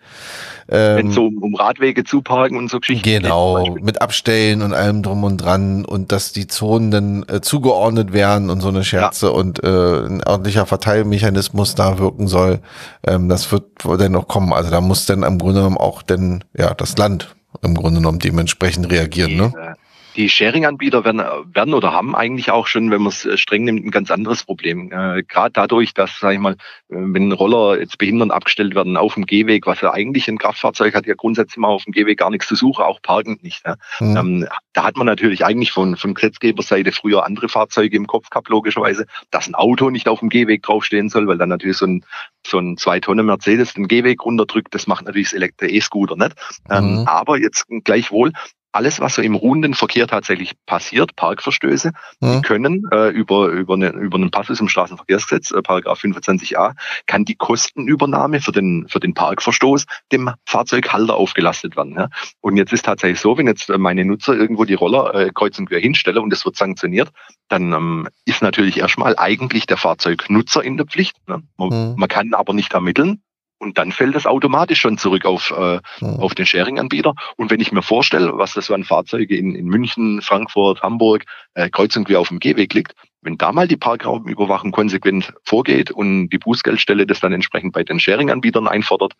Ähm, 0.68 0.96
Wenn 0.96 1.10
so 1.12 1.26
um, 1.26 1.54
Radwege 1.54 2.02
zu 2.02 2.22
parken 2.22 2.56
und 2.56 2.70
so 2.70 2.80
Geschichten. 2.80 3.08
Genau, 3.08 3.76
mit 3.80 4.02
Abstellen 4.02 4.62
und 4.62 4.74
allem 4.74 5.02
drum 5.02 5.22
und 5.22 5.38
dran 5.38 5.84
und 5.84 6.10
dass 6.10 6.32
die 6.32 6.48
Zonen 6.48 6.90
dann 6.90 7.24
äh, 7.28 7.40
zugeordnet 7.40 8.12
werden 8.12 8.50
und 8.50 8.60
so 8.60 8.68
eine 8.68 8.82
Scherze 8.82 9.26
ja. 9.26 9.32
und 9.32 9.62
äh, 9.62 9.68
ein 9.68 10.24
ordentlicher 10.24 10.66
Verteilmechanismus 10.66 11.76
da 11.76 11.98
wirken 11.98 12.26
soll. 12.26 12.60
Ähm, 13.06 13.28
das 13.28 13.52
wird 13.52 13.64
dann 13.84 14.12
noch 14.12 14.26
kommen. 14.26 14.52
Also 14.52 14.70
da 14.70 14.80
muss 14.80 15.06
dann 15.06 15.22
im 15.22 15.38
Grunde 15.38 15.60
genommen 15.60 15.78
auch 15.78 16.02
denn 16.02 16.42
ja 16.56 16.74
das 16.74 16.96
Land 16.96 17.36
im 17.60 17.74
Grunde 17.74 18.00
genommen 18.00 18.18
dementsprechend 18.18 18.90
reagieren. 18.90 19.36
Ne? 19.36 19.76
Die 20.16 20.28
Sharing-Anbieter 20.28 21.04
werden, 21.04 21.22
werden 21.54 21.74
oder 21.74 21.92
haben 21.92 22.14
eigentlich 22.14 22.50
auch 22.50 22.66
schon, 22.66 22.90
wenn 22.90 23.02
man 23.02 23.08
es 23.12 23.24
äh, 23.24 23.36
streng 23.36 23.64
nimmt, 23.64 23.84
ein 23.84 23.90
ganz 23.90 24.10
anderes 24.10 24.44
Problem. 24.44 24.92
Äh, 24.92 25.22
Gerade 25.22 25.52
dadurch, 25.52 25.94
dass, 25.94 26.18
sag 26.18 26.34
ich 26.34 26.38
mal, 26.38 26.52
äh, 26.52 26.56
wenn 26.88 27.32
Roller 27.32 27.78
jetzt 27.78 27.98
behindern 27.98 28.30
abgestellt 28.30 28.74
werden 28.74 28.96
auf 28.96 29.14
dem 29.14 29.26
Gehweg, 29.26 29.66
was 29.66 29.80
ja 29.80 29.92
eigentlich 29.92 30.28
ein 30.28 30.38
Kraftfahrzeug 30.38 30.94
hat, 30.94 31.06
ja 31.06 31.14
grundsätzlich 31.14 31.56
mal 31.56 31.68
auf 31.68 31.84
dem 31.84 31.92
Gehweg 31.92 32.18
gar 32.18 32.30
nichts 32.30 32.46
zu 32.46 32.54
suchen, 32.54 32.84
auch 32.84 33.00
parkend 33.00 33.42
nicht. 33.42 33.64
Ja. 33.66 33.76
Mhm. 34.00 34.16
Ähm, 34.16 34.48
da 34.72 34.84
hat 34.84 34.96
man 34.96 35.06
natürlich 35.06 35.44
eigentlich 35.44 35.72
von, 35.72 35.96
von 35.96 36.14
Gesetzgeberseite 36.14 36.92
früher 36.92 37.24
andere 37.24 37.48
Fahrzeuge 37.48 37.96
im 37.96 38.06
Kopf 38.06 38.28
gehabt, 38.30 38.48
logischerweise, 38.48 39.06
dass 39.30 39.48
ein 39.48 39.54
Auto 39.54 39.90
nicht 39.90 40.08
auf 40.08 40.20
dem 40.20 40.28
Gehweg 40.28 40.62
draufstehen 40.62 41.08
soll, 41.08 41.26
weil 41.26 41.38
dann 41.38 41.48
natürlich 41.48 41.78
so 41.78 41.86
ein, 41.86 42.04
so 42.46 42.58
ein 42.58 42.76
zwei 42.76 43.00
Tonnen 43.00 43.26
Mercedes 43.26 43.74
den 43.74 43.88
Gehweg 43.88 44.24
runterdrückt. 44.24 44.74
Das 44.74 44.86
macht 44.86 45.06
natürlich 45.06 45.28
das 45.28 45.34
Elektro-E-Scooter 45.34 46.16
nicht. 46.16 46.34
Ähm, 46.70 47.00
mhm. 47.00 47.06
aber 47.06 47.38
jetzt 47.38 47.66
gleichwohl 47.84 48.32
alles, 48.72 49.00
was 49.00 49.14
so 49.14 49.22
im 49.22 49.34
ruhenden 49.34 49.74
Verkehr 49.74 50.06
tatsächlich 50.06 50.52
passiert, 50.66 51.14
Parkverstöße, 51.16 51.92
mhm. 52.20 52.32
die 52.32 52.42
können 52.42 52.88
äh, 52.90 53.08
über, 53.08 53.48
über, 53.48 53.74
eine, 53.74 53.90
über 53.90 54.16
einen 54.16 54.30
Passus 54.30 54.60
im 54.60 54.68
Straßenverkehrsgesetz, 54.68 55.50
äh, 55.52 55.62
Paragraph 55.62 56.02
25a, 56.02 56.74
kann 57.06 57.24
die 57.24 57.34
Kostenübernahme 57.34 58.40
für 58.40 58.52
den, 58.52 58.86
für 58.88 59.00
den 59.00 59.14
Parkverstoß 59.14 59.86
dem 60.10 60.30
Fahrzeughalter 60.46 61.14
aufgelastet 61.14 61.76
werden. 61.76 61.94
Ja. 61.96 62.08
Und 62.40 62.56
jetzt 62.56 62.72
ist 62.72 62.84
tatsächlich 62.84 63.20
so, 63.20 63.36
wenn 63.36 63.46
jetzt 63.46 63.68
meine 63.68 64.04
Nutzer 64.04 64.34
irgendwo 64.34 64.64
die 64.64 64.74
Roller 64.74 65.14
äh, 65.14 65.30
kreuz 65.32 65.58
und 65.58 65.66
quer 65.66 65.80
hinstellen 65.80 66.18
und 66.18 66.32
es 66.32 66.44
wird 66.44 66.56
sanktioniert, 66.56 67.10
dann 67.48 67.72
ähm, 67.72 68.08
ist 68.24 68.42
natürlich 68.42 68.78
erstmal 68.78 69.16
eigentlich 69.16 69.66
der 69.66 69.76
Fahrzeugnutzer 69.76 70.64
in 70.64 70.76
der 70.76 70.86
Pflicht. 70.86 71.16
Ne. 71.28 71.42
Man, 71.56 71.68
mhm. 71.68 71.94
man 71.96 72.08
kann 72.08 72.34
aber 72.34 72.54
nicht 72.54 72.72
ermitteln, 72.72 73.22
und 73.62 73.78
dann 73.78 73.92
fällt 73.92 74.16
es 74.16 74.26
automatisch 74.26 74.80
schon 74.80 74.98
zurück 74.98 75.24
auf, 75.24 75.54
äh, 75.56 75.78
mhm. 76.00 76.20
auf 76.20 76.34
den 76.34 76.46
Sharing-Anbieter. 76.46 77.14
Und 77.36 77.50
wenn 77.50 77.60
ich 77.60 77.70
mir 77.70 77.82
vorstelle, 77.82 78.36
was 78.36 78.54
das 78.54 78.66
so 78.66 78.74
an 78.74 78.82
Fahrzeuge 78.82 79.36
in, 79.36 79.54
in 79.54 79.66
München, 79.66 80.20
Frankfurt, 80.20 80.82
Hamburg, 80.82 81.24
äh, 81.54 81.70
kreuz 81.70 81.96
und 81.96 82.04
quer 82.04 82.18
auf 82.18 82.28
dem 82.28 82.40
Gehweg 82.40 82.74
liegt, 82.74 82.94
wenn 83.22 83.38
da 83.38 83.52
mal 83.52 83.68
die 83.68 83.76
Parkraumüberwachung 83.76 84.72
konsequent 84.72 85.32
vorgeht 85.44 85.92
und 85.92 86.30
die 86.30 86.38
Bußgeldstelle 86.38 87.06
das 87.06 87.20
dann 87.20 87.32
entsprechend 87.32 87.72
bei 87.72 87.84
den 87.84 88.00
Sharing-Anbietern 88.00 88.66
einfordert, 88.66 89.12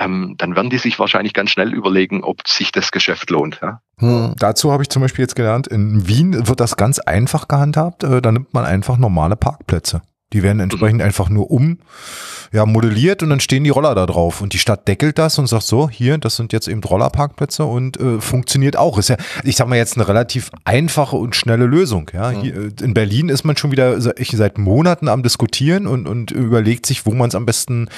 ähm, 0.00 0.36
dann 0.38 0.56
werden 0.56 0.70
die 0.70 0.78
sich 0.78 0.98
wahrscheinlich 0.98 1.34
ganz 1.34 1.50
schnell 1.50 1.74
überlegen, 1.74 2.24
ob 2.24 2.48
sich 2.48 2.72
das 2.72 2.92
Geschäft 2.92 3.28
lohnt. 3.28 3.60
Ja? 3.60 3.82
Hm. 3.98 4.34
Dazu 4.38 4.72
habe 4.72 4.82
ich 4.82 4.88
zum 4.88 5.02
Beispiel 5.02 5.24
jetzt 5.24 5.36
gelernt, 5.36 5.66
in 5.66 6.08
Wien 6.08 6.48
wird 6.48 6.60
das 6.60 6.78
ganz 6.78 6.98
einfach 6.98 7.46
gehandhabt. 7.46 8.04
Äh, 8.04 8.22
da 8.22 8.32
nimmt 8.32 8.54
man 8.54 8.64
einfach 8.64 8.96
normale 8.96 9.36
Parkplätze. 9.36 10.00
Die 10.32 10.42
werden 10.42 10.60
entsprechend 10.60 11.00
mhm. 11.00 11.06
einfach 11.06 11.28
nur 11.28 11.50
um 11.50 11.78
ja, 12.52 12.66
modelliert 12.66 13.22
und 13.22 13.30
dann 13.30 13.40
stehen 13.40 13.64
die 13.64 13.70
Roller 13.70 13.94
da 13.94 14.06
drauf. 14.06 14.42
Und 14.42 14.52
die 14.52 14.58
Stadt 14.58 14.86
deckelt 14.86 15.18
das 15.18 15.38
und 15.38 15.46
sagt 15.46 15.64
so, 15.64 15.88
hier, 15.88 16.18
das 16.18 16.36
sind 16.36 16.52
jetzt 16.52 16.68
eben 16.68 16.82
Rollerparkplätze 16.82 17.64
und 17.64 17.98
äh, 17.98 18.20
funktioniert 18.20 18.76
auch. 18.76 18.98
Ist 18.98 19.08
ja, 19.08 19.16
ich 19.42 19.56
sag 19.56 19.68
mal 19.68 19.76
jetzt 19.76 19.96
eine 19.96 20.06
relativ 20.06 20.50
einfache 20.64 21.16
und 21.16 21.34
schnelle 21.34 21.64
Lösung. 21.64 22.10
Ja, 22.12 22.30
mhm. 22.30 22.40
hier, 22.40 22.56
äh, 22.56 22.70
in 22.82 22.94
Berlin 22.94 23.30
ist 23.30 23.44
man 23.44 23.56
schon 23.56 23.72
wieder 23.72 23.98
seit 24.00 24.58
Monaten 24.58 25.08
am 25.08 25.22
diskutieren 25.22 25.86
und, 25.86 26.06
und 26.06 26.30
überlegt 26.30 26.84
sich, 26.84 27.06
wo 27.06 27.12
man 27.12 27.28
es 27.28 27.34
am 27.34 27.46
besten 27.46 27.88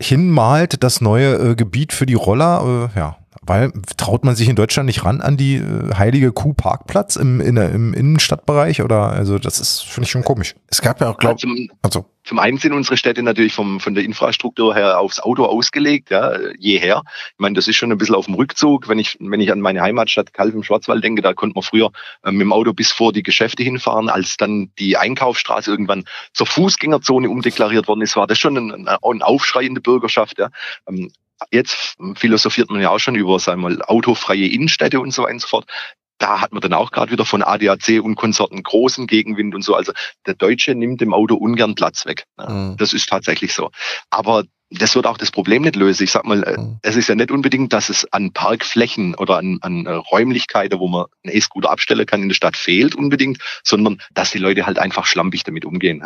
hinmalt, 0.00 0.82
das 0.82 1.00
neue 1.00 1.34
äh, 1.34 1.54
Gebiet 1.56 1.92
für 1.92 2.06
die 2.06 2.14
Roller. 2.14 2.90
Äh, 2.94 2.98
ja, 2.98 3.16
weil 3.46 3.72
traut 3.96 4.24
man 4.24 4.34
sich 4.34 4.48
in 4.48 4.56
Deutschland 4.56 4.86
nicht 4.86 5.04
ran 5.04 5.20
an 5.20 5.36
die 5.36 5.56
äh, 5.56 5.94
heilige 5.94 6.32
Kuh 6.32 6.52
Parkplatz 6.52 7.16
im, 7.16 7.40
in, 7.40 7.56
im 7.56 7.94
Innenstadtbereich 7.94 8.82
oder 8.82 9.10
also 9.10 9.38
das 9.38 9.60
ist 9.60 9.84
finde 9.84 10.06
ich 10.06 10.10
schon 10.10 10.24
komisch. 10.24 10.54
Es 10.68 10.82
gab 10.82 11.00
ja 11.00 11.10
auch 11.10 11.18
glaube 11.18 11.34
also, 11.34 11.48
also. 11.82 12.06
Zum 12.26 12.40
einen 12.40 12.58
sind 12.58 12.72
unsere 12.72 12.96
Städte 12.96 13.22
natürlich 13.22 13.54
vom, 13.54 13.78
von 13.78 13.94
der 13.94 14.02
Infrastruktur 14.02 14.74
her 14.74 14.98
aufs 14.98 15.20
Auto 15.20 15.44
ausgelegt, 15.44 16.10
ja, 16.10 16.36
jeher. 16.58 17.02
Ich 17.06 17.38
meine, 17.38 17.54
das 17.54 17.68
ist 17.68 17.76
schon 17.76 17.92
ein 17.92 17.98
bisschen 17.98 18.16
auf 18.16 18.26
dem 18.26 18.34
Rückzug. 18.34 18.88
Wenn 18.88 18.98
ich, 18.98 19.16
wenn 19.20 19.40
ich 19.40 19.52
an 19.52 19.60
meine 19.60 19.80
Heimatstadt 19.80 20.34
Kalf 20.34 20.52
im 20.52 20.64
Schwarzwald 20.64 21.04
denke, 21.04 21.22
da 21.22 21.34
konnte 21.34 21.54
man 21.54 21.62
früher 21.62 21.92
äh, 22.24 22.32
mit 22.32 22.40
dem 22.40 22.52
Auto 22.52 22.72
bis 22.72 22.90
vor 22.90 23.12
die 23.12 23.22
Geschäfte 23.22 23.62
hinfahren. 23.62 24.08
Als 24.08 24.36
dann 24.38 24.72
die 24.80 24.96
Einkaufsstraße 24.96 25.70
irgendwann 25.70 26.04
zur 26.32 26.48
Fußgängerzone 26.48 27.30
umdeklariert 27.30 27.86
worden 27.86 28.02
ist, 28.02 28.16
war 28.16 28.26
das 28.26 28.40
schon 28.40 28.56
ein, 28.56 28.88
ein 28.88 29.22
Aufschrei 29.22 29.62
in 29.62 29.74
der 29.74 29.82
Bürgerschaft. 29.82 30.36
Ja. 30.40 30.50
Ähm, 30.88 31.12
Jetzt 31.50 31.96
philosophiert 32.14 32.70
man 32.70 32.80
ja 32.80 32.90
auch 32.90 32.98
schon 32.98 33.14
über, 33.14 33.38
sagen 33.38 33.62
wir 33.62 33.70
mal, 33.70 33.82
autofreie 33.82 34.46
Innenstädte 34.46 35.00
und 35.00 35.12
so 35.12 35.22
weiter 35.22 35.32
und 35.32 35.40
so 35.40 35.48
fort. 35.48 35.70
Da 36.18 36.40
hat 36.40 36.52
man 36.52 36.62
dann 36.62 36.72
auch 36.72 36.92
gerade 36.92 37.12
wieder 37.12 37.26
von 37.26 37.42
ADAC 37.42 38.02
und 38.02 38.14
Konsorten 38.14 38.62
großen 38.62 39.06
Gegenwind 39.06 39.54
und 39.54 39.62
so. 39.62 39.74
Also 39.74 39.92
der 40.24 40.34
Deutsche 40.34 40.74
nimmt 40.74 41.02
dem 41.02 41.12
Auto 41.12 41.34
ungern 41.34 41.74
Platz 41.74 42.06
weg. 42.06 42.24
Mhm. 42.38 42.76
Das 42.78 42.94
ist 42.94 43.08
tatsächlich 43.08 43.52
so. 43.52 43.70
Aber 44.08 44.44
das 44.70 44.94
wird 44.96 45.06
auch 45.06 45.16
das 45.16 45.30
Problem 45.30 45.62
nicht 45.62 45.76
lösen. 45.76 46.02
Ich 46.02 46.10
sag 46.10 46.24
mal, 46.24 46.42
äh, 46.42 46.58
mhm. 46.58 46.78
es 46.82 46.96
ist 46.96 47.08
ja 47.08 47.14
nicht 47.14 47.30
unbedingt, 47.30 47.72
dass 47.72 47.88
es 47.88 48.10
an 48.12 48.32
Parkflächen 48.32 49.14
oder 49.14 49.38
an, 49.38 49.58
an 49.60 49.86
äh, 49.86 49.92
Räumlichkeiten, 49.92 50.80
wo 50.80 50.88
man 50.88 51.06
einen 51.24 51.36
E-Scooter 51.36 51.70
abstellen 51.70 52.06
kann 52.06 52.22
in 52.22 52.28
der 52.28 52.34
Stadt 52.34 52.56
fehlt 52.56 52.94
unbedingt, 52.94 53.38
sondern 53.62 54.02
dass 54.12 54.32
die 54.32 54.38
Leute 54.38 54.66
halt 54.66 54.78
einfach 54.78 55.06
schlampig 55.06 55.44
damit 55.44 55.64
umgehen. 55.64 56.02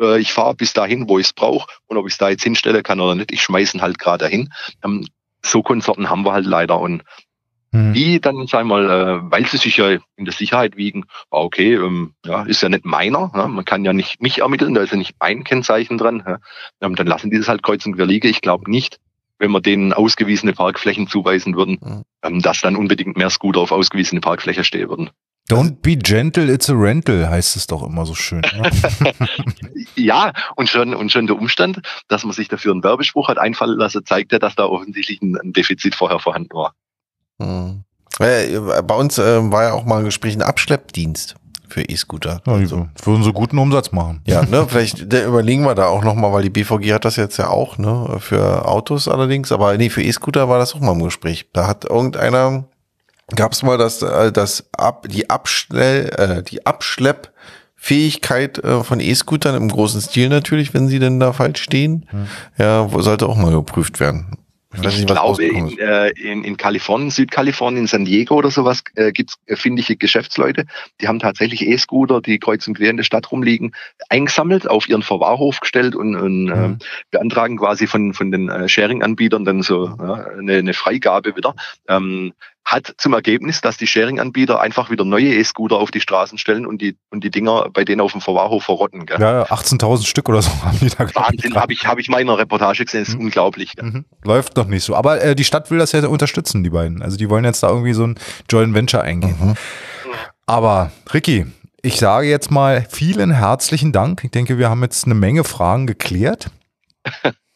Äh, 0.00 0.18
ich 0.18 0.32
fahre 0.32 0.54
bis 0.54 0.72
dahin, 0.72 1.08
wo 1.08 1.18
ich 1.18 1.26
es 1.26 1.32
brauche 1.32 1.70
und 1.86 1.96
ob 1.96 2.06
ich 2.06 2.14
es 2.14 2.18
da 2.18 2.30
jetzt 2.30 2.42
hinstellen 2.42 2.82
kann 2.82 3.00
oder 3.00 3.14
nicht, 3.14 3.32
ich 3.32 3.42
schmeiße 3.42 3.76
ihn 3.76 3.82
halt 3.82 3.98
gerade 3.98 4.24
dahin. 4.24 4.52
Ähm, 4.84 5.06
so 5.44 5.62
Konsorten 5.62 6.10
haben 6.10 6.24
wir 6.24 6.32
halt 6.32 6.46
leider 6.46 6.80
und 6.80 7.02
hm. 7.72 7.92
Die 7.92 8.20
dann, 8.20 8.46
sagen 8.48 8.68
wir 8.68 8.82
mal, 8.82 8.90
äh, 8.90 9.30
weil 9.30 9.46
sie 9.46 9.56
sich 9.56 9.76
ja 9.76 9.90
in 10.16 10.24
der 10.24 10.34
Sicherheit 10.34 10.76
wiegen, 10.76 11.04
okay, 11.30 11.74
ähm, 11.74 12.14
ja, 12.26 12.42
ist 12.42 12.62
ja 12.62 12.68
nicht 12.68 12.84
meiner, 12.84 13.30
ja, 13.34 13.46
man 13.46 13.64
kann 13.64 13.84
ja 13.84 13.92
nicht 13.92 14.20
mich 14.20 14.38
ermitteln, 14.38 14.74
da 14.74 14.82
ist 14.82 14.90
ja 14.90 14.96
nicht 14.96 15.14
mein 15.20 15.44
Kennzeichen 15.44 15.96
dran, 15.96 16.22
ja, 16.26 16.38
ähm, 16.80 16.96
dann 16.96 17.06
lassen 17.06 17.30
die 17.30 17.38
das 17.38 17.48
halt 17.48 17.62
kreuz 17.62 17.86
und 17.86 17.94
quer 17.94 18.06
liegen. 18.06 18.26
Ich 18.26 18.40
glaube 18.40 18.68
nicht, 18.68 18.98
wenn 19.38 19.52
wir 19.52 19.60
denen 19.60 19.92
ausgewiesene 19.92 20.52
Parkflächen 20.52 21.06
zuweisen 21.06 21.54
würden, 21.54 21.78
hm. 21.80 22.02
ähm, 22.22 22.42
dass 22.42 22.60
dann 22.60 22.74
unbedingt 22.74 23.16
mehr 23.16 23.30
Scooter 23.30 23.60
auf 23.60 23.70
ausgewiesene 23.70 24.20
Parkfläche 24.20 24.64
stehen 24.64 24.88
würden. 24.88 25.10
Don't 25.48 25.80
be 25.82 25.96
gentle, 25.96 26.52
it's 26.52 26.70
a 26.70 26.74
rental, 26.74 27.28
heißt 27.28 27.56
es 27.56 27.66
doch 27.66 27.82
immer 27.82 28.06
so 28.06 28.14
schön. 28.14 28.40
Ne? 28.40 28.70
ja, 29.96 30.32
und 30.54 30.68
schon, 30.68 30.94
und 30.94 31.10
schon 31.10 31.26
der 31.26 31.36
Umstand, 31.36 31.80
dass 32.08 32.24
man 32.24 32.32
sich 32.32 32.48
dafür 32.48 32.72
einen 32.72 32.84
Werbespruch 32.84 33.28
hat 33.28 33.38
einfallen 33.38 33.78
lassen, 33.78 34.04
zeigt 34.04 34.32
ja, 34.32 34.38
dass 34.38 34.54
da 34.54 34.66
offensichtlich 34.66 35.20
ein 35.22 35.52
Defizit 35.52 35.94
vorher 35.94 36.20
vorhanden 36.20 36.54
war. 36.54 36.74
Hm. 37.40 37.84
Bei 38.18 38.94
uns 38.94 39.18
äh, 39.18 39.50
war 39.50 39.62
ja 39.64 39.72
auch 39.72 39.84
mal 39.84 40.00
ein 40.00 40.04
Gespräch 40.04 40.34
ein 40.34 40.42
Abschleppdienst 40.42 41.36
für 41.72 41.82
E-Scooter. 41.82 42.42
Ja, 42.46 42.52
also. 42.52 42.88
Würden 43.02 43.22
so 43.22 43.32
guten 43.32 43.58
Umsatz 43.58 43.92
machen. 43.92 44.20
Ja, 44.26 44.44
ne, 44.44 44.66
vielleicht 44.68 45.00
überlegen 45.00 45.62
wir 45.62 45.74
da 45.74 45.86
auch 45.86 46.04
nochmal, 46.04 46.32
weil 46.32 46.42
die 46.42 46.50
BVG 46.50 46.92
hat 46.92 47.04
das 47.04 47.16
jetzt 47.16 47.38
ja 47.38 47.48
auch, 47.48 47.78
ne, 47.78 48.18
für 48.20 48.66
Autos 48.66 49.08
allerdings, 49.08 49.52
aber 49.52 49.76
nee, 49.76 49.88
für 49.88 50.02
E-Scooter 50.02 50.48
war 50.48 50.58
das 50.58 50.74
auch 50.74 50.80
mal 50.80 50.92
im 50.92 51.02
Gespräch. 51.02 51.48
Da 51.52 51.66
hat 51.66 51.84
irgendeiner, 51.84 52.64
gab 53.34 53.52
es 53.52 53.62
mal 53.62 53.78
das, 53.78 54.02
äh, 54.02 54.32
das 54.32 54.68
ab, 54.76 55.06
die 55.08 55.30
Abschnell, 55.30 56.10
äh, 56.18 56.42
die 56.42 56.66
Abschleppfähigkeit 56.66 58.58
äh, 58.58 58.84
von 58.84 59.00
E-Scootern 59.00 59.54
im 59.54 59.68
großen 59.68 60.00
Stil 60.00 60.28
natürlich, 60.28 60.74
wenn 60.74 60.88
sie 60.88 60.98
denn 60.98 61.20
da 61.20 61.32
falsch 61.32 61.62
stehen. 61.62 62.06
Hm. 62.10 62.26
Ja, 62.58 62.88
sollte 62.98 63.28
auch 63.28 63.36
mal 63.36 63.52
geprüft 63.52 64.00
werden. 64.00 64.36
Ich, 64.72 64.80
ich 64.80 64.96
nicht, 64.98 65.06
glaube, 65.08 65.44
in, 65.44 65.76
äh, 65.78 66.10
in, 66.10 66.44
in 66.44 66.56
Kalifornien, 66.56 67.10
Südkalifornien, 67.10 67.88
San 67.88 68.04
Diego 68.04 68.36
oder 68.36 68.52
sowas 68.52 68.84
äh, 68.94 69.10
gibt 69.10 69.34
es 69.46 69.60
findige 69.60 69.96
Geschäftsleute, 69.96 70.64
die 71.00 71.08
haben 71.08 71.18
tatsächlich 71.18 71.66
E-Scooter, 71.66 72.20
die 72.20 72.38
kreuz 72.38 72.68
und 72.68 72.76
quer 72.76 72.90
in 72.90 72.96
der 72.96 73.02
Stadt 73.02 73.32
rumliegen, 73.32 73.72
eingesammelt, 74.08 74.70
auf 74.70 74.88
ihren 74.88 75.02
Verwahrhof 75.02 75.58
gestellt 75.58 75.96
und, 75.96 76.14
und 76.14 76.44
mhm. 76.44 76.78
äh, 76.80 76.84
beantragen 77.10 77.56
quasi 77.56 77.88
von, 77.88 78.14
von 78.14 78.30
den 78.30 78.48
äh, 78.48 78.68
Sharing-Anbietern 78.68 79.44
dann 79.44 79.62
so 79.62 79.86
ja, 79.86 80.26
eine, 80.38 80.58
eine 80.58 80.74
Freigabe 80.74 81.34
wieder. 81.34 81.56
Ähm, 81.88 82.32
hat 82.70 82.94
zum 82.98 83.12
Ergebnis, 83.14 83.60
dass 83.60 83.76
die 83.76 83.86
Sharing-Anbieter 83.86 84.60
einfach 84.60 84.90
wieder 84.90 85.04
neue 85.04 85.34
E-Scooter 85.34 85.76
auf 85.76 85.90
die 85.90 86.00
Straßen 86.00 86.38
stellen 86.38 86.66
und 86.66 86.80
die, 86.80 86.96
und 87.10 87.24
die 87.24 87.30
Dinger 87.30 87.68
bei 87.72 87.84
denen 87.84 88.00
auf 88.00 88.12
dem 88.12 88.20
Verwahrhof 88.20 88.62
verrotten. 88.62 89.06
Gell? 89.06 89.20
Ja, 89.20 89.42
18.000 89.44 90.06
Stück 90.06 90.28
oder 90.28 90.40
so 90.40 90.50
haben 90.64 90.78
die 90.80 90.88
da 90.88 91.12
Wahnsinn, 91.14 91.56
habe 91.56 91.72
ich, 91.72 91.84
hab 91.84 91.98
ich 91.98 92.08
mal 92.08 92.20
in 92.20 92.28
einer 92.28 92.38
Reportage 92.38 92.84
gesehen, 92.84 93.02
ist 93.02 93.14
mhm. 93.14 93.26
unglaublich. 93.26 93.74
Mhm. 93.80 94.04
Läuft 94.24 94.56
noch 94.56 94.66
nicht 94.66 94.84
so. 94.84 94.94
Aber 94.94 95.20
äh, 95.20 95.34
die 95.34 95.44
Stadt 95.44 95.70
will 95.72 95.78
das 95.78 95.90
ja 95.90 96.06
unterstützen, 96.06 96.62
die 96.62 96.70
beiden. 96.70 97.02
Also 97.02 97.16
die 97.16 97.28
wollen 97.28 97.44
jetzt 97.44 97.62
da 97.64 97.68
irgendwie 97.68 97.92
so 97.92 98.06
ein 98.06 98.14
Joint 98.48 98.72
Venture 98.72 99.02
eingehen. 99.02 99.36
Mhm. 99.40 99.54
Aber 100.46 100.92
Ricky, 101.12 101.46
ich 101.82 101.98
sage 101.98 102.28
jetzt 102.28 102.52
mal 102.52 102.86
vielen 102.88 103.32
herzlichen 103.32 103.90
Dank. 103.92 104.22
Ich 104.22 104.30
denke, 104.30 104.58
wir 104.58 104.70
haben 104.70 104.82
jetzt 104.82 105.06
eine 105.06 105.14
Menge 105.14 105.42
Fragen 105.42 105.88
geklärt. 105.88 106.50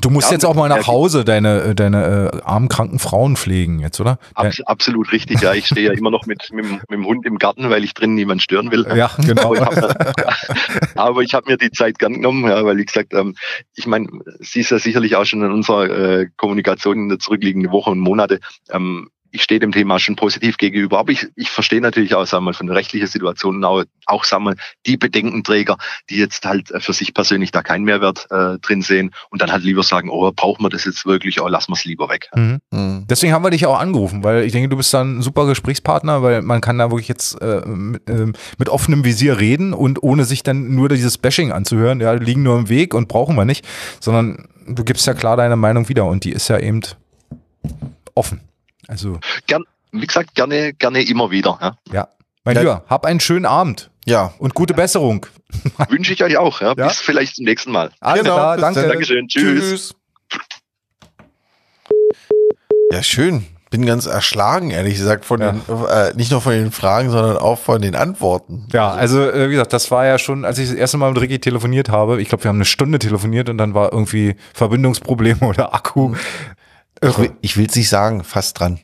Du 0.00 0.10
musst 0.10 0.28
ja, 0.28 0.34
jetzt 0.34 0.44
auch 0.44 0.54
mal 0.54 0.68
nach 0.68 0.86
Hause 0.86 1.24
deine, 1.24 1.62
äh, 1.62 1.74
deine 1.74 2.30
äh, 2.32 2.40
armen, 2.42 2.68
kranken 2.68 2.98
Frauen 2.98 3.36
pflegen 3.36 3.78
jetzt, 3.80 4.00
oder? 4.00 4.18
Abs 4.34 4.60
absolut 4.62 5.12
richtig, 5.12 5.40
ja. 5.40 5.54
Ich 5.54 5.66
stehe 5.66 5.88
ja 5.88 5.92
immer 5.92 6.10
noch 6.10 6.26
mit, 6.26 6.50
mit, 6.52 6.64
mit, 6.64 6.90
dem 6.90 7.06
Hund 7.06 7.24
im 7.26 7.38
Garten, 7.38 7.70
weil 7.70 7.84
ich 7.84 7.94
drinnen 7.94 8.14
niemand 8.14 8.42
stören 8.42 8.70
will. 8.70 8.86
Ja, 8.94 9.10
genau. 9.18 9.54
Aber 10.94 11.22
ich 11.22 11.34
habe 11.34 11.46
mir, 11.46 11.54
hab 11.54 11.60
mir, 11.60 11.68
die 11.68 11.70
Zeit 11.70 11.98
gern 11.98 12.14
genommen, 12.14 12.48
ja, 12.48 12.64
weil 12.64 12.80
ich 12.80 12.86
gesagt, 12.86 13.14
ähm, 13.14 13.34
ich 13.74 13.86
meine, 13.86 14.08
sie 14.40 14.60
ist 14.60 14.70
ja 14.70 14.78
sicherlich 14.78 15.16
auch 15.16 15.24
schon 15.24 15.42
in 15.42 15.50
unserer 15.50 15.90
äh, 15.90 16.26
Kommunikation 16.36 16.98
in 16.98 17.08
der 17.08 17.18
zurückliegenden 17.18 17.72
Woche 17.72 17.90
und 17.90 17.98
Monate. 17.98 18.40
Ähm, 18.70 19.08
ich 19.36 19.42
stehe 19.42 19.60
dem 19.60 19.72
Thema 19.72 19.98
schon 19.98 20.16
positiv 20.16 20.56
gegenüber. 20.56 20.98
Aber 20.98 21.12
ich, 21.12 21.26
ich 21.36 21.50
verstehe 21.50 21.80
natürlich 21.80 22.14
auch, 22.14 22.26
sagen 22.26 22.44
wir, 22.46 22.54
von 22.54 22.66
der 22.66 22.74
rechtlichen 22.74 23.06
Situation 23.06 23.62
auch, 23.64 23.84
auch 24.06 24.24
sagen 24.24 24.44
wir, 24.44 24.56
die 24.86 24.96
Bedenkenträger, 24.96 25.76
die 26.08 26.16
jetzt 26.16 26.44
halt 26.46 26.72
für 26.78 26.92
sich 26.92 27.12
persönlich 27.12 27.52
da 27.52 27.62
keinen 27.62 27.84
Mehrwert 27.84 28.26
äh, 28.30 28.58
drin 28.58 28.80
sehen 28.82 29.12
und 29.30 29.42
dann 29.42 29.52
halt 29.52 29.62
lieber 29.62 29.82
sagen, 29.82 30.08
oh, 30.08 30.32
brauchen 30.34 30.64
wir 30.64 30.70
das 30.70 30.86
jetzt 30.86 31.04
wirklich, 31.04 31.40
oh, 31.40 31.48
lassen 31.48 31.70
wir 31.70 31.76
es 31.76 31.84
lieber 31.84 32.08
weg. 32.08 32.30
Mhm. 32.34 32.58
Mhm. 32.70 33.06
Deswegen 33.08 33.34
haben 33.34 33.44
wir 33.44 33.50
dich 33.50 33.66
auch 33.66 33.78
angerufen, 33.78 34.24
weil 34.24 34.44
ich 34.44 34.52
denke, 34.52 34.70
du 34.70 34.76
bist 34.78 34.92
dann 34.94 35.18
ein 35.18 35.22
super 35.22 35.46
Gesprächspartner, 35.46 36.22
weil 36.22 36.40
man 36.40 36.62
kann 36.62 36.78
da 36.78 36.90
wirklich 36.90 37.08
jetzt 37.08 37.40
äh, 37.42 37.60
mit, 37.66 38.08
äh, 38.08 38.32
mit 38.58 38.68
offenem 38.70 39.04
Visier 39.04 39.38
reden 39.38 39.74
und 39.74 40.02
ohne 40.02 40.24
sich 40.24 40.42
dann 40.42 40.74
nur 40.74 40.88
dieses 40.88 41.18
Bashing 41.18 41.52
anzuhören, 41.52 42.00
ja, 42.00 42.12
liegen 42.12 42.42
nur 42.42 42.58
im 42.58 42.68
Weg 42.70 42.94
und 42.94 43.08
brauchen 43.08 43.36
wir 43.36 43.44
nicht, 43.44 43.66
sondern 44.00 44.48
du 44.66 44.82
gibst 44.82 45.06
ja 45.06 45.12
klar 45.12 45.36
deine 45.36 45.56
Meinung 45.56 45.90
wieder 45.90 46.06
und 46.06 46.24
die 46.24 46.32
ist 46.32 46.48
ja 46.48 46.58
eben 46.58 46.80
offen. 48.14 48.45
Also. 48.88 49.18
Gern, 49.46 49.64
wie 49.92 50.06
gesagt, 50.06 50.34
gerne, 50.34 50.72
gerne 50.74 51.02
immer 51.02 51.30
wieder. 51.30 51.58
Ja, 51.60 51.76
ja. 51.92 52.08
mein 52.44 52.56
ja. 52.56 52.60
Lieber, 52.62 52.84
hab 52.88 53.06
einen 53.06 53.20
schönen 53.20 53.46
Abend. 53.46 53.90
Ja. 54.04 54.32
Und 54.38 54.54
gute 54.54 54.74
Besserung. 54.74 55.26
Wünsche 55.88 56.12
ich 56.12 56.22
euch 56.22 56.36
auch. 56.36 56.60
Ja. 56.60 56.74
ja. 56.76 56.86
Bis 56.86 57.00
vielleicht 57.00 57.36
zum 57.36 57.44
nächsten 57.44 57.72
Mal. 57.72 57.90
Alles 58.00 58.22
genau, 58.22 58.36
klar, 58.36 58.56
danke. 58.56 58.88
Dankeschön. 58.88 59.28
Tschüss. 59.28 59.60
Tschüss. 59.60 59.94
Ja, 62.92 63.02
schön. 63.02 63.46
Bin 63.70 63.84
ganz 63.84 64.06
erschlagen, 64.06 64.70
ehrlich 64.70 64.94
gesagt, 64.94 65.24
von 65.24 65.40
ja. 65.40 65.52
den, 65.52 65.86
äh, 65.88 66.14
nicht 66.14 66.30
nur 66.30 66.40
von 66.40 66.52
den 66.52 66.70
Fragen, 66.70 67.10
sondern 67.10 67.36
auch 67.36 67.58
von 67.58 67.82
den 67.82 67.96
Antworten. 67.96 68.68
Ja, 68.72 68.92
also 68.92 69.28
äh, 69.28 69.48
wie 69.48 69.52
gesagt, 69.52 69.72
das 69.72 69.90
war 69.90 70.06
ja 70.06 70.18
schon, 70.18 70.44
als 70.44 70.58
ich 70.58 70.68
das 70.68 70.76
erste 70.76 70.98
Mal 70.98 71.12
mit 71.12 71.20
Ricky 71.20 71.40
telefoniert 71.40 71.88
habe, 71.88 72.22
ich 72.22 72.28
glaube, 72.28 72.44
wir 72.44 72.48
haben 72.48 72.58
eine 72.58 72.64
Stunde 72.64 73.00
telefoniert 73.00 73.48
und 73.48 73.58
dann 73.58 73.74
war 73.74 73.92
irgendwie 73.92 74.36
Verbindungsprobleme 74.54 75.40
oder 75.46 75.74
Akku. 75.74 76.14
Mhm. 77.02 77.32
Ich 77.40 77.56
will 77.56 77.66
es 77.66 77.76
nicht 77.76 77.88
sagen, 77.88 78.24
fast 78.24 78.58
dran. 78.58 78.80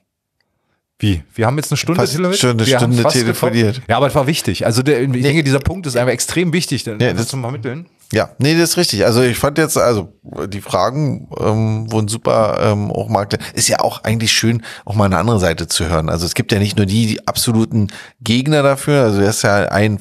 Wie? 0.98 1.24
Wir 1.34 1.46
haben 1.46 1.56
jetzt 1.56 1.72
eine 1.72 1.78
Stunde 1.78 2.00
fast 2.00 2.12
telefoniert? 2.12 2.70
Eine 2.70 2.78
Stunde 2.78 3.04
telefoniert. 3.04 3.82
Ja, 3.88 3.96
aber 3.96 4.06
es 4.06 4.14
war 4.14 4.28
wichtig. 4.28 4.64
Also 4.64 4.82
der, 4.82 5.02
ich 5.02 5.08
nee. 5.08 5.20
denke, 5.20 5.42
dieser 5.42 5.58
Punkt 5.58 5.86
ist 5.86 5.96
einfach 5.96 6.12
extrem 6.12 6.52
wichtig, 6.52 6.84
ja, 6.86 6.94
das, 6.94 7.16
das 7.16 7.28
zu 7.28 7.40
vermitteln. 7.40 7.88
Ja, 8.12 8.30
nee, 8.38 8.56
das 8.56 8.70
ist 8.70 8.76
richtig. 8.76 9.04
Also 9.04 9.22
ich 9.22 9.38
fand 9.38 9.58
jetzt, 9.58 9.76
also 9.78 10.12
die 10.46 10.60
Fragen 10.60 11.28
ähm, 11.40 11.90
wurden 11.90 12.08
super 12.08 12.58
ähm, 12.62 12.92
auch 12.92 13.08
mal. 13.08 13.26
Ist 13.54 13.68
ja 13.68 13.80
auch 13.80 14.04
eigentlich 14.04 14.32
schön, 14.32 14.62
auch 14.84 14.94
mal 14.94 15.06
eine 15.06 15.18
andere 15.18 15.40
Seite 15.40 15.66
zu 15.66 15.88
hören. 15.88 16.08
Also 16.08 16.26
es 16.26 16.34
gibt 16.34 16.52
ja 16.52 16.58
nicht 16.58 16.76
nur 16.76 16.86
die, 16.86 17.06
die 17.06 17.26
absoluten 17.26 17.88
Gegner 18.20 18.62
dafür. 18.62 19.02
Also 19.02 19.22
er 19.22 19.30
ist 19.30 19.42
ja 19.42 19.68
ein 19.70 19.98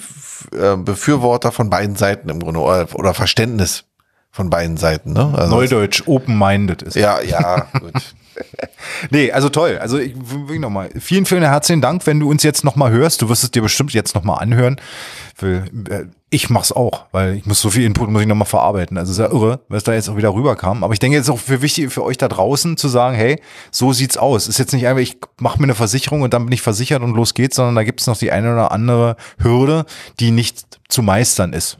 äh, 0.51 0.75
Befürworter 0.75 1.51
von 1.51 1.69
beiden 1.69 1.95
Seiten 1.95 2.29
im 2.29 2.41
Grunde 2.41 2.59
oder, 2.59 2.87
oder 2.93 3.13
Verständnis 3.13 3.85
von 4.31 4.49
beiden 4.49 4.77
Seiten. 4.77 5.13
Ne? 5.13 5.33
Also 5.35 5.53
Neudeutsch, 5.53 6.03
open-minded 6.05 6.81
ist. 6.81 6.95
Ja, 6.95 7.21
ja, 7.21 7.67
gut. 7.79 7.93
nee, 9.09 9.31
also 9.31 9.49
toll. 9.49 9.77
Also 9.77 9.97
ich 9.97 10.15
will 10.15 10.59
nochmal. 10.59 10.89
Vielen, 10.99 11.25
vielen 11.25 11.43
herzlichen 11.43 11.81
Dank, 11.81 12.07
wenn 12.07 12.19
du 12.19 12.29
uns 12.29 12.43
jetzt 12.43 12.63
nochmal 12.63 12.91
hörst. 12.91 13.21
Du 13.21 13.29
wirst 13.29 13.43
es 13.43 13.51
dir 13.51 13.61
bestimmt 13.61 13.93
jetzt 13.93 14.15
nochmal 14.15 14.41
anhören. 14.41 14.77
Äh, 15.41 16.05
ich 16.29 16.49
mach's 16.49 16.71
auch, 16.71 17.07
weil 17.11 17.35
ich 17.35 17.45
muss 17.45 17.59
so 17.59 17.69
viel 17.69 17.83
Input 17.83 18.09
muss 18.09 18.21
ich 18.21 18.27
nochmal 18.27 18.47
verarbeiten. 18.47 18.97
Also 18.97 19.11
ist 19.11 19.17
ja 19.17 19.29
irre, 19.29 19.59
was 19.67 19.83
da 19.83 19.93
jetzt 19.93 20.07
auch 20.07 20.15
wieder 20.15 20.33
rüberkam. 20.33 20.85
Aber 20.85 20.93
ich 20.93 20.99
denke 20.99 21.17
jetzt 21.17 21.29
auch 21.29 21.39
für 21.39 21.61
wichtig 21.61 21.91
für 21.91 22.03
euch 22.03 22.17
da 22.17 22.29
draußen 22.29 22.77
zu 22.77 22.87
sagen, 22.87 23.17
hey, 23.17 23.41
so 23.69 23.91
sieht's 23.91 24.15
aus. 24.15 24.47
Ist 24.47 24.59
jetzt 24.59 24.71
nicht 24.71 24.87
einfach, 24.87 25.01
ich 25.01 25.17
mache 25.41 25.59
mir 25.59 25.65
eine 25.65 25.75
Versicherung 25.75 26.21
und 26.21 26.33
dann 26.33 26.45
bin 26.45 26.53
ich 26.53 26.61
versichert 26.61 27.01
und 27.01 27.15
los 27.15 27.33
geht's, 27.33 27.57
sondern 27.57 27.75
da 27.75 27.83
gibt's 27.83 28.07
noch 28.07 28.17
die 28.17 28.31
eine 28.31 28.53
oder 28.53 28.71
andere 28.71 29.17
Hürde, 29.39 29.85
die 30.21 30.31
nicht 30.31 30.65
zu 30.87 31.03
meistern 31.03 31.51
ist. 31.51 31.77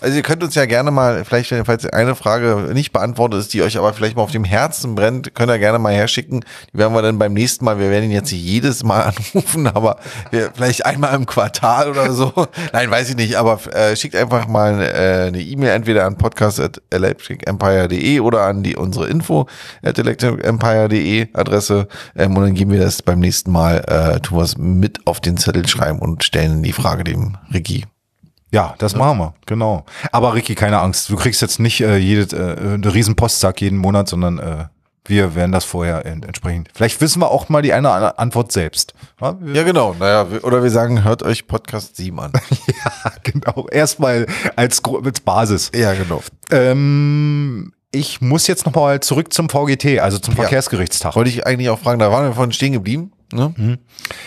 Also 0.00 0.16
ihr 0.16 0.22
könnt 0.22 0.42
uns 0.42 0.54
ja 0.54 0.64
gerne 0.64 0.90
mal, 0.90 1.26
vielleicht, 1.26 1.54
falls 1.64 1.84
eine 1.86 2.14
Frage 2.14 2.70
nicht 2.72 2.92
beantwortet 2.92 3.40
ist, 3.40 3.52
die 3.52 3.62
euch 3.62 3.76
aber 3.76 3.92
vielleicht 3.92 4.16
mal 4.16 4.22
auf 4.22 4.30
dem 4.30 4.44
Herzen 4.44 4.94
brennt, 4.94 5.34
könnt 5.34 5.50
ihr 5.50 5.58
gerne 5.58 5.78
mal 5.78 5.92
herschicken. 5.92 6.42
Die 6.72 6.78
werden 6.78 6.94
wir 6.94 7.02
dann 7.02 7.18
beim 7.18 7.34
nächsten 7.34 7.66
Mal, 7.66 7.78
wir 7.78 7.90
werden 7.90 8.04
ihn 8.04 8.10
jetzt 8.10 8.32
nicht 8.32 8.42
jedes 8.42 8.82
Mal 8.82 9.02
anrufen, 9.34 9.66
aber 9.66 9.96
wir, 10.30 10.52
vielleicht 10.54 10.86
einmal 10.86 11.14
im 11.14 11.26
Quartal 11.26 11.90
oder 11.90 12.12
so. 12.12 12.32
Nein, 12.72 12.90
weiß 12.90 13.10
ich 13.10 13.16
nicht, 13.16 13.36
aber 13.36 13.60
äh, 13.74 13.94
schickt 13.94 14.16
einfach 14.16 14.48
mal 14.48 14.80
äh, 14.80 15.26
eine 15.28 15.40
E-Mail 15.40 15.70
entweder 15.70 16.06
an 16.06 16.16
podcast.electricempire.de 16.16 18.20
oder 18.20 18.42
an 18.42 18.62
die 18.62 18.76
unsere 18.76 19.08
info 19.08 19.46
at 19.82 20.00
Adresse 20.00 21.88
ähm, 22.16 22.36
und 22.36 22.42
dann 22.42 22.54
geben 22.54 22.70
wir 22.70 22.80
das 22.80 23.02
beim 23.02 23.18
nächsten 23.18 23.52
Mal, 23.52 23.84
äh, 23.86 24.20
tun 24.20 24.38
wir 24.38 24.44
es 24.44 24.56
mit 24.56 25.06
auf 25.06 25.20
den 25.20 25.36
Zettel 25.36 25.68
schreiben 25.68 25.98
und 25.98 26.24
stellen 26.24 26.62
die 26.62 26.72
Frage 26.72 27.04
dem 27.04 27.36
Regie. 27.52 27.84
Ja, 28.52 28.74
das 28.78 28.92
ja. 28.92 28.98
machen 28.98 29.18
wir, 29.18 29.34
genau. 29.46 29.84
Aber 30.12 30.34
Ricky, 30.34 30.54
keine 30.54 30.80
Angst, 30.80 31.08
du 31.08 31.16
kriegst 31.16 31.40
jetzt 31.40 31.60
nicht 31.60 31.80
äh, 31.80 31.96
jede, 31.96 32.36
äh, 32.36 32.74
einen 32.74 32.84
riesen 32.84 33.14
Postsack 33.14 33.60
jeden 33.60 33.78
Monat, 33.78 34.08
sondern 34.08 34.38
äh, 34.38 34.64
wir 35.04 35.34
werden 35.34 35.52
das 35.52 35.64
vorher 35.64 36.04
entsprechend. 36.06 36.68
Vielleicht 36.74 37.00
wissen 37.00 37.20
wir 37.20 37.30
auch 37.30 37.48
mal 37.48 37.62
die 37.62 37.72
eine 37.72 38.18
Antwort 38.18 38.52
selbst. 38.52 38.94
Ja, 39.20 39.36
ja 39.52 39.62
genau. 39.64 39.94
Naja, 39.98 40.26
oder 40.42 40.62
wir 40.62 40.70
sagen, 40.70 41.04
hört 41.04 41.22
euch 41.22 41.46
Podcast 41.46 41.96
7 41.96 42.18
an. 42.20 42.32
ja, 42.66 43.12
genau. 43.22 43.66
Erstmal 43.70 44.26
als, 44.56 44.82
als 44.84 45.20
Basis. 45.20 45.72
Ja, 45.74 45.94
genau. 45.94 46.22
Ähm, 46.50 47.72
ich 47.92 48.20
muss 48.20 48.46
jetzt 48.46 48.66
nochmal 48.66 49.00
zurück 49.00 49.32
zum 49.32 49.48
VGT, 49.48 49.98
also 49.98 50.18
zum 50.18 50.34
Verkehrsgerichtstag. 50.34 51.16
Wollte 51.16 51.30
ich 51.30 51.46
eigentlich 51.46 51.70
auch 51.70 51.78
fragen, 51.78 51.98
da 51.98 52.12
waren 52.12 52.26
wir 52.26 52.34
vorhin 52.34 52.52
stehen 52.52 52.72
geblieben. 52.72 53.12
Ne? 53.32 53.54
Mhm. 53.56 53.78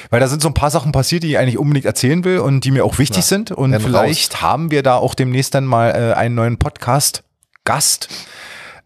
Weil 0.09 0.19
da 0.19 0.27
sind 0.27 0.41
so 0.41 0.47
ein 0.47 0.53
paar 0.53 0.69
Sachen 0.71 0.91
passiert, 0.91 1.23
die 1.23 1.31
ich 1.31 1.37
eigentlich 1.37 1.57
unbedingt 1.57 1.85
erzählen 1.85 2.23
will 2.23 2.39
und 2.39 2.63
die 2.63 2.71
mir 2.71 2.85
auch 2.85 2.97
wichtig 2.99 3.17
ja. 3.17 3.23
sind. 3.23 3.51
Und 3.51 3.77
vielleicht 3.79 4.35
raus. 4.35 4.41
haben 4.41 4.71
wir 4.71 4.83
da 4.83 4.95
auch 4.95 5.15
demnächst 5.15 5.53
dann 5.55 5.65
mal 5.65 5.89
äh, 5.89 6.13
einen 6.13 6.35
neuen 6.35 6.57
Podcast-Gast. 6.57 8.09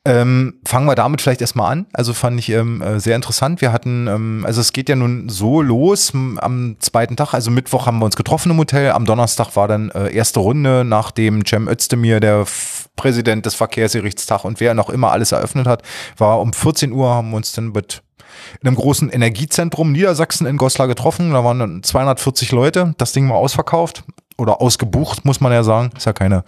Ähm, 0.07 0.61
fangen 0.65 0.85
wir 0.87 0.95
damit 0.95 1.21
vielleicht 1.21 1.41
erstmal 1.41 1.69
an. 1.69 1.85
Also 1.91 2.13
fand 2.13 2.39
ich 2.39 2.49
ähm, 2.49 2.81
äh, 2.81 2.97
sehr 3.01 3.17
interessant. 3.17 3.59
Wir 3.59 3.73
hatten, 3.73 4.07
ähm, 4.07 4.43
also 4.47 4.61
es 4.61 4.71
geht 4.71 4.87
ja 4.87 4.95
nun 4.95 5.27
so 5.27 5.61
los 5.61 6.13
am 6.13 6.77
zweiten 6.79 7.17
Tag. 7.17 7.33
Also 7.33 7.51
Mittwoch 7.51 7.87
haben 7.87 7.99
wir 7.99 8.05
uns 8.05 8.15
getroffen 8.15 8.51
im 8.51 8.57
Hotel. 8.57 8.91
Am 8.91 9.03
Donnerstag 9.03 9.57
war 9.57 9.67
dann 9.67 9.91
äh, 9.91 10.15
erste 10.15 10.39
Runde, 10.39 10.85
nachdem 10.85 11.45
Cem 11.45 11.67
Özdemir, 11.67 12.21
der 12.21 12.39
F 12.41 12.87
Präsident 12.95 13.45
des 13.45 13.53
Verkehrsgerichtstags 13.55 14.43
und 14.43 14.59
wer 14.59 14.73
noch 14.73 14.89
immer 14.89 15.11
alles 15.11 15.31
eröffnet 15.31 15.67
hat, 15.67 15.83
war 16.17 16.39
um 16.39 16.51
14 16.51 16.91
Uhr, 16.93 17.09
haben 17.09 17.29
wir 17.29 17.37
uns 17.37 17.51
dann 17.51 17.73
mit 17.73 18.01
in 18.61 18.67
einem 18.67 18.77
großen 18.77 19.09
Energiezentrum 19.09 19.91
Niedersachsen 19.91 20.47
in 20.47 20.57
Goslar 20.57 20.87
getroffen. 20.87 21.31
Da 21.31 21.43
waren 21.43 21.59
dann 21.59 21.83
240 21.83 22.51
Leute, 22.51 22.93
das 22.97 23.13
Ding 23.13 23.29
war 23.29 23.37
ausverkauft 23.37 24.03
oder 24.37 24.61
ausgebucht, 24.61 25.25
muss 25.25 25.41
man 25.41 25.51
ja 25.51 25.63
sagen. 25.63 25.89
Ist 25.97 26.05
ja 26.05 26.13
keine, 26.13 26.43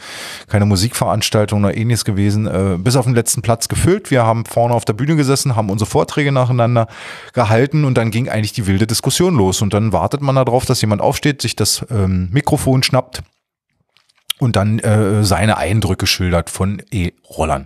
keine 0.47 0.65
Musikveranstaltung 0.65 1.63
oder 1.63 1.75
ähnliches 1.75 2.05
gewesen. 2.05 2.45
Äh, 2.47 2.77
bis 2.77 2.95
auf 2.95 3.05
den 3.05 3.15
letzten 3.15 3.41
Platz 3.41 3.67
gefüllt. 3.67 4.11
Wir 4.11 4.25
haben 4.25 4.45
vorne 4.45 4.75
auf 4.75 4.85
der 4.85 4.93
Bühne 4.93 5.15
gesessen, 5.15 5.55
haben 5.55 5.69
unsere 5.69 5.89
Vorträge 5.89 6.31
nacheinander 6.31 6.87
gehalten 7.33 7.85
und 7.85 7.97
dann 7.97 8.11
ging 8.11 8.29
eigentlich 8.29 8.53
die 8.53 8.67
wilde 8.67 8.87
Diskussion 8.87 9.35
los. 9.35 9.61
Und 9.61 9.73
dann 9.73 9.91
wartet 9.91 10.21
man 10.21 10.35
darauf, 10.35 10.65
dass 10.65 10.81
jemand 10.81 11.01
aufsteht, 11.01 11.41
sich 11.41 11.55
das 11.55 11.85
ähm, 11.89 12.29
Mikrofon 12.31 12.83
schnappt 12.83 13.23
und 14.39 14.55
dann 14.55 14.79
äh, 14.79 15.23
seine 15.23 15.57
Eindrücke 15.57 16.07
schildert 16.07 16.49
von 16.49 16.81
E-Rollern. 16.91 17.65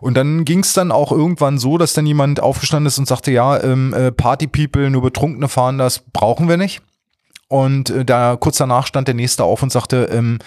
Und 0.00 0.16
dann 0.16 0.44
ging 0.44 0.60
es 0.60 0.72
dann 0.72 0.90
auch 0.90 1.12
irgendwann 1.12 1.58
so, 1.58 1.78
dass 1.78 1.92
dann 1.92 2.06
jemand 2.06 2.40
aufgestanden 2.40 2.86
ist 2.86 2.98
und 2.98 3.06
sagte, 3.06 3.30
ja, 3.30 3.62
ähm, 3.62 3.92
äh, 3.94 4.10
Party 4.10 4.46
People, 4.46 4.90
nur 4.90 5.02
Betrunkene 5.02 5.48
fahren, 5.48 5.78
das 5.78 6.00
brauchen 6.12 6.48
wir 6.48 6.56
nicht. 6.56 6.82
Und 7.48 7.90
äh, 7.90 8.04
da 8.04 8.36
kurz 8.36 8.56
danach 8.58 8.86
stand 8.86 9.08
der 9.08 9.14
nächste 9.14 9.44
auf 9.44 9.62
und 9.62 9.70
sagte, 9.70 10.08
ähm, 10.10 10.38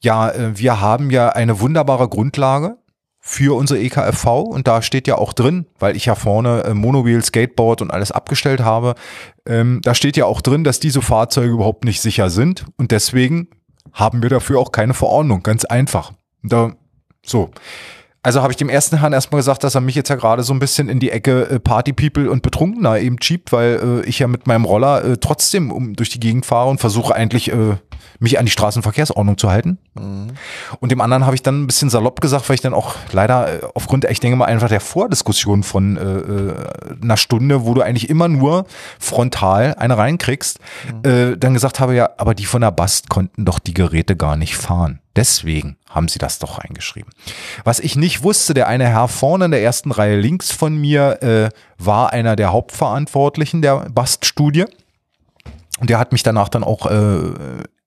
ja, 0.00 0.30
äh, 0.30 0.58
wir 0.58 0.80
haben 0.80 1.10
ja 1.10 1.28
eine 1.30 1.60
wunderbare 1.60 2.08
Grundlage 2.08 2.76
für 3.20 3.56
unsere 3.56 3.80
EKFV 3.80 4.26
und 4.42 4.68
da 4.68 4.82
steht 4.82 5.08
ja 5.08 5.16
auch 5.16 5.32
drin, 5.32 5.66
weil 5.78 5.96
ich 5.96 6.06
ja 6.06 6.14
vorne 6.14 6.64
äh, 6.64 6.74
Monowheel, 6.74 7.24
Skateboard 7.24 7.82
und 7.82 7.90
alles 7.90 8.12
abgestellt 8.12 8.60
habe, 8.60 8.94
ähm, 9.46 9.80
da 9.82 9.94
steht 9.94 10.16
ja 10.16 10.26
auch 10.26 10.40
drin, 10.40 10.62
dass 10.62 10.78
diese 10.78 11.02
Fahrzeuge 11.02 11.52
überhaupt 11.52 11.84
nicht 11.84 12.00
sicher 12.00 12.30
sind 12.30 12.66
und 12.76 12.92
deswegen 12.92 13.48
haben 13.96 14.22
wir 14.22 14.28
dafür 14.28 14.60
auch 14.60 14.70
keine 14.70 14.94
Verordnung. 14.94 15.42
Ganz 15.42 15.64
einfach. 15.64 16.12
Da, 16.42 16.76
so. 17.24 17.50
Also 18.26 18.42
habe 18.42 18.52
ich 18.52 18.56
dem 18.56 18.68
ersten 18.68 18.98
Herrn 18.98 19.12
erstmal 19.12 19.38
gesagt, 19.38 19.62
dass 19.62 19.76
er 19.76 19.80
mich 19.80 19.94
jetzt 19.94 20.08
ja 20.08 20.16
gerade 20.16 20.42
so 20.42 20.52
ein 20.52 20.58
bisschen 20.58 20.88
in 20.88 20.98
die 20.98 21.12
Ecke 21.12 21.48
äh, 21.48 21.60
Party 21.60 21.92
People 21.92 22.28
und 22.28 22.42
Betrunkener 22.42 22.98
eben 22.98 23.22
schiebt, 23.22 23.52
weil 23.52 24.02
äh, 24.04 24.08
ich 24.08 24.18
ja 24.18 24.26
mit 24.26 24.48
meinem 24.48 24.64
Roller 24.64 25.04
äh, 25.04 25.16
trotzdem 25.16 25.70
um, 25.70 25.94
durch 25.94 26.10
die 26.10 26.18
Gegend 26.18 26.44
fahre 26.44 26.68
und 26.68 26.80
versuche 26.80 27.14
eigentlich 27.14 27.52
äh, 27.52 27.76
mich 28.18 28.40
an 28.40 28.44
die 28.44 28.50
Straßenverkehrsordnung 28.50 29.38
zu 29.38 29.48
halten. 29.48 29.78
Mhm. 29.94 30.30
Und 30.80 30.90
dem 30.90 31.00
anderen 31.02 31.24
habe 31.24 31.36
ich 31.36 31.42
dann 31.42 31.62
ein 31.62 31.66
bisschen 31.68 31.88
salopp 31.88 32.20
gesagt, 32.20 32.48
weil 32.48 32.54
ich 32.54 32.60
dann 32.60 32.74
auch 32.74 32.96
leider 33.12 33.46
äh, 33.46 33.60
aufgrund, 33.74 34.04
ich 34.06 34.18
denke 34.18 34.36
mal, 34.36 34.46
einfach 34.46 34.70
der 34.70 34.80
Vordiskussion 34.80 35.62
von 35.62 35.96
äh, 35.96 36.00
äh, 36.02 36.54
einer 37.00 37.18
Stunde, 37.18 37.64
wo 37.64 37.74
du 37.74 37.82
eigentlich 37.82 38.10
immer 38.10 38.26
nur 38.26 38.66
frontal 38.98 39.76
eine 39.78 39.98
reinkriegst, 39.98 40.58
mhm. 41.04 41.08
äh, 41.08 41.36
dann 41.36 41.54
gesagt 41.54 41.78
habe, 41.78 41.94
ja, 41.94 42.10
aber 42.16 42.34
die 42.34 42.46
von 42.46 42.62
der 42.62 42.72
Bast 42.72 43.08
konnten 43.08 43.44
doch 43.44 43.60
die 43.60 43.74
Geräte 43.74 44.16
gar 44.16 44.34
nicht 44.34 44.56
fahren. 44.56 44.98
Deswegen 45.16 45.78
haben 45.88 46.08
sie 46.08 46.18
das 46.18 46.38
doch 46.38 46.58
reingeschrieben. 46.58 47.10
Was 47.64 47.80
ich 47.80 47.96
nicht 47.96 48.22
wusste, 48.22 48.52
der 48.52 48.68
eine 48.68 48.86
Herr 48.86 49.08
vorne 49.08 49.46
in 49.46 49.50
der 49.50 49.62
ersten 49.62 49.90
Reihe 49.90 50.20
links 50.20 50.52
von 50.52 50.76
mir 50.76 51.22
äh, 51.22 51.48
war 51.78 52.12
einer 52.12 52.36
der 52.36 52.52
Hauptverantwortlichen 52.52 53.62
der 53.62 53.88
Bast-Studie. 53.90 54.66
Und 55.80 55.90
der 55.90 55.98
hat 55.98 56.12
mich 56.12 56.22
danach 56.22 56.50
dann 56.50 56.64
auch 56.64 56.86
äh, 56.86 57.32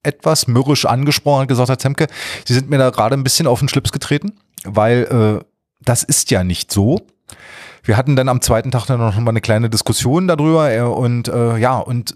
etwas 0.01 0.47
mürrisch 0.47 0.85
angesprochen 0.85 1.41
und 1.41 1.47
gesagt, 1.47 1.69
Herr 1.69 1.77
Zemke, 1.77 2.07
Sie 2.45 2.53
sind 2.53 2.69
mir 2.69 2.79
da 2.79 2.89
gerade 2.89 3.15
ein 3.15 3.23
bisschen 3.23 3.47
auf 3.47 3.59
den 3.59 3.69
Schlips 3.69 3.91
getreten, 3.91 4.33
weil 4.63 5.39
äh, 5.41 5.45
das 5.81 6.03
ist 6.03 6.31
ja 6.31 6.43
nicht 6.43 6.71
so. 6.71 7.01
Wir 7.83 7.95
hatten 7.95 8.15
dann 8.15 8.29
am 8.29 8.41
zweiten 8.41 8.71
Tag 8.71 8.87
dann 8.87 8.99
noch 8.99 9.17
mal 9.19 9.29
eine 9.29 9.41
kleine 9.41 9.69
Diskussion 9.69 10.27
darüber 10.27 10.71
äh, 10.71 10.81
und 10.81 11.27
äh, 11.27 11.57
ja, 11.57 11.77
und 11.77 12.15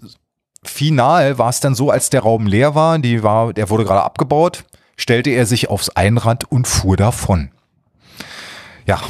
final 0.64 1.38
war 1.38 1.50
es 1.50 1.60
dann 1.60 1.74
so, 1.74 1.90
als 1.90 2.10
der 2.10 2.22
Raum 2.22 2.46
leer 2.46 2.74
war, 2.74 2.98
die 2.98 3.22
war, 3.22 3.52
der 3.52 3.70
wurde 3.70 3.84
gerade 3.84 4.02
abgebaut 4.02 4.64
stellte 4.96 5.30
er 5.30 5.46
sich 5.46 5.68
aufs 5.68 5.90
Einrad 5.90 6.44
und 6.44 6.66
fuhr 6.66 6.96
davon. 6.96 7.50
Ja, 8.86 9.00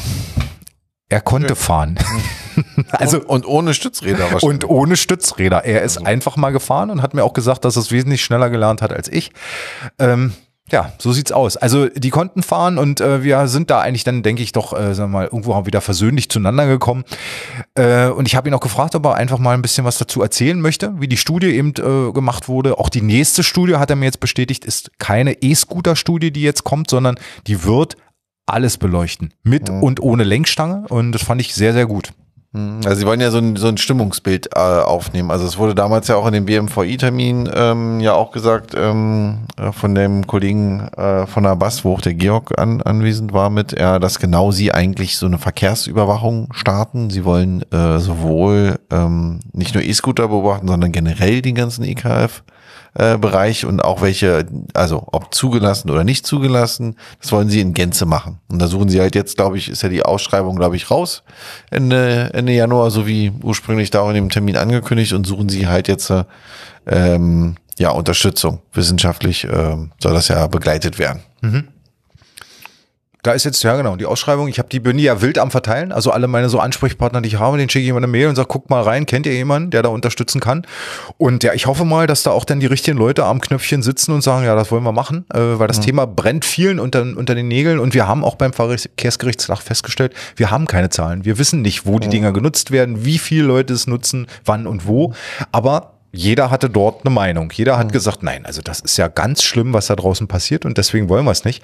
er 1.08 1.20
konnte 1.20 1.50
ja. 1.50 1.54
fahren. 1.54 1.98
also 2.90 3.18
und, 3.18 3.26
und, 3.26 3.46
ohne 3.46 3.74
Stützräder 3.74 4.20
wahrscheinlich. 4.20 4.42
Und 4.42 4.68
ohne 4.68 4.96
Stützräder. 4.96 5.64
Er 5.64 5.82
ist 5.82 5.98
also. 5.98 6.08
einfach 6.08 6.36
mal 6.36 6.50
gefahren 6.50 6.90
und 6.90 7.02
hat 7.02 7.14
mir 7.14 7.24
auch 7.24 7.34
gesagt, 7.34 7.64
dass 7.64 7.76
er 7.76 7.82
es 7.82 7.92
wesentlich 7.92 8.24
schneller 8.24 8.50
gelernt 8.50 8.82
hat 8.82 8.92
als 8.92 9.08
ich. 9.08 9.32
Ähm, 9.98 10.32
ja, 10.70 10.92
so 10.98 11.12
sieht's 11.12 11.30
aus. 11.30 11.58
Also 11.58 11.88
die 11.88 12.08
konnten 12.08 12.42
fahren 12.42 12.78
und 12.78 13.00
äh, 13.00 13.22
wir 13.22 13.48
sind 13.48 13.70
da 13.70 13.80
eigentlich 13.80 14.04
dann, 14.04 14.22
denke 14.22 14.42
ich, 14.42 14.52
doch, 14.52 14.72
äh, 14.72 14.94
sagen 14.94 15.12
wir 15.12 15.18
mal, 15.18 15.24
irgendwo 15.24 15.66
wieder 15.66 15.82
versöhnlich 15.82 16.30
zueinander 16.30 16.66
gekommen. 16.66 17.04
Äh, 17.74 18.08
und 18.08 18.26
ich 18.26 18.34
habe 18.34 18.48
ihn 18.48 18.54
auch 18.54 18.60
gefragt, 18.60 18.94
ob 18.94 19.04
er 19.04 19.14
einfach 19.14 19.38
mal 19.38 19.52
ein 19.52 19.60
bisschen 19.60 19.84
was 19.84 19.98
dazu 19.98 20.22
erzählen 20.22 20.58
möchte, 20.58 20.98
wie 21.00 21.08
die 21.08 21.18
Studie 21.18 21.48
eben 21.48 21.70
äh, 21.70 22.12
gemacht 22.12 22.48
wurde. 22.48 22.78
Auch 22.78 22.88
die 22.88 23.02
nächste 23.02 23.42
Studie 23.42 23.76
hat 23.76 23.90
er 23.90 23.96
mir 23.96 24.06
jetzt 24.06 24.20
bestätigt, 24.20 24.64
ist 24.64 24.98
keine 24.98 25.42
E-Scooter-Studie, 25.42 26.30
die 26.30 26.42
jetzt 26.42 26.64
kommt, 26.64 26.88
sondern 26.88 27.16
die 27.46 27.64
wird 27.64 27.96
alles 28.46 28.78
beleuchten, 28.78 29.34
mit 29.42 29.70
mhm. 29.70 29.82
und 29.82 30.00
ohne 30.00 30.24
Lenkstange. 30.24 30.86
Und 30.88 31.12
das 31.12 31.22
fand 31.22 31.42
ich 31.42 31.54
sehr, 31.54 31.74
sehr 31.74 31.86
gut. 31.86 32.12
Mhm. 32.54 32.80
Also 32.84 33.00
sie 33.00 33.06
wollen 33.06 33.20
ja 33.20 33.30
so 33.30 33.38
ein, 33.38 33.56
so 33.56 33.66
ein 33.66 33.76
Stimmungsbild 33.76 34.50
äh, 34.54 34.58
aufnehmen. 34.58 35.30
Also 35.30 35.44
es 35.44 35.58
wurde 35.58 35.74
damals 35.74 36.08
ja 36.08 36.16
auch 36.16 36.26
in 36.26 36.32
dem 36.32 36.46
BMVI-Termin 36.46 37.50
ähm, 37.52 38.00
ja 38.00 38.14
auch 38.14 38.30
gesagt 38.30 38.74
ähm, 38.76 39.40
äh, 39.56 39.72
von 39.72 39.94
dem 39.94 40.26
Kollegen 40.26 40.88
äh, 40.96 41.26
von 41.26 41.42
der 41.42 41.56
BAS, 41.56 41.84
wo 41.84 41.94
auch 41.94 42.00
der 42.00 42.14
Georg 42.14 42.56
an, 42.58 42.80
anwesend 42.80 43.32
war 43.32 43.50
mit, 43.50 43.78
ja, 43.78 43.98
dass 43.98 44.20
genau 44.20 44.52
sie 44.52 44.72
eigentlich 44.72 45.16
so 45.18 45.26
eine 45.26 45.38
Verkehrsüberwachung 45.38 46.48
starten. 46.52 47.10
Sie 47.10 47.24
wollen 47.24 47.62
äh, 47.72 47.98
sowohl 47.98 48.78
ähm, 48.90 49.40
nicht 49.52 49.74
nur 49.74 49.82
E-Scooter 49.82 50.28
beobachten, 50.28 50.68
sondern 50.68 50.92
generell 50.92 51.42
den 51.42 51.56
ganzen 51.56 51.84
EKF 51.84 52.44
äh, 52.94 53.18
Bereich 53.18 53.64
und 53.66 53.84
auch 53.84 54.02
welche, 54.02 54.46
also 54.72 55.08
ob 55.12 55.34
zugelassen 55.34 55.90
oder 55.90 56.04
nicht 56.04 56.26
zugelassen, 56.26 56.96
das 57.20 57.32
wollen 57.32 57.48
sie 57.48 57.60
in 57.60 57.74
Gänze 57.74 58.06
machen. 58.06 58.38
Und 58.48 58.60
da 58.60 58.68
suchen 58.68 58.88
sie 58.88 59.00
halt 59.00 59.14
jetzt, 59.14 59.36
glaube 59.36 59.58
ich, 59.58 59.68
ist 59.68 59.82
ja 59.82 59.88
die 59.88 60.04
Ausschreibung, 60.04 60.56
glaube 60.56 60.76
ich, 60.76 60.90
raus 60.90 61.22
Ende, 61.70 62.30
Ende 62.32 62.52
Januar, 62.52 62.90
so 62.90 63.06
wie 63.06 63.32
ursprünglich 63.42 63.90
da 63.90 64.00
auch 64.00 64.08
in 64.08 64.14
dem 64.14 64.30
Termin 64.30 64.56
angekündigt 64.56 65.12
und 65.12 65.26
suchen 65.26 65.48
sie 65.48 65.66
halt 65.66 65.88
jetzt 65.88 66.12
ähm, 66.86 67.56
ja 67.78 67.90
Unterstützung. 67.90 68.60
Wissenschaftlich 68.72 69.44
ähm, 69.44 69.92
soll 70.00 70.14
das 70.14 70.28
ja 70.28 70.46
begleitet 70.46 70.98
werden. 70.98 71.22
Mhm. 71.40 71.68
Da 73.24 73.32
ist 73.32 73.44
jetzt, 73.44 73.62
ja 73.62 73.74
genau, 73.74 73.96
die 73.96 74.04
Ausschreibung. 74.04 74.48
Ich 74.48 74.58
habe 74.58 74.68
die 74.68 74.80
bin 74.80 74.98
ja 74.98 75.22
wild 75.22 75.38
am 75.38 75.50
Verteilen. 75.50 75.92
Also 75.92 76.10
alle 76.10 76.28
meine 76.28 76.50
so 76.50 76.60
Ansprechpartner, 76.60 77.22
die 77.22 77.28
ich 77.28 77.38
habe, 77.38 77.56
den 77.56 77.70
schicke 77.70 77.84
ich 77.84 77.88
immer 77.88 77.96
eine 77.96 78.06
Mail 78.06 78.28
und 78.28 78.36
sage, 78.36 78.48
guck 78.48 78.68
mal 78.68 78.82
rein, 78.82 79.06
kennt 79.06 79.24
ihr 79.24 79.32
jemanden, 79.32 79.70
der 79.70 79.82
da 79.82 79.88
unterstützen 79.88 80.42
kann? 80.42 80.66
Und 81.16 81.42
ja, 81.42 81.54
ich 81.54 81.66
hoffe 81.66 81.86
mal, 81.86 82.06
dass 82.06 82.22
da 82.22 82.32
auch 82.32 82.44
dann 82.44 82.60
die 82.60 82.66
richtigen 82.66 82.98
Leute 82.98 83.24
am 83.24 83.40
Knöpfchen 83.40 83.82
sitzen 83.82 84.12
und 84.12 84.20
sagen, 84.20 84.44
ja, 84.44 84.54
das 84.54 84.70
wollen 84.70 84.84
wir 84.84 84.92
machen, 84.92 85.24
äh, 85.32 85.38
weil 85.38 85.68
das 85.68 85.78
mhm. 85.78 85.84
Thema 85.84 86.06
brennt 86.06 86.44
vielen 86.44 86.78
unter, 86.78 87.00
unter 87.00 87.34
den 87.34 87.48
Nägeln 87.48 87.78
und 87.78 87.94
wir 87.94 88.06
haben 88.06 88.24
auch 88.24 88.34
beim 88.34 88.52
Verkehrsgerichtstag 88.52 89.62
festgestellt, 89.62 90.12
wir 90.36 90.50
haben 90.50 90.66
keine 90.66 90.90
Zahlen. 90.90 91.24
Wir 91.24 91.38
wissen 91.38 91.62
nicht, 91.62 91.86
wo 91.86 91.98
die 91.98 92.08
mhm. 92.08 92.12
Dinger 92.12 92.32
genutzt 92.32 92.72
werden, 92.72 93.06
wie 93.06 93.16
viele 93.16 93.44
Leute 93.44 93.72
es 93.72 93.86
nutzen, 93.86 94.26
wann 94.44 94.66
und 94.66 94.86
wo. 94.86 95.14
Aber 95.50 95.93
jeder 96.14 96.50
hatte 96.50 96.70
dort 96.70 97.04
eine 97.04 97.12
Meinung. 97.12 97.52
Jeder 97.54 97.76
hat 97.76 97.88
mhm. 97.88 97.92
gesagt, 97.92 98.22
nein, 98.22 98.46
also 98.46 98.62
das 98.62 98.80
ist 98.80 98.96
ja 98.96 99.08
ganz 99.08 99.42
schlimm, 99.42 99.72
was 99.72 99.88
da 99.88 99.96
draußen 99.96 100.28
passiert 100.28 100.64
und 100.64 100.78
deswegen 100.78 101.08
wollen 101.08 101.24
wir 101.24 101.32
es 101.32 101.44
nicht. 101.44 101.62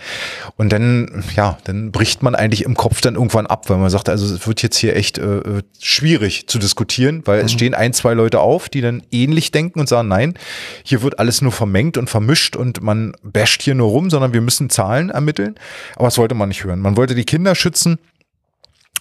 Und 0.56 0.72
dann, 0.72 1.24
ja, 1.36 1.59
dann 1.64 1.93
bricht 1.93 2.22
man 2.22 2.35
eigentlich 2.35 2.64
im 2.64 2.74
Kopf 2.74 3.01
dann 3.01 3.14
irgendwann 3.14 3.47
ab, 3.47 3.70
weil 3.70 3.78
man 3.78 3.90
sagt, 3.90 4.09
also 4.09 4.35
es 4.35 4.47
wird 4.47 4.62
jetzt 4.62 4.77
hier 4.77 4.97
echt 4.97 5.18
äh, 5.18 5.39
äh 5.39 5.62
schwierig 5.81 6.48
zu 6.48 6.59
diskutieren, 6.59 7.22
weil 7.24 7.40
mhm. 7.40 7.47
es 7.47 7.52
stehen 7.52 7.74
ein, 7.74 7.93
zwei 7.93 8.14
Leute 8.14 8.40
auf, 8.40 8.68
die 8.68 8.81
dann 8.81 9.02
ähnlich 9.10 9.52
denken 9.52 9.81
und 9.81 9.89
sagen, 9.89 10.09
nein, 10.09 10.35
hier 10.82 11.02
wird 11.02 11.18
alles 11.18 11.43
nur 11.43 11.52
vermengt 11.52 11.97
und 11.97 12.10
vermischt 12.10 12.56
und 12.56 12.82
man 12.82 13.14
basht 13.22 13.62
hier 13.62 13.74
nur 13.74 13.89
rum, 13.89 14.10
sondern 14.10 14.32
wir 14.32 14.40
müssen 14.40 14.68
Zahlen 14.68 15.10
ermitteln. 15.10 15.55
Aber 15.97 16.06
das 16.06 16.18
wollte 16.18 16.35
man 16.35 16.48
nicht 16.48 16.64
hören. 16.64 16.81
Man 16.81 16.97
wollte 16.97 17.14
die 17.14 17.24
Kinder 17.24 17.55
schützen 17.55 17.98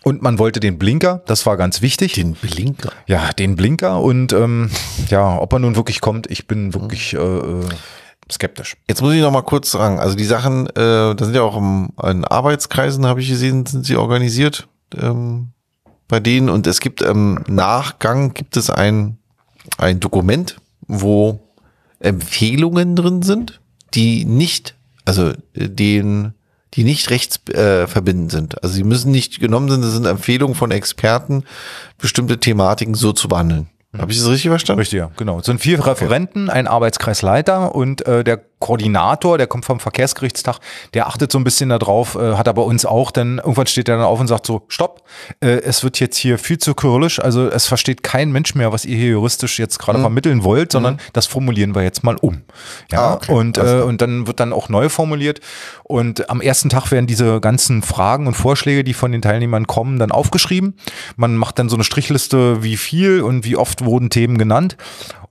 und 0.04 0.22
man 0.22 0.40
wollte 0.40 0.60
den 0.60 0.80
Blinker, 0.80 1.22
das 1.26 1.46
war 1.46 1.58
ganz 1.58 1.82
wichtig. 1.82 2.14
Den 2.14 2.34
Blinker? 2.34 2.92
Ja, 3.08 3.34
den 3.34 3.56
Blinker. 3.56 4.02
Und 4.02 4.32
ähm, 4.34 4.70
ja, 5.10 5.38
ob 5.38 5.54
er 5.54 5.60
nun 5.60 5.76
wirklich 5.76 6.00
kommt, 6.00 6.30
ich 6.32 6.48
bin 6.48 6.74
wirklich 6.74 7.14
äh, 7.14 7.18
äh, 7.18 7.66
skeptisch. 8.32 8.78
Jetzt 8.88 9.02
muss 9.02 9.14
ich 9.14 9.22
noch 9.22 9.32
mal 9.32 9.42
kurz 9.42 9.72
sagen, 9.72 10.00
also 10.00 10.16
die 10.16 10.26
Sachen, 10.26 10.68
äh, 10.68 11.16
da 11.16 11.18
sind 11.20 11.36
ja 11.36 11.42
auch 11.42 11.58
im, 11.58 11.90
in 12.04 12.24
Arbeitskreisen, 12.24 13.06
habe 13.06 13.20
ich 13.22 13.28
gesehen, 13.28 13.66
sind 13.66 13.86
sie 13.86 13.98
organisiert 13.98 14.68
ähm, 14.96 15.50
bei 16.08 16.22
denen. 16.22 16.50
Und 16.50 16.66
es 16.66 16.80
gibt 16.80 17.02
im 17.02 17.44
ähm, 17.48 17.56
Nachgang, 17.56 18.34
gibt 18.34 18.56
es 18.56 18.70
ein, 18.70 19.18
ein 19.78 20.00
Dokument, 20.00 20.62
wo 20.88 21.42
Empfehlungen 22.00 22.96
drin 22.96 23.22
sind, 23.22 23.60
die 23.94 24.24
nicht, 24.24 24.76
also 25.04 25.34
äh, 25.54 25.68
den 25.70 26.34
die 26.76 26.84
nicht 26.84 27.10
rechtsverbindend 27.10 28.32
äh, 28.32 28.36
sind. 28.36 28.64
Also 28.64 28.76
sie 28.76 28.84
müssen 28.84 29.12
nicht 29.12 29.40
genommen 29.40 29.70
sind, 29.70 29.84
das 29.84 29.94
sind 29.94 30.06
Empfehlungen 30.06 30.56
von 30.56 30.72
Experten, 30.72 31.44
bestimmte 31.98 32.40
Thematiken 32.40 32.94
so 32.94 33.12
zu 33.12 33.28
behandeln. 33.28 33.68
Habe 33.98 34.12
ich 34.12 34.20
das 34.20 34.28
richtig 34.28 34.50
verstanden? 34.50 34.82
Richtig, 34.82 35.00
ja, 35.00 35.10
genau. 35.18 35.40
Es 35.40 35.48
sind 35.48 35.62
vier 35.62 35.84
Referenten, 35.84 36.50
ein 36.50 36.68
Arbeitskreisleiter 36.68 37.74
und 37.74 38.06
äh, 38.06 38.24
der 38.24 38.44
Koordinator, 38.60 39.38
der 39.38 39.48
kommt 39.48 39.66
vom 39.66 39.80
Verkehrsgerichtstag, 39.80 40.60
der 40.94 41.08
achtet 41.08 41.32
so 41.32 41.38
ein 41.38 41.44
bisschen 41.44 41.70
darauf, 41.70 42.16
äh, 42.16 42.36
hat 42.36 42.48
aber 42.48 42.66
uns 42.66 42.86
auch, 42.86 43.12
denn 43.12 43.38
irgendwann 43.38 43.68
steht 43.68 43.88
er 43.88 43.98
dann 43.98 44.06
auf 44.06 44.20
und 44.20 44.28
sagt 44.28 44.46
so, 44.46 44.64
stopp, 44.68 45.04
äh, 45.40 45.48
es 45.62 45.84
wird 45.84 46.00
jetzt 46.00 46.18
hier 46.18 46.38
viel 46.38 46.58
zu 46.58 46.74
kyrillisch, 46.74 47.20
also 47.22 47.48
es 47.48 47.68
versteht 47.68 48.04
kein 48.04 48.32
Mensch 48.32 48.56
mehr, 48.56 48.74
was 48.74 48.84
ihr 48.84 48.98
hier 48.98 49.12
juristisch 49.12 49.60
jetzt 49.60 49.80
gerade 49.80 50.00
mhm. 50.00 50.04
vermitteln 50.04 50.44
wollt, 50.44 50.74
sondern 50.74 50.96
mhm. 50.96 51.00
das 51.14 51.26
formulieren 51.26 51.74
wir 51.74 51.84
jetzt 51.84 52.04
mal 52.04 52.18
um. 52.18 52.42
Ja, 52.92 53.00
ah, 53.00 53.14
okay. 53.14 53.32
und, 53.32 53.58
äh, 53.58 53.82
und 53.82 54.02
dann 54.02 54.28
wird 54.28 54.42
dann 54.42 54.52
auch 54.52 54.68
neu 54.68 54.90
formuliert 54.90 55.40
und 55.84 56.30
am 56.30 56.42
ersten 56.42 56.68
Tag 56.68 56.92
werden 56.92 57.08
diese 57.08 57.40
ganzen 57.40 57.82
Fragen 57.82 58.28
und 58.28 58.34
Vorschläge, 58.34 58.84
die 58.84 58.94
von 58.94 59.14
den 59.14 59.22
Teilnehmern 59.22 59.68
kommen, 59.68 60.00
dann 60.00 60.12
aufgeschrieben. 60.12 60.76
Man 61.16 61.38
macht 61.38 61.60
dann 61.60 61.70
so 61.70 61.78
eine 61.78 61.86
Strichliste, 61.86 62.62
wie 62.62 62.76
viel 62.76 63.22
und 63.22 63.46
wie 63.46 63.56
oft 63.56 63.86
wurden 63.86 64.10
Themen 64.10 64.38
genannt 64.38 64.76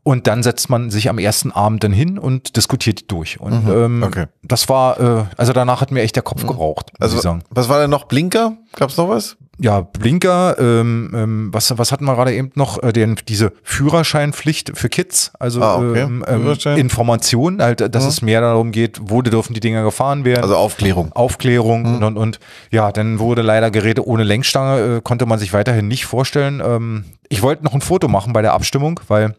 und 0.09 0.27
dann 0.27 0.43
setzt 0.43 0.71
man 0.71 0.89
sich 0.89 1.11
am 1.11 1.19
ersten 1.19 1.53
Abend 1.53 1.85
dann 1.85 1.93
hin 1.93 2.19
und 2.19 2.57
diskutiert 2.57 3.01
die 3.01 3.07
durch. 3.09 3.39
Und 3.41 3.67
mhm, 3.67 3.71
ähm, 3.71 4.03
okay. 4.03 4.25
das 4.43 4.71
war, 4.71 4.99
äh, 4.99 5.25
also 5.37 5.53
danach 5.53 5.83
hat 5.83 5.91
mir 5.91 6.01
echt 6.01 6.17
der 6.17 6.23
Kopf 6.23 6.45
mhm. 6.45 6.49
geraucht. 6.49 6.93
Also 6.99 7.37
was 7.51 7.69
war 7.69 7.79
denn 7.79 7.91
noch 7.91 8.05
Blinker? 8.05 8.57
Gab 8.75 8.89
es 8.89 8.97
noch 8.97 9.11
was? 9.11 9.37
Ja, 9.59 9.83
Blinker, 9.83 10.57
ähm, 10.59 11.13
ähm, 11.15 11.49
was, 11.53 11.77
was 11.77 11.93
hatten 11.93 12.07
wir 12.07 12.15
gerade 12.15 12.33
eben 12.33 12.53
noch? 12.55 12.83
Äh, 12.83 12.95
den, 12.95 13.17
diese 13.29 13.53
Führerscheinpflicht 13.63 14.79
für 14.79 14.89
Kids, 14.89 15.33
also 15.39 15.61
ah, 15.61 15.77
okay. 15.77 16.01
ähm, 16.01 16.25
ähm 16.27 16.57
Information, 16.79 17.61
halt, 17.61 17.95
dass 17.95 18.05
mhm. 18.05 18.09
es 18.09 18.23
mehr 18.23 18.41
darum 18.41 18.73
geht, 18.73 18.99
wo 19.03 19.21
dürfen 19.21 19.53
die 19.53 19.61
Dinger 19.61 19.83
gefahren 19.83 20.25
werden. 20.25 20.43
Also 20.43 20.57
Aufklärung. 20.57 21.13
Aufklärung 21.13 21.83
mhm. 21.83 21.95
und, 21.97 22.05
und, 22.05 22.17
und 22.17 22.41
ja, 22.71 22.93
dann 22.93 23.19
wurde 23.19 23.43
leider 23.43 23.71
Geräte 23.71 24.07
ohne 24.07 24.23
Lenkstange, 24.23 24.81
äh, 24.81 25.01
konnte 25.03 25.27
man 25.27 25.39
sich 25.39 25.53
weiterhin 25.53 25.87
nicht 25.87 26.07
vorstellen. 26.07 26.63
Ähm, 26.65 27.05
ich 27.29 27.43
wollte 27.43 27.63
noch 27.63 27.75
ein 27.75 27.83
Foto 27.83 28.09
machen 28.09 28.33
bei 28.33 28.41
der 28.41 28.55
Abstimmung, 28.55 29.01
weil 29.09 29.35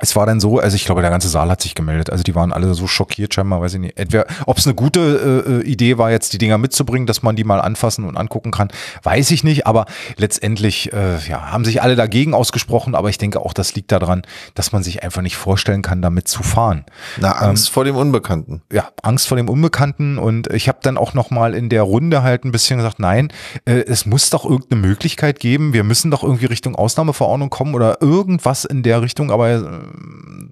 es 0.00 0.16
war 0.16 0.26
dann 0.26 0.40
so, 0.40 0.58
also 0.58 0.74
ich 0.74 0.84
glaube, 0.84 1.02
der 1.02 1.10
ganze 1.10 1.28
Saal 1.28 1.50
hat 1.50 1.60
sich 1.60 1.74
gemeldet. 1.74 2.10
Also 2.10 2.24
die 2.24 2.34
waren 2.34 2.52
alle 2.52 2.72
so 2.74 2.86
schockiert, 2.86 3.34
scheinbar, 3.34 3.60
weiß 3.60 3.74
ich 3.74 3.80
nicht. 3.80 3.98
Entweder, 3.98 4.26
ob 4.46 4.58
es 4.58 4.66
eine 4.66 4.74
gute 4.74 5.44
äh, 5.46 5.50
äh, 5.50 5.62
Idee 5.62 5.98
war, 5.98 6.10
jetzt 6.10 6.32
die 6.32 6.38
Dinger 6.38 6.58
mitzubringen, 6.58 7.06
dass 7.06 7.22
man 7.22 7.36
die 7.36 7.44
mal 7.44 7.60
anfassen 7.60 8.04
und 8.04 8.16
angucken 8.16 8.50
kann, 8.50 8.68
weiß 9.02 9.30
ich 9.30 9.44
nicht. 9.44 9.66
Aber 9.66 9.84
letztendlich 10.16 10.92
äh, 10.92 11.18
ja, 11.28 11.52
haben 11.52 11.64
sich 11.64 11.82
alle 11.82 11.96
dagegen 11.96 12.34
ausgesprochen. 12.34 12.94
Aber 12.94 13.10
ich 13.10 13.18
denke 13.18 13.40
auch, 13.40 13.52
das 13.52 13.74
liegt 13.74 13.92
daran, 13.92 14.22
dass 14.54 14.72
man 14.72 14.82
sich 14.82 15.02
einfach 15.02 15.22
nicht 15.22 15.36
vorstellen 15.36 15.82
kann, 15.82 16.00
damit 16.00 16.28
zu 16.28 16.42
fahren. 16.42 16.84
Na, 17.18 17.32
Angst 17.32 17.68
ähm, 17.68 17.72
vor 17.74 17.84
dem 17.84 17.96
Unbekannten. 17.96 18.62
Ja, 18.72 18.88
Angst 19.02 19.28
vor 19.28 19.36
dem 19.36 19.48
Unbekannten. 19.48 20.18
Und 20.18 20.46
ich 20.48 20.68
habe 20.68 20.78
dann 20.82 20.96
auch 20.96 21.12
noch 21.12 21.30
mal 21.30 21.54
in 21.54 21.68
der 21.68 21.82
Runde 21.82 22.22
halt 22.22 22.44
ein 22.44 22.52
bisschen 22.52 22.78
gesagt, 22.78 23.00
nein, 23.00 23.32
äh, 23.66 23.84
es 23.86 24.06
muss 24.06 24.30
doch 24.30 24.44
irgendeine 24.44 24.80
Möglichkeit 24.80 25.40
geben. 25.40 25.74
Wir 25.74 25.84
müssen 25.84 26.10
doch 26.10 26.22
irgendwie 26.22 26.46
Richtung 26.46 26.74
Ausnahmeverordnung 26.74 27.50
kommen 27.50 27.74
oder 27.74 28.00
irgendwas 28.00 28.64
in 28.64 28.82
der 28.82 29.02
Richtung. 29.02 29.30
Aber 29.30 29.50
äh, 29.50 29.60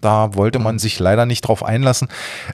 da 0.00 0.34
wollte 0.34 0.58
man 0.58 0.76
mhm. 0.76 0.78
sich 0.78 0.98
leider 0.98 1.26
nicht 1.26 1.42
drauf 1.42 1.64
einlassen. 1.64 2.08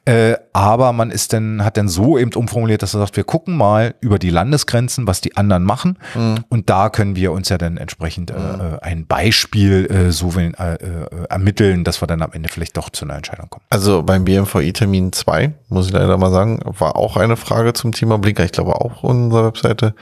Äh, 0.05 0.35
aber 0.53 0.93
man 0.93 1.11
ist 1.11 1.33
dann, 1.33 1.65
hat 1.65 1.77
dann 1.77 1.89
so 1.89 2.19
eben 2.19 2.33
umformuliert, 2.33 2.83
dass 2.83 2.95
er 2.95 3.01
sagt, 3.01 3.17
wir 3.17 3.25
gucken 3.25 3.57
mal 3.57 3.95
über 4.01 4.19
die 4.19 4.31
Landesgrenzen, 4.31 5.07
was 5.07 5.21
die 5.21 5.37
anderen 5.37 5.65
machen. 5.65 5.99
Mhm. 6.15 6.45
Und 6.49 6.71
da 6.71 6.89
können 6.89 7.17
wir 7.17 7.33
uns 7.33 7.49
ja 7.49 7.59
dann 7.59 7.77
entsprechend 7.77 8.31
äh, 8.31 8.35
mhm. 8.35 8.61
äh, 8.61 8.79
ein 8.83 9.07
Beispiel 9.07 9.87
äh, 9.87 10.11
so 10.13 10.33
äh, 10.39 10.49
äh, 10.49 11.27
ermitteln, 11.29 11.85
dass 11.85 12.03
wir 12.03 12.07
dann 12.07 12.23
am 12.23 12.33
Ende 12.33 12.49
vielleicht 12.49 12.77
doch 12.77 12.91
zu 12.91 13.05
einer 13.05 13.17
Entscheidung 13.17 13.51
kommen. 13.51 13.65
Also 13.71 14.03
beim 14.03 14.25
BMVI-Termin 14.25 15.13
2, 15.13 15.53
muss 15.69 15.87
ich 15.87 15.93
leider 15.93 16.17
mal 16.17 16.31
sagen, 16.31 16.61
war 16.65 16.97
auch 16.97 17.17
eine 17.17 17.37
Frage 17.37 17.73
zum 17.73 17.93
Thema 17.93 18.19
Blinker. 18.19 18.45
Ich 18.45 18.53
glaube 18.53 18.77
auch 18.77 18.97
auf 18.97 19.05
unserer 19.05 19.47
Webseite 19.47 19.95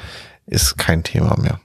ist 0.46 0.76
kein 0.76 1.02
Thema 1.02 1.36
mehr 1.40 1.58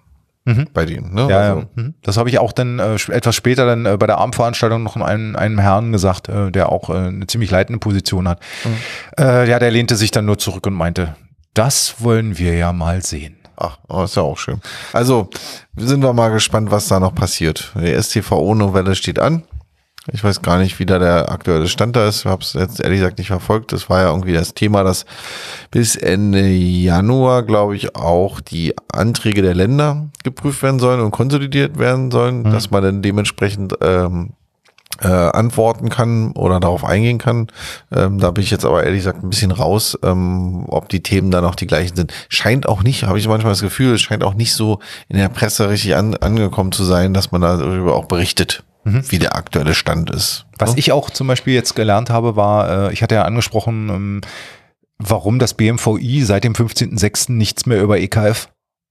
mhm. 0.47 0.67
bei 0.73 0.85
denen. 0.85 1.13
Ne? 1.13 1.27
Ja, 1.29 1.39
also. 1.39 1.59
ja. 1.59 1.67
Mhm. 1.75 1.93
Das 2.01 2.17
habe 2.17 2.29
ich 2.29 2.39
auch 2.39 2.51
dann 2.51 2.79
äh, 2.79 2.95
etwas 3.09 3.35
später 3.35 3.65
dann 3.65 3.85
äh, 3.85 3.97
bei 3.97 4.07
der 4.07 4.17
Abendveranstaltung 4.17 4.81
noch 4.83 4.95
einem, 4.95 5.35
einem 5.35 5.59
Herrn 5.59 5.91
gesagt, 5.91 6.29
äh, 6.29 6.51
der 6.51 6.71
auch 6.71 6.89
äh, 6.89 6.93
eine 6.93 7.27
ziemlich 7.27 7.51
leitende 7.51 7.79
Position 7.79 8.27
hat. 8.27 8.39
Mhm. 8.63 9.23
Äh, 9.23 9.49
ja, 9.49 9.59
der 9.59 9.71
lehnte 9.71 9.95
sich 9.95 10.11
dann 10.11 10.25
nur 10.25 10.37
zurück 10.37 10.65
und 10.65 10.73
meinte, 10.73 11.15
das 11.53 11.95
wollen 11.99 12.37
wir 12.37 12.55
ja 12.55 12.71
mal 12.71 13.03
sehen. 13.03 13.35
Ach, 13.57 13.79
oh, 13.89 14.03
ist 14.03 14.15
ja 14.15 14.21
auch 14.21 14.37
schön. 14.37 14.61
Also 14.93 15.29
sind 15.75 16.03
wir 16.03 16.13
mal 16.13 16.29
gespannt, 16.29 16.69
was 16.69 16.87
da 16.87 16.99
noch 16.99 17.15
passiert. 17.15 17.73
Die 17.75 18.01
STVO-Novelle 18.01 18.95
steht 18.95 19.17
an. 19.17 19.43
Ich 20.13 20.23
weiß 20.23 20.41
gar 20.41 20.57
nicht, 20.57 20.79
wie 20.79 20.85
da 20.85 20.99
der 20.99 21.31
aktuelle 21.31 21.67
Stand 21.67 21.95
da 21.95 22.07
ist. 22.07 22.19
Ich 22.19 22.25
habe 22.25 22.41
es 22.41 22.53
jetzt 22.53 22.79
ehrlich 22.79 22.99
gesagt 22.99 23.17
nicht 23.17 23.27
verfolgt. 23.27 23.73
Das 23.73 23.89
war 23.89 24.01
ja 24.01 24.09
irgendwie 24.09 24.33
das 24.33 24.53
Thema, 24.53 24.83
dass 24.83 25.05
bis 25.69 25.95
Ende 25.95 26.47
Januar, 26.47 27.43
glaube 27.43 27.75
ich, 27.75 27.95
auch 27.95 28.39
die 28.39 28.73
Anträge 28.91 29.41
der 29.41 29.55
Länder 29.55 30.07
geprüft 30.23 30.63
werden 30.63 30.79
sollen 30.79 31.01
und 31.01 31.11
konsolidiert 31.11 31.77
werden 31.77 32.11
sollen, 32.11 32.43
mhm. 32.43 32.51
dass 32.51 32.71
man 32.71 32.83
dann 32.83 33.01
dementsprechend 33.01 33.73
ähm, 33.81 34.31
äh, 35.01 35.07
antworten 35.07 35.89
kann 35.89 36.31
oder 36.31 36.59
darauf 36.59 36.83
eingehen 36.83 37.17
kann. 37.17 37.47
Ähm, 37.91 38.19
da 38.19 38.31
bin 38.31 38.43
ich 38.43 38.51
jetzt 38.51 38.65
aber 38.65 38.83
ehrlich 38.83 39.01
gesagt 39.01 39.23
ein 39.23 39.29
bisschen 39.29 39.51
raus, 39.51 39.97
ähm, 40.03 40.65
ob 40.67 40.89
die 40.89 41.03
Themen 41.03 41.31
dann 41.31 41.45
auch 41.45 41.55
die 41.55 41.67
gleichen 41.67 41.95
sind. 41.95 42.13
Scheint 42.29 42.67
auch 42.67 42.83
nicht, 42.83 43.03
habe 43.03 43.19
ich 43.19 43.27
manchmal 43.27 43.51
das 43.51 43.61
Gefühl, 43.61 43.93
es 43.93 44.01
scheint 44.01 44.23
auch 44.23 44.33
nicht 44.33 44.53
so 44.53 44.79
in 45.09 45.17
der 45.17 45.29
Presse 45.29 45.69
richtig 45.69 45.95
an, 45.95 46.15
angekommen 46.15 46.71
zu 46.71 46.83
sein, 46.83 47.13
dass 47.13 47.31
man 47.31 47.41
darüber 47.41 47.95
auch 47.95 48.05
berichtet 48.05 48.63
mhm. 48.87 49.11
wie 49.11 49.19
der 49.19 49.35
aktuelle 49.35 49.75
Stand 49.75 50.09
ist. 50.09 50.45
Was 50.57 50.75
ich 50.75 50.91
auch 50.91 51.09
zum 51.09 51.27
Beispiel 51.27 51.53
jetzt 51.53 51.75
gelernt 51.75 52.09
habe, 52.09 52.35
war, 52.35 52.89
äh, 52.89 52.93
ich 52.93 53.03
hatte 53.03 53.15
ja 53.15 53.23
angesprochen, 53.23 53.89
ähm, 53.89 54.21
warum 54.97 55.39
das 55.39 55.53
BMVI 55.53 56.23
seit 56.23 56.43
dem 56.43 56.53
15.06. 56.53 57.31
nichts 57.31 57.65
mehr 57.65 57.81
über 57.81 57.99
EKF 57.99 58.49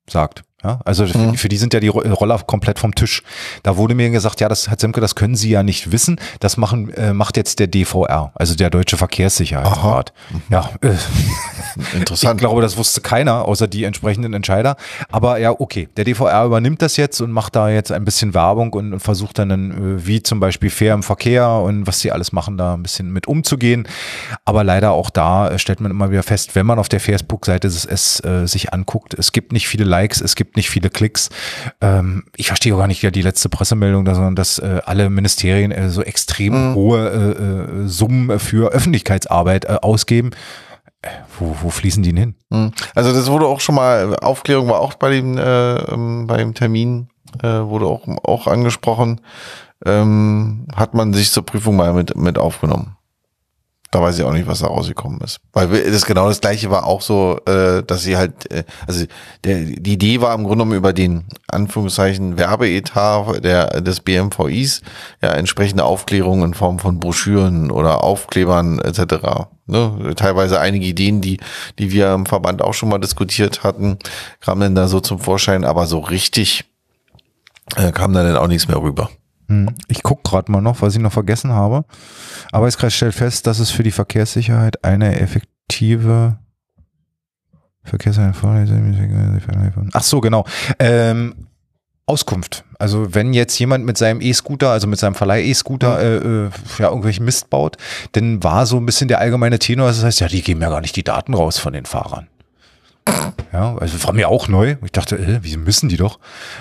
sagt. 0.08 0.44
Ja, 0.66 0.80
also 0.84 1.04
mhm. 1.04 1.36
für, 1.36 1.48
die 1.48 1.58
sind 1.58 1.74
ja 1.74 1.80
die 1.80 1.86
Roller 1.88 2.40
komplett 2.44 2.80
vom 2.80 2.92
Tisch. 2.92 3.22
Da 3.62 3.76
wurde 3.76 3.94
mir 3.94 4.10
gesagt, 4.10 4.40
ja, 4.40 4.48
das 4.48 4.68
Herr 4.68 4.76
Semke, 4.76 5.00
das 5.00 5.14
können 5.14 5.36
Sie 5.36 5.50
ja 5.50 5.62
nicht 5.62 5.92
wissen. 5.92 6.18
Das 6.40 6.56
machen, 6.56 6.92
äh, 6.94 7.12
macht 7.12 7.36
jetzt 7.36 7.60
der 7.60 7.68
DVR, 7.68 8.32
also 8.34 8.56
der 8.56 8.68
Deutsche 8.68 8.96
Verkehrssicherheitsrat. 8.96 10.12
Mhm. 10.30 10.42
Ja, 10.50 10.70
äh, 10.80 10.88
interessant. 11.96 12.34
Ich 12.34 12.38
glaube, 12.40 12.62
das 12.62 12.76
wusste 12.76 13.00
keiner, 13.00 13.44
außer 13.44 13.68
die 13.68 13.84
entsprechenden 13.84 14.34
Entscheider. 14.34 14.74
Aber 15.08 15.38
ja, 15.38 15.52
okay, 15.52 15.88
der 15.96 16.04
DVR 16.04 16.44
übernimmt 16.44 16.82
das 16.82 16.96
jetzt 16.96 17.20
und 17.20 17.30
macht 17.30 17.54
da 17.54 17.68
jetzt 17.68 17.92
ein 17.92 18.04
bisschen 18.04 18.34
Werbung 18.34 18.72
und, 18.72 18.92
und 18.92 19.00
versucht 19.00 19.38
dann, 19.38 19.50
äh, 19.70 20.04
wie 20.04 20.20
zum 20.20 20.40
Beispiel 20.40 20.70
fair 20.70 20.94
im 20.94 21.04
Verkehr 21.04 21.48
und 21.48 21.86
was 21.86 22.00
sie 22.00 22.10
alles 22.10 22.32
machen, 22.32 22.58
da 22.58 22.74
ein 22.74 22.82
bisschen 22.82 23.12
mit 23.12 23.28
umzugehen. 23.28 23.86
Aber 24.44 24.64
leider 24.64 24.90
auch 24.90 25.10
da 25.10 25.48
äh, 25.48 25.60
stellt 25.60 25.80
man 25.80 25.92
immer 25.92 26.10
wieder 26.10 26.24
fest, 26.24 26.56
wenn 26.56 26.66
man 26.66 26.80
auf 26.80 26.88
der 26.88 26.98
Facebook-Seite 26.98 27.68
es, 27.68 27.84
es 27.84 28.24
äh, 28.24 28.48
sich 28.48 28.72
anguckt, 28.72 29.14
es 29.14 29.30
gibt 29.30 29.52
nicht 29.52 29.68
viele 29.68 29.84
Likes, 29.84 30.20
es 30.20 30.34
gibt 30.34 30.55
gibt 30.56 30.64
nicht 30.64 30.70
viele 30.70 30.90
Klicks. 30.90 31.28
Ähm, 31.80 32.24
ich 32.36 32.48
verstehe 32.48 32.74
auch 32.74 32.78
gar 32.78 32.86
nicht 32.86 33.02
ja 33.02 33.10
die 33.10 33.22
letzte 33.22 33.48
Pressemeldung, 33.48 34.06
sondern 34.06 34.34
dass 34.34 34.58
äh, 34.58 34.80
alle 34.84 35.10
Ministerien 35.10 35.70
äh, 35.70 35.90
so 35.90 36.02
extrem 36.02 36.70
mhm. 36.70 36.74
hohe 36.74 37.08
äh, 37.08 37.84
äh 37.84 37.88
Summen 37.88 38.38
für 38.38 38.72
Öffentlichkeitsarbeit 38.72 39.66
äh, 39.66 39.78
ausgeben. 39.82 40.30
Äh, 41.02 41.08
wo, 41.38 41.56
wo 41.62 41.70
fließen 41.70 42.02
die 42.02 42.10
denn 42.10 42.18
hin? 42.18 42.34
Mhm. 42.50 42.72
Also 42.94 43.12
das 43.12 43.30
wurde 43.30 43.46
auch 43.46 43.60
schon 43.60 43.74
mal, 43.74 44.16
Aufklärung 44.16 44.68
war 44.68 44.80
auch 44.80 44.94
bei 44.94 45.10
dem, 45.10 45.38
ähm, 45.38 46.26
bei 46.26 46.38
dem 46.38 46.54
Termin, 46.54 47.08
wurde 47.42 47.86
auch, 47.86 48.08
auch 48.24 48.46
angesprochen. 48.46 49.20
Ähm, 49.84 50.66
hat 50.74 50.94
man 50.94 51.12
sich 51.12 51.30
zur 51.30 51.44
Prüfung 51.44 51.76
mal 51.76 51.92
mit, 51.92 52.16
mit 52.16 52.38
aufgenommen. 52.38 52.95
Da 53.90 54.02
weiß 54.02 54.18
ich 54.18 54.24
auch 54.24 54.32
nicht, 54.32 54.46
was 54.46 54.58
da 54.60 54.66
rausgekommen 54.66 55.20
ist. 55.20 55.38
Weil 55.52 55.68
das 55.68 56.04
genau 56.04 56.28
das 56.28 56.40
gleiche 56.40 56.70
war 56.70 56.84
auch 56.84 57.00
so, 57.00 57.38
äh, 57.46 57.82
dass 57.84 58.02
sie 58.02 58.16
halt, 58.16 58.50
äh, 58.50 58.64
also 58.86 59.04
der, 59.44 59.60
die 59.60 59.92
Idee 59.92 60.20
war 60.20 60.34
im 60.34 60.42
Grunde 60.42 60.64
genommen 60.64 60.76
über 60.76 60.92
den 60.92 61.24
Anführungszeichen 61.48 62.36
Werbeetat 62.36 63.44
der, 63.44 63.80
des 63.80 64.00
BMVIs, 64.00 64.82
ja, 65.22 65.30
entsprechende 65.30 65.84
Aufklärung 65.84 66.42
in 66.42 66.54
Form 66.54 66.78
von 66.78 66.98
Broschüren 66.98 67.70
oder 67.70 68.02
Aufklebern 68.02 68.80
etc. 68.80 69.48
Ne? 69.66 70.14
Teilweise 70.16 70.60
einige 70.60 70.86
Ideen, 70.86 71.20
die, 71.20 71.38
die 71.78 71.92
wir 71.92 72.12
im 72.12 72.26
Verband 72.26 72.62
auch 72.62 72.74
schon 72.74 72.88
mal 72.88 72.98
diskutiert 72.98 73.62
hatten, 73.62 73.98
kamen 74.40 74.60
dann 74.60 74.74
da 74.74 74.88
so 74.88 75.00
zum 75.00 75.20
Vorschein, 75.20 75.64
aber 75.64 75.86
so 75.86 76.00
richtig 76.00 76.64
äh, 77.76 77.92
kam 77.92 78.12
da 78.12 78.22
dann 78.22 78.36
auch 78.36 78.48
nichts 78.48 78.68
mehr 78.68 78.80
rüber. 78.80 79.10
Hm. 79.48 79.74
Ich 79.88 80.02
gucke 80.02 80.22
gerade 80.28 80.50
mal 80.50 80.60
noch, 80.60 80.82
was 80.82 80.94
ich 80.94 81.00
noch 81.00 81.12
vergessen 81.12 81.52
habe. 81.52 81.84
Arbeitskreis 82.52 82.94
stellt 82.94 83.14
fest, 83.14 83.46
dass 83.46 83.58
es 83.58 83.70
für 83.70 83.82
die 83.82 83.92
Verkehrssicherheit 83.92 84.84
eine 84.84 85.20
effektive 85.20 86.38
Verkehrssicherheit 87.84 88.36
Ach 89.92 90.02
so, 90.02 90.20
genau. 90.20 90.44
Ähm, 90.78 91.46
Auskunft. 92.06 92.64
Also 92.78 93.14
wenn 93.14 93.32
jetzt 93.32 93.58
jemand 93.58 93.84
mit 93.84 93.98
seinem 93.98 94.20
E-Scooter, 94.20 94.70
also 94.70 94.86
mit 94.86 94.98
seinem 94.98 95.16
Verleih 95.16 95.42
E-Scooter, 95.42 96.00
äh, 96.00 96.16
äh, 96.16 96.50
ja, 96.78 96.86
irgendwelchen 96.86 97.24
Mist 97.24 97.50
baut, 97.50 97.76
dann 98.12 98.42
war 98.44 98.66
so 98.66 98.76
ein 98.76 98.86
bisschen 98.86 99.08
der 99.08 99.18
allgemeine 99.18 99.58
Tenor, 99.58 99.88
das 99.88 100.04
heißt, 100.04 100.20
ja, 100.20 100.28
die 100.28 100.42
geben 100.42 100.62
ja 100.62 100.68
gar 100.68 100.80
nicht 100.80 100.94
die 100.94 101.02
Daten 101.02 101.34
raus 101.34 101.58
von 101.58 101.72
den 101.72 101.84
Fahrern. 101.84 102.28
Ja, 103.52 103.76
also 103.76 104.02
war 104.04 104.12
mir 104.12 104.28
auch 104.28 104.48
neu. 104.48 104.76
Ich 104.84 104.92
dachte, 104.92 105.16
äh, 105.16 105.38
wie 105.42 105.56
müssen 105.56 105.88
die 105.88 105.96
doch? 105.96 106.18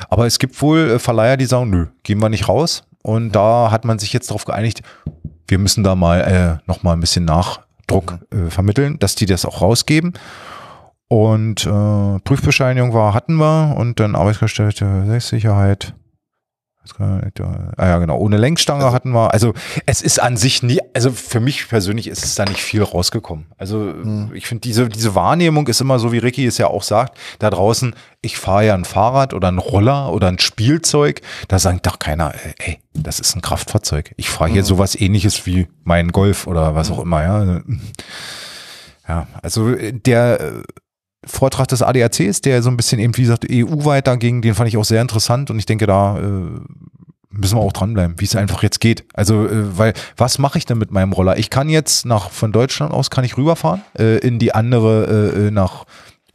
Aber 0.10 0.26
es 0.26 0.40
gibt 0.40 0.62
wohl 0.62 0.92
äh, 0.92 1.00
Verleiher, 1.00 1.38
die 1.38 1.46
sagen, 1.46 1.70
nö, 1.70 1.88
gehen 2.04 2.22
wir 2.22 2.30
nicht 2.30 2.48
raus. 2.48 2.84
Und 3.02 3.32
da 3.34 3.70
hat 3.72 3.86
man 3.86 4.00
sich 4.00 4.14
jetzt 4.14 4.30
darauf 4.30 4.46
geeinigt, 4.46 4.82
wir 5.48 5.60
müssen 5.60 5.84
da 5.84 5.96
mal 5.96 6.22
äh, 6.22 6.68
noch 6.68 6.84
mal 6.84 6.94
ein 6.94 7.00
bisschen 7.00 7.26
Nachdruck 7.26 8.20
äh, 8.32 8.50
vermitteln, 8.50 8.98
dass 9.00 9.16
die 9.16 9.26
das 9.26 9.46
auch 9.46 9.62
rausgeben. 9.62 10.14
Und 11.08 11.66
äh, 11.66 12.20
Prüfbescheinigung 12.20 12.94
war, 12.94 13.14
hatten 13.14 13.36
wir 13.36 13.76
und 13.78 14.00
dann 14.00 14.16
Arbeitsgestellte 14.16 15.20
Sicherheit. 15.20 15.94
Ah 17.00 17.88
ja, 17.88 17.98
genau. 17.98 18.18
Ohne 18.18 18.38
Lenkstange 18.38 18.84
also, 18.84 18.96
hatten 18.96 19.12
wir. 19.12 19.34
Also 19.34 19.54
es 19.86 20.02
ist 20.02 20.22
an 20.22 20.38
sich 20.38 20.62
nie, 20.64 20.80
also 20.96 21.12
für 21.12 21.42
mich 21.42 21.68
persönlich 21.68 22.08
ist 22.08 22.24
es 22.24 22.36
da 22.36 22.46
nicht 22.46 22.62
viel 22.62 22.82
rausgekommen. 22.82 23.48
Also 23.58 23.80
hm. 23.80 24.32
ich 24.34 24.48
finde, 24.48 24.62
diese, 24.62 24.88
diese 24.88 25.14
Wahrnehmung 25.14 25.68
ist 25.68 25.82
immer 25.82 26.00
so, 26.00 26.14
wie 26.14 26.20
Ricky 26.20 26.46
es 26.46 26.58
ja 26.58 26.68
auch 26.68 26.84
sagt, 26.84 27.18
da 27.40 27.50
draußen, 27.50 27.94
ich 28.22 28.38
fahre 28.38 28.68
ja 28.68 28.74
ein 28.74 28.86
Fahrrad 28.86 29.34
oder 29.34 29.50
ein 29.50 29.58
Roller 29.58 30.14
oder 30.14 30.30
ein 30.30 30.40
Spielzeug, 30.40 31.22
da 31.50 31.60
sagt 31.60 31.86
doch 31.86 32.00
keiner, 32.00 32.34
ey, 32.60 32.80
das 32.94 33.20
ist 33.20 33.36
ein 33.36 33.42
Kraftfahrzeug. 33.42 34.14
Ich 34.16 34.30
fahre 34.30 34.50
hier 34.50 34.62
hm. 34.62 34.68
sowas 34.68 34.96
ähnliches 34.96 35.46
wie 35.46 35.68
mein 35.84 36.14
Golf 36.14 36.48
oder 36.48 36.76
was 36.76 36.90
auch 36.92 37.00
immer, 37.00 37.22
ja. 37.24 37.62
Ja, 39.08 39.28
also 39.42 39.76
der 39.76 40.64
Vortrag 41.26 41.68
des 41.68 41.82
ADACs, 41.82 42.40
der 42.40 42.64
so 42.64 42.70
ein 42.70 42.78
bisschen 42.78 43.00
eben, 43.00 43.18
wie 43.18 43.24
gesagt, 43.24 43.46
EU-weit 43.52 44.08
da 44.08 44.16
ging, 44.16 44.42
den 44.42 44.56
fand 44.56 44.70
ich 44.70 44.78
auch 44.78 44.86
sehr 44.86 45.02
interessant 45.02 45.52
und 45.52 45.60
ich 45.60 45.66
denke, 45.66 45.88
da 45.88 46.18
äh, 46.20 46.24
müssen 47.38 47.58
wir 47.58 47.62
auch 47.62 47.74
dranbleiben, 47.74 48.16
wie 48.20 48.26
es 48.26 48.36
einfach 48.36 48.64
jetzt 48.64 48.80
geht. 48.80 49.06
Also, 49.14 49.46
äh, 49.46 49.78
weil, 49.78 49.94
was 50.18 50.40
mache 50.40 50.58
ich 50.58 50.66
denn 50.66 50.78
mit 50.78 50.92
meinem 50.92 51.14
Roller? 51.14 51.38
Ich 51.38 51.50
kann 51.50 51.70
jetzt 51.70 52.06
nach, 52.06 52.30
von 52.30 52.52
Deutschland 52.52 52.94
aus 52.94 53.10
kann 53.10 53.24
ich 53.24 53.38
rüberfahren, 53.38 53.82
äh, 53.98 54.18
in 54.20 54.40
die 54.40 54.54
andere, 54.54 55.34
äh, 55.36 55.48
äh 55.48 55.52
nach 55.52 55.86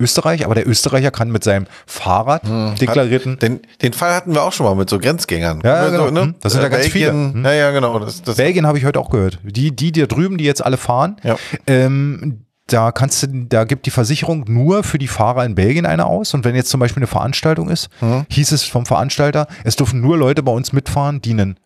Österreich, 0.00 0.44
aber 0.44 0.54
der 0.54 0.66
Österreicher 0.66 1.10
kann 1.10 1.30
mit 1.30 1.44
seinem 1.44 1.66
Fahrrad 1.86 2.48
hm, 2.48 2.74
deklarierten. 2.76 3.32
Hat, 3.32 3.42
den, 3.42 3.60
den 3.82 3.92
Fall 3.92 4.14
hatten 4.14 4.32
wir 4.32 4.42
auch 4.42 4.52
schon 4.52 4.64
mal 4.64 4.74
mit 4.74 4.88
so 4.88 4.98
Grenzgängern. 4.98 5.60
Ja, 5.62 5.88
genau. 5.90 6.06
So, 6.06 6.10
ne? 6.10 6.20
Hm, 6.22 6.34
das 6.40 6.52
sind 6.52 6.62
ja 6.62 6.68
ganz 6.68 6.84
Belgien, 6.84 6.92
viele. 6.92 7.12
Hm. 7.12 7.44
Ja, 7.44 7.52
ja, 7.52 7.70
genau. 7.70 7.98
Das, 7.98 8.22
das 8.22 8.36
Belgien 8.36 8.66
habe 8.66 8.78
ich 8.78 8.84
heute 8.86 8.98
auch 8.98 9.10
gehört. 9.10 9.38
Die, 9.42 9.76
die 9.76 9.92
da 9.92 10.06
drüben, 10.06 10.38
die 10.38 10.44
jetzt 10.44 10.64
alle 10.64 10.78
fahren, 10.78 11.16
ja. 11.22 11.36
ähm, 11.66 12.46
da 12.72 12.92
kannst 12.92 13.22
du, 13.22 13.46
da 13.48 13.64
gibt 13.64 13.86
die 13.86 13.90
Versicherung 13.90 14.44
nur 14.48 14.82
für 14.82 14.98
die 14.98 15.08
Fahrer 15.08 15.44
in 15.44 15.54
Belgien 15.54 15.86
eine 15.86 16.06
aus. 16.06 16.34
Und 16.34 16.44
wenn 16.44 16.54
jetzt 16.54 16.70
zum 16.70 16.80
Beispiel 16.80 17.00
eine 17.00 17.06
Veranstaltung 17.06 17.68
ist, 17.68 17.88
hm. 18.00 18.24
hieß 18.28 18.52
es 18.52 18.64
vom 18.64 18.86
Veranstalter, 18.86 19.46
es 19.64 19.76
dürfen 19.76 20.00
nur 20.00 20.16
Leute 20.16 20.42
bei 20.42 20.52
uns 20.52 20.72
mitfahren, 20.72 21.20
die 21.20 21.30
einen 21.30 21.56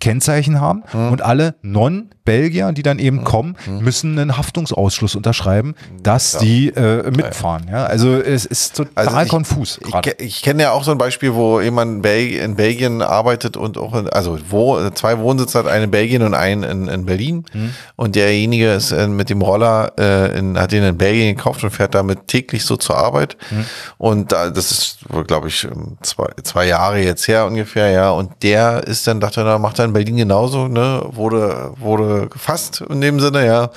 Kennzeichen 0.00 0.60
haben 0.60 0.82
hm. 0.90 1.12
und 1.12 1.22
alle 1.22 1.54
Non-Belgier, 1.62 2.72
die 2.72 2.82
dann 2.82 2.98
eben 2.98 3.18
hm. 3.18 3.24
kommen, 3.24 3.56
hm. 3.64 3.78
müssen 3.78 4.18
einen 4.18 4.36
Haftungsausschluss 4.36 5.14
unterschreiben, 5.14 5.74
dass 6.02 6.34
ja. 6.34 6.38
die 6.40 6.68
äh, 6.68 7.10
mitfahren. 7.10 7.66
Ja, 7.70 7.86
also 7.86 8.14
es 8.16 8.44
ist 8.44 8.76
total 8.76 9.08
also 9.08 9.20
ich, 9.20 9.28
konfus. 9.28 9.80
Ich, 9.86 10.20
ich 10.20 10.42
kenne 10.42 10.64
ja 10.64 10.72
auch 10.72 10.84
so 10.84 10.90
ein 10.90 10.98
Beispiel, 10.98 11.34
wo 11.34 11.60
jemand 11.60 12.04
in 12.04 12.54
Belgien 12.56 13.00
arbeitet 13.00 13.56
und 13.56 13.78
auch, 13.78 13.94
in, 13.94 14.08
also 14.10 14.38
wo 14.50 14.90
zwei 14.90 15.18
Wohnsitze 15.18 15.58
hat, 15.58 15.66
einen 15.66 15.84
in 15.84 15.90
Belgien 15.90 16.22
und 16.22 16.34
einen 16.34 16.64
in, 16.64 16.88
in 16.88 17.06
Berlin. 17.06 17.44
Hm. 17.52 17.74
Und 17.96 18.14
derjenige 18.14 18.72
ist 18.72 18.92
äh, 18.92 19.08
mit 19.08 19.30
dem 19.30 19.40
Roller, 19.40 19.92
äh, 19.98 20.38
in, 20.38 20.58
hat 20.58 20.72
den 20.72 20.82
in 20.84 20.98
Belgien 20.98 21.34
gekauft 21.34 21.64
und 21.64 21.70
fährt 21.70 21.94
damit 21.94 22.28
täglich 22.28 22.64
so 22.64 22.76
zur 22.76 22.98
Arbeit. 22.98 23.38
Hm. 23.48 23.64
Und 23.96 24.32
da, 24.32 24.50
das 24.50 24.70
ist, 24.70 24.98
glaube 25.26 25.48
ich, 25.48 25.66
zwei, 26.02 26.26
zwei 26.42 26.66
Jahre 26.66 27.00
jetzt 27.00 27.26
her 27.26 27.46
ungefähr, 27.46 27.90
ja. 27.90 28.10
Und 28.10 28.32
der 28.42 28.86
ist 28.86 29.06
dann, 29.06 29.20
dachte 29.20 29.40
er, 29.40 29.58
macht 29.58 29.78
dann 29.78 29.93
Berlin 29.94 30.18
genauso, 30.18 30.68
ne, 30.68 31.02
wurde, 31.06 31.72
wurde 31.78 32.28
gefasst 32.28 32.82
in 32.82 33.00
dem 33.00 33.18
Sinne, 33.18 33.46
ja. 33.46 33.70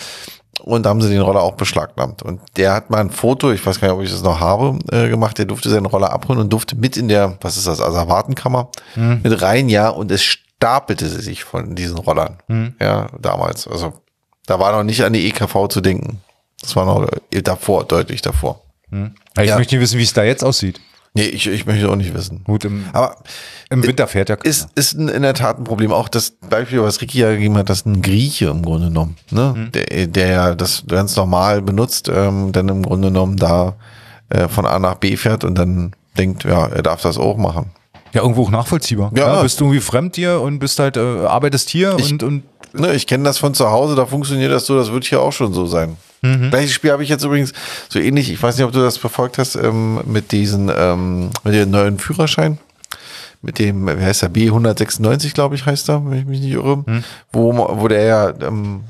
Und 0.61 0.83
da 0.83 0.89
haben 0.89 1.01
sie 1.01 1.09
den 1.09 1.21
Roller 1.21 1.41
auch 1.41 1.53
beschlagnahmt. 1.53 2.23
Und 2.23 2.41
der 2.57 2.73
hat 2.73 2.89
mal 2.89 2.99
ein 2.99 3.11
Foto, 3.11 3.51
ich 3.51 3.65
weiß 3.65 3.79
gar 3.79 3.87
nicht, 3.87 3.97
ob 3.97 4.03
ich 4.03 4.11
das 4.11 4.23
noch 4.23 4.39
habe, 4.39 4.77
äh, 4.91 5.07
gemacht. 5.07 5.37
Der 5.37 5.45
durfte 5.45 5.69
seinen 5.69 5.85
Roller 5.85 6.11
abholen 6.11 6.39
und 6.39 6.51
durfte 6.51 6.75
mit 6.75 6.97
in 6.97 7.07
der, 7.07 7.37
was 7.41 7.57
ist 7.57 7.67
das, 7.67 7.79
Asservatenkammer, 7.79 8.69
mhm. 8.95 9.21
mit 9.23 9.41
rein, 9.41 9.69
ja. 9.69 9.89
Und 9.89 10.11
es 10.11 10.23
stapelte 10.23 11.07
sich 11.07 11.43
von 11.43 11.75
diesen 11.75 11.97
Rollern. 11.97 12.37
Mhm. 12.47 12.73
Ja, 12.81 13.07
damals. 13.19 13.67
Also, 13.67 13.93
da 14.47 14.59
war 14.59 14.71
noch 14.71 14.83
nicht 14.83 15.03
an 15.03 15.13
die 15.13 15.27
EKV 15.27 15.67
zu 15.69 15.79
denken. 15.79 16.21
Das 16.61 16.75
war 16.75 16.85
noch 16.85 17.07
davor, 17.29 17.85
deutlich 17.85 18.21
davor. 18.21 18.61
Mhm. 18.89 19.13
Ich 19.39 19.49
ja. 19.49 19.57
möchte 19.57 19.75
nicht 19.75 19.83
wissen, 19.83 19.99
wie 19.99 20.03
es 20.03 20.13
da 20.13 20.23
jetzt 20.23 20.43
aussieht. 20.43 20.81
Nee, 21.17 21.29
ich, 21.29 21.47
ich 21.47 21.65
möchte 21.65 21.89
auch 21.89 21.95
nicht 21.95 22.13
wissen. 22.13 22.43
Gut, 22.43 22.63
im, 22.63 22.85
aber 22.93 23.15
im 23.71 23.81
Winter 23.81 24.05
fährt 24.05 24.29
ja 24.29 24.35
keiner. 24.35 24.47
Ist, 24.47 24.69
ist 24.75 24.93
in 24.93 25.23
der 25.23 25.33
Tat 25.33 25.57
ein 25.57 25.63
Problem. 25.63 25.91
Auch 25.91 26.09
das 26.09 26.29
Beispiel, 26.29 26.83
was 26.83 27.01
Ricky 27.01 27.17
ja 27.17 27.31
gegeben 27.31 27.57
hat, 27.57 27.71
dass 27.71 27.87
ein 27.87 28.03
Grieche 28.03 28.45
im 28.45 28.61
Grunde 28.61 28.89
genommen, 28.89 29.15
ne? 29.31 29.55
Mhm. 29.57 29.71
Der, 29.71 30.07
der 30.07 30.27
ja 30.27 30.55
das 30.55 30.83
ganz 30.87 31.15
normal 31.15 31.63
benutzt, 31.63 32.07
ähm, 32.13 32.51
dann 32.51 32.69
im 32.69 32.83
Grunde 32.83 33.07
genommen 33.07 33.35
da 33.35 33.77
äh, 34.29 34.47
von 34.47 34.67
A 34.67 34.77
nach 34.77 34.95
B 34.95 35.17
fährt 35.17 35.43
und 35.43 35.57
dann 35.57 35.95
denkt, 36.19 36.43
ja, 36.43 36.67
er 36.67 36.83
darf 36.83 37.01
das 37.01 37.17
auch 37.17 37.37
machen. 37.37 37.71
Ja, 38.17 38.23
irgendwo 38.23 38.43
auch 38.45 38.49
nachvollziehbar. 38.49 39.11
Ja, 39.15 39.35
ja 39.35 39.41
bist 39.43 39.59
du 39.59 39.65
irgendwie 39.65 39.79
fremd 39.79 40.15
hier 40.15 40.41
und 40.41 40.57
bist 40.57 40.79
halt, 40.79 40.97
äh, 40.97 40.99
arbeitest 40.99 41.69
hier 41.69 41.95
ich, 41.99 42.11
und, 42.11 42.23
und. 42.23 42.43
Ne, 42.73 42.95
ich 42.95 43.05
kenne 43.05 43.23
das 43.23 43.37
von 43.37 43.53
zu 43.53 43.69
Hause, 43.69 43.95
da 43.95 44.07
funktioniert 44.07 44.51
das 44.51 44.65
so, 44.65 44.75
das 44.75 44.91
wird 44.91 45.05
hier 45.05 45.21
auch 45.21 45.31
schon 45.31 45.53
so 45.53 45.67
sein. 45.67 45.97
Mhm. 46.23 46.49
Gleiches 46.49 46.71
Spiel 46.71 46.91
habe 46.91 47.03
ich 47.03 47.09
jetzt 47.09 47.23
übrigens 47.23 47.53
so 47.89 47.99
ähnlich, 47.99 48.31
ich 48.31 48.41
weiß 48.41 48.57
nicht, 48.57 48.65
ob 48.65 48.71
du 48.71 48.79
das 48.79 48.97
verfolgt 48.97 49.37
hast, 49.37 49.55
ähm, 49.55 50.01
mit 50.05 50.31
diesen, 50.31 50.71
ähm, 50.75 51.29
mit 51.43 51.53
dem 51.53 51.69
neuen 51.69 51.99
Führerschein. 51.99 52.57
Mit 53.43 53.59
dem, 53.59 53.87
wie 53.87 54.03
heißt 54.03 54.23
der, 54.23 54.33
B196, 54.33 55.35
glaube 55.35 55.53
ich, 55.53 55.67
heißt 55.67 55.89
er, 55.89 56.03
wenn 56.03 56.17
ich 56.17 56.25
mich 56.25 56.39
nicht 56.41 56.53
irre. 56.53 56.77
Mhm. 56.77 57.03
Wo, 57.31 57.53
wo 57.55 57.87
der 57.87 58.03
ja, 58.03 58.33
ähm, 58.41 58.81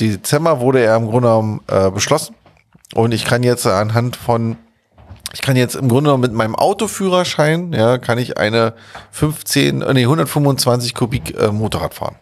Dezember 0.00 0.58
wurde 0.58 0.80
er 0.80 0.96
im 0.96 1.04
Grunde 1.04 1.28
genommen 1.28 1.60
äh, 1.68 1.88
beschlossen. 1.88 2.34
Und 2.94 3.12
ich 3.12 3.24
kann 3.24 3.44
jetzt 3.44 3.64
anhand 3.64 4.16
von 4.16 4.56
ich 5.32 5.40
kann 5.40 5.56
jetzt 5.56 5.74
im 5.74 5.88
Grunde 5.88 6.08
genommen 6.08 6.22
mit 6.22 6.32
meinem 6.32 6.54
Autoführerschein, 6.54 7.72
ja, 7.72 7.98
kann 7.98 8.18
ich 8.18 8.38
eine 8.38 8.74
15, 9.12 9.78
nee, 9.78 10.02
125 10.02 10.94
Kubik 10.94 11.38
äh, 11.38 11.48
Motorrad 11.48 11.94
fahren. 11.94 12.16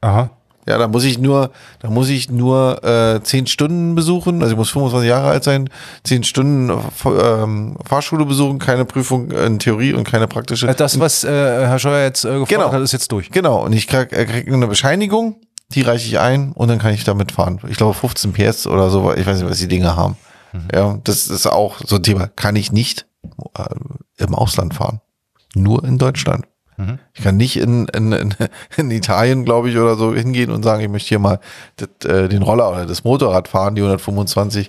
Aha. 0.00 0.30
Ja, 0.68 0.78
da 0.78 0.88
muss 0.88 1.04
ich 1.04 1.18
nur, 1.18 1.52
da 1.78 1.90
muss 1.90 2.08
ich 2.08 2.28
nur 2.28 2.82
äh, 2.82 3.22
zehn 3.22 3.46
Stunden 3.46 3.94
besuchen, 3.94 4.42
also 4.42 4.52
ich 4.52 4.58
muss 4.58 4.70
25 4.70 5.08
Jahre 5.08 5.28
alt 5.28 5.44
sein, 5.44 5.70
zehn 6.02 6.24
Stunden 6.24 6.72
ähm, 7.04 7.76
Fahrschule 7.84 8.26
besuchen, 8.26 8.58
keine 8.58 8.84
Prüfung 8.84 9.30
in 9.30 9.60
Theorie 9.60 9.92
und 9.92 10.02
keine 10.02 10.26
praktische. 10.26 10.66
Also 10.66 10.76
das, 10.76 10.98
was 10.98 11.22
äh, 11.22 11.28
Herr 11.30 11.78
Scheuer 11.78 12.02
jetzt 12.02 12.24
äh, 12.24 12.30
gefordert 12.30 12.48
genau. 12.48 12.72
hat, 12.72 12.80
ist 12.80 12.92
jetzt 12.92 13.12
durch. 13.12 13.30
Genau, 13.30 13.64
und 13.64 13.74
ich 13.74 13.86
krieg, 13.86 14.12
äh, 14.12 14.24
krieg 14.24 14.52
eine 14.52 14.66
Bescheinigung, 14.66 15.36
die 15.72 15.82
reiche 15.82 16.08
ich 16.08 16.18
ein 16.18 16.50
und 16.52 16.66
dann 16.66 16.80
kann 16.80 16.92
ich 16.92 17.04
damit 17.04 17.30
fahren. 17.30 17.60
Ich 17.68 17.76
glaube 17.76 17.94
15 17.94 18.32
PS 18.32 18.66
oder 18.66 18.90
so, 18.90 19.12
ich 19.14 19.24
weiß 19.24 19.40
nicht, 19.40 19.48
was 19.48 19.58
die 19.58 19.68
Dinge 19.68 19.94
haben. 19.94 20.16
Mhm. 20.52 20.68
Ja, 20.74 20.98
das 21.04 21.28
ist 21.28 21.46
auch 21.46 21.76
so 21.86 21.96
ein 21.96 22.02
Thema. 22.02 22.28
Kann 22.28 22.56
ich 22.56 22.72
nicht 22.72 23.06
äh, 23.56 23.64
im 24.18 24.34
Ausland 24.34 24.74
fahren. 24.74 25.00
Nur 25.54 25.84
in 25.84 25.98
Deutschland. 25.98 26.46
Mhm. 26.76 26.98
Ich 27.14 27.22
kann 27.22 27.36
nicht 27.38 27.56
in, 27.56 27.86
in, 27.88 28.12
in, 28.12 28.34
in 28.76 28.90
Italien, 28.90 29.44
glaube 29.46 29.70
ich, 29.70 29.76
oder 29.78 29.96
so 29.96 30.14
hingehen 30.14 30.50
und 30.50 30.62
sagen, 30.62 30.82
ich 30.82 30.90
möchte 30.90 31.08
hier 31.08 31.18
mal 31.18 31.40
das, 31.76 31.88
äh, 32.10 32.28
den 32.28 32.42
Roller 32.42 32.70
oder 32.70 32.84
das 32.86 33.02
Motorrad 33.04 33.48
fahren, 33.48 33.74
die 33.74 33.80
125, 33.80 34.68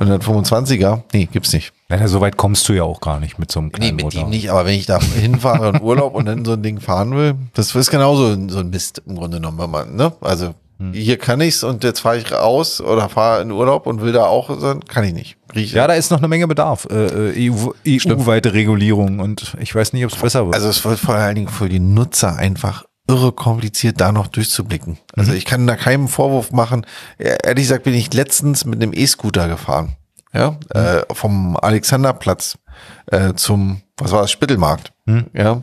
125er. 0.00 1.02
Nee, 1.12 1.26
gibt's 1.30 1.52
nicht. 1.52 1.72
Ja, 1.90 2.08
so 2.08 2.20
weit 2.20 2.36
kommst 2.36 2.68
du 2.68 2.72
ja 2.72 2.82
auch 2.82 3.00
gar 3.00 3.20
nicht 3.20 3.38
mit 3.38 3.52
so 3.52 3.60
einem 3.60 3.70
kleinen 3.72 3.96
Nee, 3.96 4.04
mit 4.04 4.04
Motor. 4.14 4.22
dem 4.24 4.30
nicht, 4.30 4.50
aber 4.50 4.64
wenn 4.66 4.74
ich 4.74 4.86
da 4.86 4.98
hinfahre 5.00 5.68
in 5.70 5.82
Urlaub 5.82 6.14
und 6.14 6.26
dann 6.26 6.44
so 6.44 6.52
ein 6.54 6.62
Ding 6.62 6.80
fahren 6.80 7.14
will, 7.14 7.34
das 7.54 7.74
ist 7.74 7.90
genauso 7.90 8.34
so 8.48 8.58
ein 8.60 8.70
Mist 8.70 9.02
im 9.06 9.14
Grunde 9.16 9.36
genommen, 9.36 9.58
wenn 9.58 9.70
man, 9.70 9.94
ne? 9.96 10.12
Also. 10.20 10.54
Hier 10.92 11.18
kann 11.18 11.40
ich's 11.40 11.62
und 11.62 11.84
jetzt 11.84 12.00
fahre 12.00 12.18
ich 12.18 12.32
raus 12.32 12.80
oder 12.80 13.08
fahre 13.08 13.42
in 13.42 13.52
Urlaub 13.52 13.86
und 13.86 14.00
will 14.00 14.12
da 14.12 14.24
auch 14.26 14.58
sein, 14.58 14.80
kann 14.84 15.04
ich 15.04 15.12
nicht. 15.12 15.36
Rieche. 15.54 15.76
Ja, 15.76 15.86
da 15.86 15.94
ist 15.94 16.10
noch 16.10 16.18
eine 16.18 16.28
Menge 16.28 16.48
Bedarf. 16.48 16.86
Äh, 16.90 17.48
EU-weite 17.48 18.48
EU 18.48 18.52
Regulierung 18.52 19.20
und 19.20 19.56
ich 19.60 19.74
weiß 19.74 19.92
nicht, 19.92 20.04
ob 20.04 20.12
es 20.12 20.18
besser 20.18 20.44
wird. 20.44 20.54
Also 20.54 20.68
es 20.68 20.84
wird 20.84 20.98
vor 20.98 21.14
allen 21.14 21.36
Dingen 21.36 21.48
für 21.48 21.68
die 21.68 21.78
Nutzer 21.78 22.36
einfach 22.36 22.84
irre 23.06 23.32
kompliziert, 23.32 24.00
da 24.00 24.12
noch 24.12 24.26
durchzublicken. 24.26 24.98
Also 25.14 25.30
mhm. 25.30 25.36
ich 25.36 25.44
kann 25.44 25.66
da 25.66 25.76
keinen 25.76 26.08
Vorwurf 26.08 26.52
machen. 26.52 26.86
Ehrlich 27.18 27.64
gesagt 27.64 27.84
bin 27.84 27.94
ich 27.94 28.12
letztens 28.12 28.64
mit 28.64 28.82
einem 28.82 28.92
E-Scooter 28.92 29.48
gefahren. 29.48 29.96
Ja, 30.32 30.50
mhm. 30.50 30.58
äh, 30.80 31.02
vom 31.12 31.56
Alexanderplatz 31.56 32.58
äh, 33.06 33.34
zum, 33.34 33.82
was 33.96 34.10
war 34.10 34.22
das, 34.22 34.32
Spittelmarkt. 34.32 34.92
Mhm. 35.06 35.26
Ja. 35.32 35.62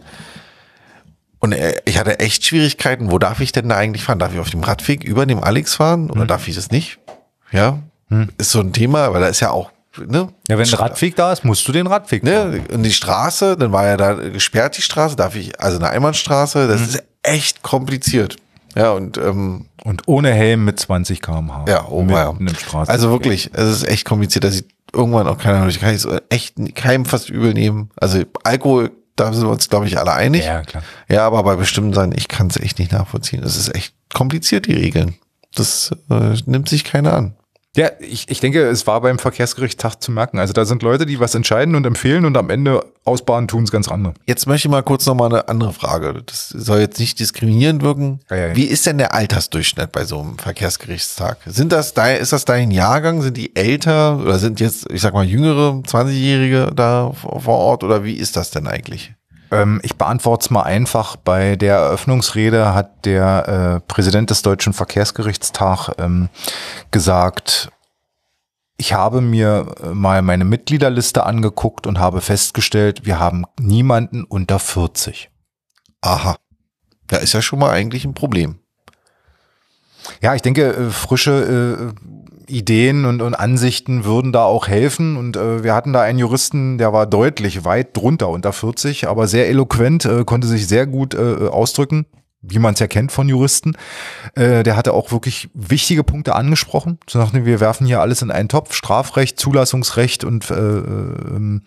Und 1.42 1.52
äh, 1.52 1.82
ich 1.86 2.00
hatte 2.00 2.20
echt 2.20 2.46
Schwierigkeiten. 2.46 3.12
Wo 3.12 3.20
darf 3.20 3.42
ich 3.42 3.52
denn 3.52 3.68
da 3.68 3.76
eigentlich 3.76 4.04
fahren? 4.04 4.20
Darf 4.20 4.34
ich 4.34 4.40
auf 4.40 4.50
dem 4.50 4.64
Radweg 4.64 5.04
über 5.04 5.26
dem 5.26 5.44
Alex 5.44 5.76
fahren 5.76 6.10
oder 6.10 6.22
hm. 6.22 6.28
darf 6.28 6.48
ich 6.48 6.56
das 6.56 6.72
nicht? 6.72 7.00
Ja, 7.52 7.80
hm. 8.08 8.30
ist 8.38 8.52
so 8.52 8.62
ein 8.62 8.72
Thema, 8.72 9.12
weil 9.12 9.22
da 9.22 9.28
ist 9.28 9.42
ja 9.42 9.52
auch 9.52 9.72
Ne? 9.98 10.30
Ja, 10.48 10.58
wenn 10.58 10.66
ein 10.66 10.74
Radweg 10.74 11.18
da 11.18 11.34
ist, 11.34 11.44
musst 11.44 11.68
du 11.68 11.74
den 11.74 11.86
Radweg 11.86 12.24
ne? 12.24 12.64
Und 12.72 12.84
die 12.84 12.94
Straße, 12.94 13.58
dann 13.58 13.74
war 13.74 13.88
ja 13.88 13.98
da 13.98 14.14
gesperrt 14.14 14.78
die 14.78 14.82
Straße, 14.82 15.18
darf 15.18 15.36
ich, 15.36 15.60
also 15.60 15.80
eine 15.80 15.90
Einbahnstraße, 15.90 16.66
das 16.68 16.80
mhm. 16.80 16.86
ist 16.86 17.04
echt 17.24 17.62
kompliziert. 17.62 18.38
Ja, 18.74 18.92
und, 18.92 19.18
ähm, 19.18 19.66
und 19.84 20.08
ohne 20.08 20.32
Helm 20.32 20.64
mit 20.64 20.80
20 20.80 21.22
km/h. 21.22 21.66
Ja, 21.68 21.88
oh 21.90 22.06
ja. 22.10 22.34
Also 22.88 23.10
wirklich, 23.10 23.50
es 23.52 23.70
ist 23.70 23.88
echt 23.88 24.06
kompliziert, 24.06 24.46
dass 24.46 24.56
ich 24.56 24.66
irgendwann 24.94 25.28
auch 25.28 25.38
keine 25.38 25.58
Ahnung, 25.58 25.70
ich 25.70 25.82
kann 25.82 25.94
es 25.94 26.08
echt 26.30 26.56
keinem 26.76 27.04
fast 27.04 27.30
übel 27.30 27.54
nehmen. 27.54 27.90
Also 27.98 28.24
Alkohol 28.46 28.92
da 29.22 29.32
sind 29.34 29.44
wir 29.44 29.52
uns, 29.52 29.70
glaube 29.70 29.88
ich, 29.88 29.98
alle 30.00 30.14
einig. 30.14 30.46
Ja, 30.46 30.64
klar. 30.64 30.84
Ja, 31.08 31.26
aber 31.28 31.44
bei 31.44 31.56
bestimmten 31.56 31.94
Sachen, 31.94 32.18
ich 32.18 32.28
kann 32.28 32.48
es 32.48 32.58
echt 32.58 32.80
nicht 32.80 32.92
nachvollziehen. 32.92 33.44
Es 33.44 33.56
ist 33.56 33.74
echt 33.76 33.94
kompliziert, 34.14 34.66
die 34.66 34.74
Regeln. 34.74 35.16
Das 35.54 35.92
äh, 36.10 36.36
nimmt 36.46 36.70
sich 36.70 36.84
keiner 36.84 37.14
an. 37.14 37.36
Ja, 37.78 37.90
ich, 38.00 38.30
ich 38.30 38.42
denke, 38.42 38.68
es 38.68 38.86
war 38.86 39.00
beim 39.00 39.18
Verkehrsgericht 39.18 39.82
zu 40.00 40.12
merken. 40.12 40.40
Also 40.40 40.52
da 40.52 40.66
sind 40.66 40.84
Leute, 40.84 41.06
die 41.06 41.22
was 41.22 41.36
entscheiden 41.36 41.76
und 41.76 41.86
empfehlen 41.86 42.26
und 42.26 42.36
am 42.36 42.50
Ende 42.50 42.84
ausbaden 43.06 43.48
tun 43.48 43.64
es 43.64 43.72
ganz 43.72 43.88
andere. 43.88 44.14
Jetzt 44.26 44.46
möchte 44.46 44.68
ich 44.68 44.72
mal 44.72 44.84
kurz 44.84 45.06
noch 45.06 45.16
mal 45.16 45.28
eine 45.28 45.48
andere 45.48 45.72
Frage. 45.72 46.22
Das 46.26 46.50
soll 46.50 46.80
jetzt 46.80 47.00
nicht 47.00 47.20
diskriminierend 47.20 47.82
wirken. 47.82 48.20
Ja, 48.30 48.36
ja, 48.36 48.48
ja. 48.48 48.56
Wie 48.58 48.66
ist 48.66 48.86
denn 48.86 48.98
der 48.98 49.14
Altersdurchschnitt 49.14 49.94
bei 49.94 50.04
so 50.04 50.20
einem 50.20 50.38
Verkehrsgerichtstag? 50.38 51.38
Sind 51.46 51.72
das 51.72 51.94
dein, 51.94 52.20
ist 52.20 52.34
das 52.34 52.44
dein 52.44 52.72
Jahrgang? 52.72 53.22
Sind 53.22 53.38
die 53.38 53.56
älter 53.56 54.20
oder 54.20 54.38
sind 54.38 54.60
jetzt, 54.60 54.92
ich 54.92 55.02
sag 55.02 55.14
mal, 55.14 55.26
jüngere 55.26 55.72
20-Jährige 55.72 56.72
da 56.76 57.14
vor 57.14 57.58
Ort 57.58 57.86
oder 57.86 58.04
wie 58.04 58.16
ist 58.16 58.36
das 58.36 58.52
denn 58.52 58.68
eigentlich? 58.68 59.14
Ähm, 59.52 59.80
ich 59.84 59.98
beantworte 59.98 60.46
es 60.46 60.50
mal 60.50 60.64
einfach. 60.64 61.18
Bei 61.18 61.56
der 61.56 61.76
Eröffnungsrede 61.76 62.74
hat 62.74 63.06
der 63.06 63.82
äh, 63.84 63.92
Präsident 63.92 64.30
des 64.30 64.42
Deutschen 64.42 64.74
Verkehrsgerichtstag 64.74 65.92
ähm, 66.00 66.30
gesagt, 66.90 67.70
ich 68.78 68.94
habe 68.94 69.22
mir 69.22 69.76
äh, 69.84 69.88
mal 69.90 70.22
meine 70.22 70.46
Mitgliederliste 70.46 71.26
angeguckt 71.26 71.86
und 71.86 72.00
habe 72.00 72.22
festgestellt, 72.22 73.06
wir 73.06 73.20
haben 73.20 73.46
niemanden 73.60 74.24
unter 74.24 74.58
40. 74.58 75.30
Aha. 76.02 76.38
Da 77.08 77.18
ist 77.18 77.34
ja 77.34 77.42
schon 77.42 77.60
mal 77.60 77.72
eigentlich 77.72 78.06
ein 78.06 78.14
Problem. 78.14 78.58
Ja, 80.22 80.34
ich 80.34 80.42
denke, 80.42 80.74
äh, 80.74 80.90
frische 80.90 81.94
äh, 81.94 82.21
Ideen 82.52 83.06
und, 83.06 83.22
und 83.22 83.34
Ansichten 83.34 84.06
würden 84.06 84.32
da 84.32 84.44
auch 84.44 84.68
helfen. 84.68 85.18
Und 85.18 85.38
äh, 85.38 85.64
wir 85.64 85.74
hatten 85.74 85.94
da 85.94 86.02
einen 86.02 86.20
Juristen, 86.20 86.78
der 86.78 86.94
war 86.94 87.06
deutlich 87.06 87.66
weit 87.66 87.96
drunter 87.98 88.30
unter 88.30 88.54
40, 88.54 89.08
aber 89.08 89.28
sehr 89.28 89.48
eloquent, 89.48 90.06
äh, 90.06 90.24
konnte 90.26 90.48
sich 90.48 90.68
sehr 90.68 90.86
gut 90.86 91.14
äh, 91.14 91.48
ausdrücken 91.48 92.06
wie 92.42 92.60
man 92.60 92.74
es 92.74 92.80
ja 92.80 92.88
kennt 92.88 93.12
von 93.12 93.30
Juristen. 93.30 93.78
Äh, 94.36 94.64
der 94.64 94.76
hatte 94.76 94.94
auch 94.94 95.12
wirklich 95.12 95.50
wichtige 95.54 96.04
Punkte 96.04 96.36
angesprochen. 96.36 96.98
So 97.08 97.20
nachdem 97.20 97.46
wir 97.46 97.60
werfen 97.60 97.86
hier 97.86 98.02
alles 98.02 98.22
in 98.22 98.32
einen 98.32 98.50
Topf, 98.50 98.74
Strafrecht, 98.74 99.40
Zulassungsrecht 99.40 100.24
und 100.24 100.50
äh, 100.50 100.56
äh, 100.56 101.60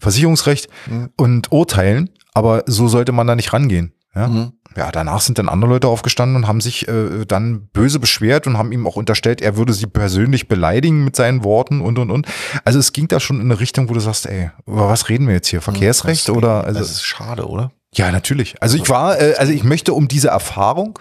Versicherungsrecht 0.00 0.68
mhm. 0.90 1.10
und 1.16 1.52
Urteilen. 1.52 2.10
Aber 2.34 2.64
so 2.66 2.88
sollte 2.88 3.12
man 3.12 3.26
da 3.26 3.36
nicht 3.36 3.52
rangehen. 3.52 3.92
Ja? 4.16 4.28
Mhm. 4.28 4.52
ja, 4.74 4.90
danach 4.90 5.20
sind 5.20 5.38
dann 5.38 5.50
andere 5.50 5.70
Leute 5.70 5.88
aufgestanden 5.88 6.36
und 6.36 6.48
haben 6.48 6.62
sich 6.62 6.88
äh, 6.88 7.26
dann 7.26 7.68
böse 7.68 8.00
beschwert 8.00 8.46
und 8.46 8.56
haben 8.56 8.72
ihm 8.72 8.86
auch 8.86 8.96
unterstellt, 8.96 9.42
er 9.42 9.58
würde 9.58 9.74
sie 9.74 9.86
persönlich 9.86 10.48
beleidigen 10.48 11.04
mit 11.04 11.14
seinen 11.16 11.44
Worten 11.44 11.82
und 11.82 11.98
und 11.98 12.10
und. 12.10 12.26
Also 12.64 12.78
es 12.78 12.94
ging 12.94 13.08
da 13.08 13.20
schon 13.20 13.36
in 13.36 13.50
eine 13.50 13.60
Richtung, 13.60 13.90
wo 13.90 13.94
du 13.94 14.00
sagst, 14.00 14.24
ey, 14.24 14.50
über 14.66 14.88
was 14.88 15.10
reden 15.10 15.26
wir 15.26 15.34
jetzt 15.34 15.48
hier? 15.48 15.60
Verkehrsrecht 15.60 16.30
oder? 16.30 16.64
Also, 16.64 16.80
das 16.80 16.92
ist 16.92 17.02
schade, 17.02 17.46
oder? 17.46 17.72
Ja, 17.94 18.10
natürlich. 18.10 18.60
Also 18.62 18.78
ich 18.78 18.88
war, 18.88 19.20
äh, 19.20 19.34
also 19.36 19.52
ich 19.52 19.64
möchte 19.64 19.92
um 19.92 20.08
diese 20.08 20.28
Erfahrung, 20.28 20.98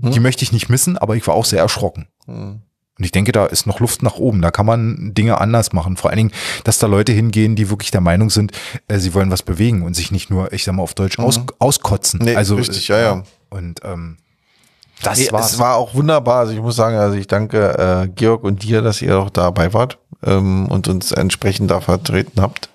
hm? 0.00 0.12
die 0.12 0.20
möchte 0.20 0.42
ich 0.42 0.52
nicht 0.52 0.70
missen, 0.70 0.96
aber 0.96 1.16
ich 1.16 1.26
war 1.26 1.34
auch 1.34 1.44
sehr 1.44 1.60
erschrocken. 1.60 2.08
Und 3.00 3.04
ich 3.06 3.12
denke, 3.12 3.32
da 3.32 3.46
ist 3.46 3.66
noch 3.66 3.80
Luft 3.80 4.02
nach 4.02 4.16
oben. 4.16 4.42
Da 4.42 4.50
kann 4.50 4.66
man 4.66 5.14
Dinge 5.14 5.40
anders 5.40 5.72
machen. 5.72 5.96
Vor 5.96 6.10
allen 6.10 6.18
Dingen, 6.18 6.32
dass 6.64 6.78
da 6.78 6.86
Leute 6.86 7.12
hingehen, 7.12 7.56
die 7.56 7.70
wirklich 7.70 7.90
der 7.90 8.02
Meinung 8.02 8.28
sind, 8.28 8.52
äh, 8.88 8.98
sie 8.98 9.14
wollen 9.14 9.30
was 9.30 9.42
bewegen 9.42 9.84
und 9.84 9.94
sich 9.94 10.12
nicht 10.12 10.28
nur, 10.28 10.52
ich 10.52 10.64
sag 10.64 10.74
mal 10.74 10.82
auf 10.82 10.92
Deutsch, 10.92 11.16
mhm. 11.16 11.24
aus, 11.24 11.40
auskotzen. 11.58 12.20
Nee, 12.22 12.36
also 12.36 12.56
richtig, 12.56 12.88
ja, 12.88 13.00
ja. 13.00 13.22
Und 13.48 13.80
ähm, 13.84 14.18
das 15.02 15.18
nee, 15.18 15.32
war's. 15.32 15.52
Es 15.52 15.58
war 15.58 15.76
auch 15.76 15.94
wunderbar. 15.94 16.40
Also 16.40 16.52
ich 16.52 16.60
muss 16.60 16.76
sagen, 16.76 16.96
also 16.96 17.16
ich 17.16 17.26
danke 17.26 18.04
äh, 18.04 18.08
Georg 18.08 18.44
und 18.44 18.62
dir, 18.64 18.82
dass 18.82 19.00
ihr 19.00 19.18
auch 19.18 19.30
dabei 19.30 19.72
wart 19.72 19.96
ähm, 20.22 20.66
und 20.68 20.86
uns 20.86 21.10
entsprechend 21.10 21.70
da 21.70 21.80
vertreten 21.80 22.42
habt. 22.42 22.68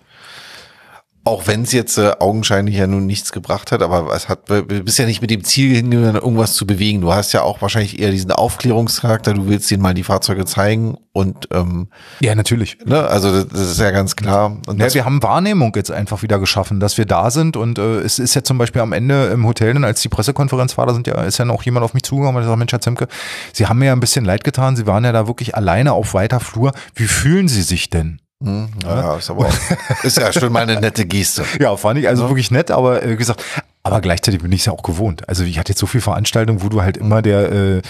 Auch 1.27 1.47
wenn 1.47 1.63
es 1.63 1.71
jetzt 1.71 1.97
äh, 1.97 2.11
augenscheinlich 2.19 2.75
ja 2.75 2.85
nun 2.85 3.07
nichts 3.07 3.31
gebracht 3.31 3.71
hat, 3.71 3.81
aber 3.81 4.13
es 4.13 4.29
hat, 4.29 4.47
du 4.47 4.63
bist 4.63 4.99
ja 4.99 5.05
nicht 5.05 5.21
mit 5.21 5.31
dem 5.31 5.43
Ziel 5.43 5.75
hingegangen, 5.75 6.15
irgendwas 6.15 6.53
zu 6.53 6.67
bewegen. 6.67 7.01
Du 7.01 7.13
hast 7.13 7.33
ja 7.33 7.41
auch 7.41 7.63
wahrscheinlich 7.63 7.99
eher 7.99 8.11
diesen 8.11 8.31
Aufklärungscharakter, 8.31 9.33
du 9.33 9.47
willst 9.47 9.71
denen 9.71 9.81
mal 9.81 9.95
die 9.95 10.03
Fahrzeuge 10.03 10.45
zeigen 10.45 10.97
und 11.13 11.47
ähm, 11.51 11.87
Ja, 12.19 12.35
natürlich. 12.35 12.77
Ne, 12.85 13.07
also 13.07 13.31
das, 13.31 13.47
das 13.47 13.71
ist 13.71 13.79
ja 13.79 13.89
ganz 13.89 14.15
klar. 14.15 14.57
Und 14.67 14.79
ja, 14.79 14.93
wir 14.93 15.03
haben 15.03 15.23
Wahrnehmung 15.23 15.73
jetzt 15.75 15.89
einfach 15.89 16.21
wieder 16.21 16.37
geschaffen, 16.37 16.79
dass 16.79 16.99
wir 16.99 17.05
da 17.05 17.31
sind 17.31 17.57
und 17.57 17.79
äh, 17.79 18.01
es 18.01 18.19
ist 18.19 18.35
ja 18.35 18.43
zum 18.43 18.59
Beispiel 18.59 18.81
am 18.83 18.93
Ende 18.93 19.25
im 19.27 19.47
Hotel, 19.47 19.73
dann 19.73 19.83
als 19.83 20.01
die 20.01 20.09
Pressekonferenz 20.09 20.77
war, 20.77 20.85
da 20.85 20.93
sind 20.93 21.07
ja, 21.07 21.23
ist 21.23 21.39
ja 21.39 21.45
noch 21.45 21.63
jemand 21.63 21.83
auf 21.83 21.95
mich 21.95 22.03
zugekommen 22.03 22.35
und 22.35 22.43
gesagt, 22.43 22.59
Mensch, 22.59 22.71
Herr 22.71 22.81
Zemke, 22.81 23.07
Sie 23.51 23.65
haben 23.65 23.79
mir 23.79 23.85
ja 23.85 23.93
ein 23.93 23.99
bisschen 23.99 24.25
leid 24.25 24.43
getan, 24.43 24.75
Sie 24.75 24.85
waren 24.85 25.03
ja 25.03 25.11
da 25.11 25.25
wirklich 25.25 25.55
alleine 25.55 25.93
auf 25.93 26.13
weiter 26.13 26.39
Flur. 26.39 26.71
Wie 26.93 27.07
fühlen 27.07 27.47
Sie 27.47 27.63
sich 27.63 27.89
denn? 27.89 28.19
Hm, 28.43 28.67
ja, 28.83 29.15
ist 29.15 29.29
aber 29.29 29.47
auch, 29.47 30.03
ist 30.03 30.17
ja 30.17 30.31
schon 30.33 30.51
mal 30.51 30.63
eine 30.63 30.79
nette 30.79 31.05
Geste. 31.05 31.45
Ja, 31.59 31.75
fand 31.77 31.99
ich 31.99 32.07
also 32.07 32.23
ja. 32.23 32.29
wirklich 32.29 32.51
nett, 32.51 32.69
aber 32.69 33.03
äh, 33.03 33.15
gesagt, 33.15 33.43
aber 33.81 34.01
gleichzeitig 34.01 34.41
bin 34.41 34.51
ich 34.51 34.61
es 34.61 34.65
ja 34.65 34.73
auch 34.73 34.83
gewohnt. 34.83 35.27
Also 35.29 35.43
ich 35.43 35.57
hatte 35.57 35.71
jetzt 35.71 35.79
so 35.79 35.85
viel 35.85 36.01
Veranstaltungen, 36.01 36.61
wo 36.61 36.69
du 36.69 36.81
halt 36.81 36.97
immer 36.97 37.21
der, 37.21 37.51
äh, 37.51 37.81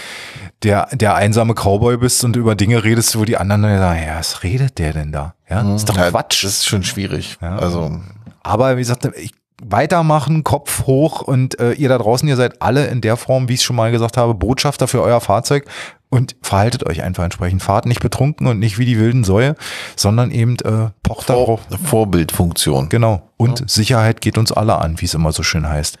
der, 0.62 0.88
der 0.92 1.14
einsame 1.14 1.54
Cowboy 1.54 1.96
bist 1.96 2.22
und 2.22 2.36
über 2.36 2.54
Dinge 2.54 2.84
redest, 2.84 3.18
wo 3.18 3.24
die 3.24 3.36
anderen 3.36 3.62
dann 3.62 3.78
sagen, 3.78 4.02
ja, 4.06 4.18
was 4.18 4.42
redet 4.42 4.78
der 4.78 4.92
denn 4.92 5.10
da? 5.10 5.34
Ja, 5.48 5.62
das 5.62 5.82
ist 5.82 5.88
doch 5.88 5.96
ja, 5.96 6.10
Quatsch. 6.10 6.44
Das 6.44 6.52
ist 6.52 6.66
schon 6.66 6.84
schwierig. 6.84 7.38
Ja. 7.40 7.56
Also. 7.56 7.98
Aber 8.42 8.76
wie 8.76 8.80
gesagt, 8.80 9.08
ich 9.16 9.32
weitermachen, 9.62 10.44
Kopf 10.44 10.86
hoch 10.86 11.22
und 11.22 11.58
äh, 11.58 11.72
ihr 11.72 11.88
da 11.88 11.98
draußen, 11.98 12.28
ihr 12.28 12.36
seid 12.36 12.60
alle 12.60 12.86
in 12.86 13.00
der 13.00 13.16
Form, 13.16 13.48
wie 13.48 13.54
ich 13.54 13.60
es 13.60 13.64
schon 13.64 13.76
mal 13.76 13.90
gesagt 13.90 14.16
habe, 14.16 14.34
Botschafter 14.34 14.86
für 14.86 15.02
euer 15.02 15.20
Fahrzeug 15.20 15.64
und 16.08 16.36
verhaltet 16.42 16.86
euch 16.86 17.02
einfach 17.02 17.24
entsprechend. 17.24 17.62
Fahrt 17.62 17.86
nicht 17.86 18.00
betrunken 18.00 18.46
und 18.46 18.58
nicht 18.58 18.78
wie 18.78 18.86
die 18.86 18.98
wilden 18.98 19.24
Säue, 19.24 19.54
sondern 19.96 20.30
eben 20.30 20.56
äh, 20.60 20.90
pocht 21.02 21.26
Vor 21.26 21.36
darauf. 21.36 21.60
Vorbildfunktion. 21.84 22.88
Genau. 22.88 23.22
Und 23.36 23.60
ja. 23.60 23.68
Sicherheit 23.68 24.20
geht 24.20 24.38
uns 24.38 24.52
alle 24.52 24.76
an, 24.76 25.00
wie 25.00 25.04
es 25.04 25.14
immer 25.14 25.32
so 25.32 25.42
schön 25.42 25.68
heißt. 25.68 25.98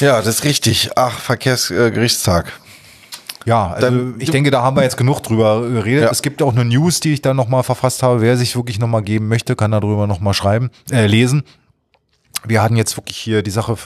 Ja, 0.00 0.16
das 0.18 0.26
ist 0.26 0.44
richtig. 0.44 0.90
Ach, 0.96 1.18
Verkehrsgerichtstag. 1.18 2.46
Äh, 2.46 3.50
ja, 3.50 3.72
also 3.72 3.86
Dann, 3.86 4.14
ich 4.18 4.30
denke, 4.30 4.50
da 4.50 4.62
haben 4.62 4.76
wir 4.76 4.82
jetzt 4.82 4.96
genug 4.96 5.22
drüber 5.22 5.68
geredet. 5.68 6.04
Ja. 6.04 6.10
Es 6.10 6.22
gibt 6.22 6.42
auch 6.42 6.52
eine 6.52 6.64
News, 6.64 7.00
die 7.00 7.12
ich 7.12 7.22
da 7.22 7.32
nochmal 7.32 7.62
verfasst 7.62 8.02
habe. 8.02 8.20
Wer 8.20 8.36
sich 8.36 8.56
wirklich 8.56 8.80
nochmal 8.80 9.02
geben 9.02 9.28
möchte, 9.28 9.54
kann 9.54 9.70
darüber 9.70 10.06
nochmal 10.06 10.34
schreiben, 10.34 10.70
äh, 10.90 11.06
lesen 11.06 11.44
wir 12.46 12.62
hatten 12.62 12.76
jetzt 12.76 12.96
wirklich 12.96 13.16
hier 13.16 13.42
die 13.42 13.50
Sache 13.50 13.76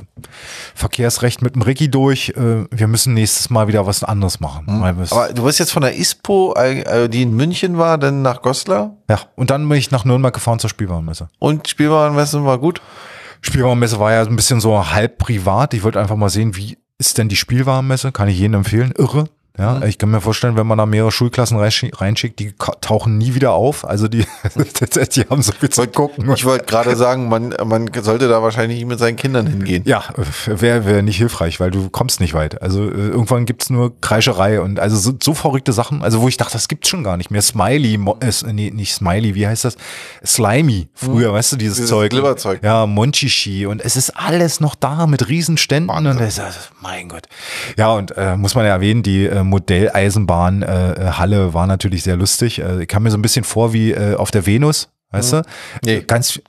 Verkehrsrecht 0.74 1.42
mit 1.42 1.54
dem 1.54 1.62
Ricky 1.62 1.90
durch. 1.90 2.30
Äh, 2.30 2.66
wir 2.70 2.86
müssen 2.86 3.14
nächstes 3.14 3.50
Mal 3.50 3.68
wieder 3.68 3.86
was 3.86 4.04
anderes 4.04 4.40
machen. 4.40 4.66
Mhm. 4.66 4.82
Aber 5.10 5.32
du 5.32 5.44
bist 5.44 5.58
jetzt 5.58 5.72
von 5.72 5.82
der 5.82 5.96
ISPO, 5.96 6.54
äh, 6.54 7.08
die 7.08 7.22
in 7.22 7.34
München 7.34 7.78
war, 7.78 7.98
dann 7.98 8.22
nach 8.22 8.42
Goslar? 8.42 8.96
Ja, 9.08 9.20
und 9.36 9.50
dann 9.50 9.68
bin 9.68 9.78
ich 9.78 9.90
nach 9.90 10.04
Nürnberg 10.04 10.34
gefahren 10.34 10.58
zur 10.58 10.70
Spielwarenmesse. 10.70 11.28
Und 11.38 11.68
Spielwarenmesse 11.68 12.44
war 12.44 12.58
gut? 12.58 12.80
Spielwarenmesse 13.42 13.98
war 13.98 14.12
ja 14.12 14.22
ein 14.22 14.36
bisschen 14.36 14.60
so 14.60 14.90
halb 14.90 15.18
privat. 15.18 15.74
Ich 15.74 15.82
wollte 15.82 16.00
einfach 16.00 16.16
mal 16.16 16.30
sehen, 16.30 16.56
wie 16.56 16.78
ist 16.98 17.18
denn 17.18 17.28
die 17.28 17.36
Spielwarenmesse? 17.36 18.12
Kann 18.12 18.28
ich 18.28 18.38
jedem 18.38 18.54
empfehlen. 18.54 18.92
Irre. 18.96 19.24
Ja, 19.60 19.74
mhm. 19.74 19.82
ich 19.82 19.98
kann 19.98 20.10
mir 20.10 20.22
vorstellen, 20.22 20.56
wenn 20.56 20.66
man 20.66 20.78
da 20.78 20.86
mehrere 20.86 21.12
Schulklassen 21.12 21.58
reinschickt, 21.58 22.38
die 22.38 22.54
tauchen 22.80 23.18
nie 23.18 23.34
wieder 23.34 23.52
auf. 23.52 23.86
Also 23.86 24.08
die, 24.08 24.24
die 25.14 25.20
haben 25.28 25.42
so 25.42 25.52
viel 25.52 25.68
zu 25.68 25.86
gucken. 25.86 26.32
Ich 26.32 26.46
wollte 26.46 26.64
gerade 26.64 26.96
sagen, 26.96 27.28
man, 27.28 27.54
man 27.64 27.90
sollte 28.00 28.28
da 28.28 28.42
wahrscheinlich 28.42 28.82
mit 28.86 28.98
seinen 28.98 29.16
Kindern 29.16 29.46
hingehen. 29.46 29.82
Ja, 29.84 30.04
wäre 30.46 30.86
wär 30.86 31.02
nicht 31.02 31.18
hilfreich, 31.18 31.60
weil 31.60 31.70
du 31.70 31.90
kommst 31.90 32.20
nicht 32.20 32.32
weit. 32.32 32.62
Also 32.62 32.84
äh, 32.84 33.08
irgendwann 33.08 33.44
gibt's 33.44 33.68
nur 33.68 34.00
Kreischerei 34.00 34.62
und 34.62 34.80
also 34.80 34.96
so, 34.96 35.12
so 35.22 35.34
verrückte 35.34 35.74
Sachen, 35.74 36.02
also 36.02 36.22
wo 36.22 36.28
ich 36.28 36.38
dachte, 36.38 36.54
das 36.54 36.68
gibt's 36.68 36.88
schon 36.88 37.04
gar 37.04 37.18
nicht 37.18 37.30
mehr. 37.30 37.42
Smiley, 37.42 37.98
äh, 38.20 38.52
nee, 38.52 38.70
nicht 38.70 38.94
Smiley, 38.94 39.34
wie 39.34 39.46
heißt 39.46 39.66
das? 39.66 39.76
Slimy, 40.24 40.88
früher, 40.94 41.32
mhm. 41.32 41.34
weißt 41.34 41.52
du, 41.52 41.56
dieses, 41.56 41.76
dieses 41.76 41.90
Zeug. 41.90 42.10
Glibberzeug. 42.10 42.62
Ja, 42.62 42.86
Monchichi 42.86 43.66
und 43.66 43.84
es 43.84 43.96
ist 43.96 44.10
alles 44.16 44.60
noch 44.60 44.74
da 44.74 45.06
mit 45.06 45.28
Riesenständen 45.28 45.88
Wahnsinn. 45.88 46.12
und 46.12 46.20
das 46.20 46.70
mein 46.80 47.10
Gott. 47.10 47.26
Ja, 47.76 47.92
und 47.92 48.16
äh, 48.16 48.36
muss 48.36 48.54
man 48.54 48.64
ja 48.64 48.72
erwähnen, 48.72 49.02
die 49.02 49.26
äh, 49.26 49.49
Modelleisenbahnhalle 49.50 51.48
äh, 51.48 51.54
war 51.54 51.66
natürlich 51.66 52.02
sehr 52.02 52.16
lustig. 52.16 52.60
Äh, 52.60 52.82
ich 52.82 52.88
kam 52.88 53.02
mir 53.02 53.10
so 53.10 53.18
ein 53.18 53.22
bisschen 53.22 53.44
vor 53.44 53.72
wie 53.72 53.92
äh, 53.92 54.14
auf 54.14 54.30
der 54.30 54.46
Venus. 54.46 54.88
Weißt 55.12 55.32
du? 55.32 55.42
Nee. 55.84 56.02
Ganz, 56.06 56.40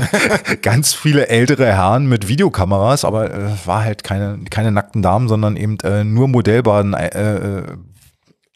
ganz 0.62 0.92
viele 0.92 1.28
ältere 1.28 1.66
Herren 1.66 2.06
mit 2.06 2.28
Videokameras, 2.28 3.06
aber 3.06 3.32
äh, 3.32 3.50
war 3.64 3.84
halt 3.84 4.04
keine, 4.04 4.38
keine 4.50 4.70
nackten 4.70 5.00
Damen, 5.00 5.28
sondern 5.28 5.56
eben 5.56 5.78
äh, 5.82 6.04
nur 6.04 6.28
Modellbahnen, 6.28 6.92
äh, 6.92 7.08
äh 7.08 7.62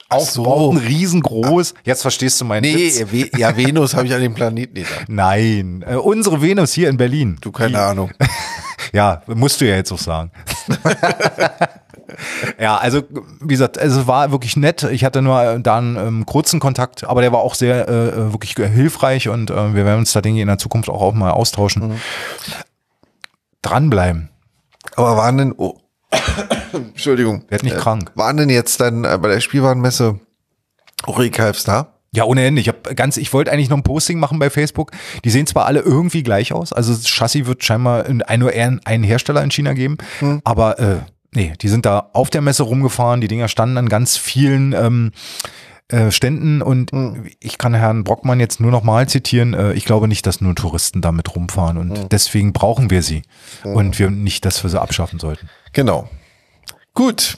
Aufbauten, 0.08 0.78
so. 0.78 0.86
riesengroß. 0.86 1.74
Jetzt 1.82 2.02
verstehst 2.02 2.40
du 2.40 2.44
meinen 2.44 2.62
Nee, 2.62 2.92
Witz. 3.10 3.36
ja, 3.36 3.56
Venus 3.56 3.94
habe 3.94 4.06
ich 4.06 4.14
an 4.14 4.20
dem 4.20 4.34
Planeten 4.34 4.74
nicht. 4.74 4.90
Nein, 5.08 5.84
äh, 5.84 5.96
unsere 5.96 6.40
Venus 6.40 6.72
hier 6.72 6.88
in 6.88 6.96
Berlin. 6.96 7.38
Du, 7.40 7.50
keine 7.50 7.70
Die, 7.70 7.76
Ahnung. 7.76 8.12
ja, 8.92 9.22
musst 9.26 9.60
du 9.60 9.64
ja 9.64 9.74
jetzt 9.74 9.90
auch 9.90 9.98
sagen. 9.98 10.30
ja, 12.60 12.76
also 12.76 13.02
wie 13.40 13.54
gesagt, 13.54 13.76
es 13.76 14.06
war 14.06 14.30
wirklich 14.30 14.56
nett. 14.56 14.82
Ich 14.84 15.04
hatte 15.04 15.22
nur 15.22 15.58
da 15.58 15.78
einen 15.78 15.96
ähm, 15.96 16.26
kurzen 16.26 16.60
Kontakt, 16.60 17.04
aber 17.04 17.20
der 17.20 17.32
war 17.32 17.40
auch 17.40 17.54
sehr 17.54 17.88
äh, 17.88 18.08
äh 18.08 18.32
wirklich 18.32 18.54
hilfreich 18.54 19.28
und 19.28 19.50
äh, 19.50 19.74
wir 19.74 19.84
werden 19.84 20.00
uns 20.00 20.12
da 20.12 20.20
Dinge 20.20 20.40
in 20.40 20.48
der 20.48 20.58
Zukunft 20.58 20.88
auch, 20.88 21.00
auch 21.00 21.14
mal 21.14 21.30
austauschen. 21.30 21.88
Mhm. 21.88 22.00
Dranbleiben. 23.62 24.30
Aber 24.94 25.16
waren 25.16 25.38
denn, 25.38 25.54
oh, 25.56 25.78
Entschuldigung. 26.72 27.44
Werd 27.48 27.62
nicht 27.62 27.76
äh, 27.76 27.78
krank. 27.78 28.12
Waren 28.14 28.36
denn 28.36 28.50
jetzt 28.50 28.80
dann 28.80 29.04
äh, 29.04 29.18
bei 29.20 29.28
der 29.28 29.40
Spielwarenmesse 29.40 30.20
auch 31.04 31.20
E-Kalbs 31.20 31.64
da? 31.64 31.96
Ja, 32.16 32.24
ohne 32.24 32.44
Ende. 32.44 32.60
Ich 32.60 32.68
habe 32.68 32.94
ganz, 32.94 33.18
ich 33.18 33.32
wollte 33.32 33.52
eigentlich 33.52 33.68
noch 33.68 33.76
ein 33.76 33.82
Posting 33.82 34.18
machen 34.18 34.38
bei 34.38 34.48
Facebook. 34.48 34.92
Die 35.24 35.30
sehen 35.30 35.46
zwar 35.46 35.66
alle 35.66 35.80
irgendwie 35.80 36.22
gleich 36.22 36.52
aus, 36.52 36.72
also 36.72 36.94
das 36.94 37.06
Chassis 37.06 37.46
wird 37.46 37.62
scheinbar 37.62 38.06
in 38.06 38.22
ein 38.22 38.40
nur 38.40 38.52
einen 38.52 39.04
Hersteller 39.04 39.42
in 39.42 39.50
China 39.50 39.74
geben, 39.74 39.98
hm. 40.20 40.40
aber 40.42 40.78
äh, 40.78 40.96
Nee, 41.36 41.52
die 41.60 41.68
sind 41.68 41.84
da 41.84 42.08
auf 42.14 42.30
der 42.30 42.40
Messe 42.40 42.62
rumgefahren, 42.62 43.20
die 43.20 43.28
Dinger 43.28 43.48
standen 43.48 43.76
an 43.76 43.90
ganz 43.90 44.16
vielen 44.16 44.72
ähm, 44.72 45.12
äh, 45.88 46.10
Ständen 46.10 46.62
und 46.62 46.94
mhm. 46.94 47.28
ich 47.40 47.58
kann 47.58 47.74
Herrn 47.74 48.04
Brockmann 48.04 48.40
jetzt 48.40 48.58
nur 48.58 48.70
noch 48.70 48.82
mal 48.82 49.06
zitieren, 49.06 49.52
äh, 49.52 49.74
ich 49.74 49.84
glaube 49.84 50.08
nicht, 50.08 50.26
dass 50.26 50.40
nur 50.40 50.54
Touristen 50.54 51.02
damit 51.02 51.36
rumfahren 51.36 51.76
und 51.76 51.88
mhm. 51.90 52.08
deswegen 52.08 52.54
brauchen 52.54 52.88
wir 52.88 53.02
sie 53.02 53.22
mhm. 53.64 53.74
und 53.74 53.98
wir 53.98 54.08
nicht, 54.08 54.46
dass 54.46 54.62
wir 54.62 54.70
sie 54.70 54.80
abschaffen 54.80 55.18
sollten. 55.18 55.50
Genau. 55.74 56.08
Gut. 56.94 57.36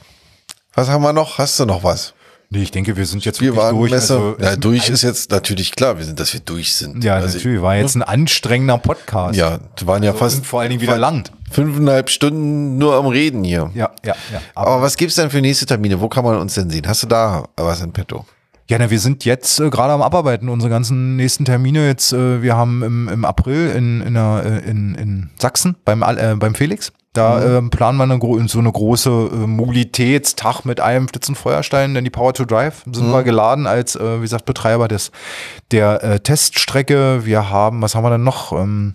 Was 0.75 0.89
haben 0.89 1.03
wir 1.03 1.13
noch? 1.13 1.39
Hast 1.39 1.59
du 1.59 1.67
noch 1.67 1.83
was? 1.83 2.15
Nee, 2.51 2.63
ich 2.63 2.71
denke, 2.71 2.97
wir 2.97 3.05
sind 3.05 3.25
jetzt 3.27 3.41
Wir 3.43 3.49
wirklich 3.49 3.63
waren 3.63 3.77
durch. 3.77 3.91
Messer. 3.93 4.15
Also, 4.17 4.37
ja, 4.41 4.51
es- 4.53 4.61
durch 4.61 4.89
ist 4.89 5.03
jetzt 5.03 5.31
natürlich 5.31 5.73
klar, 5.73 5.99
wir 5.99 6.05
sind, 6.07 6.19
dass 6.19 6.33
wir 6.33 6.41
durch 6.41 6.75
sind. 6.75 7.05
Ja, 7.05 7.17
Also, 7.17 7.37
natürlich. 7.37 7.61
War 7.61 7.77
jetzt 7.77 7.95
ein 7.95 8.03
anstrengender 8.03 8.79
Podcast. 8.79 9.37
Ja, 9.37 9.59
waren 9.85 10.03
ja 10.03 10.15
fast 10.15 10.39
Und 10.39 10.47
vor 10.47 10.61
allen 10.63 10.71
Dingen 10.71 10.81
wieder 10.81 10.97
lang. 10.97 11.25
fünfeinhalb 11.51 12.09
Stunden 12.09 12.79
nur 12.79 12.95
am 12.95 13.07
Reden 13.07 13.45
hier. 13.45 13.71
Ja, 13.75 13.91
ja, 14.05 14.15
ja. 14.33 14.41
Aber 14.55 14.81
was 14.81 14.97
gibt's 14.97 15.17
denn 15.17 15.29
für 15.29 15.43
nächste 15.43 15.67
Termine? 15.67 16.01
Wo 16.01 16.09
kann 16.09 16.25
man 16.25 16.39
uns 16.39 16.55
denn 16.55 16.71
sehen? 16.71 16.89
Hast 16.89 17.03
du 17.03 17.07
da 17.07 17.45
was 17.57 17.83
in 17.83 17.93
petto? 17.93 18.25
Ja, 18.71 18.79
na, 18.79 18.91
wir 18.91 18.99
sind 18.99 19.25
jetzt 19.27 19.61
äh, 19.61 19.69
gerade 19.71 19.93
am 19.95 20.03
Abarbeiten, 20.03 20.49
unsere 20.51 20.69
ganzen 20.71 21.17
nächsten 21.17 21.45
Termine. 21.47 21.87
Jetzt, 21.87 22.13
äh, 22.13 22.43
wir 22.43 22.55
haben 22.57 22.83
im, 22.83 23.09
im 23.09 23.25
April 23.25 23.71
in, 23.75 24.01
in, 24.03 24.17
äh, 24.17 24.59
in, 24.61 24.95
in 24.95 25.31
Sachsen 25.39 25.77
beim, 25.87 26.03
äh, 26.03 26.35
beim 26.37 26.55
Felix. 26.55 26.93
Da 27.19 27.59
ähm, 27.59 27.71
planen 27.71 27.99
wir 27.99 28.05
eine, 28.05 28.49
so 28.49 28.61
eine 28.61 28.71
große 28.71 29.11
äh, 29.11 29.47
Mobilitätstag 29.47 30.65
mit 30.65 30.81
einem 30.81 31.09
Flitzen 31.09 31.35
Feuerstein, 31.35 31.95
denn 31.95 32.05
die 32.05 32.11
Power 32.11 32.33
to 32.33 32.45
Drive 32.45 32.85
sind 32.85 33.11
wir 33.11 33.25
geladen 33.25 33.67
als, 33.67 33.97
äh, 33.97 34.19
wie 34.19 34.23
gesagt, 34.23 34.45
Betreiber 34.45 34.87
des, 34.87 35.11
der 35.73 36.05
äh, 36.05 36.21
Teststrecke. 36.21 37.25
Wir 37.25 37.51
haben, 37.51 37.83
was 37.83 37.95
haben 37.97 38.05
wir 38.05 38.11
denn 38.11 38.23
noch? 38.23 38.53
Ähm, 38.53 38.95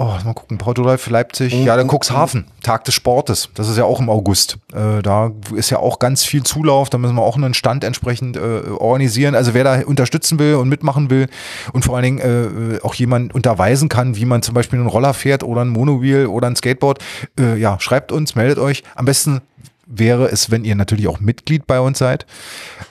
Oh, 0.00 0.14
mal 0.24 0.32
gucken, 0.32 0.58
Power 0.58 0.76
to 0.76 0.84
Drive 0.84 1.02
für 1.02 1.10
Leipzig. 1.10 1.52
Ja, 1.52 1.76
dann 1.76 1.88
Cuxhaven, 1.88 2.44
Tag 2.62 2.84
des 2.84 2.94
Sportes. 2.94 3.48
Das 3.54 3.68
ist 3.68 3.76
ja 3.76 3.84
auch 3.84 3.98
im 3.98 4.08
August. 4.08 4.58
Äh, 4.72 5.02
da 5.02 5.32
ist 5.56 5.70
ja 5.70 5.80
auch 5.80 5.98
ganz 5.98 6.22
viel 6.24 6.44
Zulauf. 6.44 6.88
Da 6.88 6.98
müssen 6.98 7.16
wir 7.16 7.22
auch 7.22 7.34
einen 7.34 7.52
Stand 7.52 7.82
entsprechend 7.82 8.36
äh, 8.36 8.60
organisieren. 8.68 9.34
Also 9.34 9.54
wer 9.54 9.64
da 9.64 9.80
unterstützen 9.84 10.38
will 10.38 10.54
und 10.54 10.68
mitmachen 10.68 11.10
will 11.10 11.26
und 11.72 11.84
vor 11.84 11.96
allen 11.96 12.04
Dingen 12.04 12.18
äh, 12.20 12.78
auch 12.84 12.94
jemand 12.94 13.34
unterweisen 13.34 13.88
kann, 13.88 14.14
wie 14.14 14.24
man 14.24 14.42
zum 14.42 14.54
Beispiel 14.54 14.78
einen 14.78 14.86
Roller 14.86 15.14
fährt 15.14 15.42
oder 15.42 15.62
ein 15.62 15.68
Monowheel 15.68 16.26
oder 16.26 16.46
ein 16.46 16.54
Skateboard, 16.54 17.02
äh, 17.36 17.56
ja, 17.56 17.80
schreibt 17.80 18.12
uns, 18.12 18.36
meldet 18.36 18.58
euch. 18.58 18.84
Am 18.94 19.04
besten 19.04 19.40
wäre 19.84 20.30
es, 20.30 20.48
wenn 20.52 20.64
ihr 20.64 20.76
natürlich 20.76 21.08
auch 21.08 21.18
Mitglied 21.18 21.66
bei 21.66 21.80
uns 21.80 21.98
seid. 21.98 22.24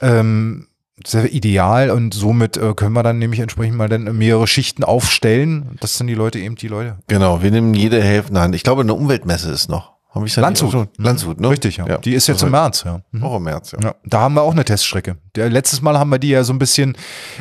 Ähm, 0.01 0.67
sehr 1.05 1.31
ideal 1.31 1.91
und 1.91 2.13
somit 2.13 2.57
äh, 2.57 2.73
können 2.73 2.93
wir 2.93 3.03
dann 3.03 3.19
nämlich 3.19 3.39
entsprechend 3.39 3.77
mal 3.77 3.89
dann 3.89 4.17
mehrere 4.17 4.47
Schichten 4.47 4.83
aufstellen. 4.83 5.77
Das 5.79 5.97
sind 5.97 6.07
die 6.07 6.15
Leute 6.15 6.39
eben 6.39 6.55
die 6.55 6.67
Leute. 6.67 6.97
Genau, 7.07 7.43
wir 7.43 7.51
nehmen 7.51 7.73
jede 7.73 8.01
helfende 8.01 8.41
Hand. 8.41 8.55
Ich 8.55 8.63
glaube, 8.63 8.81
eine 8.81 8.93
Umweltmesse 8.93 9.51
ist 9.51 9.69
noch. 9.69 9.96
Hab 10.19 10.27
ich 10.27 10.35
Landshut. 10.35 10.73
Landshut. 10.73 11.05
Landshut, 11.05 11.39
ne? 11.39 11.49
Richtig, 11.49 11.77
ja. 11.77 11.97
Die 11.97 12.13
ist 12.13 12.27
jetzt 12.27 12.43
im 12.43 12.51
März, 12.51 12.83
ja. 12.85 13.01
Mhm. 13.11 13.23
Auch 13.23 13.37
im 13.37 13.43
März, 13.43 13.71
ja. 13.71 13.79
Ja, 13.81 13.95
da 14.05 14.21
haben 14.21 14.35
wir 14.35 14.41
auch 14.41 14.51
eine 14.51 14.65
Teststrecke. 14.65 15.17
Der, 15.35 15.49
letztes 15.49 15.81
Mal 15.81 15.97
haben 15.97 16.09
wir 16.09 16.19
die 16.19 16.29
ja 16.29 16.43
so 16.43 16.53
ein 16.53 16.59
bisschen 16.59 16.97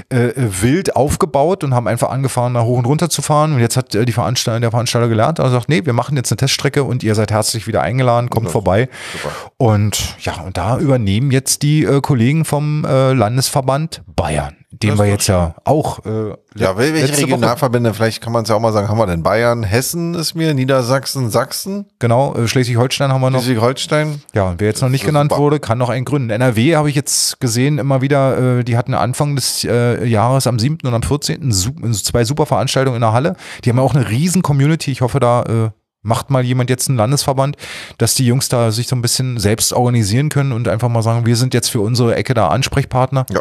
äh, 0.08 0.30
wild 0.36 0.96
aufgebaut 0.96 1.64
und 1.64 1.74
haben 1.74 1.88
einfach 1.88 2.10
angefangen, 2.10 2.54
da 2.54 2.62
hoch 2.62 2.78
und 2.78 2.86
runter 2.86 3.08
zu 3.08 3.22
fahren. 3.22 3.54
Und 3.54 3.60
jetzt 3.60 3.76
hat 3.76 3.94
äh, 3.94 4.04
die 4.04 4.12
Veranstalter, 4.12 4.60
der 4.60 4.70
Veranstalter 4.70 5.08
gelernt 5.08 5.40
und 5.40 5.50
sagt, 5.50 5.68
nee, 5.68 5.84
wir 5.84 5.92
machen 5.92 6.16
jetzt 6.16 6.30
eine 6.32 6.36
Teststrecke 6.36 6.84
und 6.84 7.02
ihr 7.02 7.14
seid 7.14 7.30
herzlich 7.30 7.66
wieder 7.66 7.82
eingeladen, 7.82 8.30
kommt 8.30 8.50
vorbei. 8.50 8.88
Super. 9.12 9.34
Und 9.56 10.16
ja, 10.20 10.40
und 10.42 10.56
da 10.56 10.78
übernehmen 10.78 11.30
jetzt 11.30 11.62
die 11.62 11.84
äh, 11.84 12.00
Kollegen 12.00 12.44
vom 12.44 12.84
äh, 12.84 13.12
Landesverband 13.12 14.02
Bayern, 14.06 14.56
den 14.82 14.90
Das 14.90 14.98
wir 14.98 15.06
jetzt 15.06 15.26
ja 15.26 15.54
auch. 15.64 16.04
Äh, 16.04 16.34
Ja, 16.54 16.72
wel- 16.72 16.76
welche 16.92 17.06
letzte 17.06 17.22
Woche- 17.22 17.32
Regionalverbände, 17.34 17.94
vielleicht 17.94 18.22
kann 18.22 18.32
man 18.32 18.42
es 18.44 18.48
ja 18.48 18.54
auch 18.56 18.60
mal 18.60 18.72
sagen, 18.72 18.88
haben 18.88 18.98
wir 18.98 19.06
denn? 19.06 19.22
Bayern, 19.22 19.62
Hessen 19.62 20.14
ist 20.14 20.34
mir, 20.34 20.54
Niedersachsen, 20.54 21.30
Sachsen, 21.30 21.86
Genau, 21.98 22.34
äh, 22.34 22.46
Schleswig-Holstein 22.48 23.12
haben 23.12 23.20
wir 23.20 23.30
noch. 23.30 23.40
Schleswig-Holstein. 23.40 24.20
Ja, 24.34 24.48
und 24.50 24.60
wer 24.60 24.68
jetzt 24.68 24.82
noch 24.82 24.88
nicht 24.88 25.04
genannt 25.04 25.30
super. 25.32 25.42
wurde, 25.42 25.60
kann 25.60 25.78
noch 25.78 25.88
einen 25.90 26.04
gründen. 26.04 26.30
NRW 26.30 26.76
habe 26.76 26.88
ich 26.90 26.94
jetzt 26.96 27.40
gesehen, 27.40 27.78
immer 27.78 28.00
wieder, 28.02 28.58
äh, 28.58 28.64
die 28.64 28.76
hatten 28.76 28.94
Anfang 28.94 29.34
des 29.36 29.64
äh, 29.64 30.04
Jahres 30.06 30.46
am 30.46 30.58
7. 30.58 30.86
und 30.86 30.94
am 30.94 31.02
14. 31.02 31.52
Su 31.52 31.70
zwei 31.92 32.24
super 32.24 32.46
Veranstaltungen 32.46 32.96
in 32.96 33.02
der 33.02 33.12
Halle. 33.12 33.36
Die 33.64 33.70
haben 33.70 33.76
ja 33.78 33.82
auch 33.82 33.94
eine 33.94 34.08
riesen 34.10 34.42
Community. 34.42 34.90
Ich 34.90 35.00
hoffe, 35.00 35.20
da 35.20 35.42
äh, 35.42 35.70
macht 36.06 36.30
mal 36.30 36.44
jemand 36.44 36.70
jetzt 36.70 36.88
einen 36.88 36.96
Landesverband, 36.96 37.56
dass 37.98 38.14
die 38.14 38.24
Jungs 38.24 38.48
da 38.48 38.70
sich 38.70 38.88
so 38.88 38.96
ein 38.96 39.02
bisschen 39.02 39.38
selbst 39.38 39.72
organisieren 39.72 40.28
können 40.28 40.52
und 40.52 40.68
einfach 40.68 40.88
mal 40.88 41.02
sagen, 41.02 41.26
wir 41.26 41.36
sind 41.36 41.52
jetzt 41.52 41.68
für 41.68 41.80
unsere 41.80 42.14
Ecke 42.14 42.32
da 42.32 42.48
Ansprechpartner. 42.48 43.26
Ja. 43.30 43.40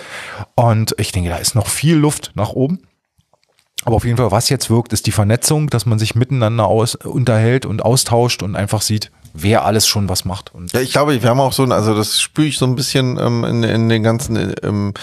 Und 0.56 0.96
ich 0.98 1.12
denke, 1.12 1.30
da 1.30 1.38
ist 1.38 1.56
noch 1.56 1.68
viel 1.68 1.96
Luft 1.96 2.32
nach 2.36 2.50
oben. 2.50 2.80
Aber 3.84 3.98
auf 3.98 4.06
jeden 4.06 4.18
Fall, 4.18 4.32
was 4.32 4.50
jetzt 4.50 4.72
wirkt, 4.72 4.94
ist 4.94 5.06
die 5.06 5.12
Vernetzung, 5.12 5.70
dass 5.70 5.86
man 5.86 6.00
sich 6.00 6.16
miteinander 6.16 6.66
aus, 6.66 6.96
unterhält 6.96 7.68
und 7.68 7.86
austauscht 7.86 8.42
und 8.42 8.56
einfach 8.56 8.82
sieht, 8.82 9.12
wer 9.36 9.64
alles 9.64 9.86
schon 9.86 10.10
was 10.10 10.26
macht. 10.26 10.56
Und 10.56 10.74
Ja, 10.74 10.80
ich 10.82 10.92
glaube, 10.92 11.22
wir 11.22 11.30
haben 11.30 11.40
auch 11.40 11.54
so 11.54 11.62
ein, 11.62 11.72
also 11.72 11.94
das 11.94 12.20
spüre 12.20 12.48
ich 12.48 12.58
so 12.58 12.66
ein 12.66 12.76
bisschen 12.76 13.20
ähm, 13.20 13.44
in, 13.44 13.64
in 13.64 13.90
den 13.90 14.02
ganzen, 14.02 14.36
äh, 14.38 14.56
im, 14.64 14.94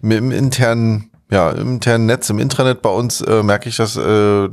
im 0.00 0.30
internen, 0.30 1.09
ja, 1.30 1.50
im 1.50 1.74
internen 1.74 2.06
Netz, 2.06 2.28
im 2.30 2.38
Intranet 2.38 2.82
bei 2.82 2.90
uns 2.90 3.20
äh, 3.20 3.42
merke 3.42 3.68
ich, 3.68 3.76
dass 3.76 3.96
äh, 3.96 4.48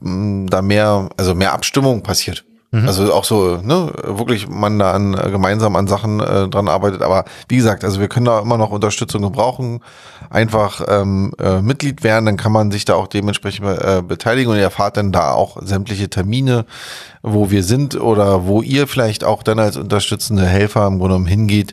da 0.00 0.62
mehr, 0.62 1.08
also 1.16 1.34
mehr 1.34 1.52
Abstimmung 1.52 2.02
passiert. 2.02 2.44
Also 2.70 3.14
auch 3.14 3.24
so, 3.24 3.56
ne, 3.62 3.90
wirklich 4.04 4.46
man 4.46 4.78
da 4.78 4.92
an, 4.92 5.12
gemeinsam 5.12 5.74
an 5.74 5.86
Sachen 5.86 6.20
äh, 6.20 6.48
dran 6.48 6.68
arbeitet. 6.68 7.00
Aber 7.00 7.24
wie 7.48 7.56
gesagt, 7.56 7.82
also 7.82 7.98
wir 7.98 8.08
können 8.08 8.26
da 8.26 8.40
immer 8.40 8.58
noch 8.58 8.70
Unterstützung 8.70 9.22
gebrauchen. 9.22 9.80
Einfach 10.28 10.82
ähm, 10.86 11.32
äh, 11.38 11.62
Mitglied 11.62 12.04
werden, 12.04 12.26
dann 12.26 12.36
kann 12.36 12.52
man 12.52 12.70
sich 12.70 12.84
da 12.84 12.94
auch 12.94 13.06
dementsprechend 13.06 13.66
äh, 13.66 14.02
beteiligen 14.06 14.52
und 14.52 14.58
ihr 14.58 14.64
erfahrt 14.64 14.98
dann 14.98 15.12
da 15.12 15.32
auch 15.32 15.56
sämtliche 15.62 16.10
Termine, 16.10 16.66
wo 17.22 17.50
wir 17.50 17.64
sind 17.64 17.98
oder 17.98 18.46
wo 18.46 18.60
ihr 18.60 18.86
vielleicht 18.86 19.24
auch 19.24 19.42
dann 19.42 19.58
als 19.58 19.78
unterstützende 19.78 20.44
Helfer 20.44 20.86
im 20.86 20.98
Grunde 20.98 21.14
genommen 21.14 21.26
hingeht 21.26 21.72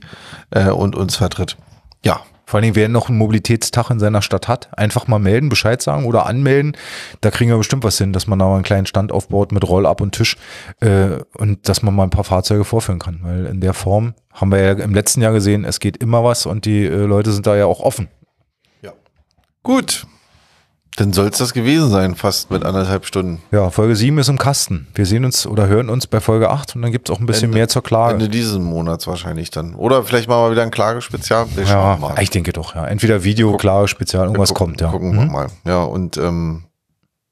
äh, 0.51 0.69
und 0.69 0.95
uns 0.95 1.17
vertritt. 1.17 1.57
Ja, 2.05 2.21
Vor 2.45 2.57
allen 2.57 2.63
Dingen, 2.63 2.75
wer 2.75 2.89
noch 2.89 3.09
einen 3.09 3.17
Mobilitätstag 3.17 3.89
in 3.89 3.99
seiner 3.99 4.21
Stadt 4.21 4.47
hat, 4.47 4.77
einfach 4.77 5.07
mal 5.07 5.19
melden, 5.19 5.49
Bescheid 5.49 5.81
sagen 5.81 6.05
oder 6.05 6.25
anmelden. 6.25 6.77
Da 7.21 7.31
kriegen 7.31 7.49
wir 7.49 7.57
bestimmt 7.57 7.83
was 7.83 7.97
hin, 7.97 8.13
dass 8.13 8.27
man 8.27 8.39
da 8.39 8.45
mal 8.45 8.55
einen 8.55 8.63
kleinen 8.63 8.85
Stand 8.85 9.11
aufbaut 9.11 9.51
mit 9.51 9.67
Rollab 9.67 10.01
und 10.01 10.13
Tisch 10.13 10.37
äh, 10.79 11.19
und 11.37 11.67
dass 11.67 11.81
man 11.81 11.95
mal 11.95 12.03
ein 12.03 12.11
paar 12.11 12.23
Fahrzeuge 12.23 12.63
vorführen 12.63 12.99
kann. 12.99 13.19
Weil 13.23 13.45
in 13.47 13.61
der 13.61 13.73
Form 13.73 14.13
haben 14.33 14.51
wir 14.51 14.59
ja 14.61 14.71
im 14.73 14.93
letzten 14.93 15.21
Jahr 15.21 15.33
gesehen, 15.33 15.65
es 15.65 15.79
geht 15.79 15.97
immer 15.97 16.23
was 16.23 16.45
und 16.45 16.65
die 16.65 16.85
äh, 16.85 17.05
Leute 17.05 17.31
sind 17.31 17.47
da 17.47 17.55
ja 17.55 17.65
auch 17.65 17.79
offen. 17.79 18.09
gut. 19.63 20.05
Dann 20.97 21.11
soll 21.11 21.27
es 21.27 21.37
das 21.39 21.53
gewesen 21.53 21.89
sein, 21.89 22.15
fast 22.15 22.51
mit 22.51 22.63
anderthalb 22.63 23.05
Stunden. 23.05 23.41
Ja, 23.51 23.69
Folge 23.69 23.97
7 23.97 24.17
ist 24.17 24.29
im 24.29 24.37
Kasten. 24.37 24.87
Wir 24.95 25.05
sehen 25.05 25.25
uns 25.25 25.45
oder 25.45 25.67
hören 25.67 25.89
uns 25.89 26.07
bei 26.07 26.21
Folge 26.21 26.49
8 26.49 26.77
und 26.77 26.83
dann 26.83 26.91
gibt 26.93 27.09
es 27.09 27.15
auch 27.15 27.19
ein 27.19 27.25
bisschen 27.25 27.45
Ende- 27.45 27.57
mehr 27.57 27.67
zur 27.67 27.83
Klage. 27.83 28.13
Ende 28.13 28.29
dieses 28.29 28.57
Monats 28.59 29.05
wahrscheinlich 29.05 29.49
dann. 29.51 29.75
Oder 29.75 30.03
vielleicht 30.03 30.29
machen 30.29 30.45
wir 30.45 30.51
wieder 30.51 30.61
ein 30.63 30.71
Klagespezial. 30.71 31.47
Wir 31.55 31.63
ja, 31.65 31.99
ich 32.21 32.29
denke 32.29 32.53
doch, 32.53 32.75
ja. 32.75 32.87
Entweder 32.87 33.25
Video, 33.25 33.57
Klage, 33.57 33.89
Spezial, 33.89 34.23
irgendwas 34.27 34.53
gucken, 34.53 34.67
kommt, 34.77 34.81
ja. 34.81 34.89
Gucken 34.91 35.13
wir 35.13 35.25
Mhm. 35.25 35.31
mal. 35.33 35.47
Ja, 35.65 35.83
und 35.83 36.15
ähm, 36.15 36.63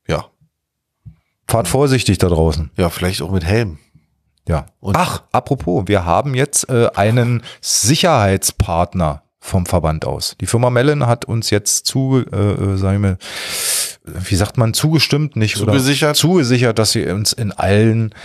ja. 0.10 0.26
Fahrt 1.48 1.70
vorsichtig 1.70 2.18
da 2.18 2.28
draußen. 2.28 2.70
Ja, 2.76 2.90
vielleicht 2.90 3.22
auch 3.22 3.32
mit 3.32 3.46
Helm. 3.46 3.78
Ja. 4.46 4.66
Und- 4.82 4.98
Ach, 4.98 5.24
apropos, 5.32 5.84
wir 5.88 6.04
haben 6.06 6.36
jetzt 6.36 6.68
äh, 6.70 6.90
einen 6.96 7.44
Sicherheitspartner 7.62 9.24
vom 9.44 9.66
Verband 9.66 10.06
aus. 10.06 10.36
Die 10.40 10.46
Firma 10.46 10.70
Mellon 10.70 11.06
hat 11.06 11.26
uns 11.26 11.50
jetzt 11.50 11.86
zu, 11.86 12.24
äh, 12.32 12.36
äh, 12.36 12.78
sagen 12.78 13.04
wir, 13.04 13.18
wie 14.06 14.36
sagt 14.36 14.58
man, 14.58 14.74
zugestimmt, 14.74 15.36
nicht 15.36 15.58
Zugesichert? 15.58 16.12
oder 16.12 16.14
zugesichert, 16.16 16.80
dass 16.80 16.94
sie 16.94 17.06
uns 17.08 17.34
in 17.34 17.52
allen 17.52 18.16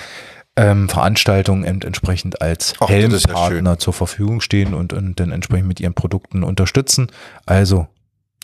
ähm, 0.55 0.89
Veranstaltungen 0.89 1.65
ent 1.65 1.85
entsprechend 1.85 2.40
als 2.40 2.74
Ach, 2.78 2.89
ist 2.89 2.90
ja 2.90 2.97
Helmpartner 2.97 3.78
zur 3.81 3.95
Verfügung 3.95 4.40
stehen 4.40 4.74
und, 4.74 4.93
und 4.93 5.19
dann 5.19 5.32
entsprechend 5.32 5.66
mit 5.66 5.81
ihren 5.81 5.95
Produkten 5.95 6.45
unterstützen. 6.45 7.09
Also 7.47 7.89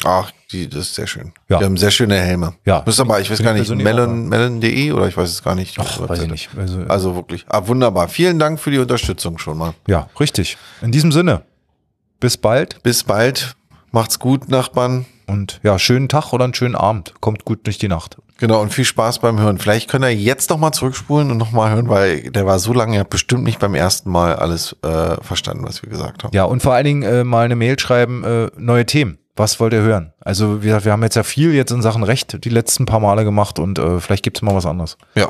Ach, 0.02 0.32
die, 0.50 0.68
das 0.68 0.80
ist 0.80 0.94
sehr 0.96 1.06
schön. 1.06 1.32
Ja. 1.48 1.58
Die 1.58 1.64
haben 1.64 1.76
sehr 1.76 1.92
schöne 1.92 2.16
Helme. 2.18 2.54
Ja. 2.66 2.82
Müsst 2.84 2.98
aber, 2.98 3.20
ich 3.20 3.30
weiß 3.30 3.40
gar 3.40 3.54
ich 3.54 3.60
nicht, 3.60 3.68
persönlich 3.68 3.84
melon, 3.84 4.28
melon.de 4.28 4.90
oder 4.90 5.06
ich 5.06 5.16
weiß 5.16 5.30
es 5.30 5.44
gar 5.44 5.54
nicht. 5.54 5.78
ach, 5.78 6.08
weiß 6.08 6.22
ich 6.22 6.30
nicht. 6.30 6.50
Also, 6.58 6.80
Also 6.88 7.14
wirklich. 7.14 7.46
Ah, 7.48 7.68
wunderbar. 7.68 8.08
Vielen 8.08 8.40
Dank 8.40 8.58
für 8.58 8.72
die 8.72 8.78
Unterstützung 8.78 9.38
schon 9.38 9.56
mal. 9.56 9.74
ja, 9.86 10.08
richtig. 10.18 10.58
In 10.82 10.90
diesem 10.90 11.12
Sinne, 11.12 11.42
bis 12.24 12.38
bald 12.38 12.82
Bis 12.82 13.04
bald. 13.04 13.54
Macht's 13.92 14.18
gut, 14.18 14.48
Nachbarn. 14.48 15.04
und 15.26 15.60
ja, 15.62 15.78
schönen 15.78 16.08
Tag 16.08 16.32
oder 16.32 16.44
einen 16.44 16.54
schönen 16.54 16.74
Abend. 16.74 17.12
Kommt 17.20 17.44
gut 17.44 17.66
durch 17.66 17.76
die 17.76 17.88
Nacht. 17.88 18.16
Genau, 18.38 18.62
und 18.62 18.72
viel 18.72 18.86
Spaß 18.86 19.18
beim 19.18 19.38
Hören. 19.38 19.58
Vielleicht 19.58 19.90
könnt 19.90 20.06
ihr 20.06 20.14
jetzt 20.14 20.48
noch 20.48 20.56
mal 20.56 20.72
zurückspulen 20.72 21.30
und 21.30 21.36
noch 21.36 21.52
mal 21.52 21.70
hören, 21.70 21.90
weil 21.90 22.30
der 22.30 22.46
war 22.46 22.58
so 22.58 22.72
lange, 22.72 22.94
ihr 22.94 23.00
habt 23.00 23.10
bestimmt 23.10 23.44
nicht 23.44 23.58
beim 23.58 23.74
ersten 23.74 24.10
Mal 24.10 24.36
alles 24.36 24.74
äh, 24.82 25.22
verstanden, 25.22 25.64
was 25.66 25.82
wir 25.82 25.90
gesagt 25.90 26.24
haben. 26.24 26.34
Ja, 26.34 26.44
und 26.44 26.62
vor 26.62 26.72
allen 26.72 26.86
Dingen 26.86 27.02
äh, 27.02 27.24
mal 27.24 27.44
eine 27.44 27.56
Mail 27.56 27.78
schreiben, 27.78 28.24
äh, 28.24 28.50
neue 28.56 28.86
Themen. 28.86 29.18
Was 29.36 29.60
wollt 29.60 29.74
ihr 29.74 29.82
hören? 29.82 30.14
Also, 30.20 30.62
wie 30.62 30.66
gesagt, 30.68 30.86
wir 30.86 30.92
haben 30.92 31.02
jetzt 31.02 31.16
ja 31.16 31.24
viel 31.24 31.52
jetzt 31.52 31.72
in 31.72 31.82
Sachen 31.82 32.04
Recht 32.04 32.42
die 32.42 32.48
letzten 32.48 32.86
paar 32.86 33.00
Male 33.00 33.24
gemacht 33.24 33.58
und 33.58 33.78
äh, 33.78 34.00
vielleicht 34.00 34.22
gibt's 34.24 34.40
mal 34.40 34.54
was 34.54 34.64
anderes. 34.64 34.96
ja. 35.14 35.28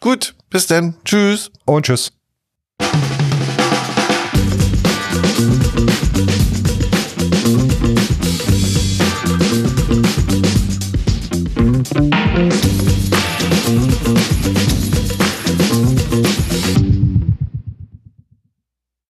Gut, 0.00 0.36
bis 0.48 0.68
dann. 0.68 0.94
Tschüss. 1.04 1.50
Und 1.64 1.86
tschüss. 1.86 2.12